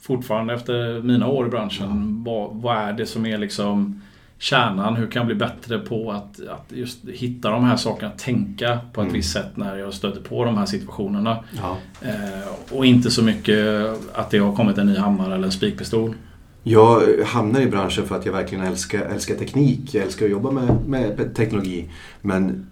fortfarande 0.07 0.55
efter 0.55 1.03
mina 1.03 1.27
år 1.29 1.47
i 1.47 1.51
branschen. 1.51 2.25
Vad, 2.27 2.51
vad 2.55 2.77
är 2.77 2.93
det 2.93 3.07
som 3.07 3.27
är 3.27 3.39
liksom 3.39 4.03
kärnan? 4.39 4.97
Hur 4.97 5.07
kan 5.07 5.21
jag 5.21 5.27
bli 5.27 5.35
bättre 5.35 5.79
på 5.79 6.13
att, 6.13 6.41
att 6.49 6.67
just 6.69 6.99
hitta 7.09 7.51
de 7.51 7.65
här 7.65 7.77
sakerna? 7.77 8.11
Tänka 8.17 8.79
på 8.93 9.01
ett 9.01 9.05
Mm. 9.05 9.15
visst 9.15 9.33
sätt 9.33 9.57
när 9.57 9.77
jag 9.77 9.95
stöter 9.95 10.21
på 10.21 10.45
de 10.45 10.57
här 10.59 10.67
situationerna. 10.67 11.45
Ja. 11.57 11.77
Eh, 12.03 12.77
och 12.77 12.87
inte 12.87 13.11
så 13.11 13.23
mycket 13.23 13.87
att 14.15 14.31
det 14.31 14.39
har 14.39 14.57
kommit 14.57 14.79
en 14.79 14.87
ny 14.87 14.97
hammare 14.97 15.35
eller 15.35 15.45
en 15.45 15.53
spikpistol. 15.53 16.15
Jag 16.63 17.03
hamnar 17.27 17.61
i 17.61 17.67
branschen 17.67 18.05
för 18.07 18.17
att 18.17 18.27
jag 18.27 18.33
verkligen 18.33 18.65
älskar, 18.65 19.01
älskar 19.01 19.35
teknik. 19.35 19.95
Jag 19.95 20.05
älskar 20.05 20.27
att 20.27 20.33
jobba 20.33 20.51
med, 20.51 20.69
med 20.87 21.35
teknologi. 21.35 21.91
Men 22.23 22.67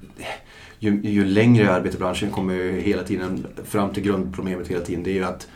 ju, 0.79 1.01
ju 1.03 1.25
längre 1.25 1.65
jag 1.65 1.75
arbetar 1.75 1.97
i 1.97 1.99
branschen 1.99 2.31
kommer 2.31 2.55
jag 2.55 2.73
hela 2.81 3.03
tiden 3.03 3.47
fram 3.65 3.91
till 3.91 4.03
grundproblemet 4.03 4.69
hela 4.69 4.81
tiden. 4.85 5.03
Det 5.05 5.11
är 5.11 5.15
ju 5.15 5.25
att 5.25 5.49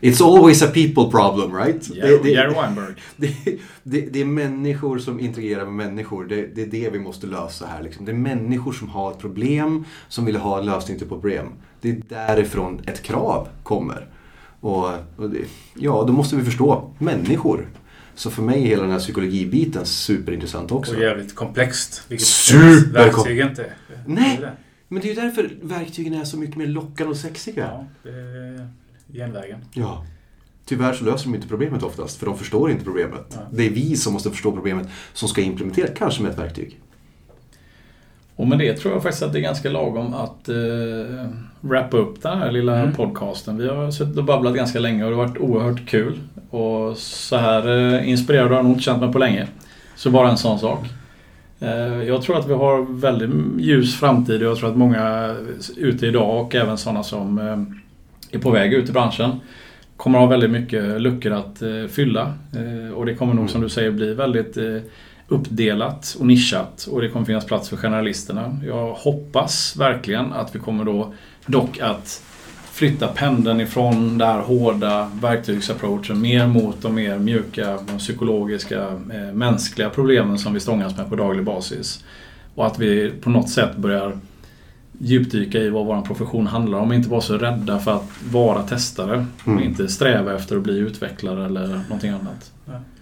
It's 0.00 0.24
always 0.24 0.62
a 0.62 0.66
people 0.74 1.10
problem, 1.10 1.54
right? 1.56 1.90
Jerry, 1.96 2.18
Det, 2.22 2.48
Weinberg. 2.48 2.94
det, 3.16 3.36
det, 3.82 4.00
det 4.00 4.20
är 4.20 4.24
människor 4.24 4.98
som 4.98 5.20
interagerar 5.20 5.64
med 5.64 5.86
människor. 5.86 6.24
Det, 6.24 6.46
det 6.54 6.62
är 6.62 6.66
det 6.66 6.90
vi 6.90 6.98
måste 6.98 7.26
lösa 7.26 7.66
här. 7.66 7.82
Liksom. 7.82 8.04
Det 8.04 8.12
är 8.12 8.16
människor 8.16 8.72
som 8.72 8.88
har 8.88 9.10
ett 9.12 9.18
problem, 9.18 9.84
som 10.08 10.24
vill 10.24 10.36
ha 10.36 10.58
en 10.58 10.66
lösning 10.66 10.98
till 10.98 11.08
problem. 11.08 11.46
Det 11.80 11.90
är 11.90 12.02
därifrån 12.08 12.80
ett 12.86 13.02
krav 13.02 13.48
kommer. 13.62 14.06
Och, 14.60 14.84
och 15.16 15.30
ja, 15.74 16.04
då 16.06 16.12
måste 16.12 16.36
vi 16.36 16.44
förstå 16.44 16.90
människor. 16.98 17.68
Så 18.14 18.30
för 18.30 18.42
mig 18.42 18.62
är 18.62 18.66
hela 18.66 18.82
den 18.82 18.90
här 18.92 18.98
psykologibiten 18.98 19.86
superintressant 19.86 20.72
också. 20.72 20.94
Och 20.94 21.02
jävligt 21.02 21.34
komplext. 21.34 22.02
Vilket 22.08 22.26
Superkom- 22.26 23.48
inte. 23.48 23.72
Nej. 24.06 24.40
Men 24.88 25.02
det 25.02 25.08
är 25.10 25.14
ju 25.14 25.20
därför 25.20 25.50
verktygen 25.62 26.14
är 26.14 26.24
så 26.24 26.36
mycket 26.38 26.56
mer 26.56 26.66
lockande 26.66 27.10
och 27.10 27.16
sexiga. 27.16 27.86
Ja, 28.02 28.10
genvägen. 29.12 29.58
Ja. 29.72 30.04
Tyvärr 30.64 30.92
så 30.92 31.04
löser 31.04 31.24
de 31.24 31.34
inte 31.34 31.48
problemet 31.48 31.82
oftast, 31.82 32.18
för 32.18 32.26
de 32.26 32.38
förstår 32.38 32.70
inte 32.70 32.84
problemet. 32.84 33.26
Ja. 33.34 33.40
Det 33.50 33.66
är 33.66 33.70
vi 33.70 33.96
som 33.96 34.12
måste 34.12 34.30
förstå 34.30 34.52
problemet, 34.52 34.88
som 35.12 35.28
ska 35.28 35.40
implementera, 35.40 35.88
kanske 35.88 36.22
med 36.22 36.32
ett 36.32 36.38
verktyg. 36.38 36.80
Och 38.36 38.46
med 38.46 38.58
det 38.58 38.74
tror 38.74 38.94
jag 38.94 39.02
faktiskt 39.02 39.22
att 39.22 39.32
det 39.32 39.38
är 39.38 39.42
ganska 39.42 39.70
lagom 39.70 40.14
att 40.14 40.48
eh, 40.48 41.26
wrappa 41.60 41.96
upp 41.96 42.22
den 42.22 42.38
här 42.38 42.52
lilla 42.52 42.78
Mm. 42.78 42.94
podcasten. 42.94 43.56
Vi 43.56 43.68
har 43.68 43.90
suttit 43.90 44.18
och 44.18 44.24
babblat 44.24 44.54
ganska 44.54 44.78
länge 44.78 45.04
och 45.04 45.10
det 45.10 45.16
har 45.16 45.24
varit 45.26 45.38
oerhört 45.38 45.86
kul. 45.88 46.18
Och 46.50 46.96
så 46.96 47.36
här 47.36 47.94
eh, 47.94 48.08
inspirerad 48.10 48.48
har 48.48 48.54
jag 48.56 48.64
nog 48.64 48.72
inte 48.72 48.82
känt 48.84 49.00
mig 49.00 49.12
på 49.12 49.18
länge. 49.18 49.46
Så 49.96 50.10
bara 50.10 50.30
en 50.30 50.36
sån 50.38 50.58
sak. 50.58 50.84
Eh, 51.60 52.02
jag 52.02 52.22
tror 52.22 52.38
att 52.38 52.48
vi 52.48 52.54
har 52.54 53.00
väldigt 53.00 53.30
ljus 53.58 53.96
framtid 53.96 54.42
och 54.42 54.48
jag 54.50 54.58
tror 54.58 54.70
att 54.70 54.76
många 54.76 55.36
ute 55.76 56.06
idag 56.06 56.40
och 56.44 56.54
även 56.54 56.78
sådana 56.78 57.02
som 57.02 57.38
eh, 57.38 57.56
är 58.30 58.38
på 58.38 58.50
väg 58.50 58.72
ut 58.72 58.88
i 58.88 58.92
branschen 58.92 59.40
kommer 59.96 60.18
ha 60.18 60.26
väldigt 60.26 60.50
mycket 60.50 61.00
luckor 61.00 61.32
att 61.32 61.62
eh, 61.62 61.86
fylla. 61.90 62.34
Eh, 62.52 62.94
och 62.94 63.06
det 63.06 63.14
kommer 63.14 63.34
nog 63.34 63.50
som 63.50 63.60
du 63.60 63.68
säger 63.68 63.90
bli 63.90 64.14
väldigt 64.14 64.56
eh, 64.56 64.76
uppdelat 65.28 66.16
och 66.20 66.26
nischat 66.26 66.88
och 66.90 67.00
det 67.00 67.08
kommer 67.08 67.26
finnas 67.26 67.46
plats 67.46 67.68
för 67.68 67.76
generalisterna. 67.76 68.60
Jag 68.66 68.94
hoppas 68.94 69.76
verkligen 69.76 70.32
att 70.32 70.54
vi 70.54 70.58
kommer 70.58 70.84
då 70.84 71.14
dock 71.46 71.78
att 71.80 72.22
flytta 72.72 73.06
pendeln 73.06 73.60
ifrån 73.60 74.18
den 74.18 74.28
här 74.28 74.40
hårda 74.40 75.10
verktygsapproachen 75.22 76.20
mer 76.20 76.46
mot 76.46 76.82
de 76.82 76.94
mer 76.94 77.18
mjuka, 77.18 77.78
de 77.86 77.98
psykologiska, 77.98 79.00
mänskliga 79.32 79.90
problemen 79.90 80.38
som 80.38 80.54
vi 80.54 80.60
stångas 80.60 80.96
med 80.96 81.08
på 81.08 81.16
daglig 81.16 81.44
basis. 81.44 82.04
Och 82.54 82.66
att 82.66 82.78
vi 82.78 83.10
på 83.10 83.30
något 83.30 83.50
sätt 83.50 83.76
börjar 83.76 84.18
djupdyka 84.98 85.58
i 85.58 85.70
vad 85.70 85.86
vår 85.86 86.02
profession 86.02 86.46
handlar 86.46 86.78
om. 86.78 86.92
Inte 86.92 87.08
vara 87.08 87.20
så 87.20 87.38
rädda 87.38 87.78
för 87.78 87.96
att 87.96 88.10
vara 88.32 88.62
testare. 88.62 89.26
Mm. 89.46 89.58
Och 89.58 89.64
inte 89.64 89.88
sträva 89.88 90.34
efter 90.34 90.56
att 90.56 90.62
bli 90.62 90.78
utvecklare 90.78 91.44
eller 91.44 91.80
någonting 91.88 92.10
annat. 92.10 92.52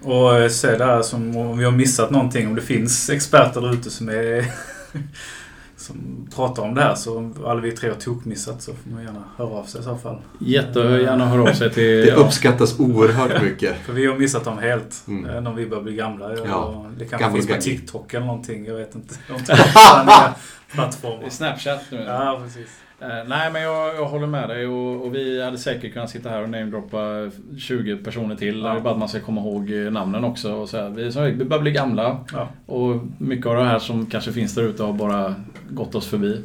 Och 0.03 0.39
eh, 0.39 0.49
se 0.49 0.77
där 0.77 1.03
som 1.03 1.37
om 1.37 1.59
vi 1.59 1.65
har 1.65 1.73
missat 1.73 2.11
någonting. 2.11 2.49
Om 2.49 2.55
det 2.55 2.63
finns 2.63 3.11
experter 3.11 3.61
där 3.61 3.73
ute 3.73 3.91
som 3.91 4.09
är 4.09 4.45
som 5.77 6.29
pratar 6.35 6.63
om 6.63 6.75
det 6.75 6.83
här 6.83 6.95
så 6.95 7.33
alla 7.47 7.61
vi 7.61 7.73
tre 7.73 7.89
har 7.89 7.97
tokmissat 7.97 8.63
så 8.63 8.73
får 8.73 8.91
man 8.91 9.03
gärna 9.03 9.25
höra 9.37 9.49
av 9.49 9.65
sig 9.65 9.81
i 9.81 9.85
så 9.85 9.97
fall. 9.97 10.21
Jättegärna 10.39 11.27
höra 11.27 11.51
av 11.51 11.55
sig 11.55 11.71
till... 11.71 11.85
Det 11.85 12.07
ja, 12.07 12.15
uppskattas 12.15 12.81
oerhört 12.81 13.43
mycket. 13.43 13.77
För 13.77 13.93
vi 13.93 14.07
har 14.07 14.17
missat 14.17 14.45
dem 14.45 14.59
helt. 14.59 15.03
Mm. 15.09 15.25
Mm. 15.25 15.45
När 15.45 15.53
vi 15.53 15.67
börjar 15.67 15.83
bli 15.83 15.95
gamla. 15.95 16.37
Ja. 16.37 16.87
Det 16.99 17.05
kanske 17.05 17.33
finns 17.33 17.47
på. 17.47 17.55
TikTok 17.55 18.15
eller 18.15 18.27
någonting. 18.27 18.65
Jag 18.65 18.75
vet 18.75 18.95
inte. 18.95 19.15
Plattformar. 20.75 21.29
Snapchat 21.29 21.81
nu. 21.91 22.05
Ja, 22.07 22.41
precis. 22.45 22.81
Eh, 23.01 23.09
nej 23.27 23.51
men 23.53 23.63
jag, 23.63 23.95
jag 23.97 24.05
håller 24.05 24.27
med 24.27 24.49
dig 24.49 24.67
och, 24.67 25.07
och 25.07 25.15
vi 25.15 25.43
hade 25.45 25.59
säkert 25.59 25.93
kunnat 25.93 26.11
sitta 26.11 26.29
här 26.29 26.43
och 26.43 26.49
namedroppa 26.51 27.31
20 27.59 27.97
personer 27.97 28.37
till. 28.37 28.61
Ja. 28.61 28.81
Bara 28.81 28.93
att 28.93 28.99
man 28.99 29.09
ska 29.09 29.21
komma 29.21 29.41
ihåg 29.41 29.73
eh, 29.73 29.93
namnen 29.93 30.25
också. 30.25 30.53
Och 30.53 30.69
så 30.69 30.77
här. 30.77 30.89
Vi, 30.89 31.13
som, 31.13 31.25
vi 31.25 31.45
börjar 31.45 31.63
bli 31.63 31.71
gamla 31.71 32.19
Ja. 32.33 32.49
och 32.67 33.01
mycket 33.19 33.47
av 33.47 33.57
det 33.57 33.65
här 33.65 33.79
som 33.79 34.07
kanske 34.07 34.33
finns 34.33 34.55
där 34.55 34.63
ute 34.63 34.83
har 34.83 34.93
bara 34.93 35.35
gått 35.71 35.95
oss 35.95 36.07
förbi. 36.07 36.41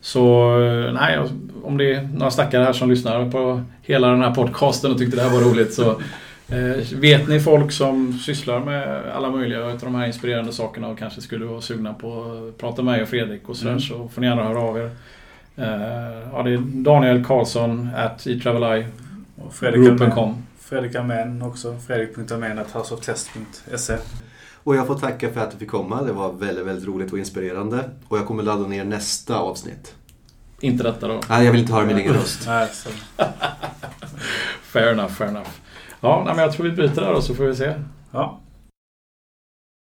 Så 0.00 0.50
eh, 0.62 0.92
nej, 0.92 1.18
om 1.64 1.76
det 1.78 1.94
är 1.94 2.02
några 2.02 2.30
stackare 2.30 2.64
här 2.64 2.72
som 2.72 2.90
lyssnar 2.90 3.30
på 3.30 3.62
hela 3.82 4.08
den 4.08 4.22
här 4.22 4.34
podcasten 4.34 4.90
och 4.92 4.98
tyckte 4.98 5.16
det 5.16 5.22
här 5.22 5.40
var 5.40 5.50
roligt 5.50 5.74
så 5.74 6.00
vet 6.92 7.28
ni 7.28 7.40
folk 7.40 7.72
som 7.72 8.12
sysslar 8.12 8.60
med 8.60 9.12
alla 9.12 9.30
möjliga 9.30 9.64
av 9.64 9.78
de 9.78 9.94
här 9.94 10.06
inspirerande 10.06 10.52
sakerna 10.52 10.88
och 10.88 10.98
kanske 10.98 11.20
skulle 11.20 11.44
vara 11.44 11.60
sugna 11.60 11.94
på 11.94 12.22
att 12.48 12.58
prata 12.58 12.82
med 12.82 12.92
mig 12.94 13.02
och 13.02 13.08
Fredrik 13.08 13.48
och 13.48 13.56
sådär 13.56 13.70
Mm. 13.70 13.80
så 13.80 14.08
får 14.08 14.20
ni 14.20 14.26
gärna 14.26 14.44
höra 14.44 14.58
av 14.60 14.78
er. 14.78 14.90
Eh, 15.56 16.28
ja, 16.32 16.42
det 16.42 16.50
är 16.52 16.58
Daniel 16.58 17.24
Karlsson 17.24 17.88
at 17.96 18.26
eTravelI. 18.26 18.86
Och 19.36 19.54
Fredrik 20.60 20.94
Almén 20.94 21.42
också. 21.42 21.76
Houseoftest.se 22.72 23.96
Och 24.54 24.76
jag 24.76 24.86
får 24.86 24.94
tacka 24.98 25.32
för 25.32 25.40
att 25.40 25.50
du 25.50 25.56
fick 25.58 25.70
komma. 25.70 26.02
Det 26.02 26.12
var 26.12 26.32
väldigt, 26.32 26.66
väldigt 26.66 26.86
roligt 26.88 27.12
och 27.12 27.18
inspirerande. 27.18 27.90
Och 28.08 28.18
jag 28.18 28.26
kommer 28.26 28.42
ladda 28.42 28.66
ner 28.66 28.84
nästa 28.84 29.38
avsnitt. 29.38 29.94
Inte 30.60 30.84
detta 30.84 31.08
då. 31.08 31.20
Nej, 31.28 31.44
jag 31.44 31.52
vill 31.52 31.60
inte 31.60 31.72
höra 31.72 31.86
min 31.86 31.98
egen 31.98 32.14
röst. 32.14 32.44
Fair 34.62 34.92
enough, 34.92 35.12
fair 35.12 35.28
enough. 35.28 35.48
Ja, 36.06 36.22
nej, 36.24 36.34
men 36.34 36.44
jag 36.44 36.52
tror 36.52 36.64
vi 36.66 36.72
byter 36.72 36.94
där 37.00 37.12
och 37.12 37.22
så 37.22 37.34
får 37.34 37.44
vi 37.44 37.54
se. 37.54 37.74
Ja, 38.12 38.40